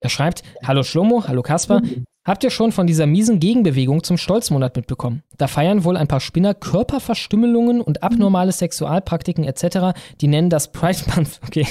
[0.00, 1.82] Er schreibt, Hallo Schlomo, hallo Kasper.
[2.28, 5.22] Habt ihr schon von dieser miesen Gegenbewegung zum Stolzmonat mitbekommen?
[5.38, 9.98] Da feiern wohl ein paar Spinner Körperverstümmelungen und abnormale Sexualpraktiken etc.
[10.20, 11.40] Die nennen das Pride Month.
[11.48, 11.66] Okay.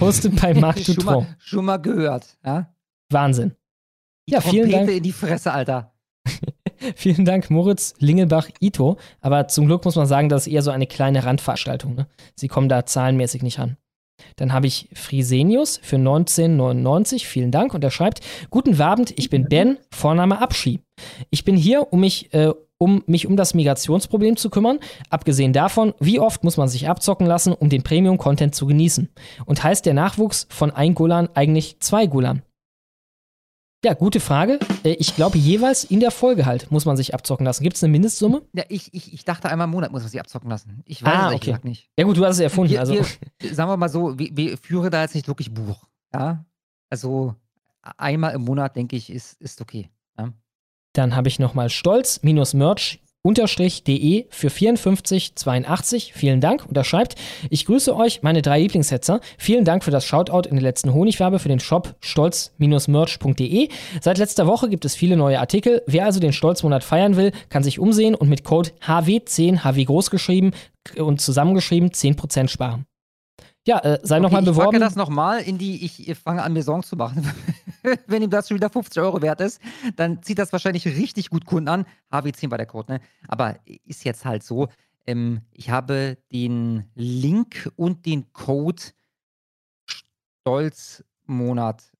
[0.00, 1.22] Hostet bei Marc schon, Dutron.
[1.22, 2.74] mal, schon mal gehört, ja?
[3.10, 3.52] Wahnsinn.
[4.26, 4.96] Ja, vielen Trompete Dank.
[4.96, 5.92] in die Fresse, Alter.
[6.96, 8.98] Vielen Dank, Moritz Lingelbach Ito.
[9.20, 11.94] Aber zum Glück muss man sagen, das ist eher so eine kleine Randveranstaltung.
[11.94, 12.08] Ne?
[12.34, 13.76] Sie kommen da zahlenmäßig nicht ran.
[14.36, 17.26] Dann habe ich Frisenius für 1999.
[17.26, 17.74] Vielen Dank.
[17.74, 20.80] Und er schreibt: Guten Abend, ich bin Ben, Vorname Abschi.
[21.30, 24.78] Ich bin hier, um mich, äh, um mich um das Migrationsproblem zu kümmern.
[25.10, 29.08] Abgesehen davon, wie oft muss man sich abzocken lassen, um den Premium-Content zu genießen?
[29.46, 32.42] Und heißt der Nachwuchs von ein Golan eigentlich zwei Golan?
[33.84, 34.58] Ja, gute Frage.
[34.84, 37.62] Äh, Ich glaube, jeweils in der Folge halt muss man sich abzocken lassen.
[37.62, 38.42] Gibt es eine Mindestsumme?
[38.52, 40.82] Ja, ich, ich, ich dachte, einmal im Monat muss man sich abzocken lassen.
[40.84, 41.58] Ich weiß es Ah, ehrlich okay.
[41.62, 41.88] nicht.
[41.96, 42.72] Ja gut, du hast es erfunden.
[42.72, 42.94] Wir, also.
[42.94, 45.86] wir, sagen wir mal so, wir, wir führen da jetzt nicht wirklich Buch.
[46.12, 46.44] Ja?
[46.90, 47.36] Also
[47.96, 49.90] einmal im Monat, denke ich, ist, ist okay.
[50.18, 50.32] Ja?
[50.94, 56.12] Dann habe ich nochmal Stolz minus Merch de für 54,82.
[56.14, 56.64] Vielen Dank.
[56.66, 57.16] Und er schreibt,
[57.50, 59.20] ich grüße euch, meine drei Lieblingshetzer.
[59.38, 63.68] Vielen Dank für das Shoutout in der letzten Honigfarbe für den Shop stolz-merch.de.
[64.00, 65.82] Seit letzter Woche gibt es viele neue Artikel.
[65.86, 70.10] Wer also den Stolzmonat feiern will, kann sich umsehen und mit Code HW10, HW groß
[70.10, 70.52] geschrieben
[70.96, 72.86] und zusammengeschrieben 10% sparen.
[73.66, 74.70] Ja, äh, sei okay, nochmal Ich beworben.
[74.70, 77.30] packe das nochmal in die, ich fange an, mir Sorgen zu machen.
[78.06, 79.60] Wenn ihm das schon wieder 50 Euro wert ist,
[79.96, 81.86] dann zieht das wahrscheinlich richtig gut Kunden an.
[82.10, 83.00] HW10 war der Code, ne?
[83.26, 84.68] Aber ist jetzt halt so.
[85.06, 88.82] Ähm, ich habe den Link und den Code
[89.86, 91.92] Stolzmonat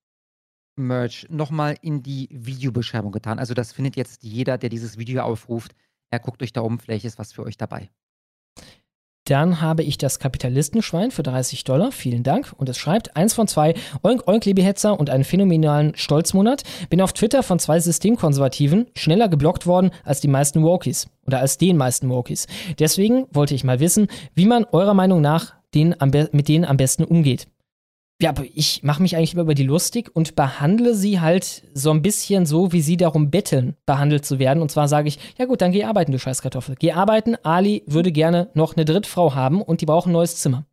[0.76, 3.39] Merch nochmal in die Videobeschreibung getan.
[3.39, 5.75] Also das findet jetzt jeder, der dieses Video aufruft.
[6.10, 7.91] Er guckt euch da um, vielleicht ist was für euch dabei.
[9.28, 11.92] Dann habe ich das Kapitalistenschwein für 30 Dollar.
[11.92, 12.55] Vielen Dank.
[12.57, 16.62] Und es schreibt, eins von zwei, Oink Oink Liebe-Hetzer und einen phänomenalen Stolzmonat.
[16.89, 21.08] Bin auf Twitter von zwei Systemkonservativen schneller geblockt worden als die meisten Wokies.
[21.26, 22.47] Oder als den meisten Wokies.
[22.78, 26.65] Deswegen wollte ich mal wissen, wie man eurer Meinung nach den am be- mit denen
[26.65, 27.48] am besten umgeht.
[28.21, 31.93] Ja, aber ich mache mich eigentlich immer über die lustig und behandle sie halt so
[31.93, 34.61] ein bisschen so, wie sie darum betteln, behandelt zu werden.
[34.61, 36.75] Und zwar sage ich, ja gut, dann geh arbeiten, du Scheißkartoffel.
[36.81, 40.67] Geh arbeiten, Ali würde gerne noch eine Drittfrau haben und die braucht ein neues Zimmer.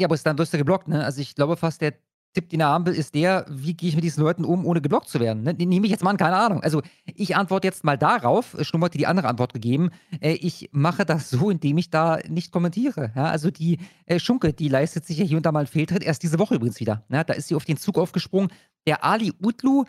[0.00, 1.04] Ja, aber dann wirst du geblockt, ne?
[1.04, 1.92] Also ich glaube fast, der
[2.34, 4.80] Tipp, den er haben will, ist der, wie gehe ich mit diesen Leuten um, ohne
[4.80, 5.42] geblockt zu werden?
[5.42, 5.54] Ne?
[5.54, 6.62] Den nehme ich jetzt mal an, keine Ahnung.
[6.62, 9.90] Also ich antworte jetzt mal darauf, Schnumm hat dir die andere Antwort gegeben.
[10.20, 13.12] Äh, ich mache das so, indem ich da nicht kommentiere.
[13.16, 13.24] Ja?
[13.24, 16.22] Also die äh, Schunke, die leistet sich ja hier und da mal einen Fehltritt, erst
[16.22, 17.04] diese Woche übrigens wieder.
[17.08, 17.24] Ne?
[17.24, 18.50] Da ist sie auf den Zug aufgesprungen.
[18.86, 19.84] Der Ali Utlu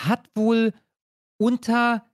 [0.00, 0.72] hat wohl
[1.38, 2.04] unter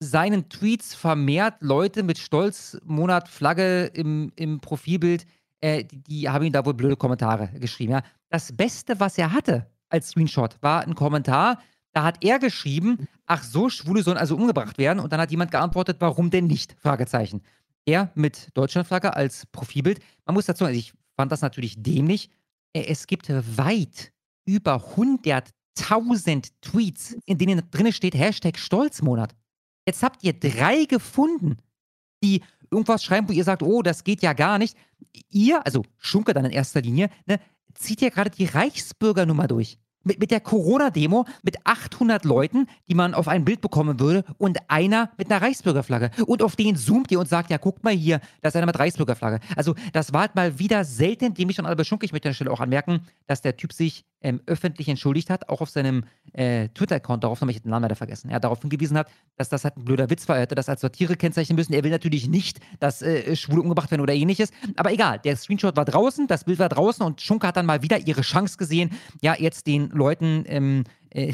[0.00, 5.26] seinen Tweets vermehrt Leute mit Stolzmonat Flagge im, im Profilbild,
[5.60, 7.92] äh, die, die haben ihm da wohl blöde Kommentare geschrieben.
[7.92, 8.02] Ja.
[8.30, 11.60] Das Beste, was er hatte als Screenshot, war ein Kommentar.
[11.92, 15.00] Da hat er geschrieben, ach so, Schwule sollen also umgebracht werden.
[15.00, 16.76] Und dann hat jemand geantwortet, warum denn nicht?
[16.80, 17.42] Fragezeichen.
[17.84, 20.00] Er mit Deutschlandflagge als Profilbild.
[20.24, 22.30] Man muss dazu sagen, also ich fand das natürlich dämlich.
[22.72, 24.12] Äh, Es gibt weit
[24.44, 29.34] über 100.000 Tweets, in denen drin steht Hashtag Stolzmonat.
[29.86, 31.56] Jetzt habt ihr drei gefunden,
[32.22, 34.76] die irgendwas schreiben, wo ihr sagt, oh, das geht ja gar nicht.
[35.30, 37.40] Ihr, also Schunke dann in erster Linie, ne,
[37.74, 39.78] zieht ja gerade die Reichsbürgernummer durch.
[40.02, 44.58] Mit, mit der Corona-Demo mit 800 Leuten, die man auf ein Bild bekommen würde und
[44.68, 46.10] einer mit einer Reichsbürgerflagge.
[46.26, 48.78] Und auf den zoomt ihr und sagt, ja, guckt mal hier, da ist einer mit
[48.78, 49.40] Reichsbürgerflagge.
[49.56, 52.30] Also das war halt mal wieder selten, dem ich schon Albert Schunke, ich möchte an
[52.30, 56.04] der Stelle auch anmerken, dass der Typ sich ähm, öffentlich entschuldigt hat, auch auf seinem
[56.32, 59.64] äh, Twitter-Account, darauf habe ich den Namen leider vergessen, er darauf hingewiesen hat, dass das
[59.64, 61.72] halt ein blöder Witz war, er hätte das als Satire kennzeichnen müssen.
[61.72, 65.76] Er will natürlich nicht, dass äh, Schwule umgebracht werden oder ähnliches, aber egal, der Screenshot
[65.76, 68.90] war draußen, das Bild war draußen und Schunke hat dann mal wieder ihre Chance gesehen,
[69.22, 71.32] ja, jetzt den Leuten, ähm, äh,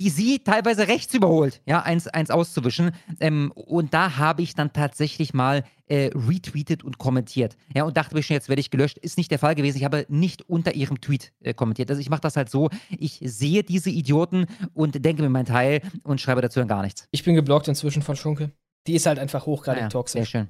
[0.00, 2.92] die sie teilweise rechts überholt, ja, eins, eins auszuwischen.
[3.20, 7.56] Ähm, und da habe ich dann tatsächlich mal äh, retweetet und kommentiert.
[7.74, 8.98] Ja, und dachte mir schon, jetzt werde ich gelöscht.
[8.98, 9.78] Ist nicht der Fall gewesen.
[9.78, 11.90] Ich habe nicht unter ihrem Tweet äh, kommentiert.
[11.90, 15.82] Also ich mache das halt so, ich sehe diese Idioten und denke mir meinen Teil
[16.04, 17.08] und schreibe dazu dann gar nichts.
[17.10, 18.52] Ich bin geblockt inzwischen von Schunke.
[18.86, 20.20] Die ist halt einfach hochgradig Ah ja, toxisch.
[20.20, 20.48] Sehr schön.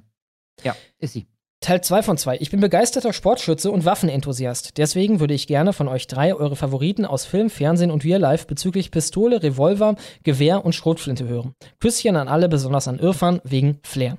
[0.63, 1.27] Ja, ist sie.
[1.61, 2.37] Teil 2 von 2.
[2.39, 4.77] Ich bin begeisterter Sportschütze und Waffenenthusiast.
[4.77, 8.45] Deswegen würde ich gerne von euch drei eure Favoriten aus Film, Fernsehen und Real Life
[8.47, 11.55] bezüglich Pistole, Revolver, Gewehr und Schrotflinte hören.
[11.79, 14.17] Küsschen an alle, besonders an Irfan, wegen Flair.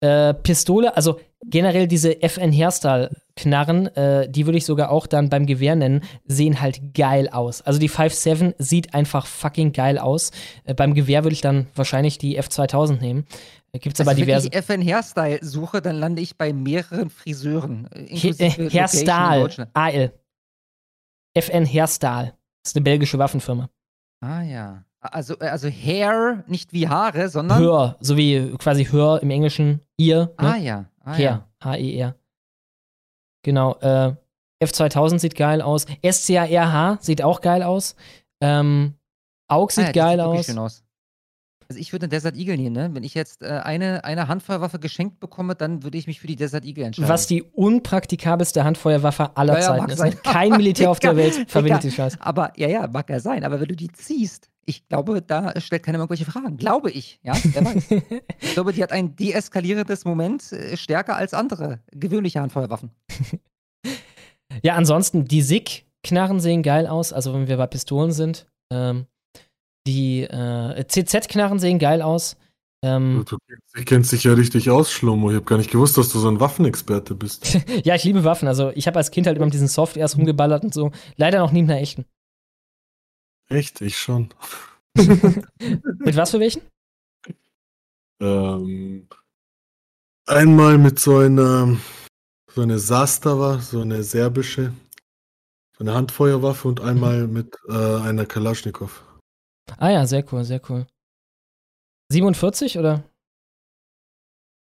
[0.00, 5.46] Äh, Pistole, also generell diese FN Hairstyle-Knarren, äh, die würde ich sogar auch dann beim
[5.46, 7.62] Gewehr nennen, sehen halt geil aus.
[7.62, 10.30] Also die 5.7 sieht einfach fucking geil aus.
[10.64, 13.24] Äh, beim Gewehr würde ich dann wahrscheinlich die F2000 nehmen.
[13.72, 14.46] Gibt's aber also diverse.
[14.46, 17.88] Wenn ich FN Hairstyle suche, dann lande ich bei mehreren Friseuren.
[17.92, 19.40] äh, äh.
[19.40, 19.70] Deutschland.
[19.74, 20.12] AL.
[21.34, 22.34] FN Herstahl.
[22.62, 23.68] Das ist eine belgische Waffenfirma.
[24.20, 24.84] Ah ja.
[25.00, 27.60] Also, äh, also Hair, nicht wie Haare, sondern.
[27.60, 30.34] Hör, so wie quasi Hör im Englischen, ihr.
[30.40, 30.48] Ne?
[30.48, 30.90] Ah ja.
[31.04, 31.64] Ah, Her, ja.
[31.64, 32.14] H-E-R.
[33.42, 34.14] Genau, äh,
[34.62, 35.86] F2000 sieht geil aus.
[36.04, 37.94] SCARH sieht auch geil aus.
[38.40, 38.94] Ähm,
[39.48, 40.58] AUG sieht ah, ja, geil sieht aus.
[40.58, 40.84] Aus.
[41.70, 42.88] Also ich würde den Desert Eagle nehmen, ne?
[42.94, 46.36] Wenn ich jetzt äh, eine, eine Handfeuerwaffe geschenkt bekomme, dann würde ich mich für die
[46.36, 47.10] Desert Eagle entscheiden.
[47.10, 49.98] Was die unpraktikabelste Handfeuerwaffe aller Ja, ja, Zeiten mag ist.
[49.98, 50.10] sein.
[50.10, 50.16] ne?
[50.22, 51.90] Kein Militär auf der Welt verwendet Digga.
[51.90, 52.20] den Scheiß.
[52.20, 53.44] Aber ja, ja, mag ja sein.
[53.44, 56.56] Aber wenn du die ziehst, ich glaube, da stellt keiner irgendwelche Fragen.
[56.56, 57.90] Glaube ich, ja, wer weiß.
[58.40, 62.90] ich glaube, die hat ein deeskalierendes Moment äh, stärker als andere gewöhnliche Handfeuerwaffen.
[64.62, 68.46] Ja, ansonsten, die SIG-Knarren sehen geil aus, also wenn wir bei Pistolen sind.
[68.72, 69.06] Ähm,
[69.88, 72.36] die äh, CZ-Knarren sehen geil aus.
[72.82, 73.38] Ähm, Du
[73.84, 75.30] kennst dich ja richtig aus, Schlomo.
[75.30, 77.58] Ich habe gar nicht gewusst, dass du so ein Waffenexperte bist.
[77.84, 78.48] ja, ich liebe Waffen.
[78.48, 80.92] Also ich habe als Kind halt immer mit diesen Softwares rumgeballert und so.
[81.16, 82.04] Leider noch nie mit einer echten.
[83.48, 83.80] Echt?
[83.80, 84.28] Ich schon.
[84.96, 86.60] Mit was für welchen?
[88.20, 89.06] Ähm,
[90.26, 91.76] einmal mit so einer,
[92.52, 94.72] so eine Sastava, so eine serbische,
[95.76, 99.04] so eine Handfeuerwaffe und einmal mit äh, einer Kalaschnikow.
[99.76, 100.86] Ah ja, sehr cool, sehr cool.
[102.10, 103.04] 47 oder?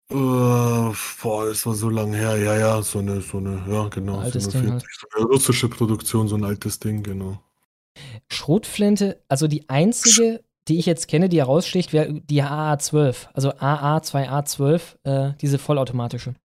[0.09, 2.37] Äh, boah, das war so lange her.
[2.37, 4.19] Ja, ja, so eine, so eine, ja, genau.
[4.19, 4.83] Altes so Ding eine, halt.
[4.83, 7.41] 40, so eine russische Produktion, so ein altes Ding, genau.
[8.31, 13.27] Schrotflinte, also die einzige, die ich jetzt kenne, die heraussticht, wäre die AA12.
[13.33, 16.35] Also AA2A12, äh, diese vollautomatische.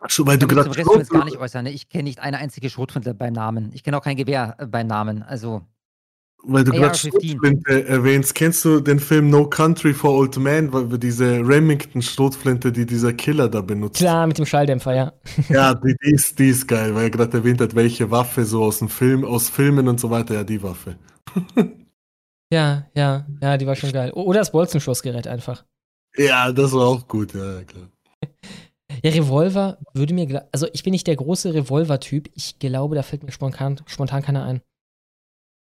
[0.00, 1.64] Achso, weil du Rest will ich jetzt gar nicht äußern.
[1.64, 1.70] Ne?
[1.70, 3.72] Ich kenne nicht eine einzige Schrotflinte beim Namen.
[3.72, 5.22] Ich kenne auch kein Gewehr äh, beim Namen.
[5.22, 5.62] Also,
[6.44, 7.10] Weil du gerade AR-15.
[7.10, 12.70] Schrotflinte erwähnst, kennst du den Film No Country for Old Men, weil wir diese Remington-Schrotflinte,
[12.70, 13.98] die dieser Killer da benutzt?
[13.98, 15.12] Klar, mit dem Schalldämpfer, ja.
[15.48, 18.62] Ja, die, die, ist, die ist geil, weil er gerade erwähnt hat, welche Waffe so
[18.62, 20.96] aus dem Film, aus Filmen und so weiter, ja, die Waffe.
[22.50, 24.10] Ja, ja, ja, die war schon geil.
[24.12, 25.66] Oder das Bolzenschussgerät einfach.
[26.16, 27.90] Ja, das war auch gut, ja, klar.
[29.04, 32.30] Ja, Revolver würde mir, also ich bin nicht der große Revolver-Typ.
[32.34, 34.62] Ich glaube, da fällt mir spontan, spontan keiner ein.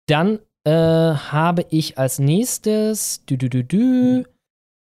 [0.07, 4.23] Dann äh, habe ich als nächstes dü, dü, dü, dü,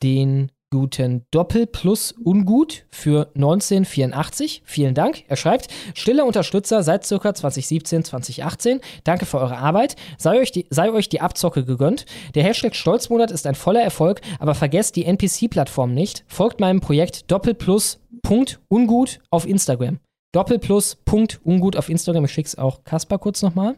[0.02, 4.62] den guten Doppel plus Ungut für 1984.
[4.64, 5.24] Vielen Dank.
[5.28, 8.80] Er schreibt, stiller Unterstützer seit circa 2017, 2018.
[9.05, 9.97] Danke für eure Arbeit.
[10.18, 12.05] Sei euch die, sei euch die Abzocke gegönnt.
[12.34, 16.24] Der Hashtag Stolzmonat ist ein voller Erfolg, aber vergesst die NPC-Plattform nicht.
[16.26, 20.00] Folgt meinem Projekt Doppelplus.ungut auf Instagram.
[20.32, 22.26] Doppelplus.ungut auf Instagram.
[22.26, 23.76] Ich schick's auch Kaspar kurz nochmal.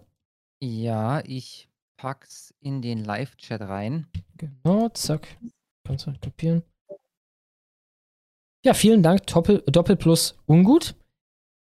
[0.60, 1.69] ja, ich
[2.00, 4.06] pack's in den Live-Chat rein.
[4.38, 5.28] Genau, zack.
[5.86, 6.62] Kannst du kopieren.
[8.64, 10.94] Ja, vielen Dank, Doppel, Doppelplus Ungut.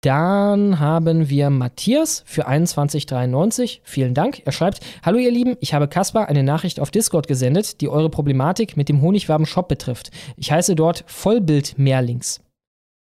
[0.03, 3.83] Dann haben wir Matthias für 2193.
[3.85, 4.43] Vielen Dank.
[4.45, 8.11] Er schreibt: Hallo, ihr Lieben, ich habe Kaspar eine Nachricht auf Discord gesendet, die eure
[8.11, 10.11] Problematik mit dem Honigwaben-Shop betrifft.
[10.37, 12.41] Ich heiße dort Vollbild Mehrlinks.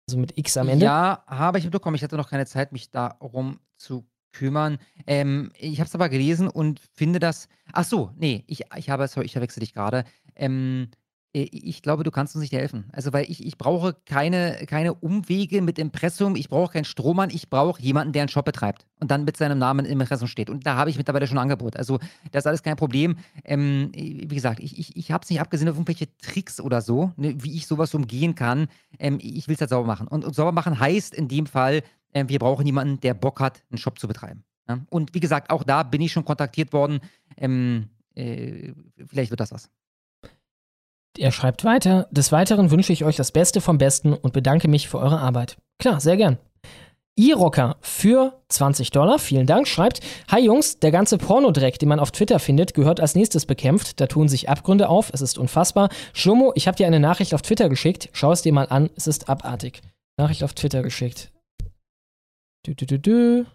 [0.08, 0.84] Also mit X am Ende.
[0.84, 1.96] Ja, habe ich mitbekommen.
[1.96, 4.06] Ich hatte noch keine Zeit, mich darum zu
[4.38, 4.78] kümmern.
[5.06, 7.48] Ähm, ich habe es aber gelesen und finde das.
[7.72, 10.04] Ach so, nee, ich, ich habe, sorry, ich verwechsel dich gerade.
[10.34, 10.88] Ähm,
[11.36, 12.86] äh, ich glaube, du kannst uns nicht helfen.
[12.92, 17.50] Also, weil ich, ich brauche keine, keine Umwege mit Impressum, ich brauche keinen Strohmann, ich
[17.50, 20.48] brauche jemanden, der einen Shop betreibt und dann mit seinem Namen im Impressum steht.
[20.48, 21.76] Und da habe ich mittlerweile schon ein Angebot.
[21.76, 21.98] Also,
[22.32, 23.16] das ist alles kein Problem.
[23.44, 27.12] Ähm, wie gesagt, ich, ich, ich habe es nicht abgesehen auf irgendwelche Tricks oder so,
[27.16, 28.68] ne, wie ich sowas umgehen kann.
[28.98, 30.08] Ähm, ich will es halt sauber machen.
[30.08, 31.82] Und, und sauber machen heißt in dem Fall,
[32.16, 34.44] äh, wir brauchen jemanden, der Bock hat, einen Shop zu betreiben.
[34.68, 34.80] Ja?
[34.88, 37.00] Und wie gesagt, auch da bin ich schon kontaktiert worden.
[37.36, 38.72] Ähm, äh,
[39.06, 39.70] vielleicht wird das was.
[41.18, 42.08] Er schreibt weiter.
[42.10, 45.56] Des Weiteren wünsche ich euch das Beste vom Besten und bedanke mich für eure Arbeit.
[45.78, 46.38] Klar, sehr gern.
[47.18, 52.10] E-Rocker für 20 Dollar, vielen Dank, schreibt, Hi Jungs, der ganze Pornodreck, den man auf
[52.10, 54.00] Twitter findet, gehört als nächstes bekämpft.
[54.02, 55.88] Da tun sich Abgründe auf, es ist unfassbar.
[56.12, 59.06] Schlomo, ich habe dir eine Nachricht auf Twitter geschickt, schau es dir mal an, es
[59.06, 59.80] ist abartig.
[60.18, 61.30] Nachricht auf Twitter geschickt.
[62.66, 63.46] Dü, dü, dü.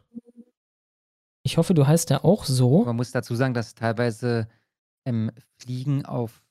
[1.43, 2.85] Ich hoffe, du heißt da auch so.
[2.85, 4.47] Man muss dazu sagen, dass teilweise
[5.05, 6.41] ähm, Fliegen auf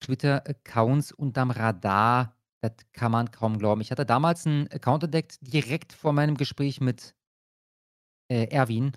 [0.00, 3.80] Twitter-Accounts unterm Radar, das kann man kaum glauben.
[3.80, 7.14] Ich hatte damals einen Account entdeckt, direkt vor meinem Gespräch mit
[8.30, 8.92] äh, Erwin.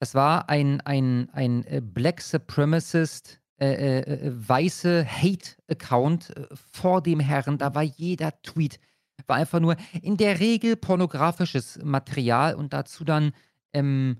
[0.00, 7.02] Das war ein, ein, ein äh, Black Supremacist, äh, äh, äh, weiße Hate-Account äh, vor
[7.02, 7.58] dem Herren.
[7.58, 8.80] Da war jeder Tweet,
[9.26, 13.32] war einfach nur in der Regel pornografisches Material und dazu dann
[13.72, 14.18] ähm,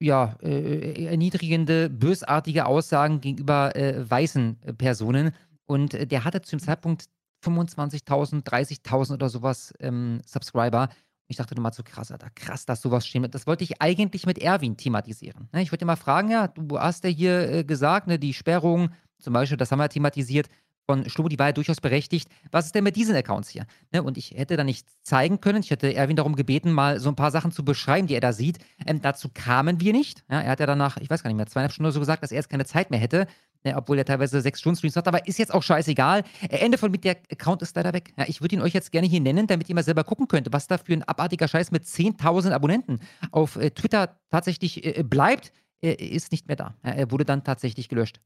[0.00, 5.32] ja, äh, erniedrigende, bösartige Aussagen gegenüber äh, weißen äh, Personen.
[5.66, 7.06] Und äh, der hatte zu dem Zeitpunkt
[7.44, 10.88] 25.000, 30.000 oder sowas ähm, Subscriber.
[11.26, 13.34] Ich dachte nur mal so krass, Alter, krass, dass sowas steht.
[13.34, 15.48] Das wollte ich eigentlich mit Erwin thematisieren.
[15.52, 15.62] Ne?
[15.62, 19.34] Ich wollte mal fragen, ja, du hast ja hier äh, gesagt, ne, die Sperrung, zum
[19.34, 20.48] Beispiel, das haben wir thematisiert,
[20.88, 22.30] von Schlomo, die war ja durchaus berechtigt.
[22.50, 23.66] Was ist denn mit diesen Accounts hier?
[23.92, 24.02] Ne?
[24.02, 25.60] Und ich hätte da nicht zeigen können.
[25.60, 28.32] Ich hätte Erwin darum gebeten, mal so ein paar Sachen zu beschreiben, die er da
[28.32, 28.58] sieht.
[28.86, 30.24] Ähm, dazu kamen wir nicht.
[30.30, 32.22] Ja, er hat ja danach, ich weiß gar nicht mehr, zweieinhalb Stunden oder so gesagt,
[32.22, 33.26] dass er jetzt keine Zeit mehr hätte.
[33.64, 36.22] Ne, obwohl er teilweise sechs Stunden Streams hat, aber ist jetzt auch scheißegal.
[36.48, 38.14] Äh, Ende von mit der Account ist leider weg.
[38.16, 40.50] Ja, ich würde ihn euch jetzt gerne hier nennen, damit ihr mal selber gucken könnt,
[40.52, 43.00] was da für ein abartiger Scheiß mit 10.000 Abonnenten
[43.30, 45.52] auf äh, Twitter tatsächlich äh, bleibt.
[45.80, 46.76] Er ist nicht mehr da.
[46.82, 48.20] Ja, er wurde dann tatsächlich gelöscht.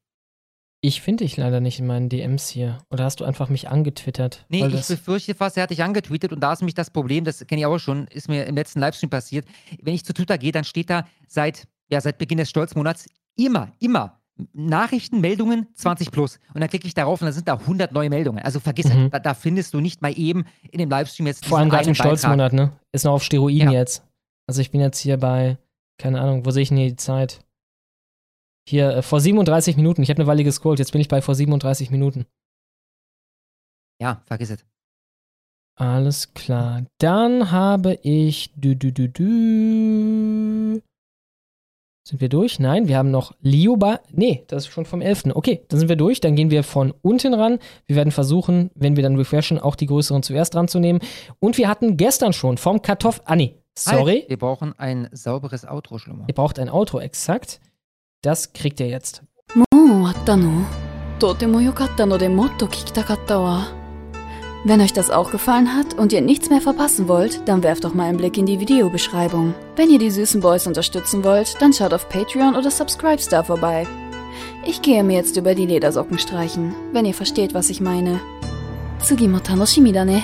[0.85, 2.78] Ich finde dich leider nicht in meinen DMs hier.
[2.91, 4.44] Oder hast du einfach mich angetwittert?
[4.49, 7.47] Nee, ich befürchte fast, er hat dich angetweetet und da ist nämlich das Problem, das
[7.47, 9.47] kenne ich auch schon, ist mir im letzten Livestream passiert.
[9.81, 13.70] Wenn ich zu Twitter gehe, dann steht da seit, ja, seit Beginn des Stolzmonats immer,
[13.78, 14.19] immer
[14.52, 16.41] Nachrichten, Meldungen 20 plus.
[16.52, 18.43] Und dann klicke ich darauf und dann sind da 100 neue Meldungen.
[18.43, 19.11] Also vergiss Mhm.
[19.11, 21.94] da, da findest du nicht mal eben in dem Livestream jetzt Vor allem gerade im.
[21.94, 22.73] Stolzmonat, ne?
[22.91, 24.02] Ist noch auf Steroiden jetzt.
[24.49, 25.59] Also ich bin jetzt hier bei,
[25.99, 27.41] keine Ahnung, wo sehe ich denn hier die Zeit?
[28.68, 30.02] Hier, äh, vor 37 Minuten.
[30.02, 32.26] Ich habe eine Weile gescrollt, jetzt bin ich bei vor 37 Minuten.
[34.00, 34.65] Ja, vergiss es.
[35.76, 36.84] Alles klar.
[36.99, 38.52] Dann habe ich.
[38.55, 40.81] Dü, dü, dü, dü.
[42.05, 42.58] Sind wir durch?
[42.58, 44.00] Nein, wir haben noch Lioba.
[44.10, 45.34] Nee, das ist schon vom 11.
[45.34, 46.20] Okay, dann sind wir durch.
[46.20, 47.60] Dann gehen wir von unten ran.
[47.86, 50.99] Wir werden versuchen, wenn wir dann refreshen, auch die größeren zuerst dran zu nehmen.
[51.39, 53.23] Und wir hatten gestern schon vom Kartoffel.
[53.26, 54.20] Ah, nee, sorry.
[54.20, 56.24] Halt, wir brauchen ein sauberes Outro, Schlummer.
[56.26, 57.60] Ihr braucht ein Outro, exakt.
[58.22, 59.22] Das kriegt ihr jetzt.
[59.56, 60.66] もう終わったの
[61.19, 63.74] とても良かったのでもっと聞きたかったわ。
[64.66, 68.03] Wenn euch das auch gefallen hat und ihr nichts mehr verpassen wollt, dann werft doch mal
[68.03, 69.53] einen Blick in die Videobeschreibung.
[69.76, 73.88] Wenn ihr die süßen Boys unterstützen wollt, dann schaut auf Patreon oder Subscribestar vorbei.
[74.66, 78.19] Ich gehe mir jetzt über die Ledersocken streichen, wenn ihr versteht, was ich meine.
[79.02, 80.22] Tsugimo tanoshimi da ne.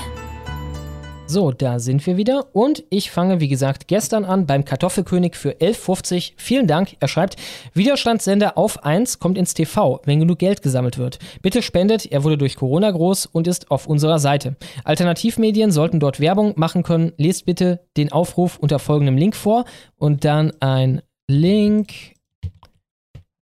[1.31, 5.51] So, da sind wir wieder und ich fange, wie gesagt, gestern an beim Kartoffelkönig für
[5.51, 6.33] 11,50.
[6.39, 6.97] Vielen Dank.
[7.01, 7.37] Er schreibt,
[7.75, 11.19] Widerstandssender auf 1 kommt ins TV, wenn genug Geld gesammelt wird.
[11.43, 14.57] Bitte spendet, er wurde durch Corona groß und ist auf unserer Seite.
[14.85, 17.13] Alternativmedien sollten dort Werbung machen können.
[17.19, 19.67] Lest bitte den Aufruf unter folgendem Link vor
[19.97, 22.15] und dann ein Link.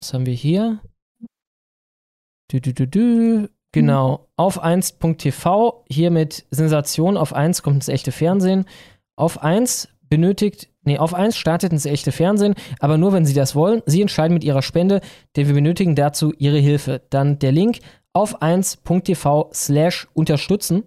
[0.00, 0.80] Was haben wir hier?
[2.50, 3.48] Du, du, du, du.
[3.76, 8.64] Genau, auf 1.tv, hier mit Sensation auf 1 kommt ins echte Fernsehen.
[9.16, 13.54] Auf 1 benötigt, nee, auf 1 startet ins echte Fernsehen, aber nur wenn Sie das
[13.54, 13.82] wollen.
[13.84, 15.02] Sie entscheiden mit Ihrer Spende,
[15.36, 17.02] denn wir benötigen dazu Ihre Hilfe.
[17.10, 17.80] Dann der Link
[18.14, 20.84] auf 1.tv slash unterstützen.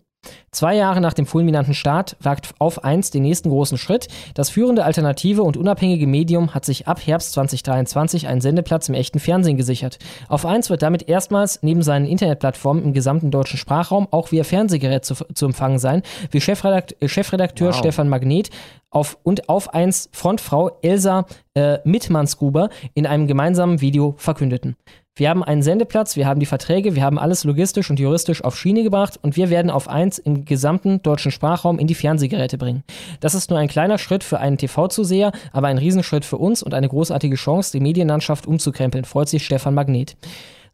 [0.51, 4.07] Zwei Jahre nach dem fulminanten Start wagt auf 1 den nächsten großen Schritt.
[4.33, 9.19] Das führende alternative und unabhängige Medium hat sich ab Herbst 2023 einen Sendeplatz im echten
[9.19, 9.99] Fernsehen gesichert.
[10.27, 15.05] Auf 1 wird damit erstmals neben seinen Internetplattformen im gesamten deutschen Sprachraum auch via Fernsehgerät
[15.05, 17.75] zu, zu empfangen sein, wie Chefredakt Chefredakteur Wow.
[17.75, 18.49] Stefan Magnet
[18.89, 24.75] auf, und auf 1 Frontfrau Elsa äh, Mittmannsgruber in einem gemeinsamen Video verkündeten.
[25.19, 28.57] Wir haben einen Sendeplatz, wir haben die Verträge, wir haben alles logistisch und juristisch auf
[28.57, 32.85] Schiene gebracht und wir werden auf 1 im gesamten deutschen Sprachraum in die Fernsehgeräte bringen.
[33.19, 36.73] Das ist nur ein kleiner Schritt für einen TV-Zuseher, aber ein Riesenschritt für uns und
[36.73, 40.15] eine großartige Chance, die Medienlandschaft umzukrempeln, freut sich Stefan Magnet.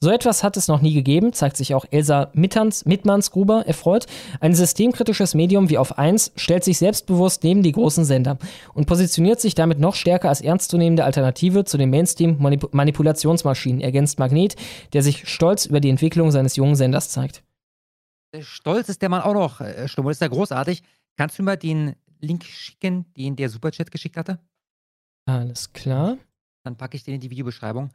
[0.06, 4.06] So etwas hat es noch nie gegeben, zeigt sich auch Elsa Mittmannsgruber erfreut.
[4.40, 8.38] Ein systemkritisches Medium wie auf 1 stellt sich selbstbewusst neben die großen Sender
[8.76, 14.56] und positioniert sich damit noch stärker als ernstzunehmende Alternative zu den Mainstream-Manipulationsmaschinen, ergänzt Magnet,
[14.94, 17.44] der sich stolz über die Entwicklung seines jungen Senders zeigt.
[18.42, 19.88] Stolz ist der Mann auch noch, äh.
[19.88, 20.84] Das ist ja großartig.
[21.18, 24.38] Kannst du mir mal den Link schicken, den der Superchat geschickt hatte?
[25.28, 26.20] Alles klar.
[26.64, 27.90] Dann packe ich den in die Videobeschreibung.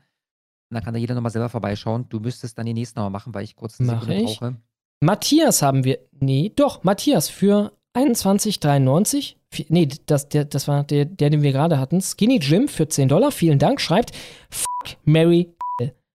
[0.70, 2.06] Und dann kann da jeder nochmal selber vorbeischauen.
[2.08, 4.38] Du müsstest dann die nächsten nochmal machen, weil ich kurz eine Mach Sekunde ich.
[4.38, 4.56] brauche.
[5.02, 5.98] Matthias haben wir.
[6.20, 9.36] Nee, doch, Matthias für 21,93.
[9.52, 12.00] Vi- Nee, das, der, das war der, der, den wir gerade hatten.
[12.00, 13.32] Skinny Jim für 10 Dollar.
[13.32, 13.80] Vielen Dank.
[13.80, 14.14] Schreibt
[14.50, 15.52] Fuck Mary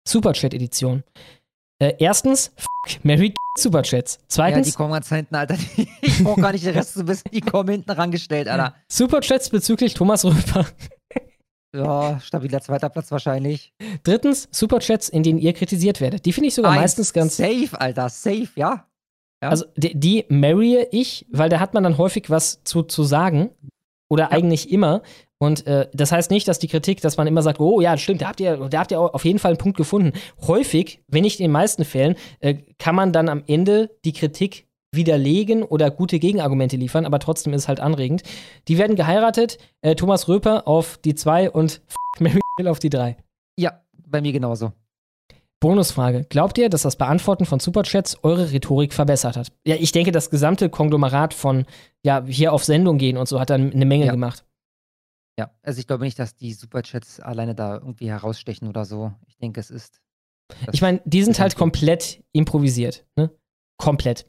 [0.06, 1.02] Superchat-Edition.
[1.80, 4.14] Äh, erstens, Fuck Mary Superchats.
[4.14, 5.56] Ja, die Zweitens, kommen ganz hinten, Alter.
[6.02, 7.24] Ich brauche gar nicht den Rest zu wissen.
[7.32, 8.74] Die kommen hinten rangestellt, Alter.
[8.88, 10.66] Superchats bezüglich Thomas Röper.
[11.74, 13.72] Ja, stabiler zweiter Platz wahrscheinlich.
[14.04, 16.24] Drittens, Superchats, in denen ihr kritisiert werdet.
[16.24, 17.36] Die finde ich sogar Eins, meistens ganz.
[17.36, 18.86] Safe, Alter, safe, ja.
[19.42, 19.48] ja.
[19.48, 23.50] Also die, die marry ich, weil da hat man dann häufig was zu, zu sagen.
[24.08, 25.02] Oder eigentlich immer.
[25.38, 28.22] Und äh, das heißt nicht, dass die Kritik, dass man immer sagt, oh ja, stimmt,
[28.22, 30.12] da habt ihr, da habt ihr auf jeden Fall einen Punkt gefunden.
[30.46, 34.68] Häufig, wenn nicht in den meisten Fällen, äh, kann man dann am Ende die Kritik
[34.94, 38.22] widerlegen oder gute Gegenargumente liefern, aber trotzdem ist es halt anregend.
[38.68, 41.82] Die werden geheiratet, äh, Thomas Röper auf die 2 und
[42.20, 43.16] Mary Kill auf die 3.
[43.58, 44.72] Ja, bei mir genauso.
[45.60, 46.24] Bonusfrage.
[46.28, 49.50] Glaubt ihr, dass das Beantworten von Superchats eure Rhetorik verbessert hat?
[49.66, 51.64] Ja, ich denke, das gesamte Konglomerat von,
[52.04, 54.12] ja, hier auf Sendung gehen und so hat dann eine Menge Ja.
[54.12, 54.44] gemacht.
[55.38, 59.12] Ja, also ich glaube nicht, dass die Superchats alleine da irgendwie herausstechen oder so.
[59.26, 60.00] Ich denke, es ist.
[60.72, 63.04] Ich meine, die sind halt komplett improvisiert.
[63.16, 63.30] Ne?
[63.78, 64.26] Komplett.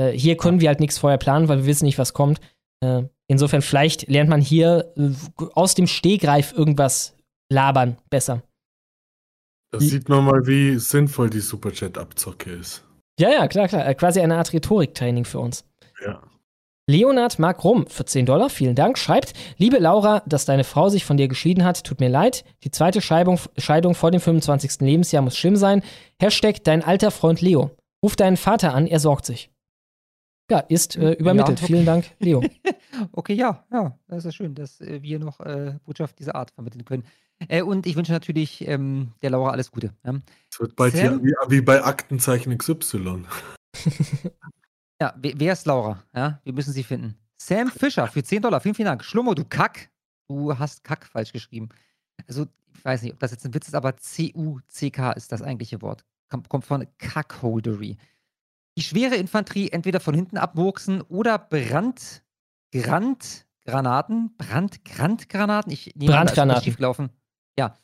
[0.00, 2.40] Äh, hier können wir halt nichts vorher planen, weil wir wissen nicht, was kommt.
[2.82, 5.10] Äh, insofern, vielleicht lernt man hier äh,
[5.54, 7.14] aus dem Stehgreif irgendwas
[7.52, 8.42] labern besser.
[9.72, 12.82] Da sieht man mal, wie sinnvoll die Superchat-Abzocke ist.
[13.20, 13.86] Ja, ja, klar, klar.
[13.86, 15.64] Äh, quasi eine Art Rhetoriktraining für uns.
[16.04, 16.22] Ja.
[16.88, 21.04] Leonard Mark Rum für 10 Dollar, vielen Dank, schreibt, liebe Laura, dass deine Frau sich
[21.04, 22.44] von dir geschieden hat, tut mir leid.
[22.64, 24.80] Die zweite Scheidung, Scheidung vor dem 25.
[24.80, 25.84] Lebensjahr muss schlimm sein.
[26.20, 27.70] Hashtag dein alter Freund Leo.
[28.02, 29.50] Ruf deinen Vater an, er sorgt sich.
[30.50, 31.60] Ja, ist äh, übermittelt.
[31.60, 31.72] Ja, okay.
[31.72, 32.42] Vielen Dank, Leo.
[33.12, 36.84] Okay, ja, ja, das ist schön, dass äh, wir noch äh, Botschaft dieser Art vermitteln
[36.84, 37.04] können.
[37.48, 39.94] Äh, und ich wünsche natürlich ähm, der Laura alles Gute.
[40.04, 40.20] Ja,
[40.52, 41.20] Es wird bald Sam?
[41.20, 43.24] hier wie, wie bei Aktenzeichen XY.
[45.00, 46.02] ja wer, wer ist Laura?
[46.14, 47.16] Ja, wir müssen sie finden.
[47.38, 48.60] Sam Fischer für 10 Dollar.
[48.60, 49.04] Vielen, vielen Dank.
[49.04, 49.90] Schlummo, du Kack.
[50.28, 51.70] Du hast Kack falsch geschrieben.
[52.28, 55.80] Also, ich weiß nicht, ob das jetzt ein Witz ist, aber C-U-C-K ist das eigentliche
[55.80, 56.04] Wort.
[56.28, 57.96] Kommt, kommt von Kackholdery.
[58.80, 62.22] Die schwere Infanterie entweder von hinten abmurksen oder Brand,
[62.72, 66.64] Granaten, Brand, Granaten, ich nehme Brandgranaten.
[66.64, 67.10] schiefgelaufen.
[67.58, 67.74] Ja,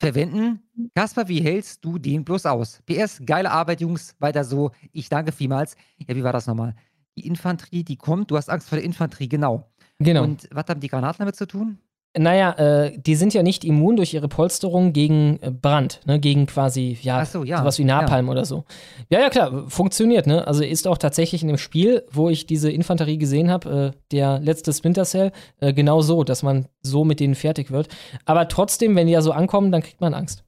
[0.00, 0.62] verwenden.
[0.94, 2.80] Kaspar, wie hältst du den bloß aus?
[2.86, 4.70] PS, geile Arbeit, Jungs, weiter so.
[4.92, 5.76] Ich danke vielmals.
[5.98, 6.74] Ja, wie war das nochmal?
[7.18, 9.70] Die Infanterie, die kommt, du hast Angst vor der Infanterie, genau.
[9.98, 10.22] Genau.
[10.22, 11.78] Und was haben die Granaten damit zu tun?
[12.18, 16.18] Naja, äh, die sind ja nicht immun durch ihre Polsterung gegen äh, Brand, ne?
[16.18, 18.64] gegen quasi, ja, so, ja, sowas wie Napalm oder so.
[19.10, 20.46] Ja, ja, klar, funktioniert, ne?
[20.46, 24.38] Also ist auch tatsächlich in dem Spiel, wo ich diese Infanterie gesehen habe, äh, der
[24.40, 27.88] letzte Splinter Cell, äh, genau so, dass man so mit denen fertig wird.
[28.24, 30.44] Aber trotzdem, wenn die ja so ankommen, dann kriegt man Angst.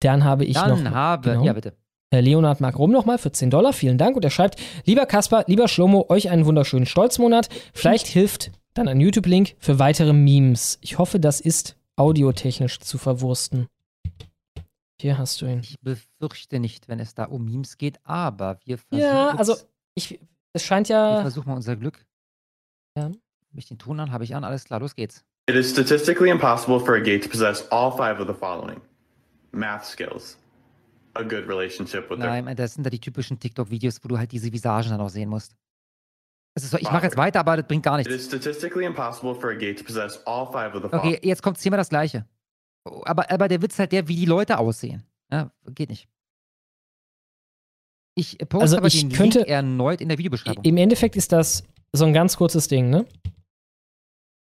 [0.00, 0.90] Dann habe ich Dann noch.
[0.92, 1.44] habe, genau.
[1.44, 1.74] ja bitte.
[2.10, 3.72] Äh, Leonhard Mark Rum nochmal für 10 Dollar.
[3.72, 4.16] Vielen Dank.
[4.16, 7.48] Und er schreibt: Lieber Kaspar, lieber Schlomo, euch einen wunderschönen Stolzmonat.
[7.72, 10.78] Vielleicht hilft dann ein YouTube-Link für weitere Memes.
[10.80, 13.68] Ich hoffe, das ist audiotechnisch zu verwursten.
[15.00, 15.60] Hier hast du ihn.
[15.60, 19.00] Ich befürchte nicht, wenn es da um Memes geht, aber wir versuchen.
[19.00, 19.56] Ja, also
[19.94, 20.20] ich,
[20.52, 21.20] es scheint Wir ja.
[21.20, 22.06] versuchen mal unser Glück.
[22.96, 23.04] Ja.
[23.04, 23.18] Habe
[23.56, 24.10] ich den Ton an?
[24.12, 24.44] Habe ich an?
[24.44, 25.24] Alles klar, los geht's.
[25.48, 28.80] It is statistically impossible for a gay to possess all five of the following
[29.52, 30.38] math skills,
[31.14, 34.32] a good relationship with their Nein, das sind da die typischen TikTok-Videos, wo du halt
[34.32, 35.54] diese Visagen dann auch sehen musst.
[36.56, 38.10] Es ist so, ich mache jetzt weiter, aber das bringt gar nichts.
[40.92, 42.26] Okay, jetzt kommt zehnmal das Gleiche.
[42.84, 45.04] Aber, aber der Witz halt der, wie die Leute aussehen.
[45.30, 46.08] Ja, geht nicht.
[48.14, 50.64] Ich poste Also aber ich den könnte- Link erneut in der Videobeschreibung.
[50.64, 51.62] Im Endeffekt ist das
[51.92, 53.04] so ein ganz kurzes Ding, ne?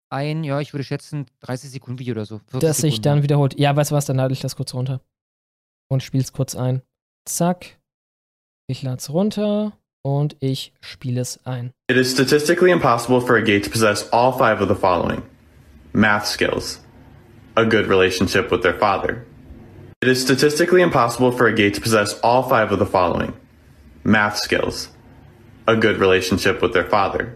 [0.09, 2.37] Ein, ja, ich würde schätzen, 30 Sekunden Video oder so.
[2.47, 3.59] 40 Das sich dann wiederholt.
[3.59, 5.01] Ja, weißt du was, dann lade ich das kurz runter.
[5.91, 6.81] Und spiel's kurz ein.
[7.27, 7.77] Zack.
[8.67, 11.71] Ich lade es runter und ich spiele es ein.
[11.89, 15.23] It is statistically impossible for a gay to possess all five of the following
[15.93, 16.79] math skills,
[17.57, 19.25] a good relationship with their father.
[20.03, 23.33] It is statistically impossible for a gay to possess all five of the following
[24.03, 24.89] math skills,
[25.67, 27.35] a good relationship with their father.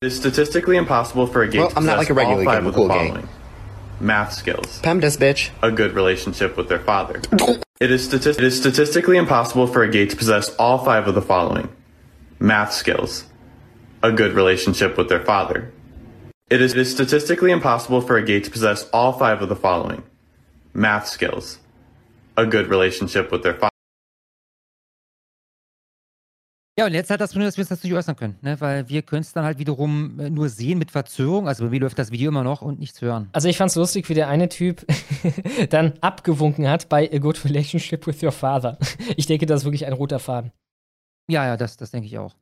[0.00, 2.38] It is statistically impossible for a gay Well, to I'm not possess like a regular
[2.40, 3.08] all five gay, of I'm a the cool gay.
[3.08, 3.28] following
[4.00, 5.50] math skills, Pam this bitch.
[5.60, 7.20] a good relationship with their father.
[7.80, 11.68] It is, statistically impossible for a gay to possess all five of the following
[12.40, 13.26] math skills,
[14.02, 15.72] a good relationship with their father.
[16.50, 20.02] It is statistically impossible for a gay to possess all five of the following
[20.74, 21.58] math skills,
[22.36, 23.70] a good relationship with their father.
[26.78, 28.60] Ja, und jetzt hat das Problem, dass wir uns das nicht äußern können, ne?
[28.60, 31.48] weil wir können es dann halt wiederum äh, nur sehen mit Verzögerung.
[31.48, 33.28] Also bei mir läuft das Video immer noch und nichts hören.
[33.32, 34.86] Also ich fand's lustig, wie der eine Typ
[35.70, 38.78] dann abgewunken hat bei A Good Relationship with Your Father.
[39.16, 40.52] Ich denke, das ist wirklich ein roter Faden.
[41.28, 42.36] Ja, ja, das, das denke ich auch.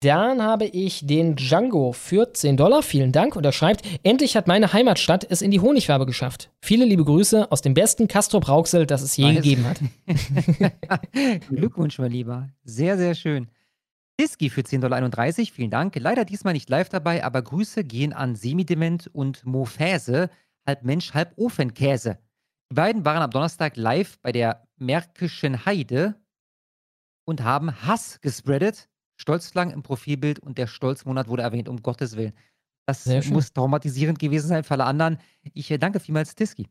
[0.00, 2.84] Dann habe ich den Django für 10 Dollar.
[2.84, 3.34] Vielen Dank.
[3.34, 6.50] Und er schreibt, endlich hat meine Heimatstadt es in die Honigfarbe geschafft.
[6.60, 9.36] Viele liebe Grüße aus dem besten Castrop Rauxel, das es je Nice.
[9.36, 9.80] gegeben hat.
[11.48, 12.48] Glückwunsch, mein Lieber.
[12.62, 13.48] Sehr, sehr schön.
[14.20, 15.32] Diski für 10,31 Dollar.
[15.52, 15.94] Vielen Dank.
[15.96, 20.30] Leider diesmal nicht live dabei, aber Grüße gehen an Semidement und Mofäse,
[20.66, 22.18] halb Mensch, halb Ofenkäse.
[22.70, 26.16] Die beiden waren am Donnerstag live bei der Märkischen Heide
[27.26, 28.88] und haben Hass gespreadet.
[29.18, 32.34] Stolzflaggen im Profilbild und der Stolzmonat wurde erwähnt, um Gottes Willen.
[32.86, 35.18] Das muss traumatisierend gewesen sein für alle anderen.
[35.54, 36.68] Ich äh, danke vielmals, Diski.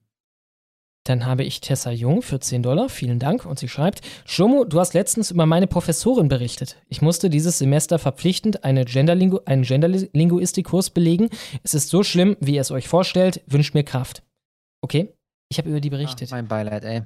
[1.06, 2.90] Dann habe ich Tessa Jung für 10 Dollar.
[2.90, 3.45] Vielen Dank.
[3.45, 6.77] Und sie schreibt, Schlomo, du hast letztens über meine Professorin berichtet.
[6.90, 11.30] Ich musste dieses Semester verpflichtend eine Genderlingu einen Genderlinguistikkurs belegen.
[11.64, 13.43] Es ist so schlimm, wie ihr es euch vorstellt.
[13.45, 14.24] Wünscht mir Kraft.
[14.82, 15.14] Okay?
[15.50, 16.32] Ich habe über die berichtet.
[16.32, 17.03] mein Beileid, ey.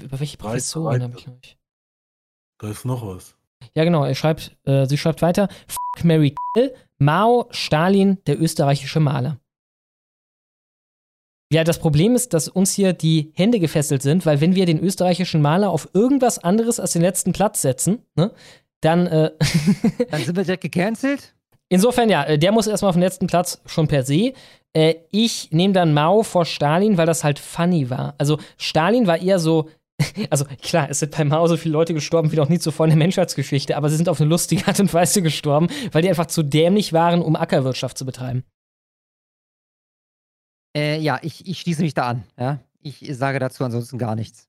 [0.00, 1.58] Über welche Professorin habe ich euch?
[2.60, 3.36] Da ist noch was.
[3.74, 4.04] Ja, genau.
[4.04, 9.40] Er schreibt, äh, sie schreibt weiter: Fuck Mary Kill, Mao, Stalin, der österreichische Maler.
[11.54, 14.80] Ja, das Problem ist, dass uns hier die Hände gefesselt sind, weil wenn wir den
[14.80, 18.32] österreichischen Maler auf irgendwas anderes als den letzten Platz setzen, ne,
[18.80, 19.06] dann.
[19.06, 19.30] Äh,
[20.10, 21.32] Dann sind wir direkt gecancelt.
[21.68, 24.32] Insofern ja, äh, der muss erstmal auf den letzten Platz schon per se.
[24.72, 28.16] Äh, ich nehme dann Mao vor Stalin, weil das halt funny war.
[28.18, 29.68] Also Stalin war eher so.
[30.30, 32.90] Also klar, es sind bei Mao so viele Leute gestorben wie noch nie zuvor in
[32.90, 36.26] der Menschheitsgeschichte, aber sie sind auf eine lustige Art und Weise gestorben, weil die einfach
[36.26, 38.42] zu dämlich waren, um Ackerwirtschaft zu betreiben.
[40.76, 42.24] Äh, ja, ich, ich schließe mich da an.
[42.38, 42.60] Ja?
[42.80, 44.48] Ich sage dazu ansonsten gar nichts.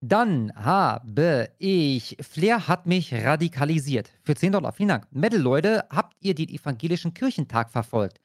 [0.00, 4.10] Dann habe ich, Flair hat mich radikalisiert.
[4.22, 5.06] Für 10 Dollar, vielen Dank.
[5.10, 8.20] Metal-Leute, habt ihr den evangelischen Kirchentag verfolgt?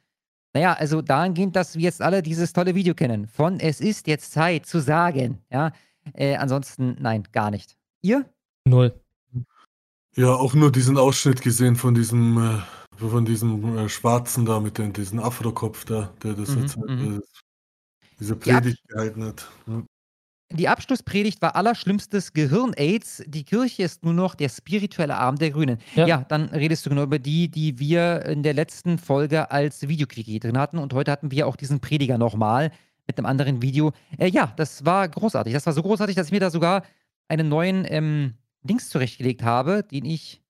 [0.54, 3.28] Naja, also dahingehend, dass wir jetzt alle dieses tolle Video kennen.
[3.28, 5.40] Von Es ist jetzt Zeit zu sagen.
[5.52, 5.72] Ja,
[6.14, 7.76] äh, ansonsten nein, gar nicht.
[8.04, 8.26] Ihr?
[8.66, 8.94] Null.
[10.16, 12.62] Ja, auch nur diesen Ausschnitt gesehen von diesem, äh,
[12.98, 17.18] von diesem äh, Schwarzen da mit dem, diesem Afrokopf da, der das Mhm, jetzt, mhm.
[17.18, 17.22] äh,
[18.20, 19.50] diese Predigt gehalten hat.
[19.66, 19.86] Hm.
[20.52, 23.24] Die Abschlusspredigt war allerschlimmstes Gehirn-Aids.
[23.26, 25.80] Die Kirche ist nur noch der spirituelle Arm der Grünen.
[25.96, 26.06] Ja.
[26.06, 26.26] Ja.
[26.30, 30.60] dann redest du genau über die, die wir in der letzten Folge als Videokrieg drin
[30.60, 30.78] hatten.
[30.78, 32.72] Und heute hatten wir auch diesen Prediger nochmal
[33.08, 33.94] mit einem anderen Video.
[34.20, 35.54] Äh, ja, das war großartig.
[35.54, 36.84] Das war so großartig, dass ich mir da sogar
[37.28, 40.43] einen neuen ähm, Links zurechtgelegt habe, den ich.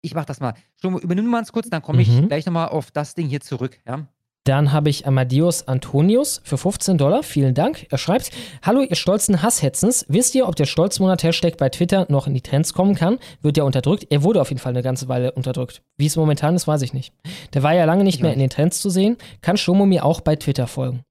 [0.00, 0.54] Ich mach das mal.
[0.76, 2.28] Sturmo, übernimm mal kurz, dann komme ich Mhm.
[2.28, 3.80] gleich nochmal auf das Ding hier zurück.
[3.86, 4.06] Ja?
[4.44, 7.22] Dann habe ich Amadeus Antonius für 15 Dollar.
[7.22, 7.86] Vielen Dank.
[7.90, 8.30] Er schreibt:
[8.62, 10.06] Hallo, ihr stolzen Hasshetzens.
[10.08, 13.18] Wisst ihr, ob der Stolzmonat-Hashtag bei Twitter noch in die Trends kommen kann?
[13.42, 14.06] Wird der unterdrückt?
[14.08, 15.82] Er wurde auf jeden Fall eine ganze Weile unterdrückt.
[15.98, 17.12] Wie es momentan ist, weiß ich nicht.
[17.52, 19.18] Der war ja lange nicht Ich mehr auch in den Trends zu sehen.
[19.42, 21.02] Kann Shomo mir auch bei Twitter folgen?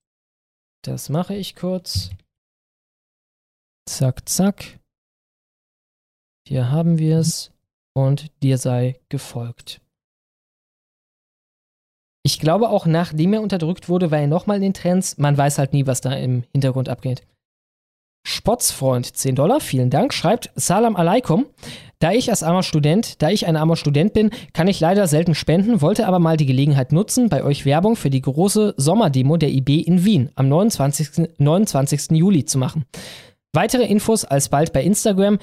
[0.83, 2.09] Das mache ich kurz.
[3.85, 4.79] Zack, zack.
[6.47, 7.51] Hier haben wir es.
[7.97, 9.81] Und dir sei gefolgt.
[12.21, 15.17] Ich glaube auch, nachdem er unterdrückt wurde, war er nochmal in den Trends.
[15.17, 17.23] Man weiß halt nie, was da im Hintergrund abgeht.
[18.23, 21.47] Spotsfreund, 10 Dollar, vielen Dank, schreibt Salam alaikum.
[21.97, 25.33] Da ich als armer Student, da ich ein armer Student bin, kann ich leider selten
[25.33, 29.49] spenden, wollte aber mal die Gelegenheit nutzen, bei euch Werbung für die große Sommerdemo der
[29.49, 31.29] IB in Wien am 29.
[31.39, 32.11] 29.
[32.11, 32.85] Juli zu machen.
[33.57, 35.39] Weitere Infos alsbald bei Instagram,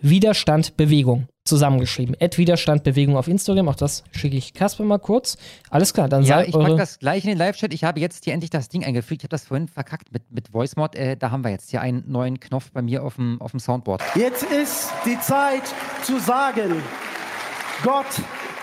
[0.00, 1.26] Widerstandbewegung.
[1.42, 2.14] Zusammengeschrieben.
[2.20, 3.68] Widerstandbewegung auf Instagram.
[3.68, 5.36] Auch das schicke ich Kasper mal kurz.
[5.68, 6.68] Alles klar, dann Ja, sagt ich eure...
[6.68, 7.74] pack das gleich in den Live-Chat.
[7.74, 9.22] Ich habe jetzt hier endlich das Ding eingefügt.
[9.22, 10.94] Ich habe das vorhin verkackt mit, mit VoiceMod.
[10.94, 13.58] Äh, da haben wir jetzt hier einen neuen Knopf bei mir auf dem, auf dem
[13.58, 14.02] Soundboard.
[14.14, 15.64] Jetzt ist die Zeit
[16.04, 16.80] zu sagen,
[17.82, 18.06] Gott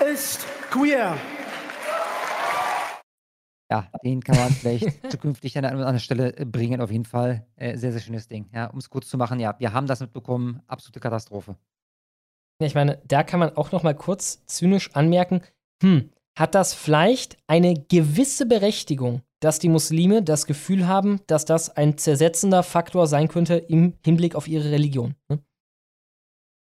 [0.09, 1.17] ist queer.
[3.75, 7.45] Ja, den kann man vielleicht zukünftig an einer anderen Stelle äh, bringen, auf jeden Fall.
[7.55, 8.49] Äh, sehr, sehr schönes Ding.
[8.53, 10.61] Ja, um es kurz zu machen, ja, wir haben das mitbekommen.
[10.67, 11.57] Absolute Katastrophe.
[12.61, 15.41] Ja, ich meine, da kann man auch noch mal kurz zynisch anmerken,
[15.83, 21.69] hm, hat das vielleicht eine gewisse Berechtigung, dass die Muslime das Gefühl haben, dass das
[21.75, 25.15] ein zersetzender Faktor sein könnte im Hinblick auf ihre Religion.
[25.29, 25.39] Ne?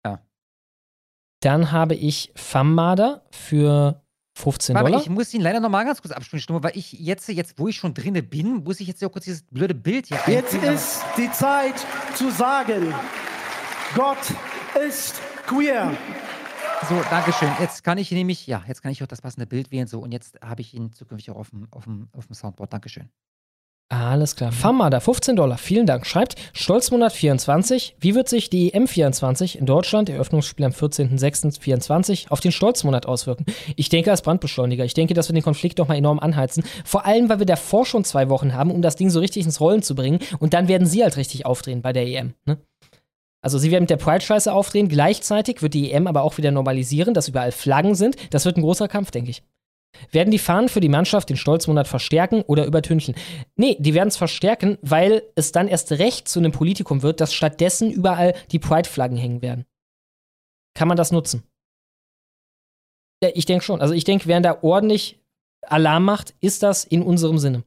[0.07, 0.27] Ja.
[1.43, 4.02] Dann habe ich Fammada für
[4.35, 5.03] 15 Aber Dollar.
[5.03, 7.77] ich muss ihn leider noch mal ganz kurz abspielen, weil ich jetzt, jetzt, wo ich
[7.77, 11.03] schon drinne bin, muss ich jetzt ja auch kurz dieses blöde Bild hier Jetzt ist
[11.17, 11.75] die Zeit
[12.15, 12.95] zu sagen,
[13.95, 14.19] Gott
[14.87, 15.97] ist queer.
[16.89, 17.51] So, Dankeschön.
[17.61, 19.87] Jetzt kann ich nämlich, ja, jetzt kann ich auch das passende Bild wählen.
[19.87, 22.73] So, und jetzt habe ich ihn zukünftig auch auf dem, auf dem, auf dem Soundboard.
[22.73, 23.11] Dankeschön.
[23.93, 24.53] Alles klar.
[24.53, 25.59] Fammada, 15 Dollar.
[25.59, 26.07] Vielen Dank.
[26.07, 27.97] Schreibt Stolzmonat 24.
[28.01, 33.45] Wie wird sich die EM24 in Deutschland, Eröffnungsspiel am 14.06.24, auf den Stolzmonat auswirken?
[33.77, 34.87] Ich denke als Brandbeschleuniger.
[34.87, 36.65] Ich denke, dass wir den Konflikt nochmal enorm anheizen.
[36.87, 39.61] Vor allem, weil wir davor schon zwei Wochen haben, um das Ding so richtig ins
[39.61, 40.21] Rollen zu bringen.
[40.39, 42.33] Und dann werden sie halt richtig aufdrehen bei der EM.
[42.47, 42.57] Ne?
[43.43, 44.89] Also sie werden mit der Pride-Scheiße aufdrehen.
[44.89, 48.17] Gleichzeitig wird die EM aber auch wieder normalisieren, dass überall Flaggen sind.
[48.31, 49.43] Das wird ein großer Kampf, denke ich.
[50.11, 53.15] Werden die Fahnen für die Mannschaft den Stolzmonat verstärken oder übertünchen?
[53.57, 57.35] Nee, die werden es verstärken, weil es dann erst recht zu einem Politikum wird, dass
[57.35, 59.67] stattdessen überall die Pride-Flaggen hängen werden.
[60.75, 61.43] Kann man das nutzen?
[63.23, 63.81] Ja, ich denke schon.
[63.81, 65.21] Also ich denke, wer da ordentlich
[65.63, 67.63] Alarm macht, ist das in unserem Sinne.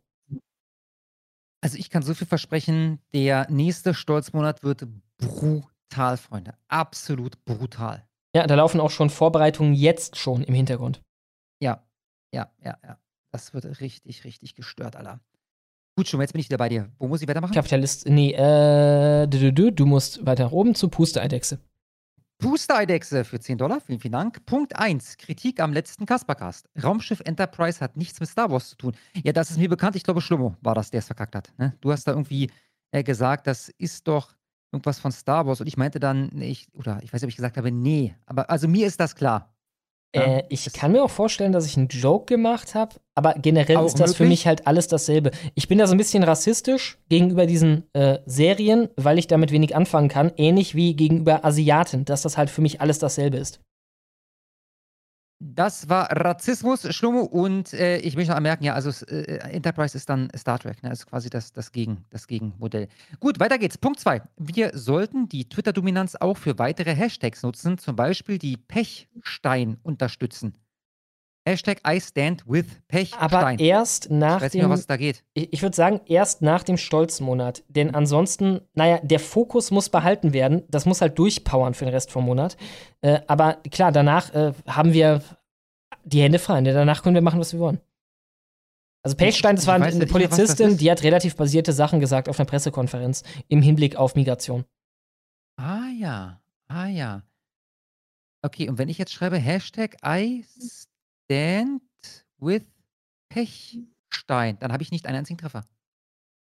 [1.61, 4.85] Also ich kann so viel versprechen, der nächste Stolzmonat wird
[5.17, 6.55] brutal, Freunde.
[6.67, 8.05] Absolut brutal.
[8.35, 11.01] Ja, da laufen auch schon Vorbereitungen jetzt schon im Hintergrund.
[11.61, 11.84] Ja,
[12.35, 12.97] ja, ja, ja.
[13.31, 15.19] Das wird richtig, richtig gestört, Alter.
[15.97, 16.91] Gut, schon, jetzt bin ich wieder bei dir.
[16.99, 17.53] Wo muss ich weitermachen?
[17.53, 21.59] Kapitalist, nee, äh, du, du, du, du musst weiter nach oben zu Pustereidechse.
[22.38, 24.45] Pustereidechse für 10 Dollar, vielen, vielen Dank.
[24.45, 26.67] Punkt 1, Kritik am letzten Kaspercast.
[26.83, 28.95] Raumschiff Enterprise hat nichts mit Star Wars zu tun.
[29.23, 29.95] Ja, das ist mir bekannt.
[29.95, 31.53] Ich glaube, Schlummo war das, der es verkackt hat.
[31.57, 31.73] Ne?
[31.80, 32.51] Du hast da irgendwie
[32.91, 34.35] äh, gesagt, das ist doch
[34.73, 35.61] irgendwas von Star Wars.
[35.61, 38.14] Und ich meinte dann, ich, oder ich weiß nicht, ob ich gesagt habe, nee.
[38.25, 39.55] Aber also mir ist das klar.
[40.16, 43.85] Äh, ich kann mir auch vorstellen, dass ich einen Joke gemacht habe, aber generell Auch
[43.85, 44.40] ist das für möglich?
[44.40, 45.32] mich halt alles dasselbe.
[45.53, 49.76] Ich bin da so ein bisschen rassistisch gegenüber diesen äh, Serien, weil ich damit wenig
[49.76, 53.60] anfangen kann, ähnlich wie gegenüber Asiaten, dass das halt für mich alles dasselbe ist.
[55.39, 57.22] Das war Rassismus, Schlummo.
[57.22, 60.91] Und äh, ich möchte noch anmerken, ja, also äh, Enterprise ist dann Star Trek, ne?
[60.91, 62.88] ist quasi das, das, Gegen, das Gegenmodell.
[63.19, 63.77] Gut, weiter geht's.
[63.77, 64.22] Punkt 2.
[64.38, 70.55] Wir sollten die Twitter-Dominanz auch für weitere Hashtags nutzen, zum Beispiel die Pechstein unterstützen.
[71.48, 73.19] Hashtag I stand with Pechstein.
[73.19, 74.61] Aber erst nach ich weiß nicht dem.
[74.61, 75.24] mehr, was da geht.
[75.35, 77.64] Ich, ich würde sagen, erst nach dem Stolzmonat.
[77.67, 80.64] Denn ansonsten, naja, der Fokus muss behalten werden.
[80.69, 82.57] Das muss halt durchpowern für den Rest vom Monat.
[83.01, 85.22] Äh, aber klar, danach äh, haben wir
[86.03, 86.61] die Hände frei.
[86.61, 86.74] Ne?
[86.74, 87.80] Danach können wir machen, was wir wollen.
[89.03, 90.82] Also Pechstein, das war eine nicht, das Polizistin, ist.
[90.82, 94.65] die hat relativ basierte Sachen gesagt auf einer Pressekonferenz im Hinblick auf Migration.
[95.57, 97.22] Ah ja, ah ja.
[98.41, 100.43] Okay, und wenn ich jetzt schreibe Hashtag I
[101.25, 101.81] stand
[102.39, 102.63] with
[103.29, 105.65] Pechstein, dann habe ich nicht einen einzigen Treffer.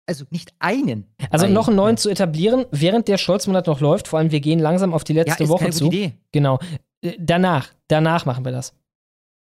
[0.08, 1.08] Also nicht einen.
[1.30, 4.08] Also Bei- noch einen neuen zu etablieren, während der Stolzmonat noch läuft.
[4.10, 5.86] Vor allem, wir gehen langsam auf die letzte Ja, Woche zu.
[5.86, 6.14] gute Idee.
[6.34, 6.60] Genau.
[7.02, 8.74] Äh, Danach, danach machen wir das.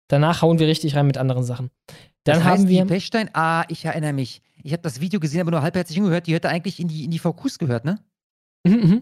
[0.10, 1.72] Danach hauen wir richtig rein mit anderen Sachen.
[2.24, 2.84] Dann das haben heißt, wir.
[2.84, 4.42] Die Pechstein, ah, ich erinnere mich.
[4.64, 6.26] Ich habe das Video gesehen, aber nur halbherzig hingehört.
[6.28, 8.00] Die hätte eigentlich in die, in die VQs gehört, ne?
[8.66, 9.02] Mhm, mhm.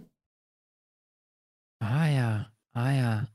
[1.80, 3.28] Ah ja, ah ja.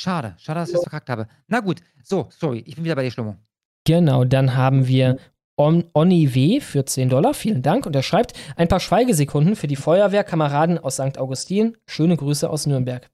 [0.00, 1.28] Schade, schade, dass ich das verkackt habe.
[1.46, 3.36] Na gut, so, sorry, ich bin wieder bei der Stimmung.
[3.84, 5.18] Genau, dann haben wir
[5.58, 6.60] On Onni W.
[6.60, 7.34] für 10 Dollar.
[7.34, 7.84] Vielen Dank.
[7.84, 11.18] Und er schreibt: Ein paar Schweigesekunden für die Feuerwehrkameraden aus St.
[11.18, 11.76] Augustin.
[11.86, 13.10] Schöne Grüße aus Nürnberg.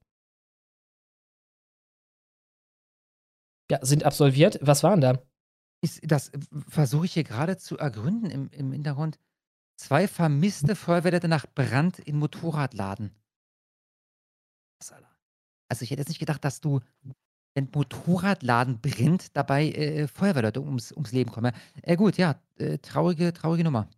[3.68, 4.60] Ja, sind absolviert.
[4.62, 5.18] Was waren da?
[5.82, 9.18] Ist, das äh, versuche ich hier gerade zu ergründen im, im Hintergrund.
[9.76, 13.10] Zwei vermisste Feuerwehrleute nach Brand in Motorradladen.
[15.68, 16.80] Also ich hätte jetzt nicht gedacht, dass du,
[17.54, 21.52] wenn Motorradladen brennt, dabei äh, Feuerwehrleute ums, ums Leben kommen.
[21.82, 23.88] Äh, gut, ja, äh, traurige, traurige Nummer.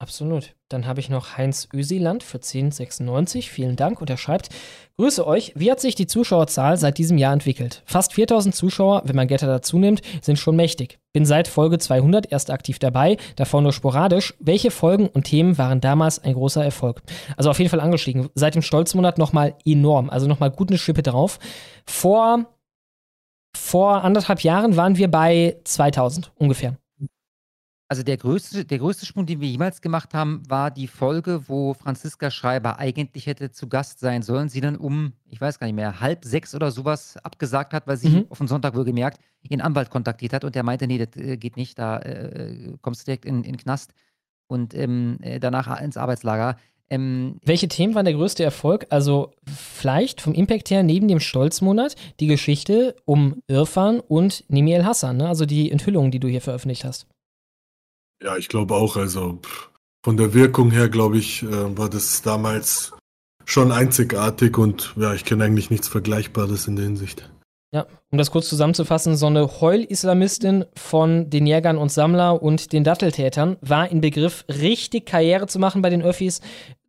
[0.00, 0.54] Absolut.
[0.68, 3.50] Dann habe ich noch Heinz Öseland für 1096.
[3.50, 4.00] Vielen Dank.
[4.00, 4.48] Und er schreibt:
[4.96, 5.52] Grüße euch.
[5.56, 7.82] Wie hat sich die Zuschauerzahl seit diesem Jahr entwickelt?
[7.84, 11.00] Fast 4000 Zuschauer, wenn man Getter dazu nimmt, sind schon mächtig.
[11.12, 14.34] Bin seit Folge 200 erst aktiv dabei, davor nur sporadisch.
[14.38, 17.02] Welche Folgen und Themen waren damals ein großer Erfolg?
[17.36, 18.28] Also auf jeden Fall angestiegen.
[18.36, 20.10] Seit dem Stolzmonat nochmal enorm.
[20.10, 21.40] Also nochmal gut eine Schippe drauf.
[21.86, 22.46] Vor,
[23.56, 26.76] vor anderthalb Jahren waren wir bei 2000 ungefähr.
[27.90, 31.72] Also der größte, der größte Sprung, den wir jemals gemacht haben, war die Folge, wo
[31.72, 35.76] Franziska Schreiber eigentlich hätte zu Gast sein sollen, sie dann um, ich weiß gar nicht
[35.76, 38.26] mehr, halb sechs oder sowas abgesagt hat, weil sie Mhm.
[38.28, 41.38] auf den Sonntag wohl gemerkt, ihren Anwalt kontaktiert hat und der meinte, nee, das äh,
[41.38, 43.94] geht nicht, da äh, kommst du direkt in, in den Knast
[44.48, 46.56] und ähm, äh, danach ins Arbeitslager.
[46.90, 48.86] Ähm, Welche Themen waren der größte Erfolg?
[48.90, 54.84] Also vielleicht vom Impact her neben dem Stolzmonat die Geschichte um Irfan und Nimi El
[54.84, 55.28] Hassan, ne?
[55.28, 57.06] also die Enthüllungen, die du hier veröffentlicht hast.
[58.22, 58.96] Ja, ich glaube auch.
[58.96, 59.38] Also
[60.04, 62.92] von der Wirkung her, glaube ich, äh, war das damals
[63.44, 67.30] schon einzigartig und ja, ich kenne eigentlich nichts Vergleichbares in der Hinsicht.
[67.70, 72.82] Ja, um das kurz zusammenzufassen, so eine Heul-Islamistin von den Jägern und Sammler und den
[72.82, 76.40] Datteltätern war in Begriff, richtig Karriere zu machen bei den Öffis.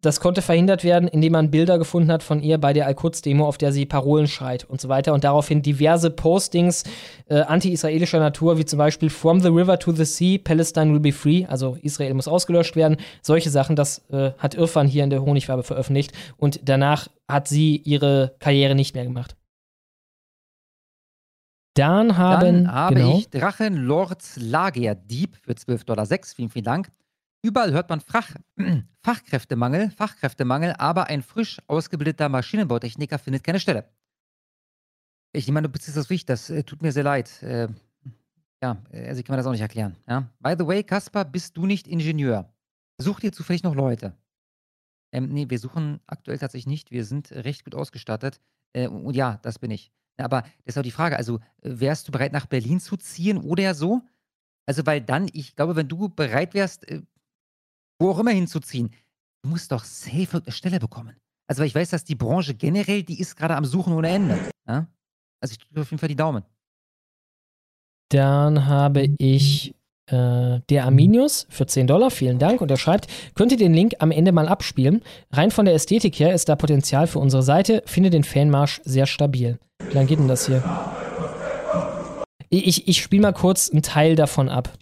[0.01, 3.57] Das konnte verhindert werden, indem man Bilder gefunden hat von ihr bei der Al-Quds-Demo, auf
[3.57, 6.85] der sie Parolen schreit und so weiter und daraufhin diverse Postings
[7.27, 11.11] äh, anti-israelischer Natur, wie zum Beispiel From the River to the Sea, Palestine will be
[11.11, 12.95] free, also Israel muss ausgelöscht werden.
[13.21, 17.75] Solche Sachen, das äh, hat Irfan hier in der Honigwabe veröffentlicht und danach hat sie
[17.77, 19.35] ihre Karriere nicht mehr gemacht.
[21.73, 26.07] Dann haben, Dann habe genau, ich Drachenlords Lagerdieb für 12,06 Dollar.
[26.35, 26.89] Vielen, vielen Dank.
[27.41, 28.35] Überall hört man Fach,
[29.03, 33.89] Fachkräftemangel, Fachkräftemangel, aber ein frisch ausgebildeter Maschinenbautechniker findet keine Stelle.
[35.31, 37.41] Ich nehme an, du beziehst das richtig, das äh, tut mir sehr leid.
[37.43, 37.69] Äh,
[38.61, 39.95] ja, also ich kann mir das auch nicht erklären.
[40.07, 40.29] Ja?
[40.39, 42.51] By the way, Kaspar, bist du nicht Ingenieur?
[42.97, 44.17] Sucht ihr zufällig noch Leute?
[45.13, 46.91] Ähm, nee, wir suchen aktuell tatsächlich nicht.
[46.91, 48.41] Wir sind recht gut ausgestattet.
[48.73, 49.91] Äh, und ja, das bin ich.
[50.17, 53.37] Aber das ist auch die Frage, also äh, wärst du bereit, nach Berlin zu ziehen
[53.37, 54.01] oder so?
[54.65, 57.01] Also, weil dann, ich glaube, wenn du bereit wärst, äh,
[57.99, 58.91] wo auch immer hinzuziehen,
[59.43, 61.15] du musst doch safe eine Stelle bekommen.
[61.47, 64.39] Also, weil ich weiß, dass die Branche generell, die ist gerade am Suchen ohne Ende.
[64.67, 64.87] Ja?
[65.41, 66.43] Also, ich drücke auf jeden Fall die Daumen.
[68.11, 69.75] dann habe ich
[70.11, 72.61] äh, der Arminius für 10 Dollar, vielen Dank.
[72.61, 75.03] Und er schreibt, könnt ihr den Link am Ende mal abspielen?
[75.31, 77.83] Rein von der Ästhetik her ist da Potenzial für unsere Seite.
[77.85, 79.59] Finde den Fanmarsch sehr stabil.
[79.87, 80.63] Wie lange geht denn das hier?
[82.49, 84.75] Ich, ich, ich spiele mal kurz einen Teil davon ab.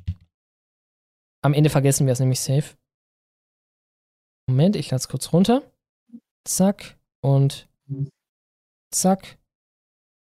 [1.42, 2.77] Am Ende vergessen wir es nämlich safe.
[4.50, 5.62] Moment, ich lade es kurz runter.
[6.46, 7.68] Zack und
[8.94, 9.38] zack.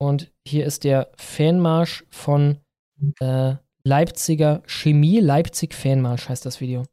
[0.01, 2.59] Und hier ist der Fanmarsch von
[3.21, 5.21] äh, Leipziger Chemie.
[5.21, 6.85] Leipzig Fanmarsch heißt das Video.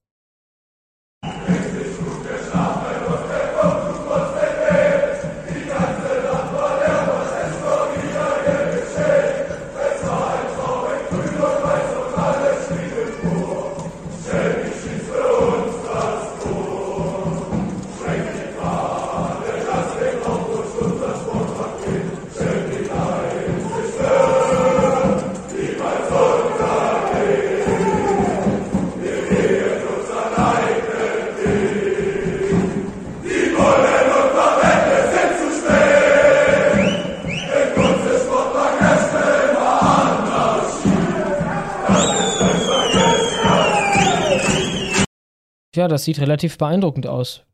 [45.76, 47.46] Ja, das sieht relativ beeindruckend aus.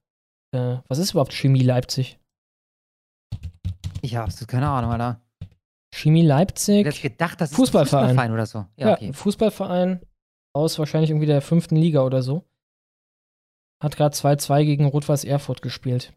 [0.52, 2.20] Äh, was ist überhaupt Chemie Leipzig?
[4.02, 5.22] Ich habe absolut keine Ahnung, Alter.
[5.94, 6.86] Chemie Leipzig.
[6.86, 8.08] Ich hätte gedacht, das ist ein Fußballverein.
[8.10, 8.60] Fußballverein oder so.
[8.78, 9.14] Ja, Ja, okay.
[9.14, 10.02] Fußballverein
[10.56, 12.44] aus wahrscheinlich irgendwie der fünften Liga oder so.
[13.84, 16.14] Hat gerade 2-2 gegen Rot-Weiß Erfurt gespielt.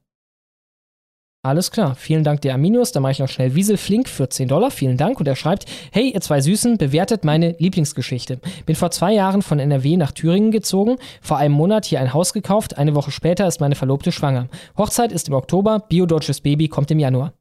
[1.43, 2.93] Alles klar, vielen Dank der Aminus.
[2.93, 4.71] Dann mache ich noch schnell Wiesel Flink für 10 Dollar.
[4.71, 5.21] Vielen Dank.
[5.21, 8.41] Und er schreibt: Hey, ihr zwei Süßen, bewertet meine Lieblingsgeschichte.
[8.67, 12.35] Bin vor zwei Jahren von NRW nach Thüringen gezogen, vor einem Monat hier ein Haus
[12.35, 14.49] gekauft, eine Woche später ist meine Verlobte schwanger.
[14.77, 17.33] Hochzeit ist im Oktober, biodeutsches Baby kommt im Januar.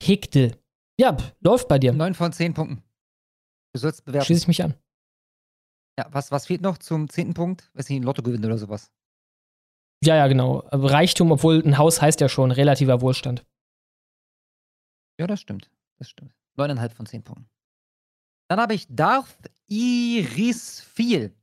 [0.00, 0.54] Hegdel.
[1.00, 1.92] Ja, läuft bei dir.
[1.92, 2.82] 9 von 10 Punkten.
[3.72, 4.26] Du sollst bewerten.
[4.26, 4.74] Schließe ich mich an.
[5.98, 7.70] Ja, was, was fehlt noch zum zehnten Punkt?
[7.74, 8.90] Weiß nicht, ein Lotto gewinnen oder sowas.
[10.02, 10.64] Ja, ja, genau.
[10.72, 13.44] Reichtum, obwohl ein Haus heißt ja schon relativer Wohlstand.
[15.18, 15.70] Ja, das stimmt.
[15.98, 16.32] Das stimmt.
[16.56, 17.50] 9,5 von 10 Punkten.
[18.48, 21.34] Dann habe ich Darth Iris viel.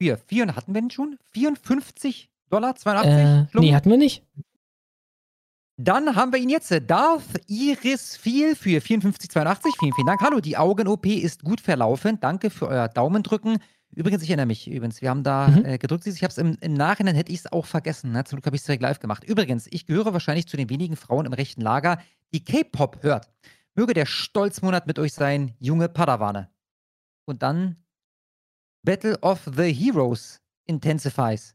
[0.00, 1.18] Für 4, hatten wir den schon?
[1.30, 3.54] 54 Dollar 82?
[3.54, 4.24] Äh, nee, hatten wir nicht.
[5.76, 6.72] Dann haben wir ihn jetzt.
[6.86, 9.76] Darth Iris viel für 54,82.
[9.78, 10.20] Vielen, vielen Dank.
[10.20, 12.20] Hallo, die Augen-OP ist gut verlaufen.
[12.20, 13.58] Danke für euer Daumendrücken.
[13.94, 15.64] Übrigens, ich erinnere mich, übrigens, wir haben da Mhm.
[15.64, 16.06] äh, gedrückt.
[16.06, 18.12] Ich habe es im, im Nachhinein, hätte ich es auch vergessen.
[18.12, 18.24] Ne?
[18.24, 19.24] Zum Glück habe ich es direkt live gemacht.
[19.24, 21.98] Übrigens, ich gehöre wahrscheinlich zu den wenigen Frauen im rechten Lager,
[22.32, 23.30] die K-Pop hört.
[23.74, 26.50] Möge der Stolzmonat mit euch sein, junge Padawane.
[27.26, 27.76] Und dann
[28.84, 31.54] Battle of the Heroes intensifies.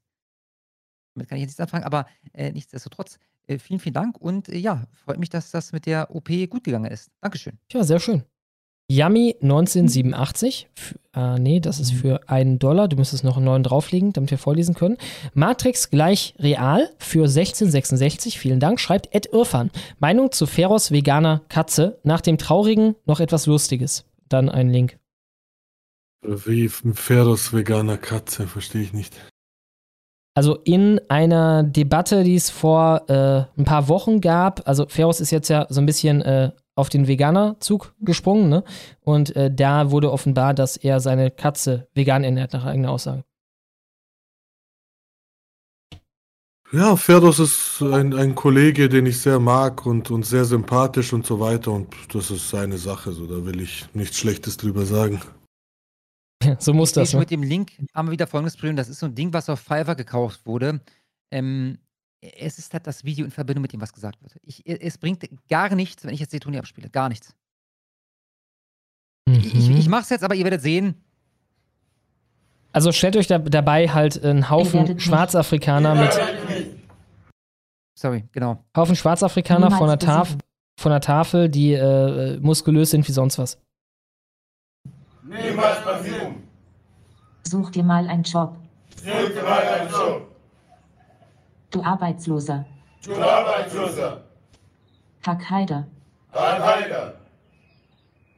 [1.16, 4.58] Damit kann ich jetzt nichts anfangen, aber äh, nichtsdestotrotz, äh, vielen, vielen Dank und äh,
[4.58, 7.10] ja, freut mich, dass das mit der OP gut gegangen ist.
[7.22, 7.60] Dankeschön.
[7.72, 8.24] Ja, sehr schön.
[8.92, 10.68] Yummy 1987.
[10.76, 12.88] F äh, nee, das ist für einen Dollar.
[12.88, 14.98] Du müsstest noch einen neuen drauflegen, damit wir vorlesen können.
[15.34, 18.40] Matrix gleich real für 1666.
[18.40, 18.80] Vielen Dank.
[18.80, 19.70] Schreibt Ed Irfan.
[20.00, 22.00] Meinung zu Feros veganer Katze.
[22.04, 24.06] Nach dem Traurigen noch etwas Lustiges.
[24.28, 24.98] Dann ein Link.
[26.22, 29.16] Wie Feros veganer Katze, verstehe ich nicht.
[30.36, 35.32] Also in einer Debatte, die es vor äh, ein paar Wochen gab, also Feros ist
[35.32, 38.64] jetzt ja so ein bisschen äh, auf den Veganer-Zug gesprungen, ne?
[39.02, 43.24] Und äh, da wurde offenbar, dass er seine Katze vegan ernährt, nach eigener Aussage.
[46.72, 51.26] Ja, Feros ist ein, ein Kollege, den ich sehr mag und, und sehr sympathisch und
[51.26, 51.72] so weiter.
[51.72, 55.20] Und das ist seine Sache, so da will ich nichts Schlechtes drüber sagen.
[56.60, 57.22] so muss das, Ich ne?
[57.22, 58.76] mit dem Link haben wir wieder folgendes Problem.
[58.76, 60.80] Das ist so ein Ding, was auf Fiverr gekauft wurde.
[61.32, 61.80] Ähm,
[62.22, 64.36] es ist halt das Video in Verbindung mit dem, was gesagt wird.
[64.44, 66.90] Ich, es bringt gar nichts, wenn ich jetzt die Toni abspiele.
[66.90, 67.34] Gar nichts.
[69.30, 69.78] Ich, ich, Mhm.
[69.78, 70.96] ich mach's jetzt, aber ihr werdet sehen.
[72.72, 76.12] Also stellt euch da, dabei halt einen Haufen Schwarzafrikaner mit
[77.98, 78.64] Sorry, genau.
[78.76, 80.38] Haufen Schwarzafrikaner von der, Taf
[80.80, 83.58] von der Tafel, die äh, äh, muskulös sind wie sonst was.
[85.24, 86.36] Niemals passieren.
[87.44, 88.58] Such dir mal einen Job.
[88.96, 90.29] Such dir mal einen Job.
[91.72, 92.66] Du Arbeitsloser.
[93.04, 94.24] Du Arbeitsloser.
[95.26, 95.88] Hack Heider.
[96.32, 97.14] Al-Qaida.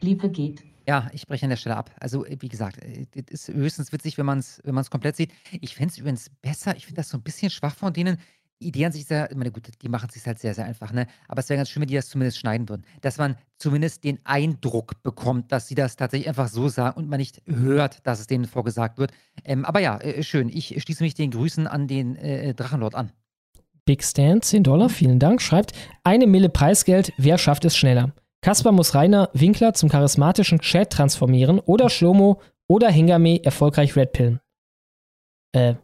[0.01, 0.63] Liebe geht.
[0.87, 1.91] Ja, ich breche an der Stelle ab.
[1.99, 5.31] Also, wie gesagt, äh, das ist höchstens witzig, wenn man es wenn man's komplett sieht.
[5.61, 8.17] Ich fände es übrigens besser, ich finde das so ein bisschen schwach von denen.
[8.59, 10.53] Die Idee an sich ist ja, ich meine, gut, die machen es sich halt sehr,
[10.53, 11.07] sehr einfach, ne?
[11.27, 12.85] Aber es wäre ganz schön, wenn die das zumindest schneiden würden.
[13.01, 17.19] Dass man zumindest den Eindruck bekommt, dass sie das tatsächlich einfach so sagen und man
[17.19, 19.11] nicht hört, dass es denen vorgesagt wird.
[19.43, 20.49] Ähm, aber ja, äh, schön.
[20.49, 23.11] Ich schließe mich den Grüßen an den äh, Drachenlord an.
[23.85, 28.13] Big Stan, 10 Dollar, vielen Dank, schreibt, eine Mille Preisgeld, wer schafft es schneller?
[28.43, 34.39] Kaspar muss Rainer Winkler zum charismatischen Chat transformieren oder Schlomo oder Hengame erfolgreich Redpillen.
[35.53, 35.75] Äh,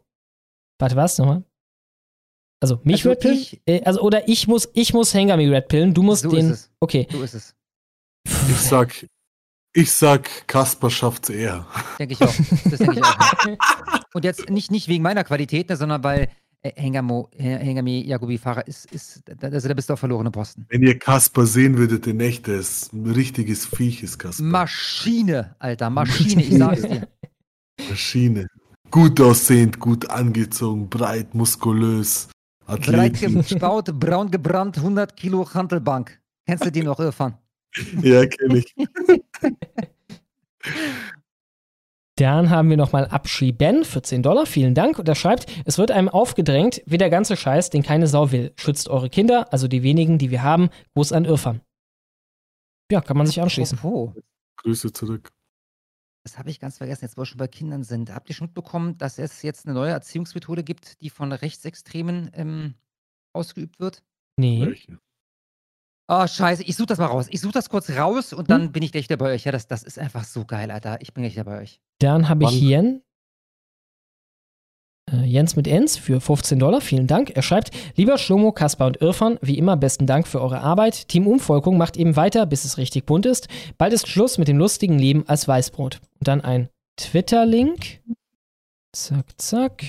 [0.79, 1.43] warte, was nochmal?
[2.61, 3.37] Also mich Also Redpillen?
[3.37, 6.51] ich- Äh, also oder ich muss, ich muss Hengame Redpillen, du musst So den.
[6.51, 6.71] ist es.
[6.79, 7.07] Okay.
[7.11, 7.55] So ist es.
[8.49, 9.07] Ich sag,
[9.73, 11.65] ich sag, Kasper schafft's eher.
[11.99, 12.33] Denke ich auch.
[12.69, 14.03] Das denke ich auch.
[14.13, 16.29] Und jetzt nicht, nicht wegen meiner Qualität, ne, sondern weil
[16.63, 20.65] Hengamo, H- Hengame Yagubi Fahrer ist, ist, da- also da bist du auf verlorene Posten.
[20.69, 24.43] Wenn ihr Kasper sehen würdet in echt, der ist ein richtiges Viech, ist Kasper.
[24.43, 27.07] Maschine, Alter, Maschine, ich sag's dir.
[27.89, 28.47] Maschine.
[28.91, 32.29] Gut aussehend, gut angezogen, breit, muskulös,
[32.65, 33.49] Breit athletisch.
[33.49, 36.19] gebaut, braun gebrannt, 100 Kilo Hantelbank.
[36.45, 37.37] Kennst du den noch, Irfan?
[38.01, 38.73] Ja, kenne ich.
[42.17, 44.47] Dann haben wir nochmal Abschi Ben für 10 Dollar.
[44.47, 44.97] Vielen Dank.
[44.97, 48.53] Und er schreibt, es wird einem aufgedrängt, wie der ganze Scheiß, den keine Sau will.
[48.57, 50.69] Schützt eure Kinder, also die wenigen, die wir haben.
[50.95, 51.61] Gruß an Irfan.
[52.91, 53.77] Ja, kann man sich anschließen.
[53.77, 54.15] Apropos,
[54.57, 55.31] Grüße zurück.
[56.23, 58.11] das habe ich ganz vergessen, jetzt wo wir schon bei Kindern sind.
[58.11, 62.73] Habt ihr schon mitbekommen, dass es jetzt eine neue Erziehungsmethode gibt, die von Rechtsextremen ähm,
[63.33, 64.03] ausgeübt wird?
[64.37, 64.75] Nee.
[66.09, 67.27] Oh, scheiße, ich suche das mal raus.
[67.29, 69.43] Ich suche das kurz raus und dann bin ich gleich wieder bei euch.
[69.43, 71.01] Ja, das, das ist einfach so geil, Alter.
[71.01, 71.81] Ich bin gleich wieder bei euch.
[71.99, 72.67] Dann habe ich Wann?
[72.69, 73.01] Jen.
[75.11, 76.79] Äh, Jens mit Ens für 15 Dollar.
[76.79, 77.31] Vielen Dank.
[77.31, 81.09] Er schreibt, lieber Schlomo, Kaspar und Irfan, wie immer besten Dank für eure Arbeit.
[81.09, 83.49] Team Umvolkung macht eben weiter, bis es richtig bunt ist.
[83.77, 85.99] Bald ist Schluss mit dem lustigen Leben als Weißbrot.
[86.19, 88.01] Und dann ein Twitter-Link.
[88.93, 89.83] Zack, zack.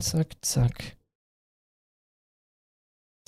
[0.00, 0.96] Zack, zack.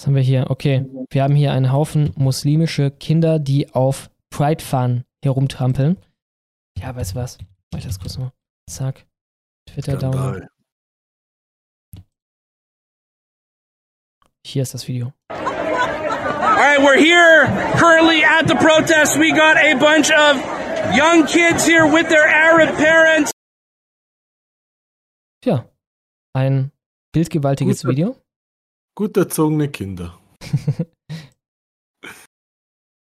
[0.02, 0.50] Was haben wir hier?
[0.50, 5.96] Okay, wir haben hier einen Haufen muslimische Kinder, die auf Pride Fun herumtrampeln.
[6.76, 7.38] Ja, weißt du was?
[7.72, 8.32] Mach ich das kurz mal.
[8.68, 9.06] Zack.
[9.70, 10.12] Twitter down.
[10.12, 10.48] Skandal.
[14.44, 15.12] Hier ist das Video.
[15.28, 17.46] All right, we're here
[17.78, 19.16] currently at the protest.
[19.20, 23.30] We got a bunch of young kids here with their Arab parents.
[25.44, 25.64] Tja,
[26.34, 26.72] ein
[27.12, 27.92] bildgewaltiges Gut.
[27.92, 28.21] Video.
[28.94, 30.18] Gut erzogene Kinder.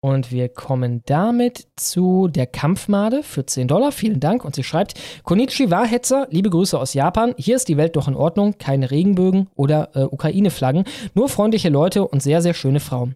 [0.05, 3.91] Und wir kommen damit zu der Kampfmade für 10 Dollar.
[3.91, 4.45] Vielen Dank.
[4.45, 7.33] Und sie schreibt: Konnichiwa, Hetzer, liebe Grüße aus Japan.
[7.37, 8.59] Hier ist die Welt doch in Ordnung.
[8.59, 10.85] Keine Regenbögen oder äh, Ukraine-Flaggen.
[11.15, 13.15] Nur freundliche Leute und sehr, sehr schöne Frauen.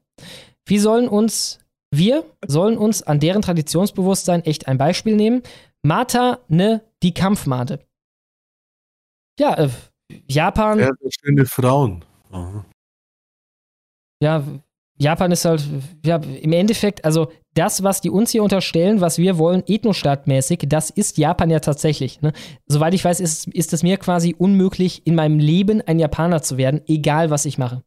[0.65, 1.59] Wir sollen uns,
[1.91, 5.43] wir sollen uns an deren Traditionsbewusstsein echt ein Beispiel nehmen.
[5.83, 7.81] Mata ne die Kampfmade.
[9.39, 9.69] Ja, äh,
[10.27, 10.79] Japan.
[10.79, 12.03] Sehr, sehr schöne Frauen.
[12.31, 12.65] Aha.
[14.21, 14.43] ja,
[15.01, 15.65] Japan ist halt,
[16.05, 20.89] ja, im Endeffekt, also das, was die uns hier unterstellen, was wir wollen, ethnostaatmäßig, das
[20.89, 22.21] ist Japan ja tatsächlich.
[22.21, 22.33] Ne?
[22.67, 26.57] Soweit ich weiß, ist, ist es mir quasi unmöglich, in meinem Leben ein Japaner zu
[26.57, 27.83] werden, egal was ich mache.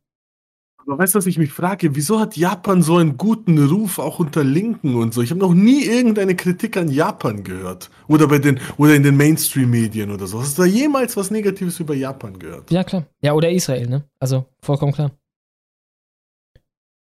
[0.93, 1.97] Aber weißt du, was ich mich frage?
[1.97, 5.23] Wieso hat Japan so einen guten Ruf, auch unter Linken und so?
[5.23, 7.89] Ich habe noch nie irgendeine Kritik an Japan gehört.
[8.09, 10.39] Oder bei den, oder in den Mainstream-Medien oder so.
[10.39, 12.71] Hast du da jemals was Negatives über Japan gehört?
[12.71, 13.07] Ja, klar.
[13.23, 14.05] Ja, oder Israel, ne?
[14.21, 15.13] Also vollkommen klar.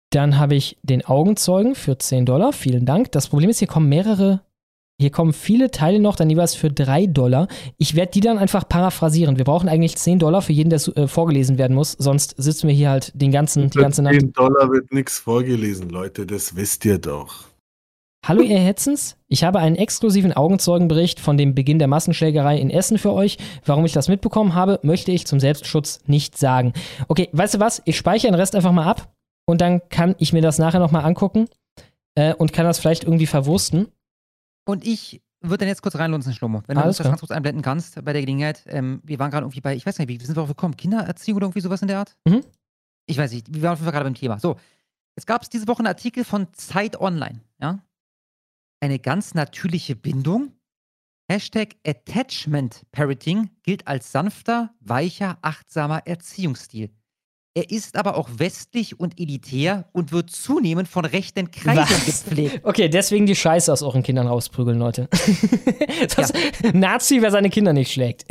[0.10, 2.54] Dann habe ich den Augenzeugen für 10 Dollar.
[2.54, 3.12] Vielen Dank.
[3.12, 4.40] Das Problem ist, hier kommen mehrere,
[4.98, 7.50] hier kommen viele Teile noch, dann jeweils für 3 Dollar.
[7.78, 9.38] Ich werde die dann einfach paraphrasieren.
[9.38, 11.92] Wir brauchen eigentlich 10 Dollar für jeden, der äh, vorgelesen werden muss.
[11.94, 14.16] Sonst sitzen wir hier halt den ganzen, die ganze Nacht.
[14.16, 16.26] 10 Dollar wird nichts vorgelesen, Leute.
[16.26, 17.44] Das wisst ihr doch.
[18.26, 22.98] Hallo ihr Hetzens, ich habe einen exklusiven Augenzeugenbericht von dem Beginn der Massenschlägerei in Essen
[22.98, 23.38] für euch.
[23.66, 26.74] Warum ich das mitbekommen habe, möchte ich zum Selbstschutz nicht sagen.
[27.08, 27.84] Okay, weißt du was?
[27.86, 29.14] Ich speichere den Rest einfach mal ab
[29.46, 31.50] und dann kann ich mir das nachher nochmal angucken
[32.16, 33.90] äh, und kann das vielleicht irgendwie verwursten.
[34.66, 36.64] Und ich würde dann jetzt kurz reinlunzen, Schlomo.
[36.68, 38.64] Wenn du Alles uns das ganz kurz einblenden kannst bei der Gelegenheit.
[38.68, 40.76] Ähm, wir waren gerade irgendwie bei, ich weiß nicht, wie sind wir drauf gekommen?
[40.76, 42.18] Kindererziehung oder irgendwie sowas in der Art?
[42.28, 42.44] Mhm.
[43.06, 44.40] Ich weiß nicht, wir waren auf jeden Fall gerade beim Thema.
[44.40, 44.58] So,
[45.16, 47.80] es gab diese Woche einen Artikel von Zeit Online, ja?
[48.82, 50.52] Eine ganz natürliche Bindung.
[51.32, 56.92] Hashtag Attachment Parenting gilt als sanfter, weicher, achtsamer Erziehungsstil.
[57.58, 62.06] Er ist aber auch westlich und elitär und wird zunehmend von rechten Kreisen Was?
[62.06, 62.60] gepflegt.
[62.64, 65.08] Okay, deswegen die Scheiße aus euren Kindern rausprügeln, Leute.
[66.18, 66.34] das
[66.74, 68.26] Nazi, wer seine Kinder nicht schlägt.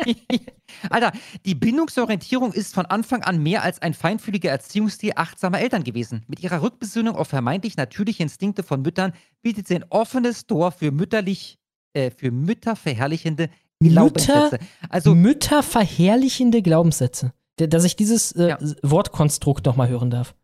[0.88, 1.12] Alter,
[1.44, 6.24] die Bindungsorientierung ist von Anfang an mehr als ein feinfühliger Erziehungsstil achtsamer Eltern gewesen.
[6.26, 9.12] Mit ihrer Rückbesinnung auf vermeintlich natürliche Instinkte von Müttern
[9.42, 11.58] bietet sie ein offenes Tor für mütterlich,
[11.92, 14.58] äh, für mütterverherrlichende Glaubenssätze.
[14.88, 17.34] Also Mütterverherrlichende Glaubenssätze.
[17.68, 20.34] Dass ich dieses äh, Wortkonstrukt nochmal hören darf.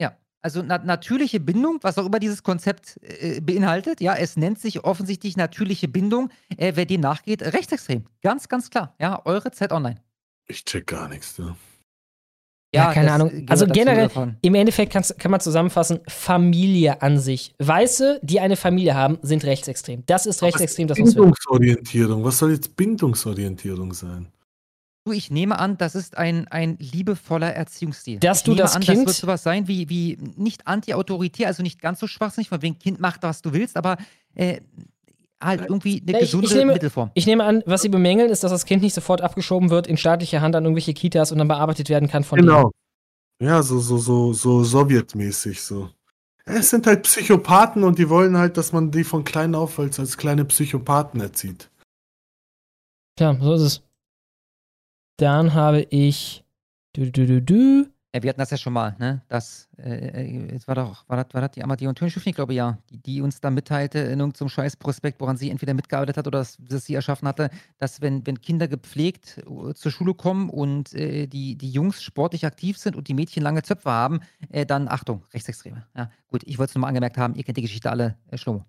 [0.00, 4.60] Ja, also na natürliche Bindung, was auch immer dieses Konzept äh, beinhaltet, ja, es nennt
[4.60, 6.30] sich offensichtlich natürliche Bindung.
[6.56, 8.04] Äh, wer dem nachgeht, rechtsextrem.
[8.22, 8.94] Ganz, ganz klar.
[9.00, 10.00] Ja, eure Z Online.
[10.46, 11.36] Ich check gar nichts.
[11.36, 11.56] Ja.
[12.74, 13.46] Ja, keine das Ahnung.
[13.48, 14.36] Also generell, davon.
[14.42, 17.54] im Endeffekt kann man zusammenfassen, Familie an sich.
[17.58, 20.02] Weiße, die eine Familie haben, sind rechtsextrem.
[20.04, 21.22] Das ist rechtsextrem, das muss wir.
[21.22, 22.24] Bindungsorientierung.
[22.24, 24.28] Was soll jetzt Bindungsorientierung sein?
[25.08, 28.18] Du, ich nehme an, das ist ein, ein liebevoller Erziehungsstil.
[28.20, 31.46] Dass ich du nehme das an, Kind- Das wird sowas sein wie, wie nicht anti-autoritär,
[31.46, 33.96] also nicht ganz so schwachsinnig, von wegen Kind macht, was du willst, aber
[34.34, 34.60] äh,
[35.40, 37.10] halt irgendwie eine Ja, ich, gesunde ich, nehme, Mittelform.
[37.14, 39.96] ich nehme an, was sie bemängeln, ist, dass das Kind nicht sofort abgeschoben wird in
[39.96, 42.70] staatlicher Hand an irgendwelche Kitas und dann bearbeitet werden kann von Genau.
[43.40, 45.88] Ja, so, so, so, so sowjetmäßig so.
[46.44, 49.98] Es sind halt Psychopathen und die wollen halt, dass man die von klein auf als,
[50.00, 51.70] als kleine Psychopathen erzieht.
[53.16, 53.82] Tja, so ist es.
[55.18, 56.44] Dann habe ich.
[56.92, 57.86] Du, du, du, du.
[58.14, 59.20] Ja, wir hatten das ja schon mal, ne?
[59.28, 62.52] Das, äh, äh, es war doch, war das, war das die Amadeo und Tönschüffni, glaube
[62.52, 66.26] ich, ja, die, die uns da mitteilte in irgendeinem Scheißprospekt, woran sie entweder mitgearbeitet hat
[66.26, 70.48] oder das, das sie erschaffen hatte, dass wenn, wenn Kinder gepflegt äh, zur Schule kommen
[70.48, 74.64] und äh, die, die Jungs sportlich aktiv sind und die Mädchen lange Zöpfe haben, äh,
[74.64, 75.84] dann Achtung, Rechtsextreme.
[75.94, 78.38] Ja, gut, ich wollte es nur mal angemerkt haben, ihr kennt die Geschichte alle, äh,
[78.38, 78.64] Schlomo.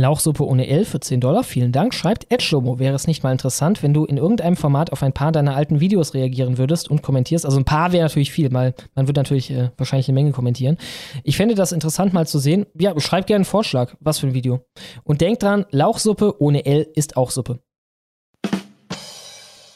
[0.00, 1.92] Lauchsuppe ohne L für 10 Dollar, vielen Dank.
[1.92, 5.12] Schreibt Ed Schlomo, wäre es nicht mal interessant, wenn du in irgendeinem Format auf ein
[5.12, 7.44] paar deiner alten Videos reagieren würdest und kommentierst.
[7.44, 10.78] Also ein paar wäre natürlich viel, weil man würde natürlich äh, wahrscheinlich eine Menge kommentieren.
[11.24, 12.66] Ich fände das interessant mal zu sehen.
[12.78, 14.60] Ja, schreib gerne einen Vorschlag, was für ein Video.
[15.02, 17.58] Und denk dran, Lauchsuppe ohne L ist auch Suppe.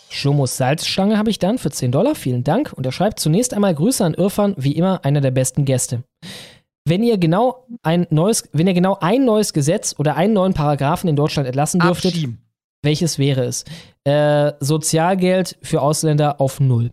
[0.09, 2.73] Schlomos Salzstange habe ich dann für 10 Dollar, vielen Dank.
[2.73, 6.05] Und er schreibt zunächst einmal Grüße an Irfan, wie immer einer der besten Gäste.
[6.85, 11.09] Wenn ihr genau ein neues, wenn ihr genau ein neues Gesetz oder einen neuen Paragraphen
[11.09, 12.15] in Deutschland erlassen dürftet,
[12.83, 13.65] welches wäre es?
[14.05, 16.93] Äh, Sozialgeld für Ausländer auf null.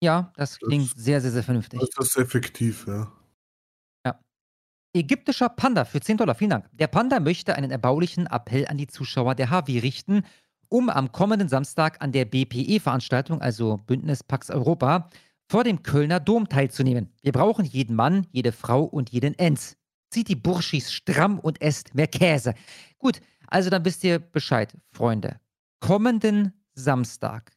[0.00, 1.80] Ja, das klingt sehr, sehr, sehr vernünftig.
[1.96, 3.12] Das ist effektiv, ja.
[4.94, 6.68] Ägyptischer Panda für 10 Dollar, vielen Dank.
[6.72, 10.24] Der Panda möchte einen erbaulichen Appell an die Zuschauer der HW richten,
[10.68, 15.10] um am kommenden Samstag an der BPE-Veranstaltung, also Bündnis Pax Europa,
[15.48, 17.10] vor dem Kölner Dom teilzunehmen.
[17.22, 19.76] Wir brauchen jeden Mann, jede Frau und jeden Enz.
[20.10, 22.54] Zieht die Burschis stramm und esst mehr Käse.
[22.98, 25.40] Gut, also dann wisst ihr Bescheid, Freunde.
[25.80, 27.52] Kommenden Samstag.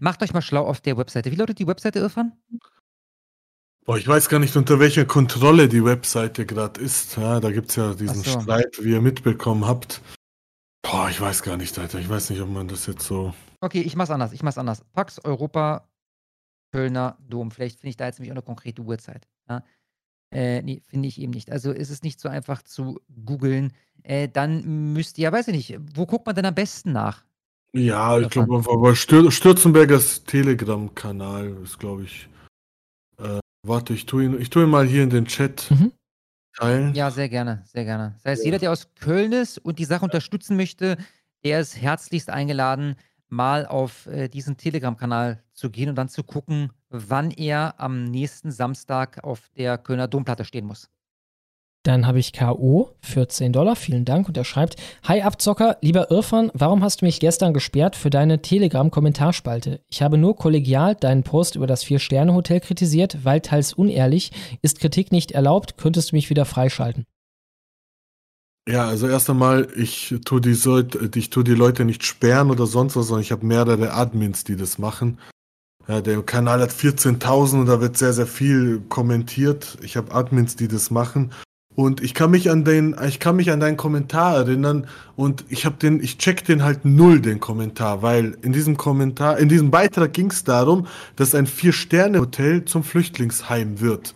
[0.00, 1.30] Macht euch mal schlau auf der Webseite.
[1.32, 2.32] Wie lautet die Webseite, Irfan?
[3.84, 7.16] Boah, ich weiß gar nicht, unter welcher Kontrolle die Webseite gerade ist.
[7.16, 8.40] Ja, da gibt es ja diesen so.
[8.40, 10.02] Streit, wie ihr mitbekommen habt.
[10.82, 11.98] Boah, ich weiß gar nicht, Alter.
[11.98, 13.32] Ich weiß nicht, ob man das jetzt so.
[13.60, 14.32] Okay, ich mach's anders.
[14.32, 14.82] Ich mach's anders.
[14.92, 15.88] Pax Europa
[16.72, 17.50] Kölner Dom.
[17.50, 19.26] Vielleicht finde ich da jetzt nämlich auch eine konkrete Uhrzeit.
[19.48, 19.62] Ja?
[20.32, 21.50] Äh, nee, finde ich eben nicht.
[21.52, 23.72] Also ist es nicht so einfach zu googeln.
[24.02, 27.24] Äh, dann müsst ihr, weiß ich nicht, wo guckt man denn am besten nach?
[27.72, 32.28] Ja, ich glaube einfach bei Stür Stürzenbergers Telegram-Kanal ist, glaube ich.
[33.18, 35.68] Äh, warte, ich tue ihn, ich tue ihn mal hier in den Chat
[36.56, 36.94] teilen.
[36.94, 38.14] Ja, sehr gerne, sehr gerne.
[38.22, 40.96] Das heißt, jeder, der aus Köln ist und die Sache unterstützen möchte,
[41.44, 42.96] der ist herzlichst eingeladen,
[43.28, 48.50] mal auf äh, diesen Telegram-Kanal zu gehen und dann zu gucken, wann er am nächsten
[48.50, 50.90] Samstag auf der Kölner Domplatte stehen muss.
[51.86, 52.90] Dann habe ich K.O.
[53.00, 53.76] für 10 Dollar.
[53.76, 54.26] Vielen Dank.
[54.26, 54.74] Und er schreibt:
[55.04, 59.80] Hi Abzocker, lieber Irfan, warum hast du mich gestern gesperrt für deine Telegram-Kommentarspalte?
[59.88, 64.32] Ich habe nur kollegial deinen Post über das Vier-Sterne-Hotel kritisiert, weil teils unehrlich.
[64.62, 65.78] Ist Kritik nicht erlaubt?
[65.78, 67.06] Könntest du mich wieder freischalten?
[68.68, 72.66] Ja, also erst einmal, ich tue die, Leute, ich tue die Leute nicht sperren oder
[72.66, 75.18] sonst was, sondern ich habe mehrere Admins, die das machen.
[75.86, 79.78] Ja, der Kanal hat 14.000 und da wird sehr, sehr viel kommentiert.
[79.82, 81.30] Ich habe Admins, die das machen.
[81.76, 85.64] Und ich kann mich an den, ich kann mich an deinen Kommentar erinnern und ich
[85.66, 89.70] habe den, ich check den halt null, den Kommentar, weil in diesem Kommentar, in diesem
[89.70, 90.86] Beitrag ging es darum,
[91.16, 94.14] dass ein Vier-Sterne-Hotel zum Flüchtlingsheim wird.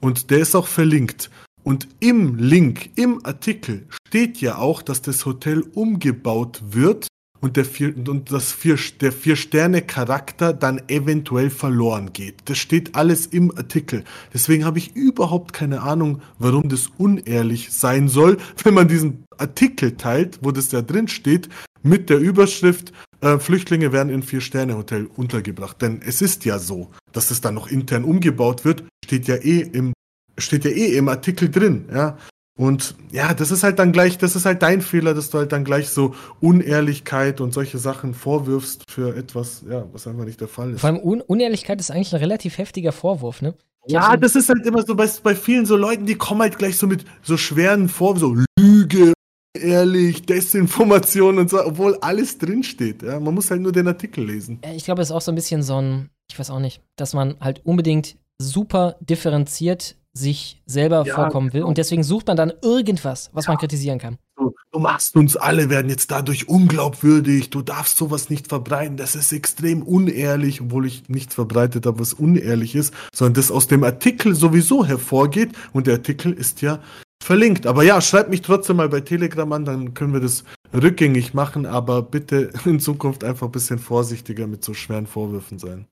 [0.00, 1.30] Und der ist auch verlinkt.
[1.70, 7.06] Und im Link, im Artikel steht ja auch, dass das Hotel umgebaut wird
[7.40, 12.38] und der vier, und das vier, der Vier-Sterne-Charakter dann eventuell verloren geht.
[12.46, 14.02] Das steht alles im Artikel.
[14.34, 19.96] Deswegen habe ich überhaupt keine Ahnung, warum das unehrlich sein soll, wenn man diesen Artikel
[19.96, 21.48] teilt, wo das da drin steht,
[21.84, 25.80] mit der Überschrift äh, Flüchtlinge werden in Vier-Sterne-Hotel untergebracht.
[25.80, 29.60] Denn es ist ja so, dass es dann noch intern umgebaut wird, steht ja eh
[29.60, 29.92] im
[30.40, 32.16] steht ja eh im Artikel drin, ja.
[32.60, 35.50] Und ja, das ist halt dann gleich, das ist halt dein Fehler, dass du halt
[35.52, 40.48] dann gleich so Unehrlichkeit und solche Sachen vorwirfst für etwas, ja, was einfach nicht der
[40.48, 40.80] Fall ist.
[40.82, 43.54] Vor allem Un Unehrlichkeit ist eigentlich ein relativ heftiger Vorwurf, ne?
[43.86, 46.58] Ich Ja, das ist halt immer so bei, bei vielen so Leuten, die kommen halt
[46.58, 49.14] gleich so mit so schweren Vorwürfen, so Lüge,
[49.58, 53.02] ehrlich, Desinformation und so, obwohl alles drinsteht.
[53.02, 54.60] Ja, man muss halt nur den Artikel lesen.
[54.74, 57.14] Ich glaube, es ist auch so ein bisschen so ein, ich weiß auch nicht, dass
[57.14, 61.68] man halt unbedingt super differenziert sich selber Ja, vorkommen will genau.
[61.68, 64.18] und deswegen sucht man dann irgendwas, was man kritisieren kann.
[64.36, 69.14] So, du machst uns alle, werden jetzt dadurch unglaubwürdig, du darfst sowas nicht verbreiten, das
[69.14, 73.84] ist extrem unehrlich, obwohl ich nichts verbreitet habe, was unehrlich ist, sondern das aus dem
[73.84, 76.80] Artikel sowieso hervorgeht und der Artikel ist ja
[77.22, 77.66] verlinkt.
[77.68, 80.42] Aber ja, schreibt mich trotzdem mal bei Telegram an, dann können wir das
[80.74, 85.86] rückgängig machen, aber bitte in Zukunft einfach ein bisschen vorsichtiger mit so schweren Vorwürfen sein.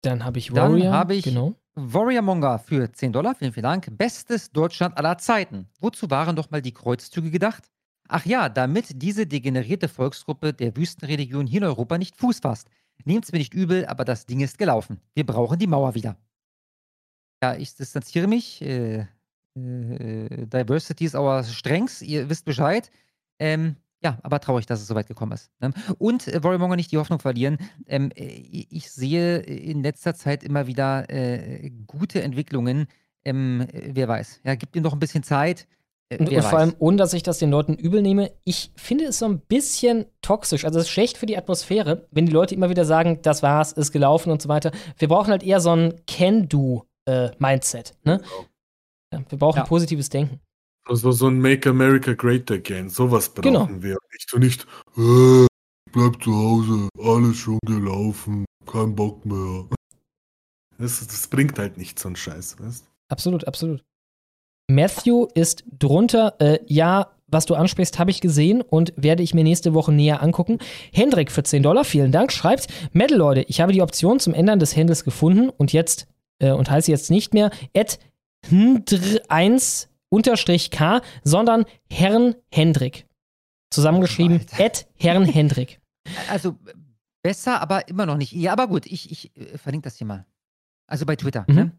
[0.00, 0.92] Dann habe ich Dann Warrior.
[0.92, 1.54] habe ich genau.
[1.76, 3.34] Warrior Monga für 10 Dollar.
[3.34, 3.88] Vielen, vielen Dank.
[3.98, 5.68] Bestes Deutschland aller Zeiten.
[5.80, 7.70] Wozu waren doch mal die Kreuzzüge gedacht?
[8.06, 12.68] Ach ja, damit diese degenerierte Volksgruppe der Wüstenreligion hier in Europa nicht Fuß fasst.
[13.04, 15.00] Nehmt's mir nicht übel, aber das Ding ist gelaufen.
[15.14, 16.16] Wir brauchen die Mauer wieder.
[17.42, 18.62] Ja, ich distanziere mich.
[18.62, 19.06] Äh,
[19.56, 22.02] äh, Diversity is our strengths.
[22.02, 22.90] Ihr wisst Bescheid.
[23.40, 25.50] Ähm, ja, aber traurig, dass es so weit gekommen ist.
[25.60, 25.72] Ne?
[25.98, 27.58] Und äh, Warrior nicht die Hoffnung verlieren.
[27.86, 32.86] Ähm, äh, ich sehe in letzter Zeit immer wieder äh, gute Entwicklungen.
[33.24, 34.40] Ähm, äh, wer weiß.
[34.44, 35.66] Ja, gibt ihm noch ein bisschen Zeit.
[36.10, 36.52] Äh, Und, und vor weiß.
[36.52, 40.04] allem, ohne dass ich das den Leuten übel nehme, ich finde es so ein bisschen
[40.20, 40.66] toxisch.
[40.66, 43.72] Also es ist schlecht für die Atmosphäre, wenn die Leute immer wieder sagen, das war's,
[43.72, 44.70] ist gelaufen und so weiter.
[44.98, 47.94] Wir brauchen halt eher so ein Can-Do-Mindset.
[48.04, 48.20] ne?
[49.12, 49.64] Ja, wir brauchen Ja.
[49.64, 50.40] positives Denken.
[50.86, 53.68] Also so ein Make America Great Again, sowas brauchen Genau.
[53.70, 53.96] wir.
[54.12, 54.66] Nicht und nicht,
[54.98, 55.46] äh,
[55.92, 59.64] bleib zu Hause, alles schon gelaufen, kein Bock mehr.
[60.78, 63.82] Das, das bringt halt nicht so ein Scheiß, weißt Absolut, absolut.
[64.70, 69.44] Matthew ist drunter, äh, ja, was du ansprichst, habe ich gesehen und werde ich mir
[69.44, 70.58] nächste Woche näher angucken.
[70.92, 74.58] Hendrik für 10 Dollar, vielen Dank, schreibt, Metal Leute, ich habe die Option zum Ändern
[74.58, 76.06] des Handles gefunden und jetzt,
[76.38, 77.98] äh, und heiße jetzt nicht mehr at
[79.28, 83.06] 1 unterstrich K, sondern Herrn Hendrik.
[83.70, 85.80] Zusammengeschrieben, at Herrn Hendrik.
[86.30, 86.56] Also
[87.22, 88.32] besser, aber immer noch nicht.
[88.32, 90.26] Ja, aber gut, ich, ich äh, verlinke das hier mal.
[90.86, 91.54] Also bei Twitter, Mhm.
[91.54, 91.72] ne?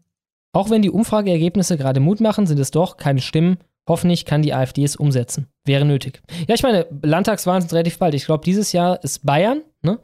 [0.52, 3.58] Auch wenn die Umfrageergebnisse gerade Mut machen, sind es doch keine Stimmen.
[3.88, 5.46] Hoffentlich kann die AfD es umsetzen.
[5.64, 6.22] Wäre nötig.
[6.48, 8.14] Ja, ich meine, Landtagswahlen sind relativ bald.
[8.14, 10.00] Ich glaube, dieses Jahr ist Bayern, ne?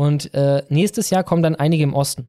[0.00, 2.28] Und äh, nächstes Jahr kommen dann einige im Osten.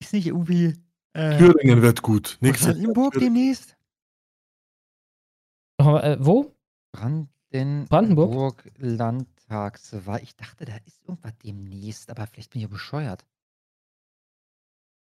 [0.00, 0.74] Ist nicht irgendwie.
[1.16, 2.38] Äh, Thüringen wird gut.
[2.40, 3.74] Brandenburg demnächst?
[5.80, 6.52] Nochmal, äh, wo?
[6.92, 7.88] Brandenburg.
[7.88, 8.70] Brandenburg?
[8.78, 10.20] Landtagswahl.
[10.22, 13.24] Ich dachte, da ist irgendwas demnächst, aber vielleicht bin ich ja bescheuert.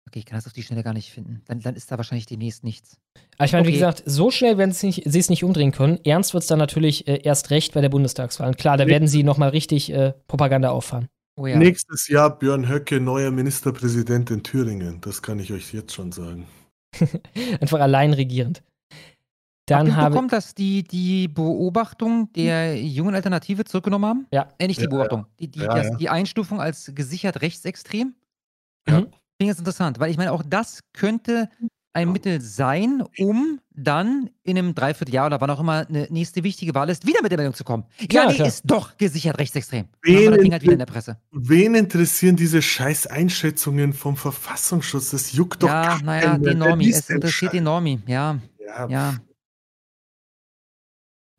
[0.07, 1.41] Okay, ich kann das auf die Schnelle gar nicht finden.
[1.47, 2.97] Dann, dann ist da wahrscheinlich demnächst nichts.
[3.37, 3.77] Aber ich meine, wie Okay.
[3.79, 5.99] gesagt, so schnell werden sie nicht- sie es nicht umdrehen können.
[6.05, 8.47] Ernst wird es dann natürlich äh, erst recht bei der Bundestagswahl.
[8.47, 8.91] Und Klar, da Nee.
[8.91, 11.09] werden sie nochmal richtig äh, Propaganda auffahren.
[11.39, 11.57] Oh ja.
[11.57, 14.99] Nächstes Jahr Björn Höcke neuer Ministerpräsident in Thüringen.
[15.01, 16.47] Das kann ich euch jetzt schon sagen.
[17.61, 18.63] Einfach allein regierend.
[19.67, 24.27] Dann habe Bekommt, dass die die Beobachtung der jungen Alternative zurückgenommen haben?
[24.31, 24.49] Ja.
[24.57, 25.95] Äh, nicht die Ja, Beobachtung, die, die, Ja, das, ja.
[25.97, 28.15] die Einstufung als gesichert rechtsextrem?
[28.87, 29.01] Ja.
[29.01, 29.03] Mhm.
[29.03, 31.49] Finde ich jetzt interessant, weil ich meine, auch das könnte
[31.93, 36.75] ein Mittel sein, um dann in einem Dreivierteljahr oder wann auch immer eine nächste wichtige
[36.75, 37.85] Wahl ist, wieder mit der Meldung zu kommen.
[38.09, 38.47] Klar, ja, klar.
[38.47, 39.87] ist doch gesichert rechtsextrem.
[40.03, 41.17] Wen das Ding halt wieder in der Presse.
[41.31, 45.09] Wen interessieren diese scheiß Einschätzungen vom Verfassungsschutz?
[45.11, 46.53] Das juckt doch Ja, naja, mehr.
[46.53, 46.89] die Normi.
[46.89, 47.61] Es den interessiert die?
[47.61, 47.99] Normi.
[48.05, 49.13] Ja, Ja, ja.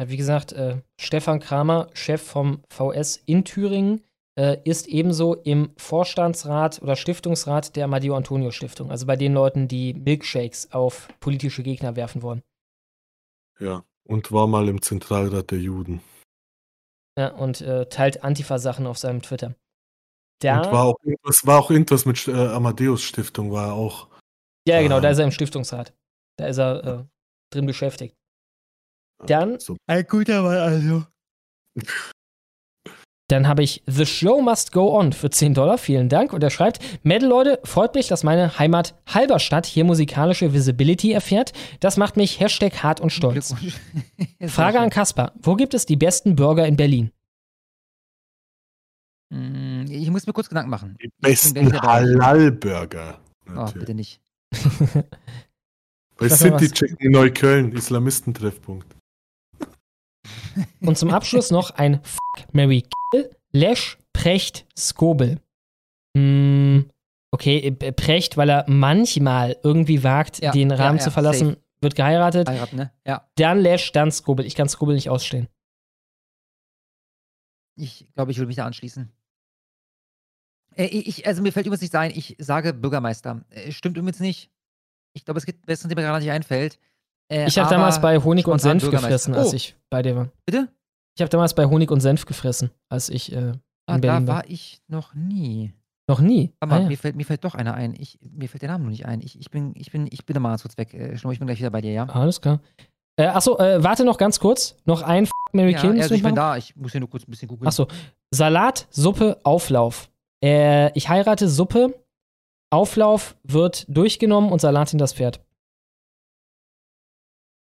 [0.01, 4.03] Ja, wie gesagt, äh, Stefan Kramer, Chef vom VS in Thüringen,
[4.39, 8.91] äh, ist ebenso im Vorstandsrat oder Stiftungsrat der Amadeo Antonio Stiftung.
[8.91, 12.43] Also bei den Leuten, die Milkshakes auf politische Gegner werfen wollen.
[13.59, 13.85] ja.
[14.05, 16.01] Und war mal im Zentralrat der Juden.
[17.19, 19.55] Ja, und äh, teilt Antifa-Sachen auf seinem Twitter.
[20.41, 24.09] Da, Und war auch irgendwas, war auch irgendwas mit äh, Amadeus Stiftung, war er auch.
[24.67, 25.01] ja, genau, Ah.
[25.03, 25.93] da ist er im Stiftungsrat.
[26.39, 27.05] Da ist er äh,
[27.53, 28.17] drin beschäftigt.
[29.27, 29.77] Dann So.
[29.87, 31.05] Ein guter Mann, also.
[33.29, 35.77] Dann habe ich The Show Must Go On für 10 Dollar.
[35.77, 36.33] Vielen Dank.
[36.33, 41.53] Und er schreibt: Metal Leute, freut mich, dass meine Heimat Halberstadt hier musikalische Visibility erfährt.
[41.81, 43.55] Das macht mich Hashtag hart und stolz.
[44.47, 44.89] Frage an.
[44.91, 47.11] Kaspar: Wo gibt es die besten Burger in Berlin?
[49.31, 50.97] Mm, Ich muss mir kurz Gedanken machen.
[51.03, 51.83] Die Ich bin besten.
[51.83, 53.21] Halal-Burger.
[53.55, 54.21] Oh, bitte nicht.
[56.17, 56.39] Bei was.
[56.39, 58.97] City-Check in Neukölln, Islamistentreffpunkt.
[60.81, 65.41] Und zum Abschluss noch ein Fuck, Mary Kill, Lesch, Precht, Skobel.
[66.17, 66.91] Hm,
[67.31, 71.49] okay, äh, Precht, weil er manchmal irgendwie wagt, Ja, den ja, Rahmen ja, zu verlassen,
[71.51, 71.61] safe.
[71.81, 72.49] wird geheiratet.
[72.49, 72.93] Heiraten, ne?
[73.07, 73.29] Ja.
[73.37, 74.45] Dann Lesch, dann Skobel.
[74.47, 75.49] Ich kann Skobel nicht ausstehen.
[77.77, 79.13] Ich glaube, ich würde mich da anschließen.
[80.75, 83.45] Äh, ich, also mir fällt übrigens nicht ein, ich sage Bürgermeister.
[83.51, 84.51] Äh, stimmt übrigens nicht.
[85.13, 86.79] Ich glaube, es gibt besten, der mir gerade nicht einfällt.
[87.31, 90.17] Äh, Ich habe aber damals bei Honig und Senf gefressen, als Oh, ich bei dir
[90.17, 90.29] war.
[90.47, 90.69] Bitte?
[91.17, 93.53] Ich habe damals bei Honig und Senf gefressen, als ich äh, in
[93.87, 94.37] Ah, da Berlin war.
[94.37, 95.73] war ich noch nie.
[96.09, 96.53] Noch nie.
[96.65, 96.89] Mal, Ah, ja.
[96.89, 97.95] mir, fällt, mir fällt doch einer ein.
[97.99, 99.21] Ich, mir fällt der Name noch nicht ein.
[99.21, 100.95] Ich, ich bin, ich bin, ich bin da mal kurz weg.
[100.95, 102.05] Äh, Schnurr, ich bin gleich wieder bei dir, ja?
[102.07, 102.61] Alles klar.
[103.17, 104.77] Äh, achso, äh, warte noch ganz kurz.
[104.87, 106.37] Noch ein F Mary ja, Kill also ich bin machen.
[106.37, 106.57] da.
[106.57, 107.67] Ich muss hier nur kurz ein bisschen googeln.
[107.69, 107.89] Achso.
[108.31, 110.09] Salat, Suppe, Auflauf.
[110.43, 111.95] Äh, ich heirate Suppe.
[112.71, 115.41] Auflauf wird durchgenommen und Salat in das Pferd.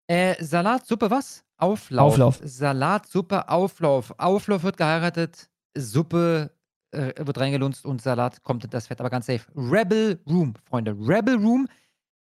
[0.07, 1.45] Äh, Salat, Suppe, was?
[1.57, 2.13] Auflauf.
[2.13, 2.41] Auflauf.
[2.43, 4.15] Salat, Suppe, Auflauf.
[4.19, 6.51] Auflauf wird geheiratet, Suppe
[6.91, 9.45] äh, wird reingelunzt und Salat kommt in das Fett, aber ganz safe.
[9.57, 10.93] Rebel Room, Freunde.
[10.93, 11.69] Rebel Room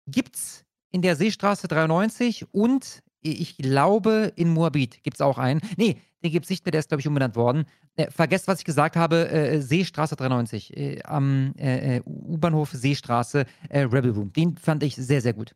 [0.06, 5.60] gibt's in der Seestraße 93 und ich glaube in Moabit gibt's auch einen.
[5.76, 7.66] Nee, den gibt's nicht mehr, der ist, glaube ich, umbenannt worden.
[7.96, 9.28] Äh, vergesst, was ich gesagt habe.
[9.28, 14.32] Äh, Seestraße 93 äh, am äh, äh, U-Bahnhof Seestraße äh, Rebel Room.
[14.32, 15.54] Den fand ich sehr, sehr gut.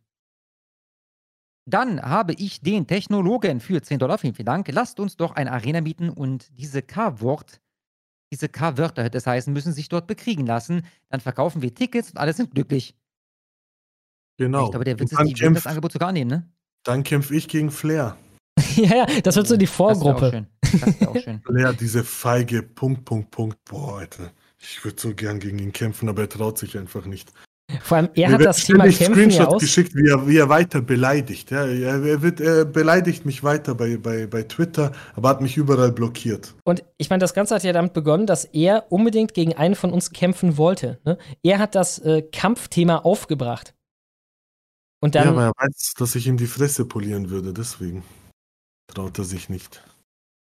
[1.67, 4.19] Dann habe ich den Technologen für 10 Dollar.
[4.19, 4.69] Vielen, vielen Dank.
[4.73, 7.61] Lasst uns doch eine Arena mieten und diese K-Wort,
[8.33, 10.87] diese K-Wörter hätte es heißen, müssen sich dort bekriegen lassen.
[11.09, 12.97] Dann verkaufen wir Tickets und alle sind glücklich.
[14.39, 14.71] Genau.
[14.71, 16.49] Glaube, der wird, die, das Angebot sogar annehmen, ne?
[16.83, 18.17] Dann kämpfe ich gegen Flair.
[18.77, 20.31] ja, ja, das wird so die Vorgruppe.
[20.31, 20.47] schön.
[20.81, 21.41] Das wäre auch schön.
[21.47, 23.59] Flair, diese feige Punkt, Punkt, Punkt.
[23.65, 24.33] Boah, Alter.
[24.59, 27.33] Ich würde so gern gegen ihn kämpfen, aber er traut sich einfach nicht.
[27.83, 29.63] Vor allem, er Mir hat das Thema Kämpfen ja Screenshots aus.
[29.63, 31.51] geschickt, wie er, wie er weiter beleidigt.
[31.51, 35.57] Ja, er, er, wird, er beleidigt mich weiter bei, bei, bei Twitter, aber hat mich
[35.57, 36.55] überall blockiert.
[36.65, 39.93] Und ich meine, das Ganze hat ja damit begonnen, dass er unbedingt gegen einen von
[39.93, 41.01] uns kämpfen wollte.
[41.05, 41.19] Ne?
[41.43, 43.75] Er hat das äh, Kampfthema aufgebracht.
[45.01, 48.05] Und ja, dann, aber er weiß, dass ich ihm die Fresse polieren würde, deswegen
[48.87, 49.83] traut er sich nicht.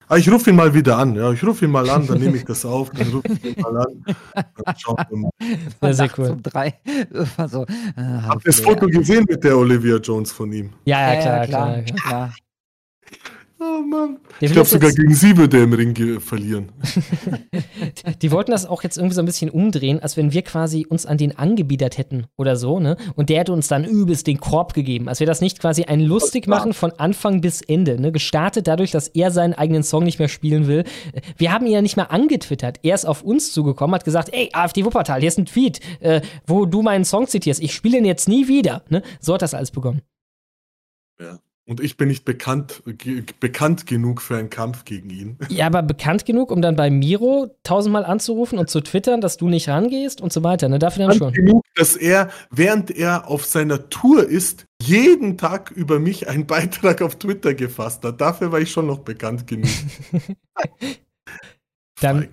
[0.08, 1.16] Aber ich rufe ihn mal wieder an.
[1.16, 3.62] Ja, ich rufe ihn mal an, dann nehme ich das auf, dann rufe ich ihn
[3.62, 4.06] mal an.
[4.34, 5.30] Dann schauen wir mal.
[5.82, 6.30] Ja, sehr Nachts cool.
[6.30, 6.74] um drei.
[7.38, 10.72] Also, äh, Habt ihr das Foto gesehen mit der Olivia Jones von ihm?
[10.86, 11.96] ja, ja, klar, klar, klar, klar.
[11.96, 12.34] klar.
[13.66, 14.18] Oh Mann.
[14.42, 16.70] Ich glaube sogar jetzt- gegen sie würde er im Ring verlieren.
[18.22, 21.06] Die wollten das auch jetzt irgendwie so ein bisschen umdrehen, als wenn wir quasi uns
[21.06, 22.98] an den angebiedert hätten oder so, ne?
[23.16, 25.08] Und der hätte uns dann übelst den Korb gegeben.
[25.08, 28.12] Als wir das nicht quasi ein lustig machen von Anfang bis Ende, ne?
[28.12, 30.84] Gestartet dadurch, dass er seinen eigenen Song nicht mehr spielen will.
[31.38, 32.80] Wir haben ihn ja nicht mal angetwittert.
[32.84, 36.22] Er ist auf uns zugekommen, hat gesagt, ey, AfD Wuppertal, hier ist ein Tweet, äh,
[36.46, 37.62] wo du meinen Song zitierst.
[37.62, 39.04] Ich spiele ihn jetzt nie wieder, ne?
[39.22, 40.02] So hat das alles begonnen.
[41.20, 41.40] Ja.
[41.66, 45.38] Und ich bin nicht bekannt, ge bekannt genug für einen Kampf gegen ihn.
[45.48, 49.48] Ja, aber bekannt genug, um dann bei Miro tausendmal anzurufen und zu twittern, dass du
[49.48, 50.78] nicht rangehst und so weiter, ne?
[50.78, 51.32] Dafür dann schon.
[51.32, 57.02] genug, dass er, während er auf seiner Tour ist, jeden Tag über mich einen Beitrag
[57.02, 58.20] auf Twitter gefasst hat.
[58.20, 59.70] Dafür war ich schon noch bekannt genug.
[62.02, 62.28] Dann,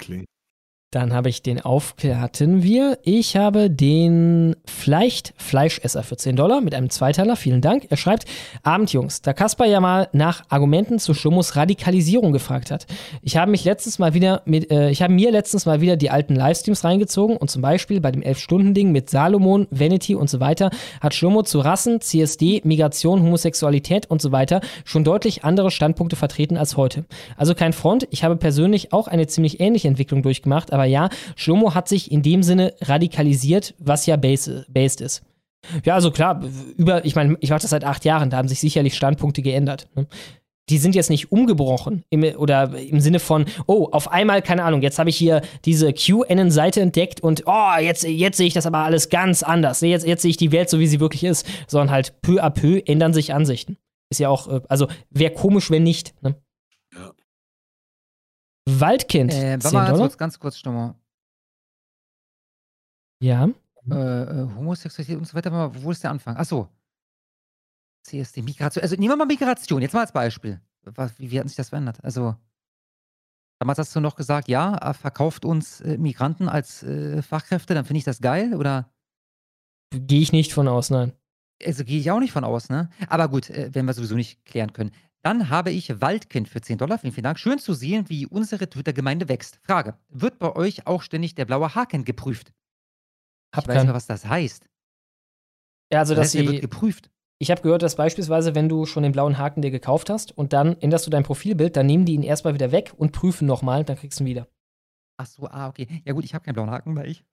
[0.91, 2.99] dann habe ich den Aufklärer, hatten wir.
[3.05, 7.37] Ich habe den Vielleicht Fleischesser für 10 Dollar mit einem Zweiteiler.
[7.37, 7.87] Vielen Dank.
[7.91, 8.25] Er schreibt,
[8.65, 12.87] Abend, Jungs, da Kaspar ja mal nach Argumenten zu Schlummos Radikalisierung gefragt hat.
[13.23, 16.11] Ich habe mich letztens mal wieder mit, äh, ich habe mir letztens mal wieder die
[16.11, 20.71] alten Livestreams reingezogen und zum Beispiel bei dem 11-Stunden-Ding mit Salomon, Vanity und so weiter
[21.01, 26.57] hat Schlummo zu Rassen, CSD, Migration, Homosexualität und so weiter schon deutlich andere Standpunkte vertreten
[26.57, 27.05] als heute.
[27.37, 31.75] Also kein Front, ich habe persönlich auch eine ziemlich ähnliche Entwicklung durchgemacht, aber ja, Schlummo
[31.75, 35.23] hat sich in dem Sinne radikalisiert, was ja base, based ist.
[35.85, 36.43] Ja, also klar,
[36.77, 39.89] über, ich meine, ich mache das seit acht Jahren, da haben sich sicherlich Standpunkte geändert.
[39.95, 40.07] Ne?
[40.71, 44.83] Die sind jetzt nicht umgebrochen im, oder im Sinne von, oh, auf einmal, keine Ahnung,
[44.83, 48.79] jetzt habe ich hier diese QAnon-Seite entdeckt und oh, jetzt, jetzt sehe ich das aber
[48.79, 49.81] alles ganz anders.
[49.81, 51.45] Jetzt, jetzt sehe ich die Welt so, wie sie wirklich ist.
[51.67, 53.79] Sondern halt peu à peu ändern sich Ansichten.
[54.11, 56.15] Ist ja auch, äh, also wäre komisch, wenn nicht.
[56.23, 56.37] Ne?
[58.79, 60.95] Waldkind, Äh, 10 warte mal ganz kurz, ganz kurz, Stummer.
[63.23, 63.49] Ja.
[63.91, 66.37] Äh, äh, Homosexualität und so weiter, wo ist der Anfang?
[66.37, 66.69] Achso.
[68.03, 68.83] CSD, Migration.
[68.83, 70.61] Also nehmen wir mal Migration, jetzt mal als Beispiel.
[70.83, 72.03] Was, wie, wie hat sich das verändert?
[72.03, 72.35] Also,
[73.59, 77.85] damals hast du noch gesagt, ja, er verkauft uns äh, Migranten als äh, Fachkräfte, dann
[77.85, 78.91] finde ich das geil, oder?
[79.93, 81.13] Gehe ich nicht von aus, nein.
[81.65, 82.89] Also gehe ich auch nicht von aus, ne?
[83.09, 84.93] Aber gut, äh, werden wir sowieso nicht klären können.
[85.23, 86.99] Dann habe ich Waldkind für 10 Dollar.
[86.99, 87.39] Vielen, vielen Dank.
[87.39, 89.59] Schön zu sehen, wie unsere Twitter-Gemeinde wächst.
[89.63, 92.53] Frage: Wird bei euch auch ständig der blaue Haken geprüft?
[93.55, 94.65] Hab ich weiß nicht mehr, was das heißt.
[95.93, 96.53] Ja, also, Das dass heißt, sie.
[96.53, 97.11] wird geprüft.
[97.43, 100.53] Ich habe gehört, dass beispielsweise, wenn du schon den blauen Haken dir gekauft hast und
[100.53, 103.83] dann änderst du dein Profilbild, dann nehmen die ihn erstmal wieder weg und prüfen nochmal,
[103.85, 104.47] dann kriegst du ihn wieder.
[105.17, 106.03] Ach so, ah, okay.
[106.05, 107.25] Ja gut, ich habe keinen blauen Haken, weil ich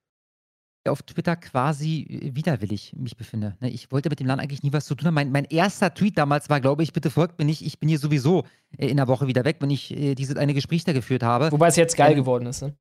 [0.89, 3.55] auf Twitter quasi äh, widerwillig mich befinde.
[3.59, 5.13] Ne, Ich wollte mit dem Land eigentlich nie was zu tun haben.
[5.15, 7.99] Mein, mein erster Tweet damals war, glaube ich, bitte folgt mir nicht, ich bin hier
[7.99, 8.43] sowieso
[8.77, 11.51] äh, in der Woche wieder weg, wenn ich äh, dieses eine Gespräch da geführt habe.
[11.51, 12.75] Wobei es jetzt geil Ähm, geworden ist, ne?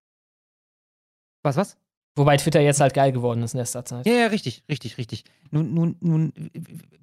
[1.43, 1.77] Was, was?
[2.17, 4.07] Wobei Twitter jetzt halt geil geworden ist in letzter Zeit.
[4.07, 5.25] Ja, ja, richtig, richtig, richtig.
[5.51, 6.33] Nun, nun, nun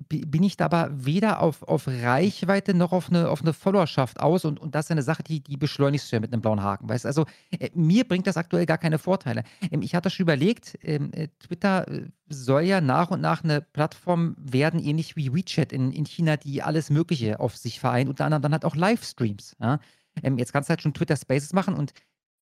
[0.10, 4.44] bin ich da aber weder auf, auf Reichweite noch auf eine, auf eine Followerschaft aus
[4.44, 6.90] und, und das ist eine Sache, die, die beschleunigst du ja mit einem blauen Haken.
[6.90, 7.06] Weißt?
[7.06, 9.44] Also äh, mir bringt das aktuell gar keine Vorteile.
[9.72, 13.62] Ähm, ich hatte schon überlegt, ähm, äh, Twitter äh, soll ja nach und nach eine
[13.62, 18.26] Plattform werden, ähnlich wie WeChat in, in China, die alles Mögliche auf sich vereint, unter
[18.26, 19.56] anderem dann halt auch Livestreams.
[19.62, 19.80] Ja?
[20.22, 21.94] Ähm, jetzt kannst du halt schon Twitter Spaces machen und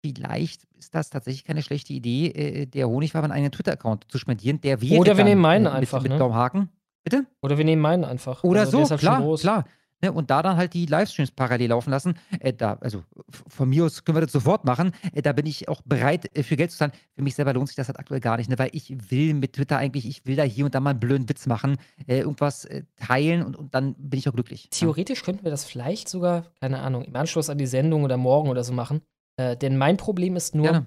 [0.02, 4.60] Vielleicht ist das tatsächlich keine schlechte Idee, äh, der Honigwabe einen eigenen Twitter-Account zu spendieren.
[4.62, 6.18] Der wäre Oder wir dann, nehmen meinen äh, mit, einfach, Mit ne?
[6.18, 6.70] blauem Haken.
[7.04, 7.26] Bitte?
[7.42, 8.44] Oder wir nehmen meinen einfach.
[8.44, 9.66] Oder Also, so, ist halt klar, klar.
[10.04, 12.16] Ne, und da dann halt die Livestreams parallel laufen lassen.
[12.40, 14.94] Äh, da, also von mir aus können wir das sofort machen.
[15.14, 16.92] Äh, da bin ich auch bereit, äh, für Geld zu zahlen.
[17.16, 19.54] Für mich selber lohnt sich das halt aktuell gar nicht, ne, weil ich will mit
[19.54, 22.66] Twitter eigentlich, ich will da hier und da mal einen blöden Witz machen, äh, irgendwas
[22.66, 24.70] äh, teilen und, und dann bin ich auch glücklich.
[24.72, 28.50] Theoretisch könnten wir das vielleicht sogar, keine Ahnung, im Anschluss an die Sendung oder morgen
[28.50, 29.02] oder so machen.
[29.38, 30.86] Äh, denn mein Problem ist nur,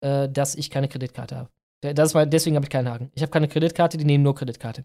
[0.00, 1.50] äh, dass ich keine Kreditkarte habe.
[1.80, 3.10] Das war, deswegen habe ich keinen Haken.
[3.14, 4.84] Ich habe keine Kreditkarte, die nehmen nur Kreditkarte.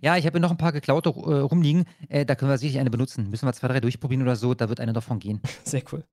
[0.00, 1.84] Ja, ich habe noch ein paar geklaute äh, rumliegen.
[2.08, 3.30] Äh, da können wir sicherlich eine benutzen.
[3.30, 4.54] Müssen wir zwei, drei durchprobieren oder so.
[4.54, 5.40] Da wird eine davon gehen.
[5.64, 6.04] Sehr cool.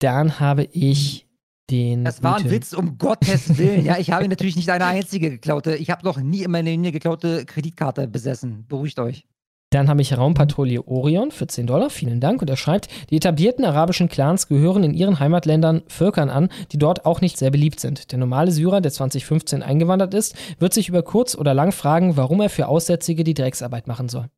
[0.00, 1.26] Dann habe ich
[1.70, 2.04] den.
[2.04, 3.84] Das war ein Witz, um Gottes Willen.
[3.84, 5.76] Ja, ich habe natürlich nicht eine einzige geklaute.
[5.76, 8.66] Ich habe noch nie in meiner Linie geklaute Kreditkarte besessen.
[8.66, 9.26] Beruhigt euch.
[9.74, 11.90] Dann habe ich Raumpatrouille Orion für 10 Dollar.
[11.90, 12.40] Vielen Dank.
[12.40, 17.04] Und er schreibt, die etablierten arabischen Clans gehören in ihren Heimatländern Völkern an, die dort
[17.04, 18.12] auch nicht sehr beliebt sind.
[18.12, 22.40] Der normale Syrer, der 2015 eingewandert ist, wird sich über kurz oder lang fragen, warum
[22.40, 24.30] er für Aussätzige die Drecksarbeit machen soll.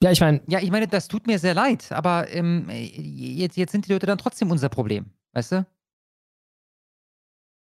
[0.00, 3.72] Ja, ich meine, Ja, ich meine, das tut mir sehr leid, aber ähm, jetzt, jetzt
[3.72, 5.06] sind die Leute dann trotzdem unser Problem.
[5.32, 5.66] Weißt du?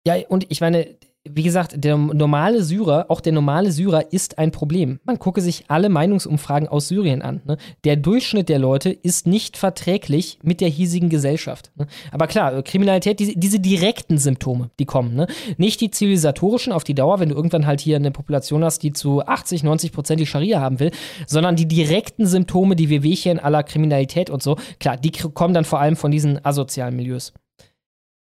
[0.05, 0.97] Ja, und ich meine,
[1.27, 4.99] wie gesagt, der normale Syrer, auch der normale Syrer ist ein Problem.
[5.05, 7.41] Man gucke sich alle Meinungsumfragen aus Syrien an.
[7.45, 7.57] Ne?
[7.83, 11.71] Der Durchschnitt der Leute ist nicht verträglich mit der hiesigen Gesellschaft.
[11.75, 11.87] Ne?
[12.11, 15.15] Aber klar, äh, Kriminalität, diese, diese direkten Symptome, die kommen.
[15.15, 15.27] Ne?
[15.57, 18.93] Nicht die zivilisatorischen auf die Dauer, wenn du irgendwann halt hier eine Population hast, die
[18.93, 20.91] zu 80, 90 Prozent die Scharia haben will,
[21.25, 24.57] sondern die direkten Symptome, die Wehwehchen aller Kriminalität und so.
[24.79, 27.33] Klar, die kommen dann vor allem von diesen asozialen Milieus.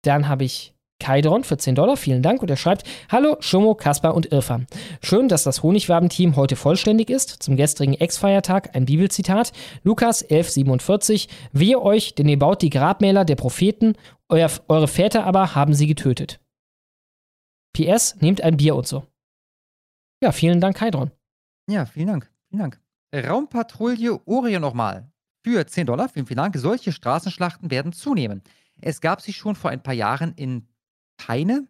[0.02, 2.42] Dann habe ich Kaidron für 10 Dollar, vielen Dank.
[2.42, 4.66] Und er schreibt: Hallo, Schomo, Kaspar und Irfan.
[5.02, 7.42] Schön, dass das Honigwaben-Team heute vollständig ist.
[7.42, 9.52] Zum gestrigen Ex-Feiertag ein Bibelzitat.
[9.82, 11.28] Lukas 11,47.
[11.52, 13.94] Wehe euch, denn ihr baut die Grabmäler der Propheten,
[14.28, 16.40] euer, eure Väter aber haben sie getötet.
[17.72, 19.04] PS, nehmt ein Bier und so.
[20.22, 21.10] Ja, vielen Dank, Kaidron.
[21.68, 22.30] Ja, vielen Dank.
[22.48, 22.80] Vielen Dank.
[23.14, 25.10] Raumpatrouille Orion nochmal.
[25.42, 26.56] Für 10 Dollar, vielen, vielen Dank.
[26.56, 28.42] Solche Straßenschlachten werden zunehmen.
[28.80, 30.66] Es gab sie schon vor ein paar Jahren in
[31.26, 31.66] Peine.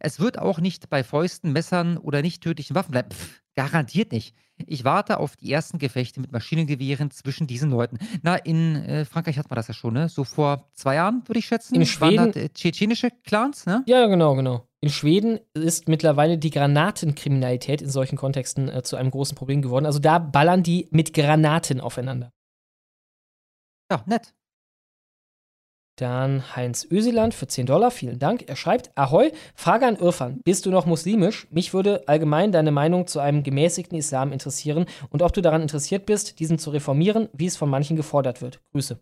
[0.00, 3.10] Es wird auch nicht bei Fäusten, Messern oder nicht tödlichen Waffen bleiben.
[3.10, 4.34] Pff, garantiert nicht.
[4.66, 7.98] Ich warte auf die ersten Gefechte mit Maschinengewehren zwischen diesen Leuten.
[8.22, 10.08] Na, in äh, Frankreich hat man das ja schon, ne?
[10.08, 11.74] So vor zwei Jahren, würde ich schätzen.
[11.74, 12.32] In Schweden.
[12.32, 13.82] Das, äh, tschetschenische Clans, ne?
[13.86, 14.68] Ja, genau, genau.
[14.80, 19.86] In Schweden ist mittlerweile die Granatenkriminalität in solchen Kontexten äh, zu einem großen Problem geworden.
[19.86, 22.32] Also da ballern die mit Granaten aufeinander.
[23.90, 24.34] Ja, nett.
[25.96, 28.48] Dann Heinz Öseland für 10 Dollar, vielen Dank.
[28.48, 30.40] Er schreibt: Ahoi, Frage an Irfan.
[30.44, 31.46] Bist du noch muslimisch?
[31.50, 36.04] Mich würde allgemein deine Meinung zu einem gemäßigten Islam interessieren und ob du daran interessiert
[36.04, 38.60] bist, diesen zu reformieren, wie es von manchen gefordert wird.
[38.72, 38.98] Grüße.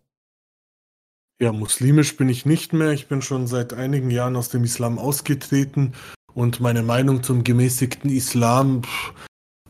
[1.41, 2.91] Ja, muslimisch bin ich nicht mehr.
[2.91, 5.93] Ich bin schon seit einigen Jahren aus dem Islam ausgetreten
[6.35, 9.13] und meine Meinung zum gemäßigten Islam pff,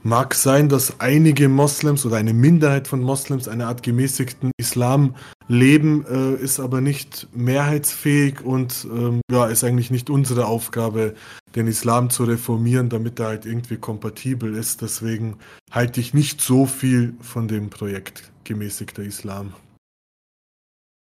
[0.04, 5.16] mag sein, dass einige Moslems oder eine Minderheit von Moslems eine Art gemäßigten Islam
[5.48, 11.16] leben, äh, ist aber nicht mehrheitsfähig und ähm, ja, ist eigentlich nicht unsere Aufgabe,
[11.56, 14.82] den Islam zu reformieren, damit er halt irgendwie kompatibel ist.
[14.82, 15.38] Deswegen
[15.72, 19.54] halte ich nicht so viel von dem Projekt gemäßigter Islam.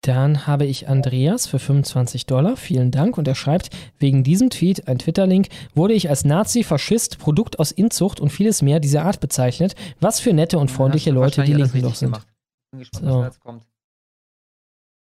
[0.08, 2.58] Dann habe ich Andreas für 25 Dollar.
[2.58, 3.18] Vielen Dank.
[3.18, 7.72] Und er schreibt, wegen diesem Tweet, ein Twitter-Link, wurde ich als Nazi, Faschist, Produkt aus
[7.72, 9.76] Inzucht und vieles mehr dieser Art bezeichnet.
[10.00, 12.12] Was für nette und freundliche du Leute die Linken doch sind.
[12.12, 12.28] gemacht.
[12.72, 13.20] Bin gespannt, So.
[13.22, 13.64] was kommt.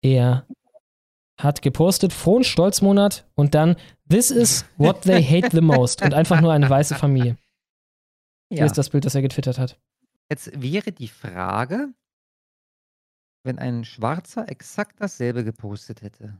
[0.01, 0.45] Er
[1.37, 3.75] hat gepostet, frohen Stolzmonat und dann
[4.09, 7.37] This is what they hate the most und einfach nur eine weiße Familie.
[8.49, 8.65] Hier Ja.
[8.65, 9.79] ist das Bild, das er getwittert hat.
[10.29, 11.87] Jetzt wäre die Frage,
[13.43, 16.37] wenn ein Schwarzer exakt dasselbe gepostet hätte,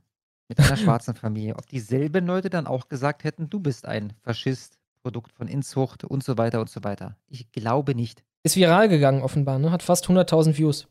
[0.47, 4.77] mit einer schwarzen Familie, ob dieselben Leute dann auch gesagt hätten, du bist ein Faschist,
[5.01, 7.15] Produkt von Inzucht und so weiter und so weiter.
[7.27, 8.23] Ich glaube nicht.
[8.43, 9.71] Ist viral gegangen offenbar, ne?
[9.71, 10.87] Hat fast 100.000 Views.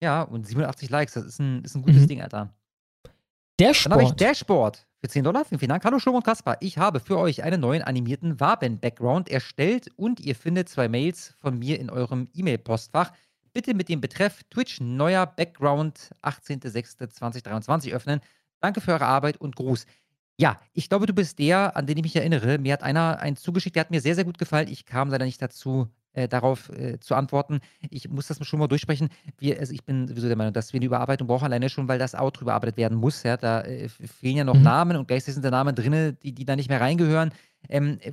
[0.00, 2.06] Ja, und 87 Likes, das ist ein, ist ein gutes Mhm.
[2.08, 2.54] Ding, Alter.
[3.58, 4.20] Der Dann habe ich Sport.
[4.20, 5.44] Dashboard für 10 Dollar.
[5.44, 5.84] Vielen, vielen Dank.
[5.84, 6.58] Hallo Schum und Kaspar.
[6.60, 11.58] Ich habe für euch einen neuen animierten Waben-Background erstellt und ihr findet zwei Mails von
[11.58, 13.10] mir in eurem E-Mail-Postfach.
[13.52, 18.20] Bitte mit dem Betreff Twitch neuer Background 18.06.2023 öffnen.
[18.60, 19.86] Danke für eure Arbeit und Gruß.
[20.40, 22.58] Ja, ich glaube, du bist der, an den ich mich erinnere.
[22.58, 24.68] Mir hat einer einen zugeschickt, der hat mir sehr, sehr gut gefallen.
[24.68, 27.60] Ich kam leider nicht dazu, äh, darauf äh, zu antworten.
[27.90, 29.08] Ich muss das schon mal durchsprechen.
[29.36, 31.98] Wir, also ich bin sowieso der Meinung, dass wir eine Überarbeitung brauchen, alleine schon, weil
[31.98, 33.24] das Outro überarbeitet werden muss.
[33.24, 33.36] Ja?
[33.36, 34.62] Da äh, fehlen ja noch Mhm.
[34.62, 37.32] Namen und gleichzeitig sind da Namen drin, die, die da nicht mehr reingehören.
[37.68, 38.12] Ähm, äh,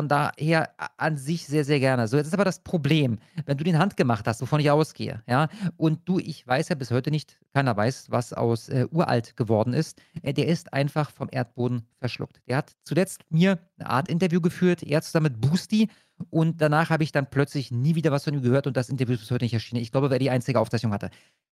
[0.00, 2.08] von daher an sich sehr, sehr gerne.
[2.08, 5.48] So, jetzt ist aber das Problem, wenn du den handgemacht hast, wovon ich ausgehe, ja,
[5.76, 9.74] und du, ich weiß ja bis heute nicht, keiner weiß, was aus äh, uralt geworden
[9.74, 12.40] ist, äh, der ist einfach vom Erdboden verschluckt.
[12.48, 15.90] Der hat zuletzt mir eine Art Interview geführt, er zusammen mit Boosty,
[16.30, 19.14] und danach habe ich dann plötzlich nie wieder was von ihm gehört und das Interview
[19.14, 19.82] ist bis heute nicht erschienen.
[19.82, 21.10] Ich glaube, wer die einzige Aufzeichnung hatte.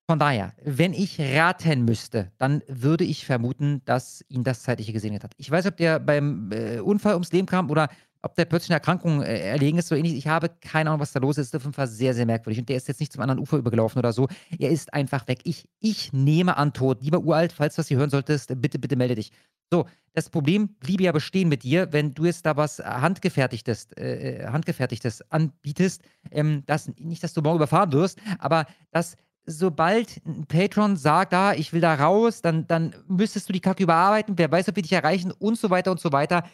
[0.08, 5.22] Von daher, wenn ich raten müsste, dann würde ich vermuten, dass ihn das Zeitliche gesegnet
[5.22, 5.32] hat.
[5.36, 7.88] Ich weiß, ob der beim äh, Unfall ums Leben kam oder
[8.22, 10.14] ob der plötzlich eine Erkrankung äh, erlegen ist, so ähnlich.
[10.14, 11.52] Ich habe keine Ahnung, was da los ist.
[11.52, 12.60] Das ist auf jeden Fall sehr, sehr merkwürdig.
[12.60, 14.28] Und der ist jetzt nicht zum anderen Ufer übergelaufen oder so.
[14.58, 15.40] Er ist einfach weg.
[15.44, 17.02] Ich, ich nehme an Tod.
[17.02, 19.32] Lieber Uralt, falls du das hier hören solltest, bitte, bitte melde dich.
[19.70, 24.46] So, das Problem bliebe ja bestehen mit dir, wenn du jetzt da was handgefertigtes, äh,
[24.46, 30.96] handgefertigtes anbietest, ähm, das, nicht, dass du morgen überfahren wirst, aber dass sobald ein Patron
[30.96, 34.68] sagt, ah, ich will da raus, dann, dann müsstest du die Kacke überarbeiten, wer weiß,
[34.68, 36.44] ob wir dich erreichen und so weiter und so weiter.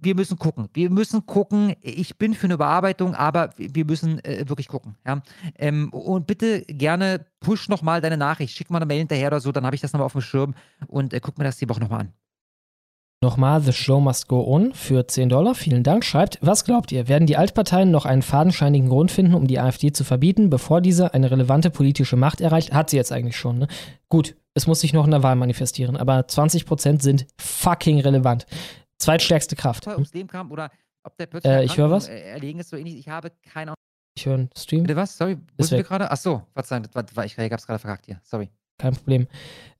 [0.00, 0.68] Wir müssen gucken.
[0.72, 1.74] Wir müssen gucken.
[1.80, 4.96] Ich bin für eine Überarbeitung, aber wir müssen äh, wirklich gucken.
[5.06, 5.22] Ja?
[5.58, 8.56] Ähm, und bitte gerne push nochmal deine Nachricht.
[8.56, 10.54] Schick mal eine Mail hinterher oder so, dann habe ich das nochmal auf dem Schirm
[10.86, 12.12] und äh, guck mir das die Woche nochmal an.
[13.22, 15.54] Nochmal, The Show Must Go On für 10 Dollar.
[15.54, 16.04] Vielen Dank.
[16.04, 17.08] Schreibt, was glaubt ihr?
[17.08, 21.14] Werden die Altparteien noch einen fadenscheinigen Grund finden, um die AfD zu verbieten, bevor diese
[21.14, 22.74] eine relevante politische Macht erreicht?
[22.74, 23.68] Hat sie jetzt eigentlich schon, ne?
[24.10, 28.46] Gut, es muss sich noch in der Wahl manifestieren, aber 20% sind fucking relevant.
[28.98, 29.86] Zweitstärkste Kraft.
[29.86, 30.70] ums Leben kam oder
[31.04, 32.08] ob der plötzlich Äh, ich höre was.
[32.08, 32.96] erlegen ist, so ähnlich.
[32.98, 33.76] Ich habe keine Ahnung.
[34.18, 34.82] Ich höre einen Stream.
[34.84, 35.16] Bitte was?
[35.16, 36.10] Sorry, wo sind wir gerade?
[36.10, 38.20] Ach so, Verzeihung, das war, war ich, ich hab's gerade verkackt hier.
[38.24, 38.48] Sorry.
[38.78, 39.26] Kein Problem.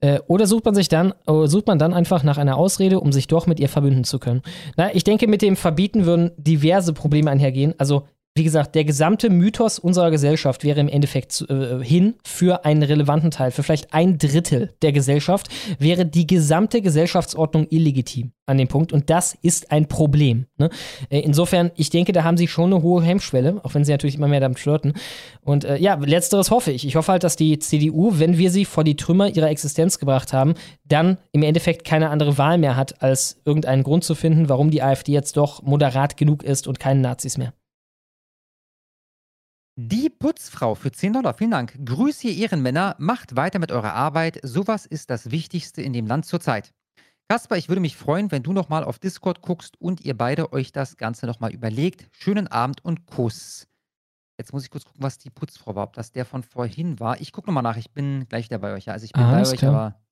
[0.00, 3.12] Äh, oder sucht man sich dann, äh, sucht man dann einfach nach einer Ausrede, um
[3.12, 4.42] sich doch mit ihr verbünden zu können.
[4.76, 7.74] Na, ich denke, mit dem Verbieten würden diverse Probleme einhergehen.
[7.78, 8.06] Also,
[8.36, 13.30] wie gesagt, der gesamte Mythos unserer Gesellschaft wäre im Endeffekt äh, hin für einen relevanten
[13.30, 15.48] Teil, für vielleicht ein Drittel der Gesellschaft,
[15.78, 18.92] wäre die gesamte Gesellschaftsordnung illegitim an dem Punkt.
[18.92, 20.44] Und das ist ein Problem.
[20.58, 20.68] Ne?
[21.08, 24.16] Äh, insofern, ich denke, da haben sie schon eine hohe Hemmschwelle, auch wenn sie natürlich
[24.16, 24.92] immer mehr damit flirten.
[25.40, 26.86] Und äh, ja, letzteres hoffe ich.
[26.86, 30.34] Ich hoffe halt, dass die CDU, wenn wir sie vor die Trümmer ihrer Existenz gebracht
[30.34, 34.70] haben, dann im Endeffekt keine andere Wahl mehr hat, als irgendeinen Grund zu finden, warum
[34.70, 37.54] die AfD jetzt doch moderat genug ist und keine Nazis mehr.
[39.78, 41.78] Die Putzfrau für 10 Dollar, vielen Dank.
[41.84, 44.40] Grüße ihr Ehrenmänner, macht weiter mit eurer Arbeit.
[44.42, 46.72] Sowas ist das Wichtigste in dem Land zurzeit.
[47.28, 50.72] Kasper, ich würde mich freuen, wenn du nochmal auf Discord guckst und ihr beide euch
[50.72, 52.08] das Ganze nochmal überlegt.
[52.10, 53.68] Schönen Abend und Kuss.
[54.38, 57.20] Jetzt muss ich kurz gucken, was die Putzfrau war, ob das der von vorhin war.
[57.20, 58.86] Ich gucke nochmal nach, ich bin gleich wieder bei euch.
[58.86, 58.94] Ja.
[58.94, 59.74] Also ich bin bei Alles euch, klar.
[59.74, 60.05] aber.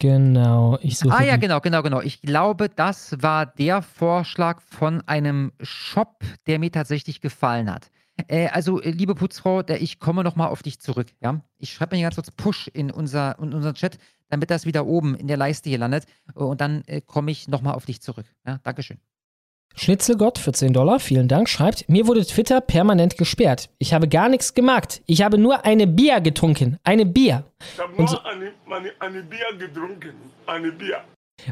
[0.00, 1.14] Genau, ich suche.
[1.14, 2.00] Ah ja, genau, genau, genau.
[2.00, 7.90] Ich glaube, das war der Vorschlag von einem Shop, der mir tatsächlich gefallen hat.
[8.26, 11.08] Äh, also, äh, liebe Putzfrau, ich komme nochmal auf dich zurück.
[11.20, 11.42] Ja?
[11.58, 13.98] Ich schreibe mir ganz kurz Push in, unser, in unseren Chat,
[14.30, 16.06] damit das wieder oben in der Leiste hier landet.
[16.34, 18.26] Äh, Und dann äh, komme ich nochmal auf dich zurück.
[18.46, 18.58] Ja?
[18.62, 18.98] Dankeschön.
[19.74, 23.70] Schnitzelgott für 10 Dollar, vielen Dank, schreibt, mir wurde Twitter permanent gesperrt.
[23.78, 25.00] Ich habe gar nichts gemacht.
[25.06, 26.78] Ich habe nur eine Bier getrunken.
[26.84, 27.44] Eine Bier.
[27.74, 30.14] Ich habe Und, nur eine, eine, eine Bier getrunken.
[30.46, 30.98] Eine Bier.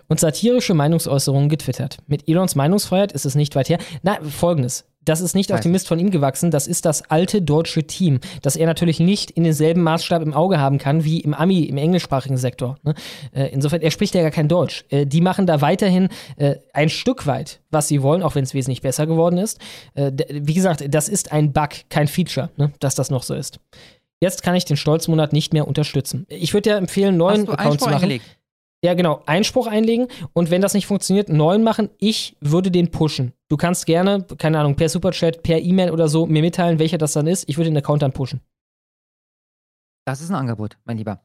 [0.09, 1.99] und satirische Meinungsäußerungen getwittert.
[2.07, 3.79] Mit Elons Meinungsfreiheit ist es nicht weit her.
[4.03, 4.85] Na, folgendes.
[5.09, 8.21] Das ist nicht auf dem Mist von ihm gewachsen, das ist das alte deutsche Team,
[8.43, 11.79] das er natürlich nicht in denselben Maßstab im Auge haben kann wie im Ami, im
[11.79, 12.77] englischsprachigen Sektor.
[12.83, 12.95] Ne?
[13.33, 14.85] Äh, insofern, er spricht ja gar kein Deutsch.
[14.91, 18.53] Äh, die machen da weiterhin äh, ein Stück weit, was sie wollen, auch wenn es
[18.53, 19.59] wesentlich besser geworden ist.
[19.95, 22.73] Wie gesagt, das ist ein Bug, kein Feature, ne?
[22.81, 23.61] dass das noch so ist.
[24.21, 26.27] Jetzt kann ich den Stolzmonat nicht mehr unterstützen.
[26.29, 28.03] Ich würde dir empfehlen, neuen Account zu machen.
[28.03, 28.25] eingelegt?
[28.85, 29.23] Ja, genau.
[29.27, 31.91] Einspruch einlegen und wenn das nicht funktioniert, neuen machen.
[31.99, 33.33] Ich würde den pushen.
[33.49, 37.13] Du kannst gerne, keine Ahnung, per Superchat, per E-Mail oder so mir mitteilen, welcher das
[37.13, 37.49] dann ist.
[37.49, 38.41] Ich würde den Account dann pushen.
[40.05, 41.21] Das ist ein Angebot, mein Lieber.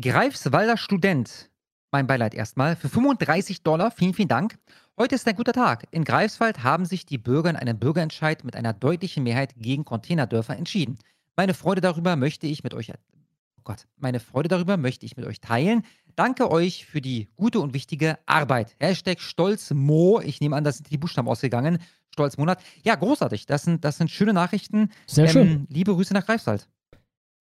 [0.00, 1.50] Greifswalder Student,
[1.90, 4.58] mein Beileid erstmal, für 35 Dollar, vielen, vielen Dank.
[4.98, 5.86] Heute ist ein guter Tag.
[5.90, 10.56] In Greifswald haben sich die Bürger in einem Bürgerentscheid mit einer deutlichen Mehrheit gegen Containerdörfer
[10.56, 10.98] entschieden.
[11.36, 15.26] Meine Freude darüber möchte ich mit euch, oh Gott, meine Freude darüber möchte ich mit
[15.26, 15.84] euch teilen.
[16.16, 18.74] Danke euch für die gute und wichtige Arbeit.
[18.78, 21.78] Hashtag Stolzmo, ich nehme an, da sind die Buchstaben ausgegangen.
[22.12, 22.58] Stolzmonat.
[22.84, 23.46] Ja, großartig.
[23.46, 24.90] Das sind, das sind schöne Nachrichten.
[25.06, 25.66] Sehr schön.
[25.70, 26.68] Liebe Grüße nach Greifswald.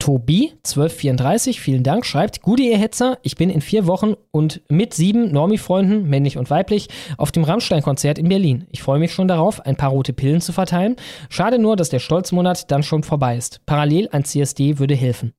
[0.01, 4.95] Tobi, 1234, vielen Dank, schreibt, gute ihr Hetzer, ich bin in vier Wochen und mit
[4.95, 8.66] sieben Normi-Freunden, männlich und weiblich, auf dem Rammstein-Konzert in Berlin.
[8.72, 10.95] Ich freue mich schon darauf, ein paar rote Pillen zu verteilen.
[11.30, 13.64] Schade nur, dass der Stolzmonat dann schon vorbei ist.
[13.67, 15.33] Parallel ein CSD würde helfen.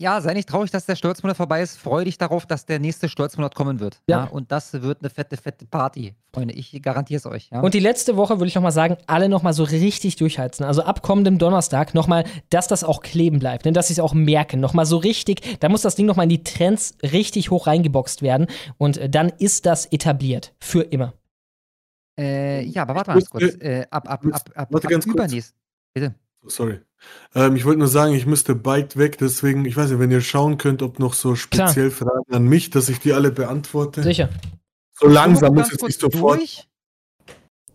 [0.00, 1.76] Ja, sei nicht traurig, dass der Stolzmonat vorbei ist.
[1.76, 4.00] Freu dich darauf, dass der nächste Stolzmonat kommen wird.
[4.08, 4.18] Ja.
[4.18, 4.24] Ja.
[4.30, 6.54] und das wird eine fette, fette Party, Freunde.
[6.54, 7.48] Ich garantiere es euch.
[7.50, 7.62] Ja.
[7.62, 10.64] Und die letzte Woche würde ich nochmal sagen, alle nochmal so richtig durchheizen.
[10.64, 13.72] Also ab kommendem Donnerstag nochmal, dass das auch kleben bleibt, ne?
[13.72, 14.60] dass sie es auch merken.
[14.60, 18.46] Nochmal so richtig, da muss das Ding nochmal in die Trends richtig hoch reingeboxt werden.
[18.76, 20.54] Und äh, dann ist das etabliert.
[20.60, 21.14] Für immer.
[22.16, 23.54] äh, ja, aber warte mal kurz.
[23.60, 25.14] Äh, ab, ab, ab, ab, ab ganz kurz.
[25.16, 25.54] übernächst.
[25.92, 26.14] Bitte.
[26.48, 26.80] Sorry.
[27.34, 30.20] Ähm, ich wollte nur sagen, ich müsste bald weg, deswegen, ich weiß nicht, wenn ihr
[30.20, 34.02] schauen könnt, ob noch so speziell Fragen an mich, dass ich die alle beantworte.
[34.02, 34.28] Sicher.
[34.98, 36.38] So langsam muss jetzt ganz nicht kurz sofort.
[36.40, 36.68] Durch.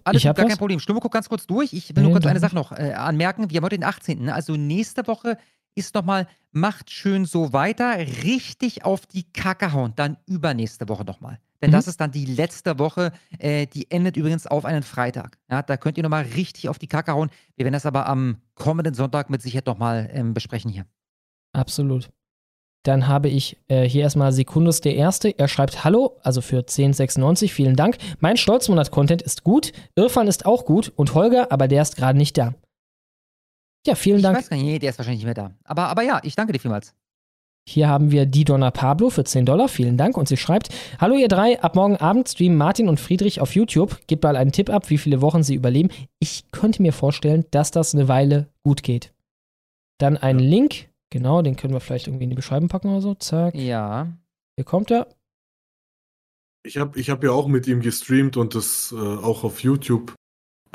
[0.03, 0.49] Alles Ich gut, hab gar was.
[0.51, 0.79] kein Problem.
[0.79, 1.71] Stumme, guck ganz kurz durch.
[1.71, 2.39] Ich will nur Nee, kurz eine.
[2.41, 3.49] Sache noch äh, anmerken.
[3.49, 4.25] Wir haben heute den 18.
[4.25, 4.33] ne?
[4.33, 5.37] Also nächste Woche
[5.75, 9.93] ist nochmal, macht schön so weiter, richtig auf die Kacke hauen.
[9.95, 11.39] Dann übernächste Woche nochmal.
[11.63, 11.75] Denn Mhm.
[11.75, 13.11] das ist dann die letzte Woche.
[13.39, 15.39] Äh, die endet übrigens auf einen Freitag.
[15.49, 17.29] Ja, da könnt ihr nochmal richtig auf die Kacke hauen.
[17.55, 20.85] Wir werden das aber am kommenden Sonntag mit Sicherheit nochmal ähm, besprechen hier.
[21.53, 22.11] Absolut.
[22.85, 25.29] Dann habe ich äh, hier erstmal Sekundus der Erste.
[25.29, 27.95] Er schreibt Hallo, also für 1096, vielen Dank.
[28.19, 32.37] Mein Stolzmonat-Content ist gut, Irfan ist auch gut und Holger, aber der ist gerade nicht
[32.37, 32.53] da.
[33.87, 34.37] Ja, vielen Ich Dank.
[34.37, 35.51] weiß gar nicht, nee, der ist wahrscheinlich nicht mehr da.
[35.63, 36.93] Aber, aber ja, ich danke dir vielmals.
[37.67, 39.69] Hier haben wir die Donna Pablo für 10 Dollar.
[39.69, 40.17] Vielen Dank.
[40.17, 40.69] Und sie schreibt:
[40.99, 41.61] Hallo, ihr drei.
[41.61, 43.99] Ab morgen Abend streamen Martin und Friedrich auf YouTube.
[44.07, 45.89] Gebt mal einen Tipp ab, wie viele Wochen sie überleben.
[46.19, 49.13] Ich könnte mir vorstellen, dass das eine Weile gut geht.
[49.97, 50.89] Dann ein Link.
[51.09, 53.13] Genau, den können wir vielleicht irgendwie in die Beschreibung packen oder so.
[53.15, 53.55] Zack.
[53.55, 54.07] Ja.
[54.57, 55.07] Hier kommt er.
[56.65, 60.13] Ich habe ich hab ja auch mit ihm gestreamt und das äh, auch auf YouTube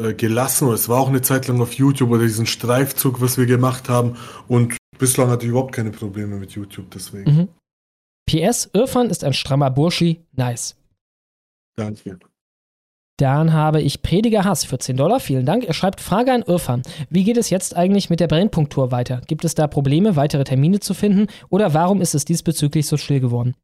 [0.00, 0.70] äh, gelassen.
[0.72, 4.16] Es war auch eine Zeit lang auf YouTube oder diesen Streifzug, was wir gemacht haben.
[4.46, 7.30] Und bislang hatte ich überhaupt keine Probleme mit YouTube, deswegen.
[7.30, 7.48] Mhm.
[8.28, 10.20] PS, Irfan ist ein strammer Burschi.
[10.32, 10.76] Nice.
[11.76, 12.18] Danke.
[13.18, 15.18] Dann habe ich Prediger Hass für 10 Dollar.
[15.18, 15.64] Vielen Dank.
[15.64, 16.82] Er schreibt Frage an Irfan.
[17.10, 19.22] Wie geht es jetzt eigentlich mit der Brennpunkt-Tour weiter?
[19.26, 21.26] Gibt es da Probleme, weitere Termine zu finden?
[21.48, 23.56] Oder warum ist es diesbezüglich so still geworden?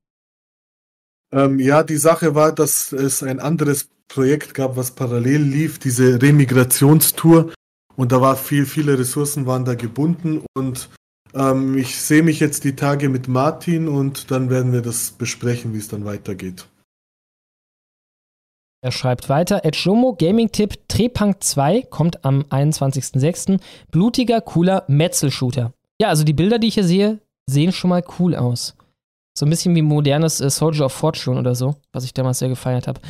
[1.32, 6.20] Ähm, ja, die Sache war, dass es ein anderes Projekt gab, was parallel lief, diese
[6.20, 7.52] Remigrationstour.
[7.96, 10.44] Und da war viel, viele Ressourcen waren da gebunden.
[10.54, 10.88] Und
[11.34, 15.74] ähm, ich sehe mich jetzt die Tage mit Martin und dann werden wir das besprechen,
[15.74, 16.66] wie es dann weitergeht.
[18.82, 23.58] Er schreibt weiter, Ed Jomo Gaming-Tipp Trepunk 2 kommt am 21.06.
[23.90, 25.72] Blutiger, cooler Metzel-Shooter.
[25.98, 28.76] Ja, also die Bilder, die ich hier sehe, sehen schon mal cool aus.
[29.36, 32.50] So ein bisschen wie modernes äh, Soldier of Fortune oder so, was ich damals sehr
[32.50, 33.00] gefeiert habe.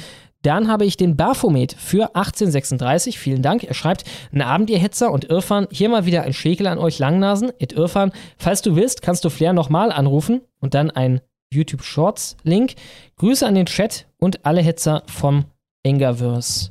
[0.45, 3.19] Dann habe ich den Baphomet für 1836.
[3.19, 3.65] Vielen Dank.
[3.65, 5.67] Er schreibt: Einen Abend, ihr Hetzer und Irfan.
[5.71, 7.51] Hier mal wieder ein Schäkel an euch Langnasen.
[7.59, 12.37] Ed Irfan, falls du willst, kannst du Flair nochmal anrufen und dann ein YouTube Shorts
[12.43, 12.75] Link.
[13.17, 15.47] Grüße an den Chat und alle Hetzer vom
[15.83, 16.71] Engerverse.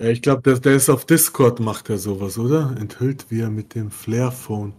[0.00, 2.76] Ja, ich glaube, der, der ist auf Discord, macht er sowas, oder?
[2.78, 4.74] Enthüllt, wie er mit dem Flairphone,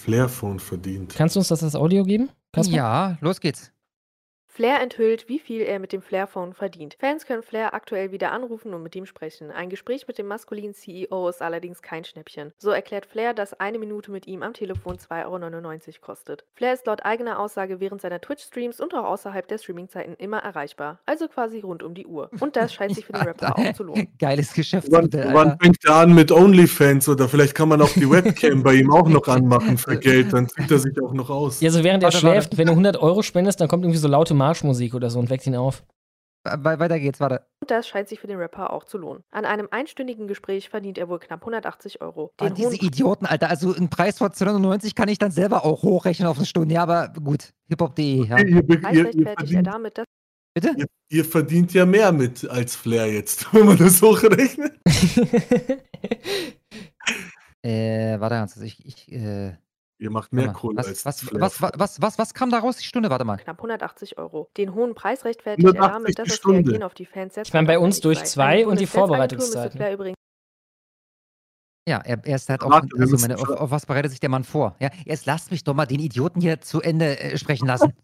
[0.00, 1.14] Flairphone verdient.
[1.14, 2.30] Kannst du uns das als Audio geben?
[2.52, 2.74] Kasper?
[2.74, 3.72] Ja, los geht's.
[4.56, 6.96] Flair enthüllt, wie viel er mit dem Flairphone verdient.
[6.98, 9.50] Fans können Flair aktuell wieder anrufen und mit ihm sprechen.
[9.50, 12.54] Ein Gespräch mit dem maskulinen CEO ist allerdings kein Schnäppchen.
[12.56, 16.46] So erklärt Flair, dass eine Minute mit ihm am Telefon 2,99 Euro kostet.
[16.54, 21.00] Flair ist laut eigener Aussage während seiner Twitch-Streams und auch außerhalb der Streamingzeiten immer erreichbar.
[21.04, 22.30] Also quasi rund um die Uhr.
[22.40, 24.08] Und das scheint sich für den Rapper auch zu lohnen.
[24.18, 25.34] Geiles Wann, Geschäftsmodell.
[25.34, 25.64] wann Alter.
[25.64, 29.06] fängt er an mit OnlyFans oder vielleicht kann man auch die Webcam bei ihm auch
[29.06, 31.60] noch anmachen für Geld, dann sieht er sich auch noch aus.
[31.60, 34.32] Ja, so während er schläft, wenn du 100 Euro spendest, dann kommt irgendwie so laute
[34.46, 35.84] Marschmusik oder so und weckt ihn auf.
[36.44, 37.44] We- Weiter geht's, warte.
[37.60, 39.24] Und das scheint sich für den Rapper auch zu lohnen.
[39.32, 42.30] An einem einstündigen Gespräch verdient er wohl knapp 180 Euro.
[42.38, 43.50] Ah, Den diese hohen Idioten, Alter.
[43.50, 46.72] Also einen Preis von 290 kann ich dann selber auch hochrechnen auf eine Stunde.
[46.74, 47.52] Ja, aber gut.
[47.68, 48.38] Hiphop.de, ja.
[48.38, 50.04] Ihr, ihr, ihr, er verdient, damit, dass
[50.54, 50.74] Bitte?
[50.76, 54.72] ihr, ihr verdient ja mehr mit als Flair jetzt, wenn man das hochrechnet.
[57.62, 58.64] Äh, warte ganz kurz.
[58.64, 59.56] Ich, ich, äh,
[59.98, 60.52] Ihr macht mehr.
[60.52, 62.76] Kohle was, als was, was, was, was, was, was kam daraus?
[62.76, 63.38] Die Stunde, warte mal.
[63.38, 64.50] knapp 180 Euro.
[64.56, 66.58] Den hohen Preis rechtfertigt er 180 damit, dass das Stunde.
[66.58, 69.78] Reagieren auf die Fans sehr Ich meine, bei uns durch zwei und die Vorbereitungszeiten.
[69.78, 70.16] Flair übrigens
[71.88, 72.70] Ja, er, er ist halt auch.
[72.98, 74.76] Also meine, auf, schon- auf was bereitet sich der Mann vor?
[74.80, 77.94] Ja, jetzt lasst mich doch mal den Idioten hier zu Ende äh, sprechen lassen.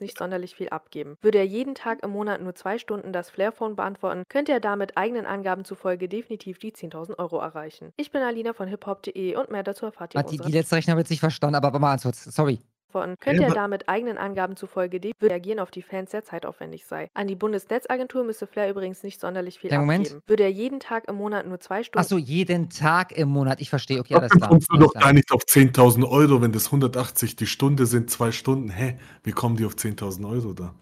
[0.00, 1.16] Nicht sonderlich viel abgeben.
[1.22, 4.96] Würde er jeden Tag im Monat nur zwei Stunden das Flairphone beantworten, könnte er damit
[4.96, 7.92] eigenen Angaben zufolge definitiv die 10.000 Euro erreichen.
[7.96, 11.00] Ich bin Alina von hiphop.de und mehr dazu erfahrt ihr in die, letzte Rechnung habe
[11.00, 12.24] ich jetzt nicht verstanden, aber, aber mal ganz kurz.
[12.24, 12.60] Sorry.
[12.92, 13.16] Antworten.
[13.20, 17.10] Könnte Ja, er damit eigenen Angaben zufolge Reagieren auf die Fans sehr zeitaufwendig sei.
[17.14, 20.06] An die Bundesnetzagentur müsste Flair übrigens nicht sonderlich viel Moment.
[20.06, 20.22] abgeben.
[20.26, 23.60] Würde er jeden Tag im Monat nur zwei Stunden Achso, jeden Tag im Monat.
[23.60, 24.00] Ich verstehe.
[24.00, 24.48] Okay, alles klar.
[24.48, 28.32] kommst du doch gar nicht auf 10.000 Euro, wenn das 180 die Stunde sind, zwei
[28.32, 28.70] Stunden.
[28.70, 28.98] Hä?
[29.22, 30.74] Wie kommen die auf 10.000 Euro da?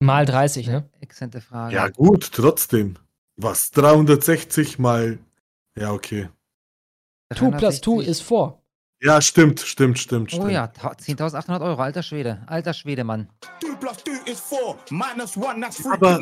[0.00, 0.88] Mal 30, ne?
[1.00, 1.74] Exzente Frage.
[1.74, 2.96] Ja, gut, trotzdem.
[3.36, 3.70] Was?
[3.72, 5.18] 360 mal.
[5.78, 6.28] Ja, okay.
[7.32, 8.08] 2 plus 2 360.
[8.08, 8.63] ist 4.
[9.04, 10.46] Ja, stimmt, stimmt, stimmt, stimmt.
[10.46, 11.82] Oh ja, ta- 10.800 Euro.
[11.82, 12.38] Alter Schwede.
[12.46, 13.28] Alter Schwede, Mann.
[15.92, 16.20] Aber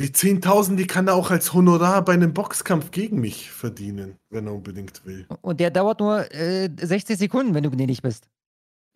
[0.00, 4.48] die 10.000, die kann er auch als Honorar bei einem Boxkampf gegen mich verdienen, wenn
[4.48, 5.24] er unbedingt will.
[5.40, 8.28] Und der dauert nur äh, 60 Sekunden, wenn du gnädig bist.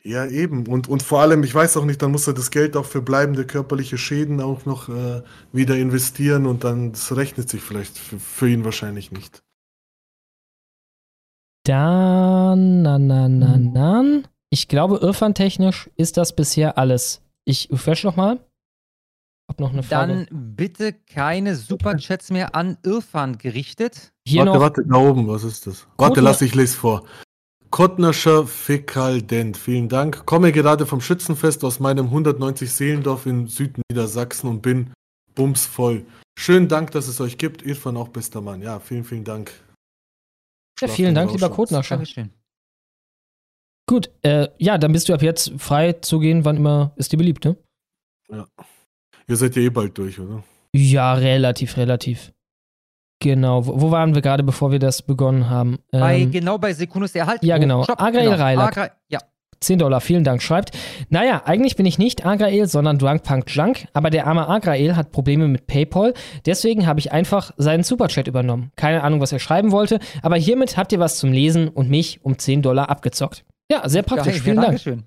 [0.03, 0.67] Ja, eben.
[0.67, 3.01] Und, und vor allem, ich weiß auch nicht, dann muss er das Geld auch für
[3.01, 5.23] bleibende körperliche Schäden auch noch äh,
[5.53, 9.45] wieder investieren und dann, das rechnet sich vielleicht für, für ihn wahrscheinlich nicht.
[11.71, 14.23] Dann, na, na, na, na.
[14.51, 17.23] Ich glaube, Irfan-technisch ist das bisher alles.
[17.45, 18.41] Ich refresh noch mal.
[19.49, 20.27] Hab noch eine Frage.
[20.29, 24.13] Dann bitte keine Superchats mehr an Irfan gerichtet.
[24.27, 24.61] Hier warte, noch.
[24.61, 25.87] warte, da oben, was ist das?
[25.97, 27.05] Warte, lass ich lese vor.
[27.71, 30.27] Kottnerscher Fäkaldent, vielen Dank.
[30.27, 34.91] Komme gerade vom Schützenfest aus meinem 190 Seelendorf in Südniedersachsen und bin
[35.37, 36.05] bumsvoll.
[36.37, 37.63] Schönen Dank, dass es euch gibt.
[37.63, 38.61] Irfan auch bester Mann.
[38.61, 39.53] Ja, vielen, vielen Dank.
[40.81, 41.51] Ja, vielen Dank, lieber.
[41.51, 41.97] Kotnascher.
[41.97, 42.31] Dankeschön.
[43.87, 47.17] Gut, äh, ja, dann bist du ab jetzt frei zu gehen, wann immer es dir
[47.17, 47.57] beliebt, ne?
[48.31, 48.47] Ja.
[49.27, 50.45] Ihr seid ja eh bald durch, oder?
[50.73, 52.33] Ja, relativ, relativ.
[53.23, 53.67] Genau.
[53.67, 55.79] Wo, wo waren wir gerade, bevor wir das begonnen haben?
[55.91, 57.43] Bei, Ähm, genau bei Sekundus der Halt.
[57.43, 57.83] ja, genau.
[57.85, 58.37] Stopp, Agrael genau.
[58.43, 58.77] Reilack.
[58.79, 59.21] Agra ja.
[59.61, 60.77] 10 Dollar, vielen Dank, schreibt.
[61.11, 65.49] Naja, eigentlich bin ich nicht Agrael, sondern Drunkpunk Junk, aber der arme Agrael hat Probleme
[65.49, 66.15] mit PayPal,
[66.47, 68.73] deswegen habe ich einfach seinen Superchat übernommen.
[68.77, 72.25] Keine Ahnung, was er schreiben wollte, aber hiermit habt ihr was zum Lesen und mich
[72.25, 73.45] um 10 Dollar abgezockt.
[73.71, 74.83] Ja, sehr praktisch, Geil, vielen ja, Dank.
[74.83, 75.05] Dankeschön.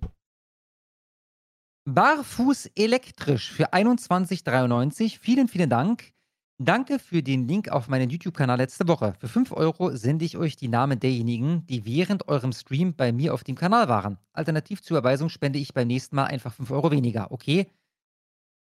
[1.85, 5.17] Barfuß elektrisch für 21,93.
[5.19, 6.13] Vielen, vielen Dank.
[6.59, 9.15] Danke für den Link auf meinen YouTube-Kanal letzte Woche.
[9.19, 13.33] Für 5 Euro sende ich euch die Namen derjenigen, die während eurem Stream bei mir
[13.33, 14.17] auf dem Kanal waren.
[14.33, 17.67] Alternativ zur Überweisung spende ich beim nächsten Mal einfach 5 Euro weniger, okay?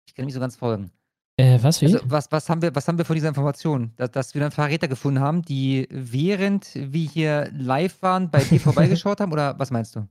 [0.07, 0.91] Ich kann nicht so ganz folgen.
[1.37, 1.85] Äh, was, wie?
[1.85, 3.93] Also, was, was, haben wir, was haben wir von dieser Information?
[3.97, 8.59] Dass, dass wir dann Verräter gefunden haben, die während wir hier live waren, bei dir
[8.61, 9.31] vorbeigeschaut haben?
[9.31, 10.07] Oder was meinst du?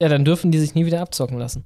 [0.00, 1.64] ja, dann dürfen die sich nie wieder abzocken lassen.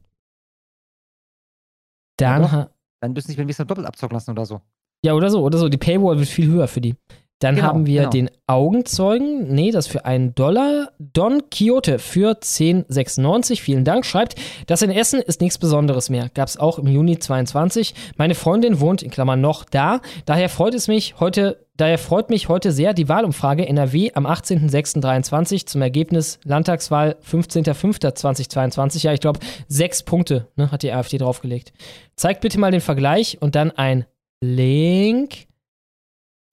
[2.18, 2.70] Dann, ha
[3.00, 4.60] Dann müssen sich beim nächsten Mal doppelt abzocken lassen oder so.
[5.04, 5.68] Ja, oder so, oder so.
[5.68, 6.94] Die Paywall wird viel höher für die.
[7.40, 8.10] Dann Genau, haben wir genau.
[8.10, 9.54] den Augenzeugen.
[9.54, 10.90] Nee, das für einen Dollar.
[10.98, 13.60] Don Quixote für 10,96.
[13.60, 14.04] Vielen Dank.
[14.04, 14.34] Schreibt,
[14.66, 16.30] das in Essen ist nichts Besonderes mehr.
[16.34, 17.94] Gab es auch im Juni 22.
[18.16, 20.00] Meine Freundin wohnt in Klammern noch da.
[20.26, 25.66] Daher freut es mich heute, daher freut mich heute sehr die Wahlumfrage NRW am 18.06.23
[25.66, 29.04] zum Ergebnis Landtagswahl 15.05.2022.
[29.04, 31.72] Ja, ich glaube, sechs Punkte ne, hat die AfD draufgelegt.
[32.16, 34.06] Zeigt bitte mal den Vergleich und dann ein
[34.42, 35.46] Link.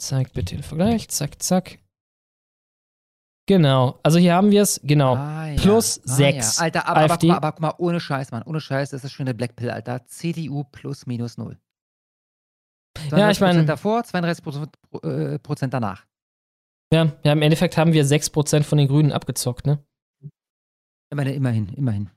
[0.01, 1.07] Zeigt bitte den Vergleich.
[1.09, 1.80] Zack, zack.
[3.47, 3.99] Genau.
[4.03, 4.81] Also hier haben wir es.
[4.83, 5.15] Genau.
[5.15, 5.61] Ah, ja.
[5.61, 6.57] Plus Ah, 6.
[6.57, 6.64] Ja.
[6.64, 7.27] Alter, aber, aber, AfD.
[7.27, 8.43] guck mal, aber guck mal, ohne Scheiß, Mann.
[8.43, 10.05] Ohne Scheiß, das ist schon eine Blackpill, Alter.
[10.07, 11.59] CDU plus minus null.
[13.11, 16.05] Ja, ich meine- 32% davor, 32% Pro- äh, Prozent danach.
[16.93, 19.83] Ja, ja, im Endeffekt haben wir 6% von den Grünen abgezockt, ne?
[20.22, 22.09] Ich meine, immerhin, immerhin.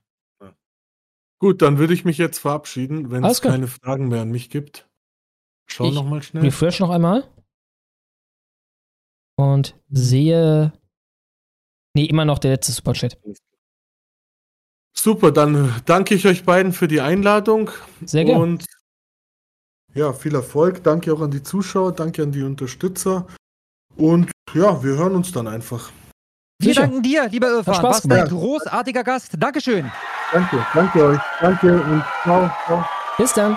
[1.40, 4.87] Gut, dann würde ich mich jetzt verabschieden, wenn es keine Fragen mehr an mich gibt.
[5.70, 6.42] Schau Ich nochmal schnell.
[6.42, 7.28] Refresh noch einmal.
[9.36, 10.72] Und sehe.
[11.94, 13.18] Nee, immer noch der letzte Superchat.
[14.96, 17.70] Super, dann danke ich euch beiden für die Einladung.
[18.04, 18.42] Sehr gerne.
[18.42, 18.64] Und
[19.94, 20.82] ja, viel Erfolg.
[20.82, 23.26] Danke auch an die Zuschauer, danke an die Unterstützer.
[23.96, 25.90] Und ja, wir hören uns dann einfach.
[26.60, 26.82] Wir Sicher.
[26.82, 27.74] danken dir, lieber Irfan.
[27.74, 28.30] Spaß Warst ein gemacht.
[28.30, 29.32] großartiger Gast.
[29.38, 29.90] Dankeschön.
[30.32, 31.20] Danke, danke euch.
[31.40, 32.50] Danke und ciao.
[32.66, 32.84] ciao.
[33.16, 33.56] Bis dann.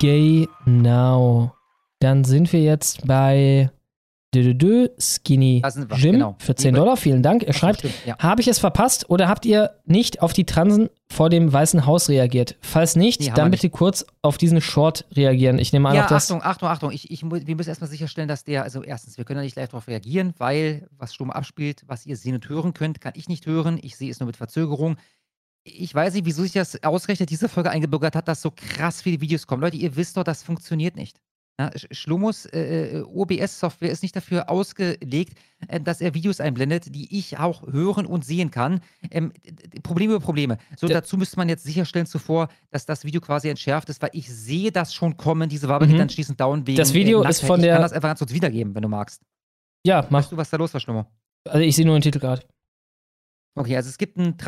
[0.00, 1.54] Genau.
[2.00, 3.70] Dann sind wir jetzt bei
[4.32, 6.36] Dö, dö, dö, Skinny Da wir, Jim genau.
[6.38, 6.96] für 10 Liebe- Dollar.
[6.96, 7.42] Vielen Dank.
[7.42, 8.16] Er schreibt, ja.
[8.20, 12.08] habe ich es verpasst oder habt ihr nicht auf die Transen vor dem Weißen Haus
[12.08, 12.56] reagiert?
[12.60, 15.58] Falls nicht, Nee, dann bitte kurz auf diesen Short reagieren.
[15.58, 16.30] Ich nehme an, Ja, das.
[16.30, 16.92] Achtung, Achtung, Achtung.
[16.92, 19.70] Ich, ich, wir müssen erstmal sicherstellen, dass der, also erstens, wir können ja nicht live
[19.70, 23.46] darauf reagieren, weil was Sturm abspielt, was ihr sehen und hören könnt, kann ich nicht
[23.46, 23.80] hören.
[23.82, 24.96] Ich sehe es nur mit Verzögerung.
[25.64, 29.20] Ich weiß nicht, wieso sich das ausgerechnet diese Folge eingebürgert hat, dass so krass viele
[29.20, 29.60] Videos kommen.
[29.62, 31.20] Leute, ihr wisst doch, das funktioniert nicht.
[31.60, 35.34] Ja, Sch- Schlumos äh, OBS-Software ist nicht dafür ausgelegt,
[35.68, 38.80] äh, dass er Videos einblendet, die ich auch hören und sehen kann.
[39.10, 39.34] Ähm,
[39.82, 40.56] Probleme über Probleme.
[40.78, 44.32] So, dazu müsste man jetzt sicherstellen zuvor, dass das Video quasi entschärft ist, weil ich
[44.32, 45.50] sehe das schon kommen.
[45.50, 45.90] Diese Wabe Mhm.
[45.90, 48.08] geht dann schließend down wegen Das Video äh, ist von Ich der- kann das einfach
[48.08, 49.20] ganz kurz wiedergeben, wenn du magst.
[49.86, 50.20] Ja, mach.
[50.20, 51.04] Weißt du, was da los war, Schlummo?
[51.46, 52.42] Also ich sehe nur den Titel gerade.
[53.58, 54.38] Okay, also es gibt einen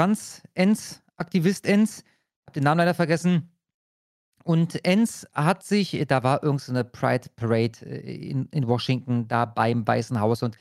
[1.23, 2.05] Trans-Enz-Aktivist Enz,
[2.47, 3.49] hab den Namen leider vergessen.
[4.45, 9.87] Und Enz hat sich, da war irgendeine Pride Parade äh, in, in Washington, da beim
[9.87, 10.43] Weißen Haus.
[10.43, 10.57] Und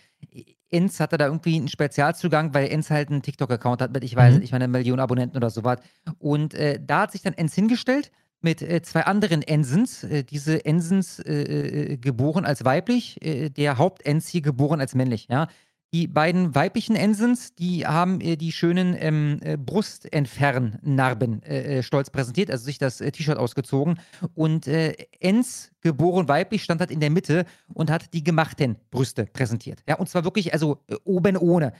[0.70, 4.34] Enz hatte da irgendwie einen Spezialzugang, weil Enz halt einen TikTok-Account hat mit, ich weiß
[4.34, 4.40] Mhm.
[4.40, 5.80] nicht, ich meine, eine Million Abonnenten oder sowas.
[6.20, 10.04] Und äh, da hat sich dann Enz hingestellt mit äh, zwei anderen Ensens.
[10.04, 15.48] Äh, diese Ensens äh, äh, geboren als weiblich, der Haupt-Enz hier geboren als männlich, ja.
[15.94, 22.10] Die beiden weiblichen Ensens, die haben äh, die schönen ähm, äh, Brustentfernnarben äh, äh, stolz
[22.10, 24.00] präsentiert, also sich das äh, T-Shirt ausgezogen.
[24.34, 29.26] Und äh, Ens, geboren weiblich, stand halt in der Mitte und hat die gemachten Brüste
[29.26, 29.84] präsentiert.
[29.86, 31.74] Ja, und zwar wirklich, also oben ohne.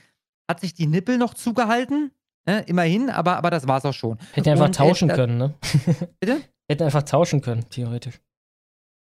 [0.46, 2.10] Hat sich die Nippel noch zugehalten,
[2.44, 4.18] ne, immerhin, aber, aber das war's auch schon.
[4.32, 5.54] Hätte einfach Und, tauschen können, ne?
[6.20, 6.42] Bitte?
[6.68, 8.20] Hätte einfach tauschen können, theoretisch.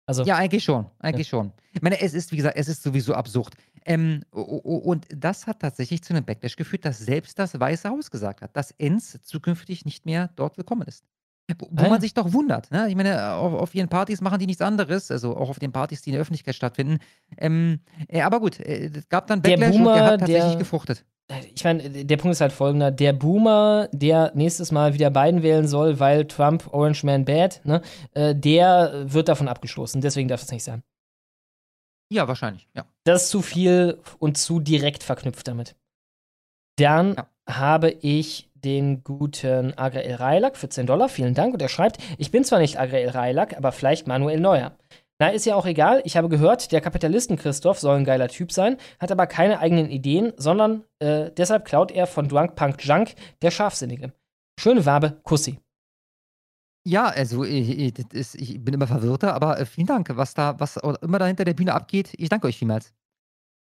[0.06, 0.86] Also, Ja, eigentlich schon.
[0.98, 1.52] Eigentlich schon.
[1.72, 3.54] Ich meine, es ist, wie gesagt, es ist sowieso absurd.
[3.84, 8.42] Ähm, und das hat tatsächlich zu einem Backlash geführt, dass selbst das Weiße Haus gesagt
[8.42, 11.04] hat, dass Enz zukünftig nicht mehr dort willkommen ist.
[11.58, 11.90] Wo, wo Ah, ja.
[11.90, 12.70] man sich doch wundert.
[12.70, 12.86] Ne?
[12.88, 16.00] Ich meine, auf, auf ihren Partys machen die nichts anderes, also auch auf den Partys,
[16.00, 16.98] die in der Öffentlichkeit stattfinden.
[17.36, 20.50] Ähm, äh, aber gut, äh, es gab dann Der Backlash und der Boomer, hat tatsächlich
[20.52, 21.04] der- gefruchtet.
[21.54, 25.66] ich meine, der Punkt ist halt folgender: Der Boomer, der nächstes Mal wieder Biden wählen
[25.66, 30.00] soll, weil Trump Orange Man Bad, ne, äh, der wird davon abgestoßen.
[30.00, 30.82] Deswegen darf das nicht sein.
[32.12, 32.84] Ja, wahrscheinlich, ja.
[33.04, 35.74] Das ist zu viel und zu direkt verknüpft damit.
[36.76, 37.16] Dann
[37.48, 41.08] habe ich den guten Agrael Reilak für 10 Dollar.
[41.08, 41.54] Vielen Dank.
[41.54, 44.76] Und er schreibt: Ich bin zwar nicht Agrael Reilak, aber vielleicht Manuel Neuer.
[45.18, 46.02] Na, ist ja auch egal.
[46.04, 49.88] Ich habe gehört, der Kapitalisten Christoph soll ein geiler Typ sein, hat aber keine eigenen
[49.88, 54.12] Ideen, sondern äh, deshalb klaut er von Drunk Punk Junk, der Scharfsinnige.
[54.60, 55.61] Schöne Wabe, Kussi.
[56.84, 60.58] Ja, also ich, ich, ist, ich bin immer verwirrter, aber äh, vielen Dank, was da,
[60.58, 62.12] was immer da hinter der Bühne abgeht.
[62.16, 62.92] Ich danke euch vielmals.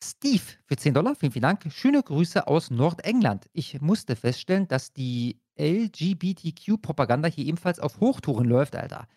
[0.04, 1.66] Steve für 10 Dollar, vielen, vielen Dank.
[1.72, 3.50] Schöne Grüße aus Nordengland.
[3.54, 9.08] Ich musste feststellen, dass die LGBTQ-Propaganda hier ebenfalls auf Hochtouren läuft, Alter.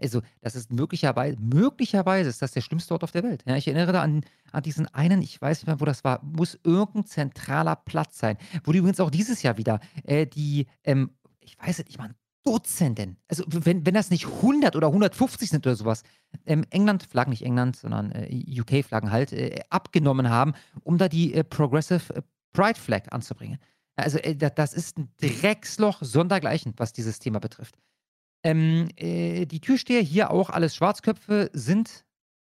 [0.00, 3.44] Also, das ist möglicherweise, möglicherweise ist das der schlimmste Ort auf der Welt.
[3.46, 6.20] Ja, ich erinnere da an, an diesen einen, ich weiß nicht mehr, wo das war,
[6.24, 11.10] muss irgendein zentraler Platz sein, wo die übrigens auch dieses Jahr wieder äh, die, ähm,
[11.38, 15.76] ich weiß nicht, man, Dutzenden, also wenn, wenn das nicht 100 oder 150 sind oder
[15.76, 16.02] sowas,
[16.44, 21.42] ähm, England-Flaggen, nicht England, sondern äh, UK-Flaggen halt, äh, abgenommen haben, um da die äh,
[21.42, 23.58] Progressive äh, Pride Flag anzubringen.
[23.96, 27.78] Also äh, da- das ist ein Drecksloch sondergleichen, was dieses Thema betrifft.
[28.44, 32.04] Ähm, äh, die Türsteher hier auch alles Schwarzköpfe sind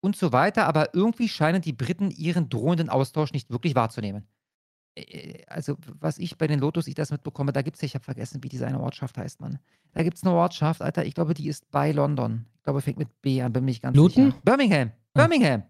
[0.01, 4.27] und so weiter, aber irgendwie scheinen die Briten ihren drohenden Austausch nicht wirklich wahrzunehmen.
[4.99, 8.05] Äh, Also, was ich bei den Lotus, ich das mitbekomme, da gibt es, ich habe
[8.05, 9.59] vergessen, wie diese eine Ortschaft heißt, Mann.
[9.93, 12.47] Da gibt es eine Ortschaft, Alter, ich glaube, die ist bei London.
[12.57, 14.27] Ich glaube, fängt mit B an, bin mir nicht ganz Luton?
[14.27, 14.41] sicher.
[14.45, 14.93] Birmingham.
[15.15, 15.63] Birmingham.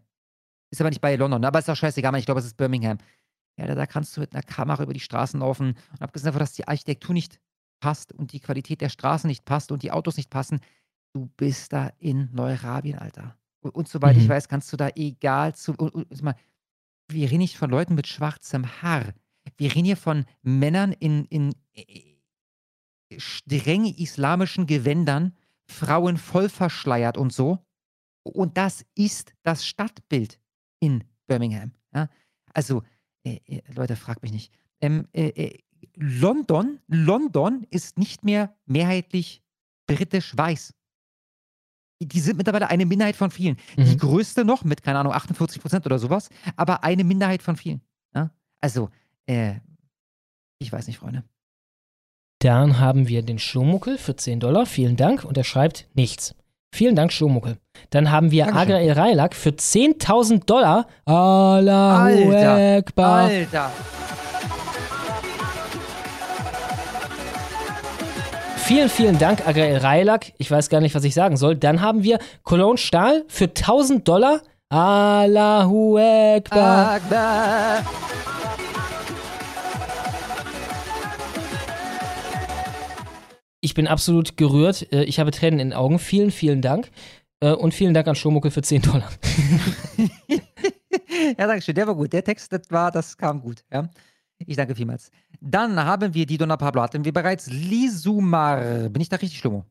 [0.70, 2.18] Ist aber nicht bei London, aber ist auch scheißegal, Mann.
[2.18, 2.98] Ich glaube, es ist Birmingham.
[3.56, 6.40] Ja, da, da kannst du mit einer Kamera über die Straßen laufen und abgesehen davon,
[6.40, 7.40] dass die Architektur nicht
[7.80, 10.60] passt und die Qualität der Straßen nicht passt und die Autos nicht passen,
[11.14, 13.36] du bist da in Neurabien, Alter.
[13.60, 14.28] Und, und soweit ich Mhm.
[14.30, 15.72] weiß, kannst du da egal zu.
[15.72, 16.34] Und, und, mal,
[17.10, 19.14] wir reden nicht von Leuten mit schwarzem Haar.
[19.56, 22.16] Wir reden hier von Männern in, in äh,
[23.16, 25.34] streng islamischen Gewändern,
[25.66, 27.58] Frauen voll verschleiert und so.
[28.22, 30.38] Und das ist das Stadtbild
[30.80, 31.72] in Birmingham.
[31.94, 32.08] Ja?
[32.52, 32.82] Also,
[33.24, 34.52] äh, äh, Leute, fragt mich nicht.
[34.80, 35.58] Ähm, äh, äh,
[35.96, 39.42] London, London ist nicht mehr mehrheitlich
[39.86, 40.70] britisch-weiß.
[40.70, 40.77] Die-
[42.00, 43.56] Die sind mittlerweile eine Minderheit von vielen.
[43.76, 43.98] Die Mhm.
[43.98, 47.80] größte noch mit, keine Ahnung, 48 Prozent oder sowas, aber eine Minderheit von vielen.
[48.14, 48.30] Ja?
[48.60, 48.90] Also,
[49.26, 49.54] äh,
[50.60, 51.24] ich weiß nicht, Freunde.
[52.40, 54.64] Dann haben wir den Schumuckel für 10 Dollar.
[54.66, 55.24] Vielen Dank.
[55.24, 56.34] Und er schreibt nichts.
[56.72, 57.58] Vielen Dank, Schumuckel.
[57.90, 58.74] Dann haben wir Dankeschön.
[58.74, 60.86] Agra El Railak für 10.000 Dollar.
[61.04, 63.24] Allahu Alter, Akbar.
[63.24, 63.72] Alter.
[68.68, 70.32] Vielen, vielen Dank, Agra El Railak.
[70.36, 71.56] Ich weiß gar nicht, was ich sagen soll.
[71.56, 74.42] Dann haben wir Cologne Stahl für 1000 Dollar.
[74.68, 76.96] Allahu Akbar.
[76.96, 77.82] Akbar.
[83.60, 84.92] Ich bin absolut gerührt.
[84.92, 85.98] Äh, Ich habe Tränen in den Augen.
[85.98, 86.90] Vielen, vielen Dank.
[87.40, 89.08] Äh, Und vielen Dank an Schumuckel für 10 Dollar.
[90.28, 91.74] ja, danke schön.
[91.74, 92.12] Der war gut.
[92.12, 93.64] Der Text, das war, das kam gut.
[93.72, 93.88] Ja.
[94.46, 95.10] Ich danke vielmals.
[95.40, 96.82] Dann haben wir die Donna Pablo.
[96.82, 98.88] Hatten wir bereits Lisumar.
[98.88, 99.64] Bin ich da richtig, Schlomo?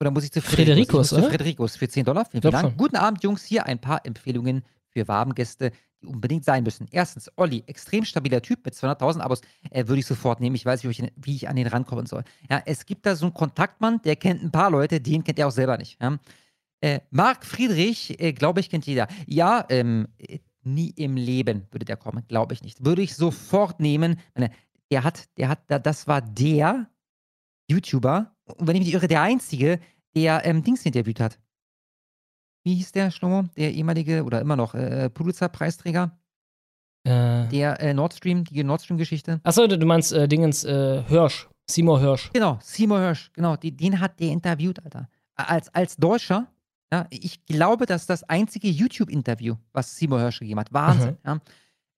[0.00, 1.28] Oder muss ich zu Fredericus, Ich muss zu oder?
[1.28, 2.24] Fredericus für 10 Dollar.
[2.26, 2.68] Vielen, vielen Dank.
[2.68, 2.76] schon.
[2.76, 3.44] Guten Abend, Jungs.
[3.44, 5.70] Hier ein paar Empfehlungen für Wabengäste,
[6.02, 6.86] die unbedingt sein müssen.
[6.90, 9.40] Erstens, Olli, extrem stabiler Typ mit 200.000 Abos.
[9.70, 10.56] Äh, würde ich sofort nehmen.
[10.56, 12.24] Ich weiß nicht, wie ich, an den rankommen soll.
[12.50, 15.48] Ja, es gibt da so einen Kontaktmann, der kennt ein paar Leute, den kennt er
[15.48, 16.00] auch selber nicht.
[16.02, 16.18] Ja.
[16.80, 19.08] Äh, Marc Friedrich, äh, glaube ich, kennt jeder.
[19.26, 22.84] Ja, ähm, äh, nie im Leben würde der kommen, glaube ich nicht.
[22.84, 24.18] Würde ich sofort nehmen.
[24.90, 26.88] Der hat, der hat, da- das war der
[27.70, 29.80] YouTuber, und wenn ich mich irre, der einzige,
[30.14, 31.38] der ähm, Dings interviewt hat.
[32.64, 33.44] Wie hieß der, Schlomo?
[33.56, 36.18] Der ehemalige oder immer noch äh, Pulitzer-Preisträger?
[37.06, 39.40] Äh, Der äh, Nord Stream, die Nord Stream-Geschichte.
[39.42, 41.48] achso, du du meinst äh, Dingens äh, Hirsch.
[41.70, 42.30] Seymour Hirsch.
[42.32, 45.08] Genau, Seymour Hirsch, genau, die, den hat der interviewt, Alter.
[45.34, 46.46] Als, als Deutscher,
[46.94, 50.72] ja, ich glaube, das ist das einzige YouTube-Interview, was Seymour Hirsch gegeben hat.
[50.72, 51.40] Wahnsinn, ja.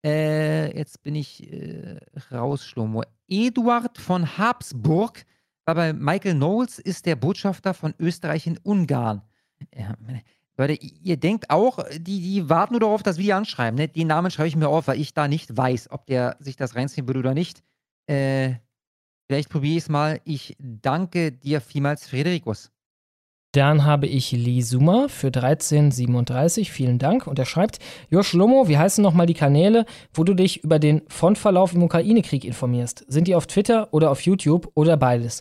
[0.04, 1.98] Äh, jetzt bin ich äh,
[2.30, 3.02] raus, Schlomo.
[3.28, 5.24] Eduard von Habsburg
[5.64, 9.22] war bei Michael Knowles, ist der Botschafter von Österreich in Ungarn.
[9.74, 9.96] Ja,
[10.56, 13.76] Leute, ihr denkt auch, die, die warten nur darauf, dass wir die anschreiben.
[13.76, 13.88] Ne?
[13.88, 16.74] Den Namen schreibe ich mir auf, weil ich da nicht weiß, ob der sich das
[16.76, 17.62] reinziehen würde oder nicht.
[18.06, 18.54] Äh,
[19.26, 20.20] Vielleicht probiere ich es mal.
[20.24, 22.70] Ich danke dir vielmals, Frederikus.
[23.56, 26.70] Dann habe ich Lisuma für 1337.
[26.70, 27.26] Vielen Dank.
[27.26, 27.78] Und er schreibt:
[28.10, 32.44] Josh Lomo, wie heißen nochmal die Kanäle, wo du dich über den Frontverlauf im Ukraine-Krieg
[32.44, 33.06] informierst?
[33.08, 35.40] Sind die auf Twitter oder auf YouTube oder beides?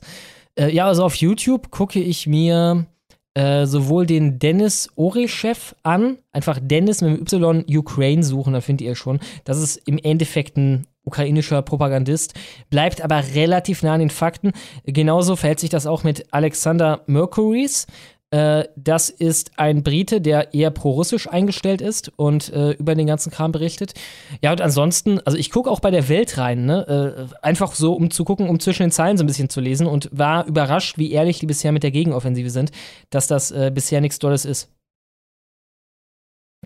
[0.57, 2.85] Äh, ja, also auf YouTube gucke ich mir
[3.33, 8.87] äh, sowohl den Dennis Orechev an, einfach Dennis mit dem Y Ukraine suchen, da findet
[8.87, 9.19] ihr schon.
[9.43, 12.33] Das ist im Endeffekt ein ukrainischer Propagandist,
[12.69, 14.51] bleibt aber relativ nah an den Fakten.
[14.83, 17.87] Genauso verhält sich das auch mit Alexander Mercuries.
[18.31, 23.31] Äh, das ist ein Brite, der eher pro-russisch eingestellt ist und äh, über den ganzen
[23.31, 23.93] Kram berichtet.
[24.41, 27.27] Ja, und ansonsten, also ich gucke auch bei der Welt rein, ne?
[27.31, 29.87] Äh, einfach so, um zu gucken, um zwischen den Zeilen so ein bisschen zu lesen
[29.87, 32.71] und war überrascht, wie ehrlich die bisher mit der Gegenoffensive sind,
[33.09, 34.74] dass das äh, bisher nichts Tolles ist.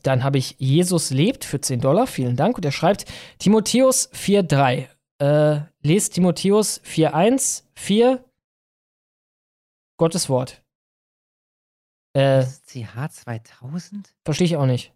[0.04, 2.58] Dann habe ich Jesus lebt für 10 Dollar, vielen Dank.
[2.58, 3.06] Und er schreibt
[3.40, 4.88] Timotheus 4,3.
[5.20, 8.24] Äh, lest Timotheus 4,1, 4,
[9.98, 10.64] Gottes Wort.
[12.14, 14.16] Äh, CH 2000?
[14.24, 14.94] verstehe ich auch nicht.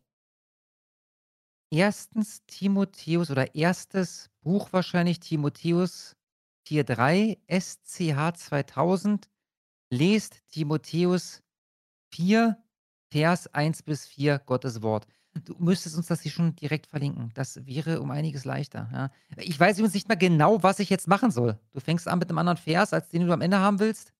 [1.71, 6.15] Erstens Timotheus oder erstes Buch wahrscheinlich Timotheus
[6.65, 9.29] 43 SCH 2000
[9.89, 11.41] lest Timotheus
[12.13, 12.62] 4,
[13.13, 15.05] Vers 1 bis 4 Gottes Wort.
[15.45, 17.29] Du müsstest uns das hier schon direkt verlinken.
[17.35, 18.89] Das wäre um einiges leichter.
[18.91, 19.11] Ja.
[19.37, 21.59] Ich weiß übrigens nicht mal genau, was ich jetzt machen soll.
[21.73, 24.13] Du fängst an mit einem anderen Vers, als den du am Ende haben willst.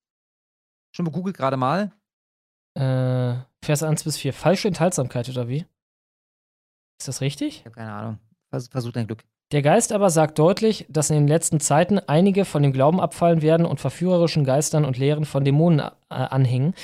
[0.92, 1.90] Schon begoogelt gerade mal.
[2.74, 4.32] Äh, Vers 1 bis 4.
[4.32, 5.66] Falsche Enthaltsamkeit, oder wie?
[7.00, 7.58] Ist das richtig?
[7.58, 8.20] Ich habe keine Ahnung.
[8.50, 9.24] Vers versuch dein Glück.
[9.50, 13.42] Der Geist aber sagt deutlich, dass in den letzten Zeiten einige von dem Glauben abfallen
[13.42, 16.74] werden und verführerischen Geistern und Lehren von Dämonen äh, anhängen,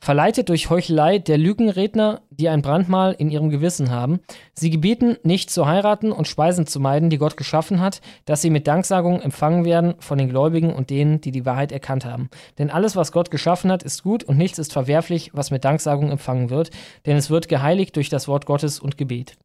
[0.00, 4.20] verleitet durch Heuchelei der Lügenredner, die ein Brandmal in ihrem Gewissen haben.
[4.54, 8.50] Sie gebeten, nicht zu heiraten und Speisen zu meiden, die Gott geschaffen hat, dass sie
[8.50, 12.30] mit Danksagung empfangen werden von den Gläubigen und denen, die die Wahrheit erkannt haben.
[12.58, 16.10] Denn alles, was Gott geschaffen hat, ist gut und nichts ist verwerflich, was mit Danksagung
[16.10, 16.70] empfangen wird,
[17.04, 19.36] denn es wird geheiligt durch das Wort Gottes und Gebet.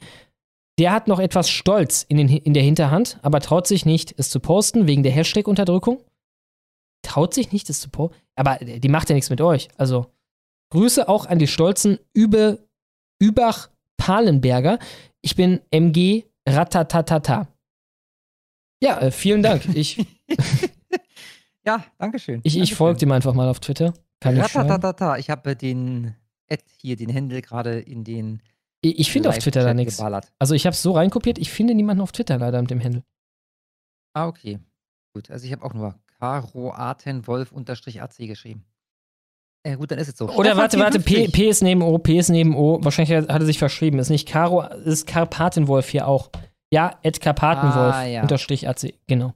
[0.78, 4.30] Der hat noch etwas Stolz in, den, in der Hinterhand, aber traut sich nicht, es
[4.30, 6.02] zu posten, wegen der Hashtag-Unterdrückung.
[7.02, 8.14] Traut sich nicht, es zu posten?
[8.34, 9.68] Aber die macht ja nichts mit euch.
[9.76, 10.06] Also,
[10.70, 12.66] Grüße auch an die stolzen Übe,
[13.20, 14.80] Übach-Palenberger.
[15.22, 17.48] Ich bin MG Ratatatata.
[18.82, 19.64] Ja, äh, vielen Dank.
[19.74, 20.04] Ich,
[21.66, 22.40] Ja, Dankeschön.
[22.44, 23.92] ich, ich folge dem einfach mal auf Twitter.
[24.20, 24.42] Kann ich.
[24.42, 25.16] Ratatatata.
[25.18, 26.14] Ich habe den
[26.50, 28.40] Ad hier, den Händel gerade in den
[28.82, 30.00] Ich, ich finde auf Twitter da nichts.
[30.38, 33.02] Also ich habe es so reinkopiert, ich finde niemanden auf Twitter leider mit dem Handle.
[34.14, 34.60] Ah, okay.
[35.12, 38.64] Gut, also ich habe auch nur Karoatenwolf-AC geschrieben.
[39.64, 40.26] Äh, gut, dann ist es so.
[40.26, 41.32] Oder Stefan warte, warte, P, 54.
[41.34, 42.78] P ist neben O, P ist neben O.
[42.82, 43.98] Wahrscheinlich hat er sich verschrieben.
[43.98, 46.30] Ist nicht Caro, ist Karpatenwolf hier auch.
[46.72, 48.22] Ja, Ed Karpatenwolf, Ah, ja.
[48.22, 49.34] Unterstrich AC, genau.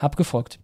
[0.00, 0.58] Hab gefolgt.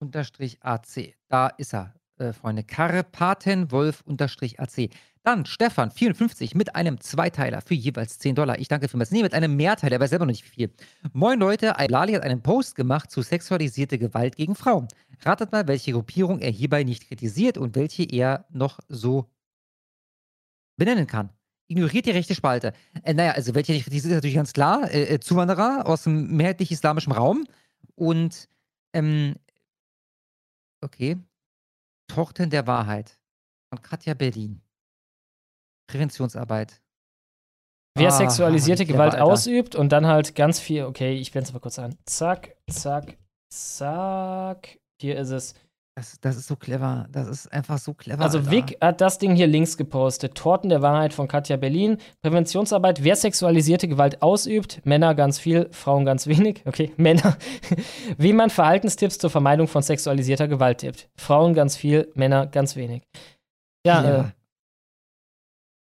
[0.00, 1.14] Unterstrich AC.
[1.28, 2.64] Da ist er, äh, Freunde.
[2.64, 4.90] Karpatenwolf unterstrich AC.
[5.22, 8.58] Dann Stefan, 54, mit einem Zweiteiler für jeweils 10 Dollar.
[8.58, 9.10] Ich danke vielmals.
[9.10, 10.70] Nee, mit einem Mehrteiler, aber selber noch nicht viel.
[11.12, 14.88] Moin Leute, Lali hat einen Post gemacht zu sexualisierte Gewalt gegen Frauen.
[15.24, 19.28] Ratet mal, welche Gruppierung er hierbei nicht kritisiert und welche er noch so
[20.76, 21.30] benennen kann.
[21.66, 22.72] Ignoriert die rechte Spalte.
[23.02, 24.90] Äh, naja, also welche nicht kritisiert, ist natürlich ganz klar.
[24.90, 27.44] Äh, äh, Zuwanderer aus dem mehrheitlich islamischen Raum.
[27.94, 28.48] Und,
[28.94, 29.34] ähm,
[30.82, 31.16] okay.
[32.08, 33.18] Tochten der Wahrheit
[33.70, 34.62] von Katja Berlin.
[35.90, 36.80] Präventionsarbeit.
[37.96, 39.24] Wer Ah, sexualisierte Gewalt Alter.
[39.24, 41.96] ausübt und dann halt ganz viel, okay, ich blende es mal kurz an.
[42.04, 43.18] Zack, zack,
[43.52, 44.78] zack.
[45.00, 45.54] Hier ist es.
[45.98, 47.08] Das, das ist so clever.
[47.10, 48.22] Das ist einfach so clever.
[48.22, 48.50] Also Alter.
[48.52, 50.36] Vic hat das Ding hier links gepostet.
[50.36, 51.98] Torten der Wahrheit von Katja Berlin.
[52.22, 53.02] Präventionsarbeit.
[53.02, 54.80] Wer sexualisierte Gewalt ausübt.
[54.86, 56.62] Männer ganz viel, Frauen ganz wenig.
[56.68, 57.36] Okay, Männer.
[58.16, 61.08] Wie man Verhaltenstipps zur Vermeidung von sexualisierter Gewalt tippt.
[61.16, 63.02] Frauen ganz viel, Männer ganz wenig.
[63.84, 64.32] Ja, äh, Clever.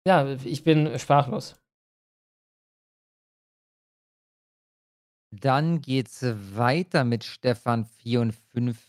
[0.07, 1.55] ja, ich bin sprachlos.
[5.31, 8.86] Dann geht's weiter mit Stefan 54.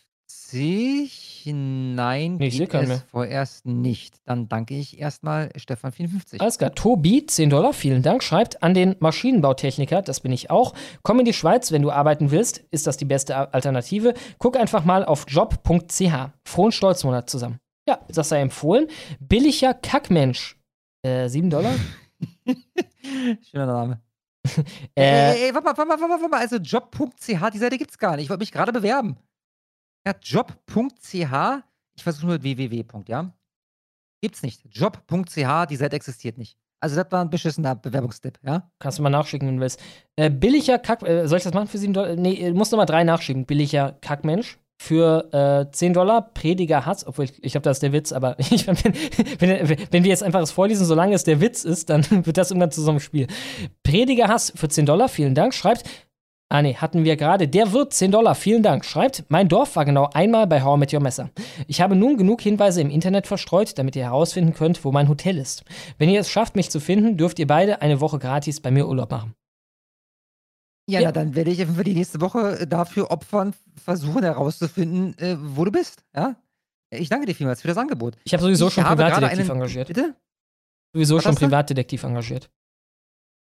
[0.53, 3.03] Nein, Ich seh geht keinen mehr.
[3.09, 4.15] vorerst nicht.
[4.25, 6.41] Dann danke ich erstmal Stefan 54.
[6.41, 6.73] Alles klar.
[6.75, 10.73] Tobi, 10 Dollar, vielen Dank, schreibt an den Maschinenbautechniker, das bin ich auch.
[11.03, 14.13] Komm in die Schweiz, wenn du arbeiten willst, ist das die beste Alternative.
[14.37, 16.01] Guck einfach mal auf job.ch.
[16.45, 17.59] Frohen Stolzmonat zusammen.
[17.87, 18.87] Ja, das sei empfohlen.
[19.19, 20.57] Billiger Kackmensch.
[21.03, 21.73] Äh, 7 Dollar?
[23.51, 24.01] Schöner Name.
[24.95, 25.01] Äh,
[25.35, 26.39] ey, ey, warte mal, warte mal, warte mal, warte mal.
[26.39, 28.23] Also job.ch, die Seite gibt's gar nicht.
[28.25, 29.17] Ich wollte mich gerade bewerben.
[30.09, 31.13] Ja, job.ch,
[31.95, 32.83] ich versuche nur www.
[33.07, 33.31] Ja?
[34.23, 34.63] Gibt's nicht.
[34.71, 36.57] Job.ch, die Seite existiert nicht.
[36.79, 38.71] Also das war ein beschissener Bewerbungstipp, ja?
[38.79, 39.79] Kannst du mal nachschicken, wenn du willst.
[40.15, 41.03] Äh, billiger Kack.
[41.03, 42.15] Äh, soll ich das machen für 7 Dollar?
[42.15, 43.45] Nee, du musst nochmal drei nachschicken.
[43.45, 44.57] Billiger Kackmensch.
[44.81, 48.39] Für äh, 10 Dollar Prediger Hass, obwohl ich, ich glaube, das ist der Witz, aber
[48.39, 48.77] ich, wenn,
[49.39, 52.49] wenn, wenn wir jetzt einfach das vorlesen, solange es der Witz ist, dann wird das
[52.49, 53.27] irgendwann zu so einem Spiel.
[53.83, 55.53] Prediger Hass für 10 Dollar, vielen Dank.
[55.53, 55.87] Schreibt,
[56.49, 57.47] ah nee, hatten wir gerade.
[57.47, 58.83] Der wird 10 Dollar, vielen Dank.
[58.85, 61.29] Schreibt, mein Dorf war genau einmal bei How I Met Your Messer.
[61.67, 65.37] Ich habe nun genug Hinweise im Internet verstreut, damit ihr herausfinden könnt, wo mein Hotel
[65.37, 65.63] ist.
[65.97, 68.87] Wenn ihr es schafft, mich zu finden, dürft ihr beide eine Woche gratis bei mir
[68.87, 69.33] Urlaub machen.
[70.89, 71.07] Ja, Ja.
[71.09, 75.71] Na, dann werde ich für die nächste Woche dafür opfern, versuchen herauszufinden, äh, wo du
[75.71, 76.35] bist, ja?
[76.91, 78.17] Ich danke dir vielmals für das Angebot.
[78.23, 79.87] Ich habe sowieso schon habe Privatdetektiv einen- engagiert.
[79.89, 80.15] Bitte?
[80.93, 81.35] Sowieso schon?
[81.35, 82.49] Privatdetektiv engagiert.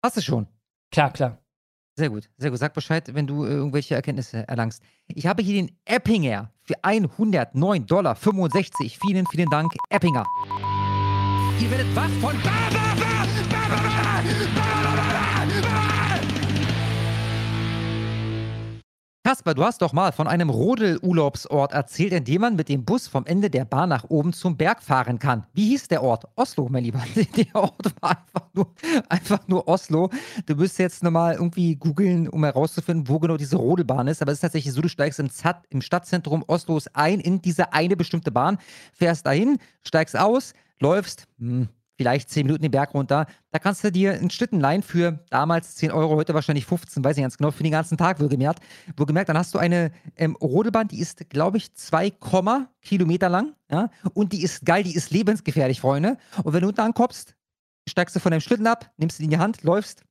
[0.05, 0.47] Hast du schon?
[0.93, 1.42] Klar, klar.
[1.95, 2.59] Sehr gut, sehr gut.
[2.59, 4.83] Sag Bescheid, wenn du äh, irgendwelche Erkenntnisse erlangst.
[5.09, 8.17] Ich habe hier den Eppinger für 109,65 Dollar.
[8.17, 10.25] Vielen, vielen Dank, Eppinger.
[11.61, 12.35] Ihr werdet was von...
[12.43, 14.23] Ba, ba, ba, ba, ba, ba,
[14.55, 14.92] ba, ba,
[19.33, 23.09] Kasper, du hast doch mal von einem Rodel-Urlaubsort erzählt, in dem man mit dem Bus
[23.09, 25.47] vom Ende der Bahn nach oben zum Berg fahren kann.
[25.55, 26.27] Wie hieß der Ort?
[26.36, 27.02] Oslo, mein Lieber.
[27.35, 28.75] Der Ort war einfach nur,
[29.09, 30.11] einfach nur Oslo.
[30.44, 34.20] Du müsst jetzt nochmal irgendwie googeln, um herauszufinden, wo genau diese Rodelbahn ist.
[34.20, 37.73] Aber es ist tatsächlich so, du steigst im, Zat, im Stadtzentrum Oslos ein in diese
[37.73, 38.59] eine bestimmte Bahn,
[38.93, 43.27] fährst dahin, steigst aus, läufst, hm, vielleicht 10 Minuten den Berg runter.
[43.51, 47.17] Da kannst du dir einen Schlitten leihen für damals 10 Euro, heute wahrscheinlich 15, weiß
[47.17, 48.62] ich ganz genau, für den ganzen Tag wohlgemerkt.
[48.97, 52.12] Wohlgemerkt, dann hast du eine ähm, Rodelbahn, die ist, glaube ich, 2,
[52.81, 53.55] Kilometer lang.
[53.71, 53.91] Ja?
[54.15, 56.17] Und die ist geil, die ist lebensgefährlich, Freunde.
[56.43, 57.35] Und wenn du unten ankommst,
[57.89, 60.05] steigst du von deinem Schlitten ab, nimmst ihn in die Hand, läufst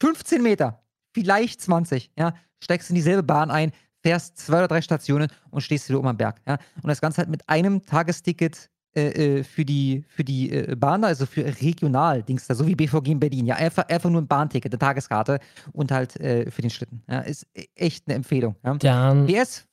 [0.00, 0.82] 15 Meter,
[1.12, 5.88] vielleicht 20, ja, steigst in dieselbe Bahn ein, fährst zwei oder drei Stationen und stehst
[5.88, 6.40] wieder oben am Berg.
[6.46, 6.58] Ja?
[6.82, 11.04] Und das Ganze halt mit einem Tagesticket äh, äh, für die, für die äh, Bahn,
[11.04, 13.46] also für Regional-Dings da, so wie BVG in Berlin.
[13.46, 15.38] Ja, einfach, einfach nur ein Bahnticket, eine Tageskarte
[15.72, 17.02] und halt äh, für den Schlitten.
[17.08, 18.56] Ja, ist e- echt eine Empfehlung.
[18.64, 18.74] Ja.
[18.74, 19.26] Dann.
[19.26, 19.66] PS,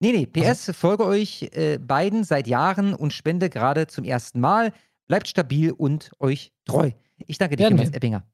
[0.00, 4.72] nee, nee, PS, folge euch äh, beiden seit Jahren und spende gerade zum ersten Mal.
[5.06, 6.90] Bleibt stabil und euch treu.
[7.26, 7.94] Ich danke dir wir.
[7.94, 8.24] Eppinger.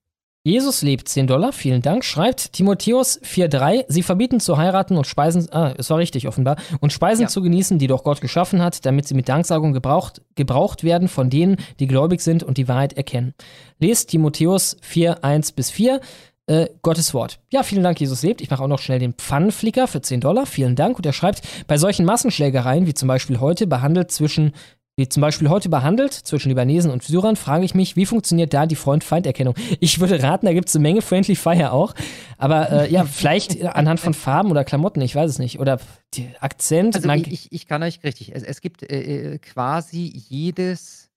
[0.45, 2.05] Jesus lebt 10 Dollar, vielen Dank.
[2.05, 3.85] Schreibt Timotheus 4,3.
[3.87, 7.29] Sie verbieten zu heiraten und Speisen, ah, es war richtig offenbar, und Speisen Ja.
[7.29, 11.31] zu genießen, die doch Gott geschaffen hat, damit sie mit Danksagung gebraucht, gebraucht werden von
[11.31, 13.35] denen, die gläubig sind und die Wahrheit erkennen.
[13.79, 16.01] Lest Timotheus 4, 1 bis 4.
[16.49, 17.39] Äh, Gottes Wort.
[17.53, 18.41] Ja, vielen Dank, Jesus lebt.
[18.41, 20.45] Ich mache auch noch schnell den Pfannenflicker für 10 Dollar.
[20.45, 20.97] Vielen Dank.
[20.97, 24.53] Und er schreibt, bei solchen Massenschlägereien, wie zum Beispiel heute, behandelt zwischen
[24.97, 28.67] wie zum Beispiel heute behandelt zwischen Libanesen und Syrern, frage ich mich, wie funktioniert da
[28.67, 29.55] die Freund-Feind-Erkennung?
[29.81, 31.95] Ich würde raten, da gibt es eine Menge Friendly Fire auch.
[32.37, 35.61] Aber äh, ja, vielleicht anhand von Farben oder Klamotten, ich weiß es nicht.
[35.61, 35.81] Oder
[36.15, 36.97] die Akzent.
[36.97, 38.35] Also ich, ich, ich kann euch richtig.
[38.35, 41.09] Es, es gibt äh, äh, quasi jedes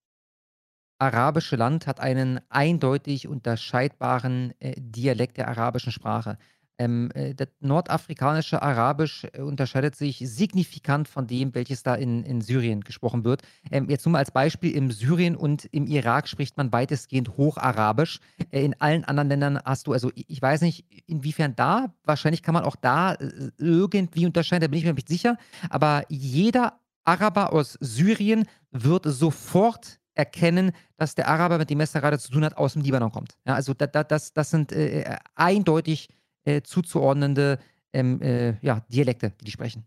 [0.97, 6.37] arabische Land hat einen eindeutig unterscheidbaren äh, Dialekt der arabischen Sprache.
[6.77, 12.41] Ähm, äh, das nordafrikanische Arabisch äh, unterscheidet sich signifikant von dem, welches da in, in
[12.41, 13.43] Syrien gesprochen wird.
[13.71, 18.19] Ähm, jetzt nur mal als Beispiel, im Syrien und im Irak spricht man weitestgehend Hocharabisch.
[18.51, 22.53] Äh, in allen anderen Ländern hast du, also ich weiß nicht, inwiefern da, wahrscheinlich kann
[22.53, 25.37] man auch da äh, irgendwie unterscheiden, da bin ich mir nicht sicher,
[25.69, 31.91] aber jeder Araber aus Syrien wird sofort erkennen, dass der Araber, mit dem er es
[31.91, 33.37] da gerade zu tun hat, aus dem Libanon kommt.
[33.45, 36.09] Ja, also da, da, das, das sind äh, eindeutig
[36.45, 37.59] äh, zuzuordnende
[37.93, 39.85] ähm, äh, ja, Dialekte, die die sprechen.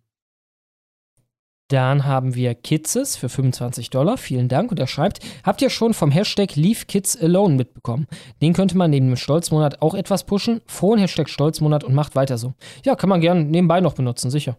[1.70, 4.16] Dann haben wir Kitzes für 25 Dollar.
[4.16, 4.70] Vielen Dank.
[4.70, 8.06] Und er schreibt, habt ihr schon vom Hashtag Leave Kids Alone mitbekommen?
[8.40, 10.62] Den könnte man neben dem Stolzmonat auch etwas pushen.
[10.66, 12.54] Frohen Hashtag Stolzmonat und macht weiter so.
[12.86, 14.56] Ja, kann man gern nebenbei noch benutzen, sicher.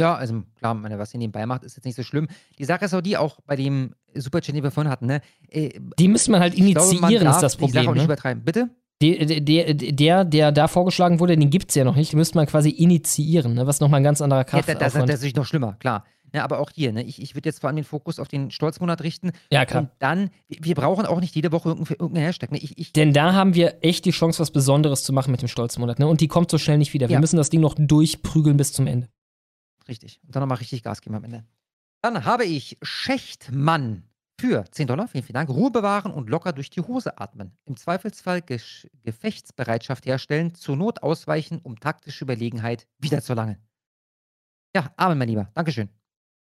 [0.00, 2.28] Ja, also klar, meine, was ihr nebenbei macht, ist jetzt nicht so schlimm.
[2.58, 5.20] Die Sache ist auch die, auch bei dem Superchat, den wir vorhin hatten, ne?
[5.48, 7.88] Äh, Die müsste man halt ich glaube, man initiieren, darf ist das die Sache Problem.
[7.88, 8.04] auch nicht Ne?
[8.06, 8.44] übertreiben.
[8.44, 8.70] Bitte?
[9.02, 12.12] Der, der, der, der da vorgeschlagen wurde, den gibt es ja noch nicht.
[12.12, 13.66] Den müsste man quasi initiieren, ne?
[13.66, 16.04] was nochmal ein ganz anderer Ja, da, das ist natürlich noch schlimmer, klar.
[16.34, 17.02] Ja, aber auch hier, ne?
[17.02, 19.32] ich, ich würde jetzt vor allem den Fokus auf den Stolzmonat richten.
[19.50, 19.82] Ja, klar.
[19.82, 22.52] Und dann, wir wir brauchen auch nicht jede Woche irgendeinen irgendeinen Hashtag.
[22.52, 22.58] Ne?
[22.58, 25.48] Ich, ich, Denn da haben wir echt die Chance, was Besonderes zu machen mit dem
[25.48, 25.98] Stolzmonat.
[25.98, 26.06] Ne?
[26.06, 27.08] Und die kommt so schnell nicht wieder.
[27.10, 27.20] Wir Ja.
[27.20, 29.08] müssen das Ding noch durchprügeln bis zum Ende.
[29.88, 30.20] Richtig.
[30.26, 31.44] Und dann nochmal richtig Gas geben am Ende.
[32.00, 34.04] Dann habe ich Schächtmann
[34.40, 35.08] für 10 Dollar.
[35.08, 35.50] Vielen, vielen Dank.
[35.50, 37.56] Ruhe bewahren und locker durch die Hose atmen.
[37.64, 43.58] Im Zweifelsfall Gesch Gefechtsbereitschaft herstellen, zur Not ausweichen, um taktische Überlegenheit wiederzuerlangen.
[44.74, 45.50] Ja, Amen, mein Lieber.
[45.54, 46.01] Dankeschön.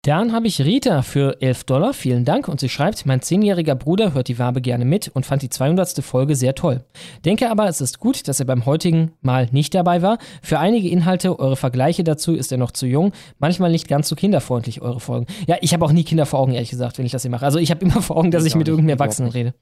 [0.05, 2.49] Dann habe ich Rita für 11 Dollar, vielen Dank.
[2.49, 6.03] Und sie schreibt, mein zehnjähriger Bruder hört die Wabe gerne mit und fand die 200.
[6.03, 6.83] Folge sehr toll.
[7.25, 10.19] Denke aber, es ist gut, dass er beim heutigen Mal nicht dabei war.
[10.43, 13.13] Für einige Inhalte, eure Vergleiche dazu, ist er noch zu jung.
[13.39, 15.27] Manchmal nicht ganz so kinderfreundlich, eure Folgen.
[15.47, 17.45] Ja, ich habe auch nie Kinder vor Augen, ehrlich gesagt, wenn ich das hier mache.
[17.45, 19.55] Also ich habe immer vor Augen, dass Ich ich mit irgendeinem Erwachsenen rede.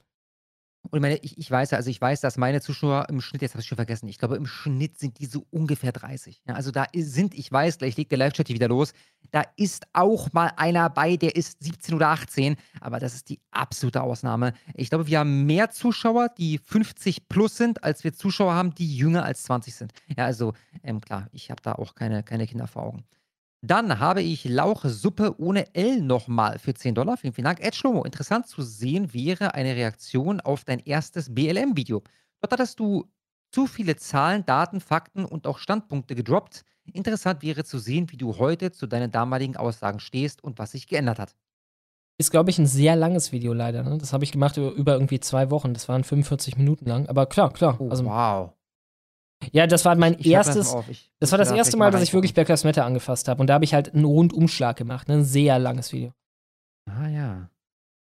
[0.82, 3.42] Und ich meine, ich, ich weiß ja, also ich weiß, dass meine Zuschauer im Schnitt,
[3.42, 6.42] jetzt habe ich schon vergessen, ich glaube, im Schnitt sind die so ungefähr 30.
[6.48, 8.92] Ja, also da sind, ich weiß, gleich legt der Live-Chat hier wieder los,
[9.30, 13.40] da ist auch mal einer bei, der ist 17 oder 18, aber das ist die
[13.50, 14.54] absolute Ausnahme.
[14.74, 18.96] Ich glaube, wir haben mehr Zuschauer, die 50 plus sind, als wir Zuschauer haben, die
[18.96, 19.92] jünger als 20 sind.
[20.16, 23.04] Ja, also ähm, klar, ich habe da auch keine, keine Kinder vor Augen.
[23.62, 27.18] Dann habe ich Lauchsuppe ohne L nochmal für 10 Dollar.
[27.18, 27.60] Vielen, vielen Dank.
[27.60, 32.02] Ed Schlomo, interessant zu sehen wäre eine Reaktion auf dein erstes BLM-Video.
[32.40, 33.04] Dort hattest du
[33.52, 36.64] zu viele Zahlen, Daten, Fakten und auch Standpunkte gedroppt.
[36.92, 40.86] Interessant wäre zu sehen, wie du heute zu deinen damaligen Aussagen stehst und was sich
[40.86, 41.36] geändert hat.
[42.18, 43.82] Ist, glaube ich, ein sehr langes Video leider.
[43.82, 43.98] Ne?
[43.98, 45.74] Das habe ich gemacht über, über irgendwie zwei Wochen.
[45.74, 47.08] Das waren 45 Minuten lang.
[47.08, 47.78] Aber klar, klar.
[47.80, 48.52] also, wow.
[49.52, 50.72] Ja, das war mein Ich das erstes.
[50.72, 50.88] auf.
[50.88, 53.28] Ich das war das da erste Mal, mal dass ich wirklich Black Lives Matter angefasst
[53.28, 53.40] habe.
[53.40, 55.08] Und da habe ich halt einen Rundumschlag gemacht.
[55.08, 55.14] Ne?
[55.14, 56.12] Ein sehr langes Video.
[56.86, 57.50] Ah ja.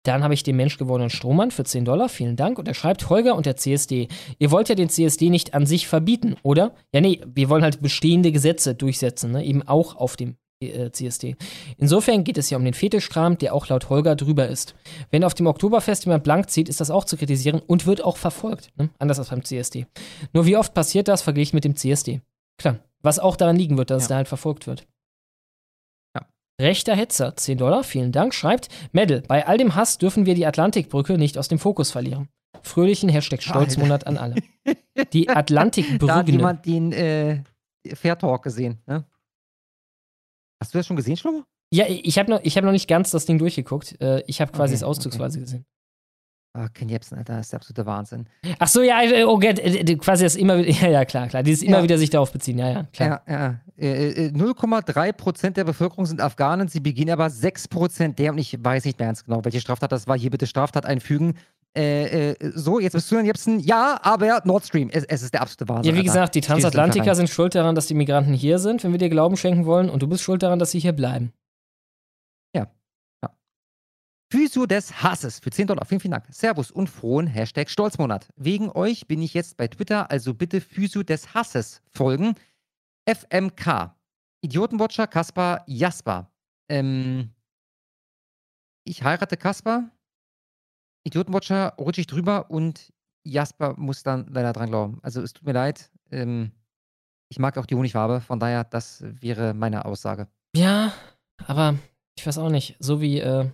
[0.03, 2.09] Dann habe ich den menschgewordenen Strohmann für 10 Dollar.
[2.09, 2.57] Vielen Dank.
[2.57, 4.07] Und er schreibt, Holger und der CSD.
[4.39, 6.73] Ihr wollt ja den CSD nicht an sich verbieten, oder?
[6.93, 9.45] Ja, nee, wir wollen halt bestehende Gesetze durchsetzen, ne?
[9.45, 10.37] eben auch auf dem
[10.91, 11.35] CSD.
[11.77, 14.75] Insofern geht es ja um den Fetischkram, der auch laut Holger drüber ist.
[15.09, 18.17] Wenn auf dem Oktoberfest jemand blank zieht, ist das auch zu kritisieren und wird auch
[18.17, 18.71] verfolgt.
[18.77, 18.89] Ne?
[18.99, 19.87] Anders als beim CSD.
[20.33, 22.21] Nur wie oft passiert das verglichen mit dem CSD?
[22.57, 22.79] Klar.
[23.01, 24.85] Was auch daran liegen wird, dass es da halt verfolgt wird.
[26.61, 30.45] Rechter Hetzer, 10 Dollar, vielen Dank, schreibt, Medal, bei all dem Hass dürfen wir die
[30.45, 32.29] Atlantikbrücke nicht aus dem Fokus verlieren.
[32.61, 34.35] Fröhlichen Hashtag Stolzmonat an alle.
[35.11, 36.31] Die Da hat Atlantikbrücke.
[36.31, 37.41] jemand den äh,
[37.95, 38.77] Fair Talk gesehen.
[38.85, 39.05] Ne?
[40.61, 41.43] Hast du das schon gesehen, Schlomo?
[41.73, 43.99] Ja, ich habe noch, ich hab noch nicht ganz das Ding durchgeguckt.
[44.01, 45.65] Äh, Ich habe quasi Okay, es auszugsweise gesehen.
[46.53, 48.27] Ah, Ken Jebsen, Alter, das ist der absolute Wahnsinn.
[48.59, 51.43] Ach so, ja, äh, oh Gott, äh, quasi das immer wieder, ja, ja, klar, klar.
[51.43, 51.83] Dieses immer Ja.
[51.83, 53.23] wieder sich darauf beziehen, ja, ja, klar.
[53.25, 53.61] Ja, ja.
[53.77, 58.83] Äh, äh, 0,3% der Bevölkerung sind Afghanen, sie begehen aber 6% der, und ich weiß
[58.83, 60.17] nicht mehr ganz genau, welche Straftat das war.
[60.17, 61.35] Hier bitte Straftat einfügen.
[61.77, 63.59] Äh, äh, so, jetzt bist du dann Jepsen.
[63.59, 65.95] Ja, aber Nord Stream, es, es ist der absolute Wahnsinn.
[65.95, 68.99] Ja, wie gesagt, die Transatlantiker sind schuld daran, dass die Migranten hier sind, wenn wir
[68.99, 71.31] dir Glauben schenken wollen, und du bist schuld daran, dass sie hier bleiben.
[74.31, 75.85] Physio des Hasses für 10 Dollar.
[75.85, 76.25] Vielen, vielen Dank.
[76.29, 78.29] Servus und frohen Hashtag Stolzmonat.
[78.37, 82.35] Wegen euch bin ich jetzt bei Twitter, also bitte Physio des Hasses folgen.
[83.05, 83.93] FMK.
[84.39, 86.31] Idiotenwatcher Kaspar Jasper.
[86.69, 87.31] Ähm,
[88.85, 89.91] ich heirate Kaspar.
[91.03, 92.91] Idiotenwatcher rutsche ich drüber und
[93.23, 94.99] Jasper muss dann leider dran glauben.
[95.01, 95.91] Also es tut mir leid.
[96.11, 96.51] Ähm,
[97.29, 100.27] ich mag auch die Honigfarbe, von daher, das wäre meine Aussage.
[100.55, 100.91] Ja,
[101.45, 101.75] aber
[102.17, 102.75] ich weiß auch nicht.
[102.79, 103.45] So wie äh,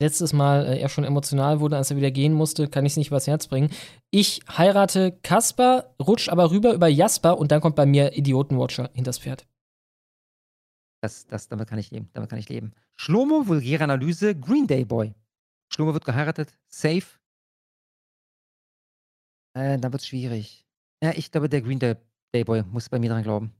[0.00, 2.96] letztes Mal äh, er schon emotional wurde, als er wieder gehen musste, kann ich es
[2.96, 3.70] nicht übers Herz bringen.
[4.10, 9.20] Ich heirate Kasper, rutsch aber rüber über Jasper und dann kommt bei mir Idiotenwatcher hinters
[9.20, 9.46] Pferd.
[11.02, 12.10] Das, das, damit kann ich leben.
[12.12, 12.72] Damit kann ich leben.
[12.96, 15.14] Schlomo, vulgäre Analyse, Green Day Boy.
[15.72, 16.56] Schlomo wird geheiratet.
[16.68, 17.06] Safe.
[19.54, 20.66] Äh, da wird's schwierig.
[21.02, 21.96] Ja, ich glaube, der Green Day,
[22.34, 23.52] Day Boy muss bei mir dran glauben.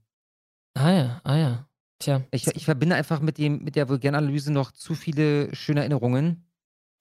[0.77, 1.69] Ah ja, ah ja.
[1.99, 2.23] Tja.
[2.31, 6.45] Ich, ich verbinde einfach mit, dem, mit der vulgären Analyse noch zu viele schöne Erinnerungen.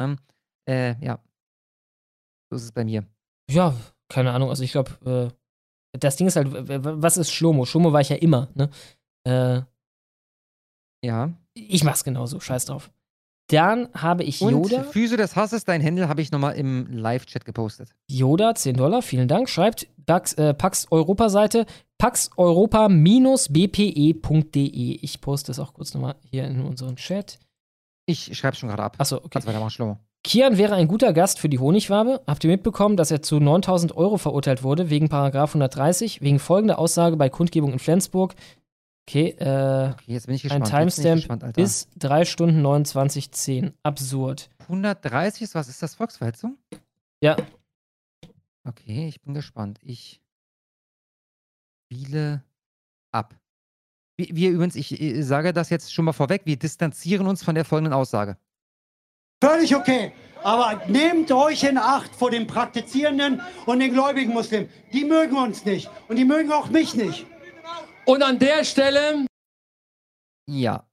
[0.00, 0.18] Ähm,
[0.68, 1.22] äh, ja.
[2.50, 3.06] So ist es bei mir.
[3.50, 3.74] Ja,
[4.08, 4.50] keine Ahnung.
[4.50, 5.32] Also ich glaube,
[5.92, 7.64] äh, das Ding ist halt, was ist Schlomo?
[7.64, 8.70] Schlomo war ich ja immer, ne?
[9.26, 9.62] Äh,
[11.04, 11.32] ja.
[11.54, 12.90] Ich mach's genauso, scheiß drauf.
[13.50, 14.84] Dann habe ich Und Yoda.
[14.84, 17.88] Füße des Hasses, dein Händel, habe ich nochmal im Live-Chat gepostet.
[18.08, 21.66] Yoda, 10 Dollar, vielen Dank, schreibt Pax, äh, Pax Europa-Seite,
[21.98, 24.98] paxeuropa-bpe.de.
[25.02, 27.40] Ich poste es auch kurz nochmal hier in unseren Chat.
[28.06, 28.96] Ich schreibe schon gerade ab.
[28.98, 29.28] Achso, okay.
[29.30, 29.98] Kannst weitermachen, Schlomo.
[30.22, 32.20] Kian wäre ein guter Gast für die Honigwabe.
[32.26, 36.78] Habt ihr mitbekommen, dass er zu 9000 Euro verurteilt wurde wegen Paragraph 130, wegen folgender
[36.78, 38.34] Aussage bei Kundgebung in Flensburg?
[39.10, 41.60] Okay, äh, jetzt bin ich ein gespannt, ich Timestamp gespannt, Alter.
[41.60, 43.72] bis 3 Stunden 29,10.
[43.82, 44.50] Absurd.
[44.60, 45.68] 130 ist was?
[45.68, 46.58] Ist das Volksverhetzung?
[47.20, 47.36] Ja.
[48.62, 49.80] Okay, ich bin gespannt.
[49.82, 50.20] Ich
[51.86, 52.44] spiele
[53.10, 53.34] ab.
[54.16, 57.56] Wir, wir übrigens, ich äh, sage das jetzt schon mal vorweg, wir distanzieren uns von
[57.56, 58.36] der folgenden Aussage.
[59.42, 60.12] Völlig okay.
[60.44, 64.68] Aber nehmt euch in Acht vor den praktizierenden und den gläubigen Muslimen.
[64.92, 65.90] Die mögen uns nicht.
[66.06, 67.26] Und die mögen auch mich nicht.
[68.10, 69.24] Und an der Stelle.
[70.48, 70.84] Ja.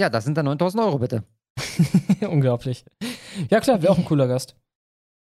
[0.00, 1.24] Ja, das sind dann 9000 Euro, bitte.
[2.22, 2.86] Unglaublich.
[3.50, 4.56] Ja, klar, wäre auch ein cooler Gast.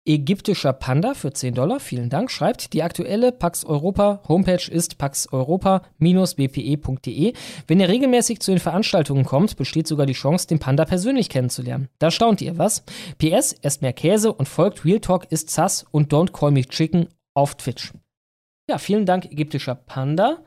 [0.04, 7.34] Ägyptischer Panda für 10 Dollar, vielen Dank, schreibt, die aktuelle Pax Europa Homepage ist paxeuropa-bpe.de.
[7.68, 11.88] Wenn ihr regelmäßig zu den Veranstaltungen kommt, besteht sogar die Chance, den Panda persönlich kennenzulernen.
[12.00, 12.82] Da staunt ihr, was?
[13.18, 17.06] PS, esst mehr Käse und folgt Real Talk ist sass und Don't Call Me Chicken
[17.32, 17.92] auf Twitch.
[18.68, 20.38] Ja, vielen Dank, ägyptischer Panda.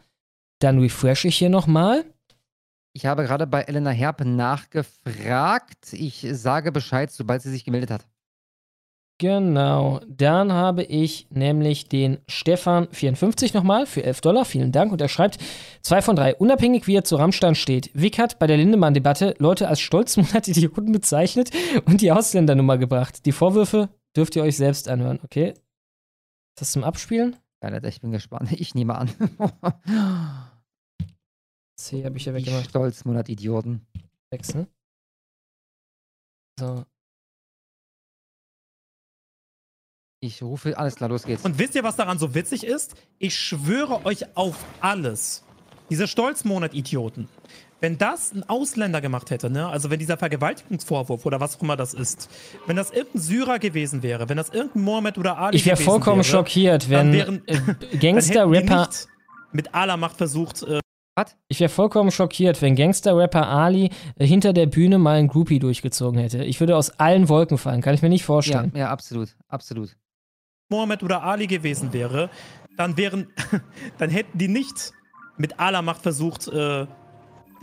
[0.59, 2.05] Dann refresh ich hier nochmal.
[2.93, 5.93] Ich habe gerade bei Elena Herp nachgefragt.
[5.93, 8.07] Ich sage Bescheid, sobald sie sich gemeldet hat.
[9.19, 14.45] Genau, dann habe ich nämlich den Stefan54 nochmal für 11 Dollar.
[14.45, 14.91] Vielen Dank.
[14.91, 15.39] Und er schreibt:
[15.81, 16.35] 2 von 3.
[16.35, 17.89] Unabhängig wie er zu Rammstein steht.
[17.95, 21.49] Wick hat bei der Lindemann-Debatte Leute als Stolzmonat Idioten bezeichnet
[21.85, 23.25] und die Ausländernummer gebracht.
[23.25, 25.49] Die Vorwürfe dürft ihr euch selbst anhören, okay?
[25.49, 27.35] Ist das zum Abspielen?
[27.63, 28.51] Ja, ich bin gespannt.
[28.59, 29.09] Ich nehme an.
[31.77, 32.69] C habe ich ja weggemacht.
[32.69, 33.85] Stolzmonat Idioten.
[34.29, 34.67] Wechseln.
[36.59, 36.83] So.
[40.19, 41.45] Ich rufe, alles klar, los geht's.
[41.45, 42.95] Und wisst ihr, was daran so witzig ist?
[43.19, 45.43] Ich schwöre euch auf alles.
[45.91, 47.29] Diese Stolzmonat-Idioten.
[47.79, 51.77] Wenn das ein Ausländer gemacht hätte, ne, also wenn dieser Vergewaltigungsvorwurf oder was auch immer
[51.77, 52.27] das ist,
[52.65, 55.91] wenn das irgendein Syrer gewesen wäre, wenn das irgendein Mohammed oder Ali Ich wäre gewesen
[55.91, 58.87] vollkommen wäre, schockiert, dann wenn wären, äh, Gangster-Rapper.
[58.87, 59.07] nicht
[59.51, 60.79] mit aller Macht versucht, äh,
[61.17, 61.35] Was?
[61.47, 66.19] Ich wäre vollkommen schockiert, wenn Gangster-Rapper Ali äh, hinter der Bühne mal ein Groupie durchgezogen
[66.19, 66.43] hätte.
[66.43, 68.71] Ich würde aus allen Wolken fallen, kann ich mir nicht Ja, vorstellen.
[68.75, 69.97] ja, absolut, absolut.
[70.69, 72.29] Mohammed oder Ali gewesen wäre,
[72.77, 73.27] dann wären,
[73.97, 74.91] dann hätten die nicht
[75.37, 76.85] mit aller Macht versucht, äh,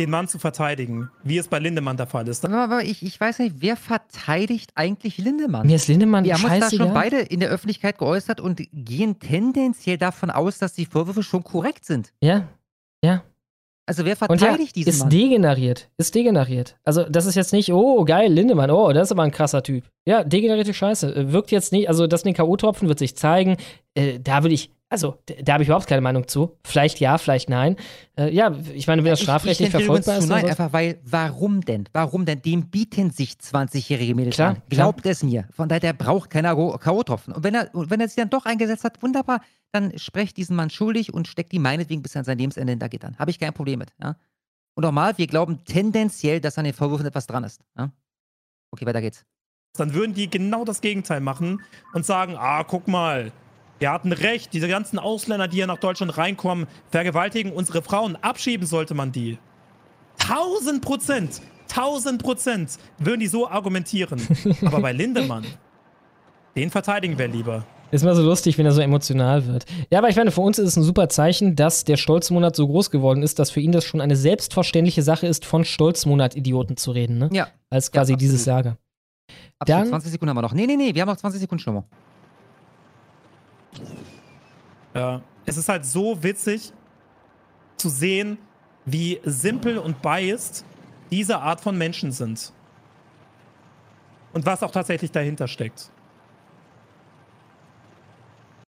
[0.00, 2.44] den Mann zu verteidigen, wie es bei Lindemann der Fall ist.
[2.44, 5.68] Aber, aber ich, ich weiß nicht, wer verteidigt eigentlich Lindemann?
[5.68, 9.20] Mir ist Lindemann Wir haben uns da schon beide in der Öffentlichkeit geäußert und gehen
[9.20, 12.12] tendenziell davon aus, dass die Vorwürfe schon korrekt sind.
[12.20, 12.48] Ja,
[13.04, 13.22] ja.
[13.86, 15.10] Also wer verteidigt diesen ist Mann?
[15.10, 15.90] degeneriert.
[15.98, 16.76] Ist degeneriert.
[16.84, 19.84] Also, das ist jetzt nicht, oh, geil, Lindemann, oh, das ist aber ein krasser Typ.
[20.06, 21.14] Ja, degenerierte Scheiße.
[21.14, 23.56] Äh, Wirkt jetzt nicht, also das in den K.O.-Tropfen wird sich zeigen.
[23.94, 26.56] Äh, da würde ich, also, da habe ich überhaupt keine Meinung zu.
[26.64, 27.76] Vielleicht ja, vielleicht nein.
[28.16, 30.28] Äh, ja, ich meine, wenn das strafrechtlich verfolgbar ist.
[30.28, 31.88] nein, einfach weil, warum denn?
[31.92, 32.42] Warum denn?
[32.42, 34.62] Dem bieten sich 20-jährige Mädels Klar, an.
[34.68, 35.48] Glaubt es mir.
[35.50, 37.32] Von daher, der braucht keine K.O.-Tropfen.
[37.32, 39.40] Und wenn er, und wenn er sich dann doch eingesetzt hat, wunderbar,
[39.72, 43.18] dann sprecht diesen Mann schuldig und steckt die meinetwegen bis an sein Lebensende hinter Gittern.
[43.18, 43.92] Habe ich kein Problem mit.
[44.00, 44.16] Ja?
[44.74, 47.60] Und nochmal, wir glauben tendenziell, dass an den Vorwürfen etwas dran ist.
[47.76, 47.90] Ja?
[48.70, 49.24] Okay, weiter geht's.
[49.76, 51.60] Dann würden die genau das Gegenteil machen
[51.92, 53.32] und sagen, ah, guck mal,
[53.78, 58.66] wir hatten recht, diese ganzen Ausländer, die hier nach Deutschland reinkommen, vergewaltigen unsere Frauen, abschieben
[58.66, 59.38] sollte man die.
[60.18, 64.20] Tausend Prozent, tausend Prozent würden die so argumentieren.
[64.64, 65.44] Aber bei Lindemann,
[66.56, 67.66] den verteidigen wir lieber.
[67.90, 69.66] Ist mal so lustig, wenn er so emotional wird.
[69.88, 72.66] Ja, aber ich meine, für uns ist es ein super Zeichen, dass der Stolzmonat so
[72.66, 76.90] groß geworden ist, dass für ihn das schon eine selbstverständliche Sache ist, von Stolzmonat-Idioten zu
[76.90, 77.28] reden, ne?
[77.32, 77.48] Ja.
[77.70, 78.78] Als quasi Ja, dieses Lager.
[79.60, 79.82] Absolut.
[79.82, 80.54] Dann- 20 Sekunden haben wir noch.
[80.54, 81.84] Nee, nee, nee, wir haben noch 20 Sekunden Schlummer.
[84.94, 86.72] Ja, es ist halt so witzig
[87.76, 88.38] zu sehen,
[88.84, 90.64] wie simpel und biased
[91.10, 92.52] diese Art von Menschen sind.
[94.32, 95.90] Und was auch tatsächlich dahinter steckt.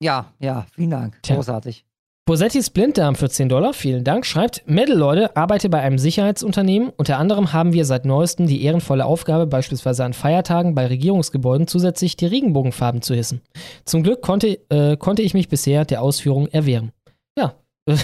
[0.00, 1.18] Ja, ja, vielen Dank.
[1.22, 1.36] Tja.
[1.36, 1.84] Großartig.
[2.26, 6.88] Bosettis Blinddarm für 10 Dollar, vielen Dank, schreibt, Medal Leute, arbeite bei einem Sicherheitsunternehmen.
[6.96, 12.16] Unter anderem haben wir seit neuestem die ehrenvolle Aufgabe, beispielsweise an Feiertagen bei Regierungsgebäuden zusätzlich
[12.16, 13.42] die Regenbogenfarben zu hissen.
[13.84, 16.92] Zum Glück konnte, äh, konnte ich mich bisher der Ausführung erwehren.
[17.36, 17.56] Ja,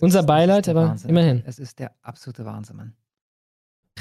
[0.00, 1.10] unser Beileid, aber Wahnsinn.
[1.10, 1.42] immerhin.
[1.44, 2.92] Es ist der absolute Wahnsinn, Mann.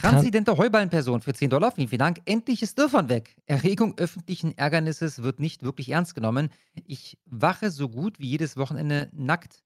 [0.02, 2.20] Transidente Heuballenperson für 10 Dollar, vielen, vielen Dank.
[2.26, 3.36] Endlich ist Dürfern weg.
[3.46, 6.50] Erregung öffentlichen Ärgernisses wird nicht wirklich ernst genommen.
[6.86, 9.64] Ich wache so gut wie jedes Wochenende nackt.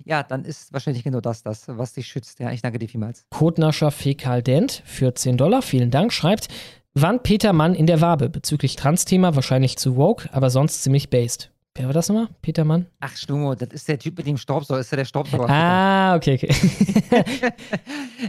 [0.05, 2.39] Ja, dann ist wahrscheinlich genau das das, was dich schützt.
[2.39, 3.25] Ja, ich danke dir vielmals.
[3.31, 6.49] Codenascher Fekal Dent für 10 Dollar, vielen Dank, schreibt,
[6.95, 8.29] wann Peter Mann in der Wabe?
[8.29, 11.51] Bezüglich Trans-Thema wahrscheinlich zu woke, aber sonst ziemlich based.
[11.77, 12.29] Wer war das nochmal?
[12.41, 12.87] Peter Mann?
[13.01, 14.81] Ach, Schlummo, das ist der Typ mit dem Staubsauger.
[14.81, 15.47] Ist ja der Staubsauger.
[15.51, 16.49] Ah, okay, okay.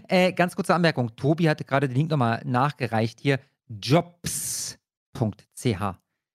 [0.10, 1.16] äh, ganz kurze Anmerkung.
[1.16, 3.40] Tobi hatte gerade den Link nochmal nachgereicht hier.
[3.70, 4.78] Jobs.ch.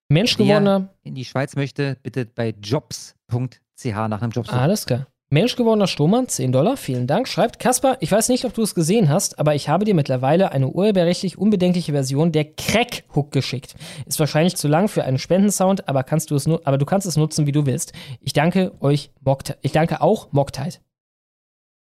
[0.09, 4.57] Menschgewordener, Wer in die Schweiz möchte, bitte bei jobs.ch nach einem Job suchen.
[4.59, 5.07] alles klar.
[5.33, 9.09] Menschgewordener Strohmann, 10 Dollar, vielen Dank, schreibt Kaspar, ich weiß nicht, ob du es gesehen
[9.09, 13.73] hast, aber ich habe dir mittlerweile eine urheberrechtlich unbedenkliche Version der Crack-Hook geschickt.
[14.05, 17.07] Ist wahrscheinlich zu lang für einen Spendensound, aber, kannst du es nu aber du kannst
[17.07, 17.93] es nutzen, wie du willst.
[18.21, 20.75] Ich danke euch, Mockte ich danke auch Mocktide.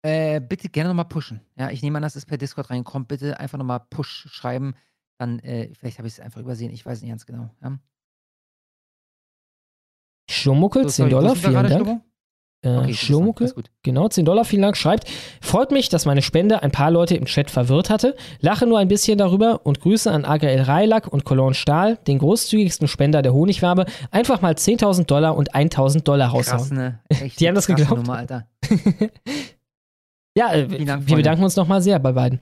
[0.02, 1.40] Äh, bitte gerne nochmal pushen.
[1.58, 3.08] Ja, ich nehme an, dass es per Discord reinkommt.
[3.08, 4.74] Bitte einfach nochmal Push schreiben.
[5.18, 6.72] Dann, äh, vielleicht habe ich es einfach übersehen.
[6.74, 7.48] Ich weiß nicht ganz genau.
[7.62, 7.78] Ja.
[10.28, 11.68] Schlumuckel, So, 10 sorry, wo Dollar, vielen Dank.
[11.70, 12.09] Schlummo?
[12.62, 13.70] Äh, Okay, gut.
[13.82, 15.08] genau, 10 Dollar, vielen Dank, schreibt,
[15.40, 18.88] freut mich, dass meine Spende ein paar Leute im Chat verwirrt hatte, lache nur ein
[18.88, 23.86] bisschen darüber und Grüße an AGL Reilack und Cologne Stahl, den großzügigsten Spender der Honigwabe,
[24.10, 26.58] einfach mal 10.000 Dollar und 1.000 Dollar raushauen.
[26.58, 27.00] Krass, ne?
[27.08, 27.96] Echt Die haben das geglaubt.
[27.96, 28.24] Nummer.
[30.36, 32.40] Ja, äh, Dank, wir bedanken uns nochmal sehr bei beiden.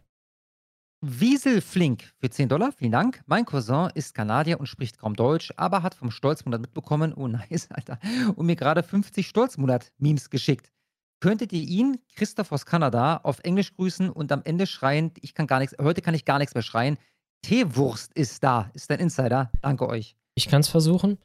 [1.00, 3.22] Wieselflink für 10 Dollar, vielen Dank.
[3.26, 7.68] Mein Cousin ist Kanadier und spricht kaum Deutsch, aber hat vom Stolzmonat mitbekommen, oh nice,
[7.70, 7.98] Alter,
[8.34, 10.72] und mir gerade 50 Stolzmonat-Memes geschickt.
[11.20, 15.46] Könntet ihr ihn, Christoph aus Kanada, auf Englisch grüßen und am Ende schreien, ich kann
[15.46, 16.98] gar nichts, heute kann ich gar nichts mehr schreien.
[17.42, 19.50] Teewurst ist da, ist ein Insider.
[19.62, 20.16] Danke euch.
[20.34, 21.18] Ich kann es versuchen.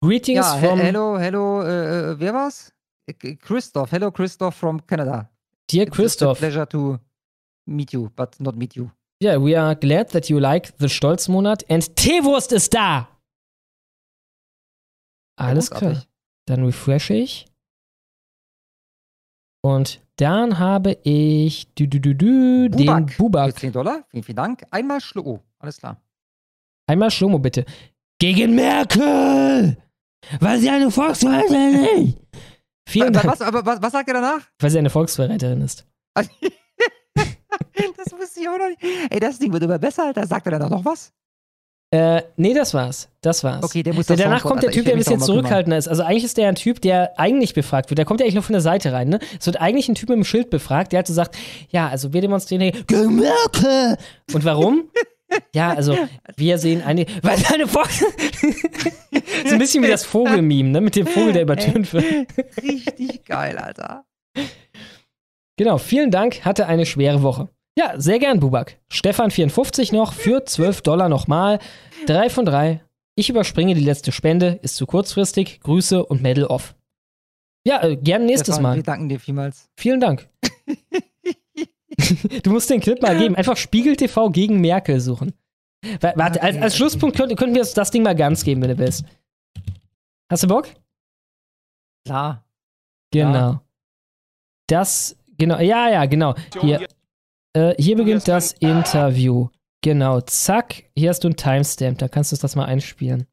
[0.00, 2.72] Greetings Ja, he from hello, hello, äh, äh, wer war's?
[3.40, 5.30] Christoph, hello Christoph from Canada.
[5.70, 6.38] Dear It's a Christoph.
[6.38, 6.98] pleasure to
[7.68, 8.90] meet you, but not meet you.
[9.22, 13.08] Yeah, we are glad that you like the Stolzmonat and Teewurst ist da!
[15.36, 16.04] Alles klar.
[16.46, 17.46] Dann refreshe ich.
[19.62, 23.10] Und dann habe ich du, du, du, du, den Bubak.
[23.10, 23.58] Für Bubak.
[23.58, 24.64] 10 Dollar, vielen, vielen Dank.
[24.70, 25.22] Einmal Schlo.
[25.22, 26.00] Oh, alles klar.
[26.86, 27.64] Einmal Schlomo bitte.
[28.18, 29.76] Gegen Merkel!
[30.40, 32.18] Weil sie eine Volksfreundin ist!
[32.88, 33.32] Vielen was, Dank.
[33.32, 34.40] was, aber was, was sagt er danach?
[34.58, 35.86] Weil sie eine Volksverräterin ist.
[38.18, 38.82] Wusste ich auch noch nicht.
[39.10, 40.26] Ey, das Ding wird immer besser, Alter.
[40.26, 41.12] Sagt er dann noch was?
[41.90, 43.08] Äh, nee, das war's.
[43.22, 43.64] Das war's.
[43.64, 45.88] Okay, der muss Der das danach kommt der Alter, Typ, der ein bisschen zurückhaltender ist.
[45.88, 47.96] Also eigentlich ist der ein Typ, der eigentlich befragt wird.
[47.96, 49.20] Der kommt ja eigentlich nur von der Seite rein, ne?
[49.40, 51.38] Es wird eigentlich ein Typ mit einem Schild befragt, der halt so sagt,
[51.70, 53.96] ja, also wir demonstrieren hier gegen Merkel.
[54.34, 54.90] Und warum?
[55.54, 55.96] ja, also
[56.36, 57.88] wir sehen eine, weil seine Vogel,
[59.46, 60.80] so ein bisschen wie das Vogelmeme, ne?
[60.82, 62.04] Mit dem Vogel, der übertönt wird.
[62.62, 64.04] Richtig geil, Alter.
[65.56, 67.48] Genau, vielen Dank, hatte eine schwere Woche.
[67.78, 68.76] Ja, sehr gern, Bubak.
[68.90, 71.60] Stefan54 noch für 12 Dollar nochmal.
[72.06, 72.84] Drei von drei.
[73.14, 75.60] Ich überspringe die letzte Spende, ist zu kurzfristig.
[75.60, 76.74] Grüße und Medal off.
[77.64, 78.76] Ja, äh, gern nächstes Stefan, Mal.
[78.76, 79.68] Wir danken dir vielmals.
[79.78, 80.28] Vielen Dank.
[82.42, 83.36] du musst den Clip mal geben.
[83.36, 85.34] Einfach Spiegel TV gegen Merkel suchen.
[86.00, 88.78] Wa- Warte, als, als Schlusspunkt könnt, könnten wir das Ding mal ganz geben, wenn du
[88.78, 89.04] willst.
[90.28, 90.68] Hast du Bock?
[92.04, 92.44] Klar.
[93.12, 93.60] Genau.
[94.66, 96.34] Das, genau, ja, ja, genau.
[96.60, 96.88] Hier,
[97.58, 99.48] äh, hier beginnt das Interview.
[99.82, 100.84] Genau, zack.
[100.96, 103.26] Hier hast du einen Timestamp, da kannst du das mal einspielen.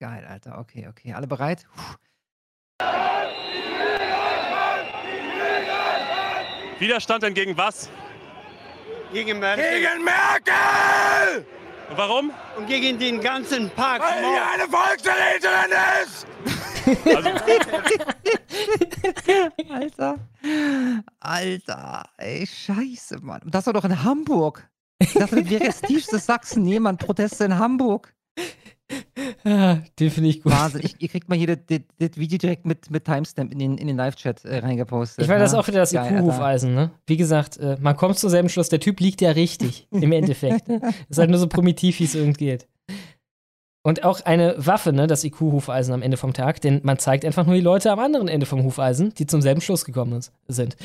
[0.00, 0.58] Geil, Alter.
[0.58, 1.14] Okay, okay.
[1.14, 1.64] Alle bereit?
[1.74, 1.94] Puh.
[6.78, 7.88] Widerstand denn gegen was?
[9.14, 9.64] Gegen Merkel.
[9.64, 11.46] Gegen Merkel!
[11.90, 12.30] Und warum?
[12.56, 14.02] Und gegen den ganzen Park.
[14.02, 15.70] Weil die eine Volksverräterin
[16.02, 16.26] ist!
[19.70, 20.18] Alter.
[21.20, 22.02] Alter.
[22.18, 23.42] Ey, scheiße, Mann.
[23.42, 24.68] Und das war doch in Hamburg.
[25.14, 26.62] Das wäre das tiefste Sachsen.
[26.62, 28.14] Nee, Mann, Proteste in Hamburg.
[29.44, 30.52] Ah, den finde ich gut.
[30.52, 30.82] Wahnsinn.
[30.84, 33.86] Ich, ihr kriegt mal hier das, das, Video direkt mit, mit Timestamp in den, in
[33.86, 35.22] den Live-Chat äh, reingepostet.
[35.24, 35.60] Ich meine, das ist ja?
[35.60, 35.92] auch wieder das.
[35.92, 36.90] IQ-Hufeisen, ne?
[37.06, 40.68] Wie gesagt, äh, man kommt zum selben Schluss, der Typ liegt ja richtig, im Endeffekt.
[40.68, 40.80] Ne?
[41.08, 42.66] Ist halt nur so primitiv, wie es irgend geht.
[43.86, 47.44] Und auch eine Waffe, ne, das IQ-Hufeisen am Ende vom Tag, denn man zeigt einfach
[47.44, 50.76] nur die Leute am anderen Ende vom Hufeisen, die zum selben Schluss gekommen ist, sind.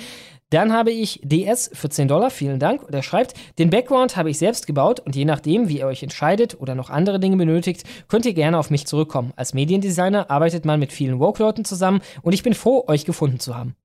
[0.50, 2.84] Dann habe ich DS für 10 Dollar, vielen Dank.
[2.84, 6.04] Und er schreibt, den Background habe ich selbst gebaut und je nachdem, wie ihr euch
[6.04, 9.32] entscheidet oder noch andere Dinge benötigt, könnt ihr gerne auf mich zurückkommen.
[9.38, 13.56] Als Mediendesigner arbeitet man mit vielen Woke-Leuten zusammen und ich bin froh, euch gefunden zu
[13.56, 13.76] haben.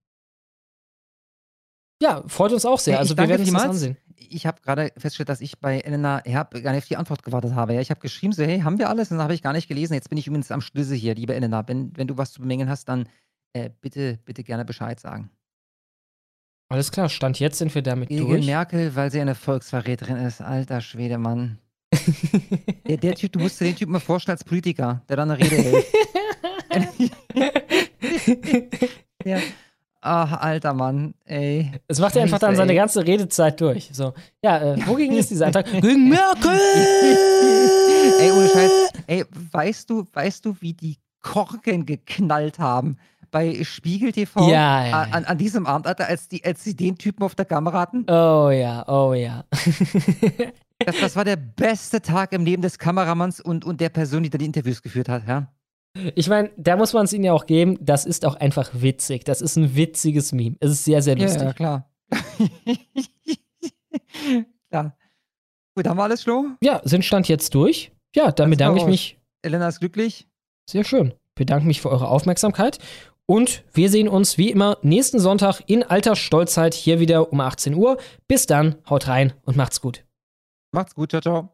[2.02, 2.98] Ja, freut uns auch sehr.
[2.98, 3.96] Also wir werden uns das ansehen.
[4.30, 7.54] Ich habe gerade festgestellt, dass ich bei Elena Herb gar nicht auf die Antwort gewartet
[7.54, 7.74] habe.
[7.74, 9.10] Ja, ich habe geschrieben, so, hey, haben wir alles?
[9.10, 9.94] Und dann habe ich gar nicht gelesen.
[9.94, 11.66] Jetzt bin ich übrigens am Schlüssel hier, liebe Elena.
[11.66, 13.08] Wenn, wenn du was zu bemängeln hast, dann
[13.52, 15.30] äh, bitte, bitte gerne Bescheid sagen.
[16.68, 18.46] Alles klar, Stand jetzt sind wir damit Gegen durch.
[18.46, 20.40] Merkel, weil sie eine Volksverräterin ist.
[20.40, 21.58] Alter Schwede, Mann.
[22.88, 25.44] der, der Typ, du musst dir den Typ mal vorstellen als Politiker, der dann eine
[25.44, 25.86] Rede hält.
[29.24, 29.38] ja.
[30.06, 31.72] Ach, alter Mann, ey.
[31.88, 33.88] Es macht er einfach dann seine ganze Redezeit durch.
[33.90, 35.64] So, ja, äh, wogegen ist dieser Antrag?
[35.80, 36.50] Gegen Merkel!
[38.20, 38.70] ey, ohne Scheiß.
[39.06, 42.98] Ey, weißt du, weißt du, wie die Korken geknallt haben
[43.30, 46.98] bei Spiegel TV Ja, ja, an, an diesem Abend, Alter, als die, als sie den
[46.98, 48.04] Typen auf der Kamera hatten?
[48.06, 49.44] Oh ja, oh ja.
[50.80, 54.28] Das, das war der beste Tag im Leben des Kameramanns und, und der Person, die
[54.28, 55.48] da die Interviews geführt hat, ja.
[56.14, 59.24] Ich meine, da muss man es ihnen ja auch geben, das ist auch einfach witzig.
[59.24, 60.56] Das ist ein witziges Meme.
[60.60, 61.42] Es ist sehr, sehr Ja, lustig.
[61.42, 61.90] ja, klar.
[64.70, 64.96] klar.
[65.76, 66.46] Gut, haben wir alles, Flo?
[66.62, 67.92] Ja, sind Stand jetzt durch.
[68.14, 69.18] Ja, dann Alles bedanke ich mich.
[69.42, 70.28] Elena ist glücklich.
[70.68, 71.14] Sehr schön.
[71.34, 72.78] Bedanke mich für eure Aufmerksamkeit.
[73.26, 77.74] Und wir sehen uns wie immer nächsten Sonntag in alter Stolzheit hier wieder um 18
[77.74, 77.96] Uhr.
[78.28, 80.04] Bis dann, haut rein und macht's gut.
[80.72, 81.53] Macht's gut, ciao, ciao.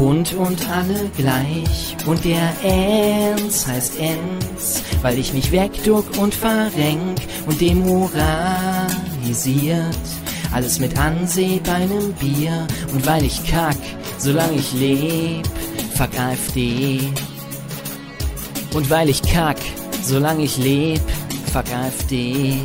[0.00, 1.94] Bunt und alle gleich.
[2.06, 8.24] Und der Enz heißt Enz, weil ich mich wegduck und verrenk und demoralisiert.
[10.54, 12.66] Alles mit Anseh bei nem Bier.
[12.94, 13.76] Und weil ich kack,
[14.16, 15.46] solange ich leb,
[15.94, 17.00] fuck AfD.
[18.72, 19.58] Und weil ich kack,
[20.02, 21.02] solange ich leb,
[21.52, 22.56] fuck AfD.